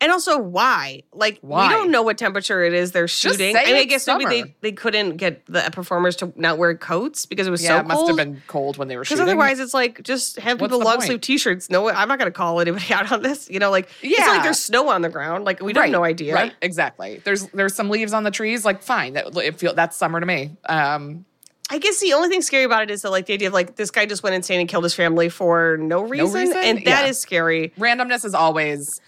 And 0.02 0.10
also, 0.10 0.36
why? 0.36 1.04
Like, 1.12 1.38
Why? 1.42 1.68
we 1.68 1.72
don't 1.72 1.92
know 1.92 2.02
what 2.02 2.18
temperature 2.18 2.64
it 2.64 2.72
is 2.72 2.90
they're 2.90 3.06
shooting. 3.06 3.56
I 3.56 3.66
mean, 3.66 3.76
I 3.76 3.84
guess 3.84 4.04
maybe 4.08 4.24
they, 4.24 4.54
they 4.60 4.72
couldn't 4.72 5.16
get 5.16 5.46
the 5.46 5.70
performers 5.72 6.16
to 6.16 6.32
not 6.34 6.58
wear 6.58 6.74
coats 6.74 7.24
because 7.24 7.46
it 7.46 7.52
was 7.52 7.62
yeah, 7.62 7.68
so 7.68 7.78
it 7.78 7.86
must 7.86 8.08
have 8.08 8.16
been 8.16 8.42
cold 8.48 8.78
when 8.78 8.88
they 8.88 8.96
were 8.96 9.04
shooting. 9.04 9.18
Because 9.24 9.30
otherwise, 9.30 9.60
it's 9.60 9.72
like 9.72 10.02
just 10.02 10.40
have 10.40 10.60
What's 10.60 10.70
people 10.70 10.80
the 10.80 10.84
long 10.84 10.96
point? 10.96 11.06
sleeve 11.06 11.20
T-shirts. 11.20 11.70
No, 11.70 11.88
I'm 11.88 12.08
not 12.08 12.18
going 12.18 12.26
to 12.30 12.36
call 12.36 12.58
anybody 12.58 12.84
out 12.92 13.12
on 13.12 13.22
this. 13.22 13.48
You 13.48 13.60
know, 13.60 13.70
like 13.70 13.88
yeah. 14.02 14.16
it's 14.18 14.26
like 14.26 14.42
there's 14.42 14.58
snow 14.58 14.88
on 14.88 15.02
the 15.02 15.08
ground. 15.08 15.44
Like 15.44 15.62
we 15.62 15.72
don't 15.72 15.82
right, 15.82 15.86
have 15.86 15.92
no 15.92 16.02
idea. 16.04 16.34
Right, 16.34 16.52
exactly. 16.60 17.22
There's 17.22 17.46
there's 17.48 17.76
some 17.76 17.88
leaves 17.88 18.12
on 18.12 18.24
the 18.24 18.32
trees. 18.32 18.64
Like, 18.64 18.82
fine, 18.82 19.12
that 19.12 19.36
it 19.36 19.56
feel 19.60 19.72
that's 19.72 19.96
summer 19.96 20.18
to 20.18 20.26
me. 20.26 20.56
Um, 20.68 21.26
I 21.70 21.78
guess 21.78 22.00
the 22.00 22.12
only 22.12 22.28
thing 22.28 22.42
scary 22.42 22.64
about 22.64 22.82
it 22.82 22.90
is 22.90 23.00
that 23.00 23.10
like 23.10 23.24
the 23.24 23.32
idea 23.32 23.48
of 23.48 23.54
like 23.54 23.76
this 23.76 23.90
guy 23.90 24.04
just 24.04 24.22
went 24.22 24.34
insane 24.34 24.60
and 24.60 24.68
killed 24.68 24.84
his 24.84 24.94
family 24.94 25.30
for 25.30 25.78
no 25.78 26.02
reason, 26.02 26.40
reason? 26.40 26.56
and 26.58 26.84
that 26.84 27.08
is 27.08 27.16
Yeah. 27.16 27.20
scary. 27.20 27.72
randomness 27.78 28.26
is 28.26 28.34
always 28.34 29.00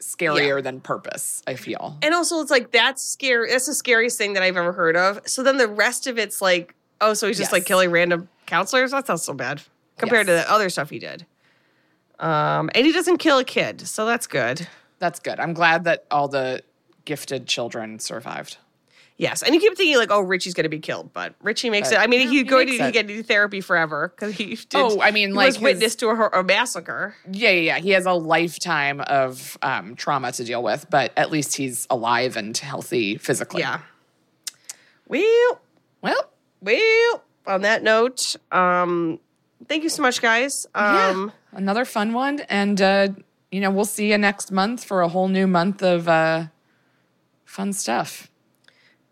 scarier 0.00 0.62
than 0.62 0.80
purpose. 0.80 1.42
I 1.46 1.54
feel. 1.54 1.96
And 2.02 2.14
also, 2.14 2.40
it's 2.40 2.50
like 2.50 2.72
that's 2.72 3.02
scary. 3.02 3.50
That's 3.50 3.66
the 3.66 3.74
scariest 3.74 4.18
thing 4.18 4.34
that 4.34 4.42
I've 4.42 4.56
ever 4.56 4.72
heard 4.72 4.96
of. 4.96 5.20
So 5.26 5.42
then 5.42 5.56
the 5.56 5.68
rest 5.68 6.06
of 6.06 6.18
it's 6.18 6.42
like, 6.42 6.74
oh, 7.00 7.14
so 7.14 7.26
he's 7.26 7.38
just 7.38 7.52
like 7.52 7.64
killing 7.64 7.90
random 7.90 8.28
counselors. 8.46 8.90
That's 8.90 9.08
not 9.08 9.20
so 9.20 9.34
bad 9.34 9.62
compared 9.96 10.26
to 10.26 10.32
the 10.32 10.50
other 10.50 10.68
stuff 10.70 10.90
he 10.90 10.98
did. 10.98 11.26
Um, 12.18 12.70
and 12.74 12.84
he 12.84 12.92
doesn't 12.92 13.18
kill 13.18 13.38
a 13.38 13.44
kid, 13.44 13.80
so 13.86 14.04
that's 14.04 14.26
good. 14.26 14.66
That's 14.98 15.20
good. 15.20 15.40
I'm 15.40 15.54
glad 15.54 15.84
that 15.84 16.04
all 16.10 16.28
the 16.28 16.62
gifted 17.06 17.46
children 17.46 17.98
survived. 17.98 18.58
Yes, 19.20 19.42
and 19.42 19.54
you 19.54 19.60
keep 19.60 19.76
thinking 19.76 19.98
like, 19.98 20.10
oh, 20.10 20.20
Richie's 20.22 20.54
going 20.54 20.64
to 20.64 20.70
be 20.70 20.78
killed, 20.78 21.12
but 21.12 21.34
Richie 21.42 21.68
makes 21.68 21.90
But, 21.90 21.96
it. 21.96 22.00
I 22.00 22.06
mean, 22.06 22.20
yeah, 22.20 22.28
he's 22.30 22.38
he 22.40 22.44
going 22.44 22.68
makes 22.70 22.82
to 22.82 22.90
get 22.90 23.10
into 23.10 23.22
therapy 23.22 23.60
forever 23.60 24.08
because 24.16 24.34
he 24.34 24.54
did. 24.54 24.66
Oh, 24.74 24.98
I 25.02 25.10
mean, 25.10 25.28
he 25.28 25.34
like 25.34 25.46
was 25.48 25.56
his- 25.56 25.62
witness 25.62 25.94
to 25.96 26.08
a, 26.08 26.40
a 26.40 26.42
massacre. 26.42 27.14
Yeah, 27.30 27.50
yeah, 27.50 27.60
yeah. 27.60 27.78
He 27.80 27.90
has 27.90 28.06
a 28.06 28.14
lifetime 28.14 29.02
of 29.02 29.58
um, 29.60 29.94
trauma 29.94 30.32
to 30.32 30.42
deal 30.42 30.62
with, 30.62 30.86
but 30.88 31.12
at 31.18 31.30
least 31.30 31.58
he's 31.58 31.86
alive 31.90 32.38
and 32.38 32.56
healthy 32.56 33.18
physically. 33.18 33.60
Yeah. 33.60 33.80
Well, 35.06 35.60
Well, 36.00 36.30
well. 36.62 37.22
On 37.46 37.60
that 37.62 37.82
note, 37.82 38.36
um, 38.52 39.18
thank 39.68 39.82
you 39.82 39.90
so 39.90 40.00
much, 40.00 40.22
guys. 40.22 40.66
Um, 40.74 41.32
yeah, 41.52 41.58
another 41.58 41.84
fun 41.84 42.14
one, 42.14 42.40
and 42.48 42.80
uh, 42.80 43.08
you 43.50 43.60
know 43.60 43.70
we'll 43.70 43.84
see 43.84 44.10
you 44.10 44.16
next 44.16 44.50
month 44.50 44.82
for 44.84 45.02
a 45.02 45.08
whole 45.08 45.28
new 45.28 45.46
month 45.46 45.82
of 45.82 46.08
uh, 46.08 46.46
fun 47.44 47.72
stuff. 47.74 48.29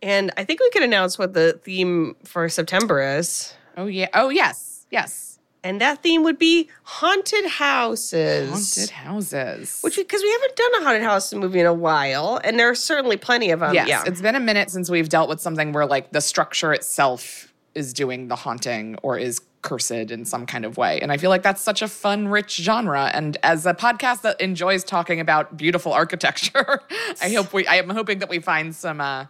And 0.02 0.32
I 0.36 0.44
think 0.44 0.60
we 0.60 0.70
could 0.70 0.82
announce 0.82 1.18
what 1.18 1.34
the 1.34 1.58
theme 1.64 2.16
for 2.24 2.48
September 2.48 3.02
is. 3.18 3.54
Oh 3.76 3.86
yeah. 3.86 4.08
Oh 4.14 4.28
yes. 4.28 4.86
Yes. 4.90 5.38
And 5.64 5.80
that 5.80 6.02
theme 6.02 6.22
would 6.22 6.38
be 6.38 6.70
haunted 6.84 7.44
houses. 7.46 8.48
Haunted 8.48 8.90
houses. 8.90 9.80
Which, 9.82 9.96
because 9.96 10.22
we 10.22 10.30
haven't 10.30 10.56
done 10.56 10.74
a 10.76 10.84
haunted 10.84 11.02
house 11.02 11.34
movie 11.34 11.58
in 11.58 11.66
a 11.66 11.74
while, 11.74 12.40
and 12.44 12.58
there 12.58 12.70
are 12.70 12.76
certainly 12.76 13.16
plenty 13.16 13.50
of 13.50 13.60
them. 13.60 13.74
yes, 13.74 13.88
yeah. 13.88 14.04
it's 14.06 14.20
been 14.20 14.36
a 14.36 14.40
minute 14.40 14.70
since 14.70 14.88
we've 14.88 15.08
dealt 15.08 15.28
with 15.28 15.40
something 15.40 15.72
where 15.72 15.84
like 15.84 16.12
the 16.12 16.20
structure 16.20 16.72
itself 16.72 17.52
is 17.74 17.92
doing 17.92 18.28
the 18.28 18.36
haunting 18.36 18.96
or 19.02 19.18
is 19.18 19.40
cursed 19.62 19.90
in 19.90 20.24
some 20.24 20.46
kind 20.46 20.64
of 20.64 20.76
way. 20.76 21.00
And 21.00 21.10
I 21.10 21.16
feel 21.16 21.30
like 21.30 21.42
that's 21.42 21.60
such 21.60 21.82
a 21.82 21.88
fun, 21.88 22.28
rich 22.28 22.56
genre. 22.56 23.10
And 23.12 23.36
as 23.42 23.66
a 23.66 23.74
podcast 23.74 24.22
that 24.22 24.40
enjoys 24.40 24.84
talking 24.84 25.20
about 25.20 25.56
beautiful 25.56 25.92
architecture, 25.92 26.82
I 27.20 27.30
hope 27.30 27.52
we 27.52 27.66
I 27.66 27.76
am 27.76 27.90
hoping 27.90 28.20
that 28.20 28.28
we 28.28 28.38
find 28.38 28.74
some 28.74 29.00
uh 29.00 29.26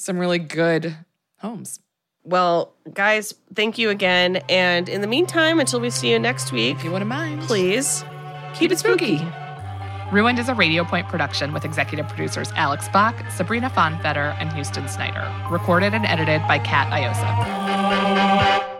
some 0.00 0.18
really 0.18 0.38
good 0.38 0.96
homes. 1.38 1.80
Well, 2.22 2.74
guys, 2.92 3.34
thank 3.54 3.78
you 3.78 3.88
again. 3.90 4.36
And 4.48 4.88
in 4.88 5.00
the 5.00 5.06
meantime, 5.06 5.58
until 5.58 5.80
we 5.80 5.90
see 5.90 6.10
you 6.10 6.18
next 6.18 6.52
week, 6.52 6.76
If 6.76 6.84
you 6.84 6.90
wouldn't 6.90 7.08
mind. 7.08 7.42
please 7.42 8.04
keep, 8.54 8.70
it 8.72 8.78
spooky. 8.78 9.20
Ruined 10.12 10.38
is 10.38 10.48
a 10.48 10.54
Radio 10.54 10.84
Point 10.84 11.08
production 11.08 11.52
with 11.52 11.64
executive 11.64 12.08
producers 12.08 12.50
Alex 12.56 12.88
Bach, 12.92 13.14
Sabrina 13.30 13.70
Fonfetter, 13.70 14.36
and 14.40 14.52
Houston 14.52 14.88
Snyder. 14.88 15.24
Recorded 15.50 15.94
and 15.94 16.04
edited 16.04 16.42
by 16.48 16.58
Kat 16.58 16.92
Iosa. 16.92 18.79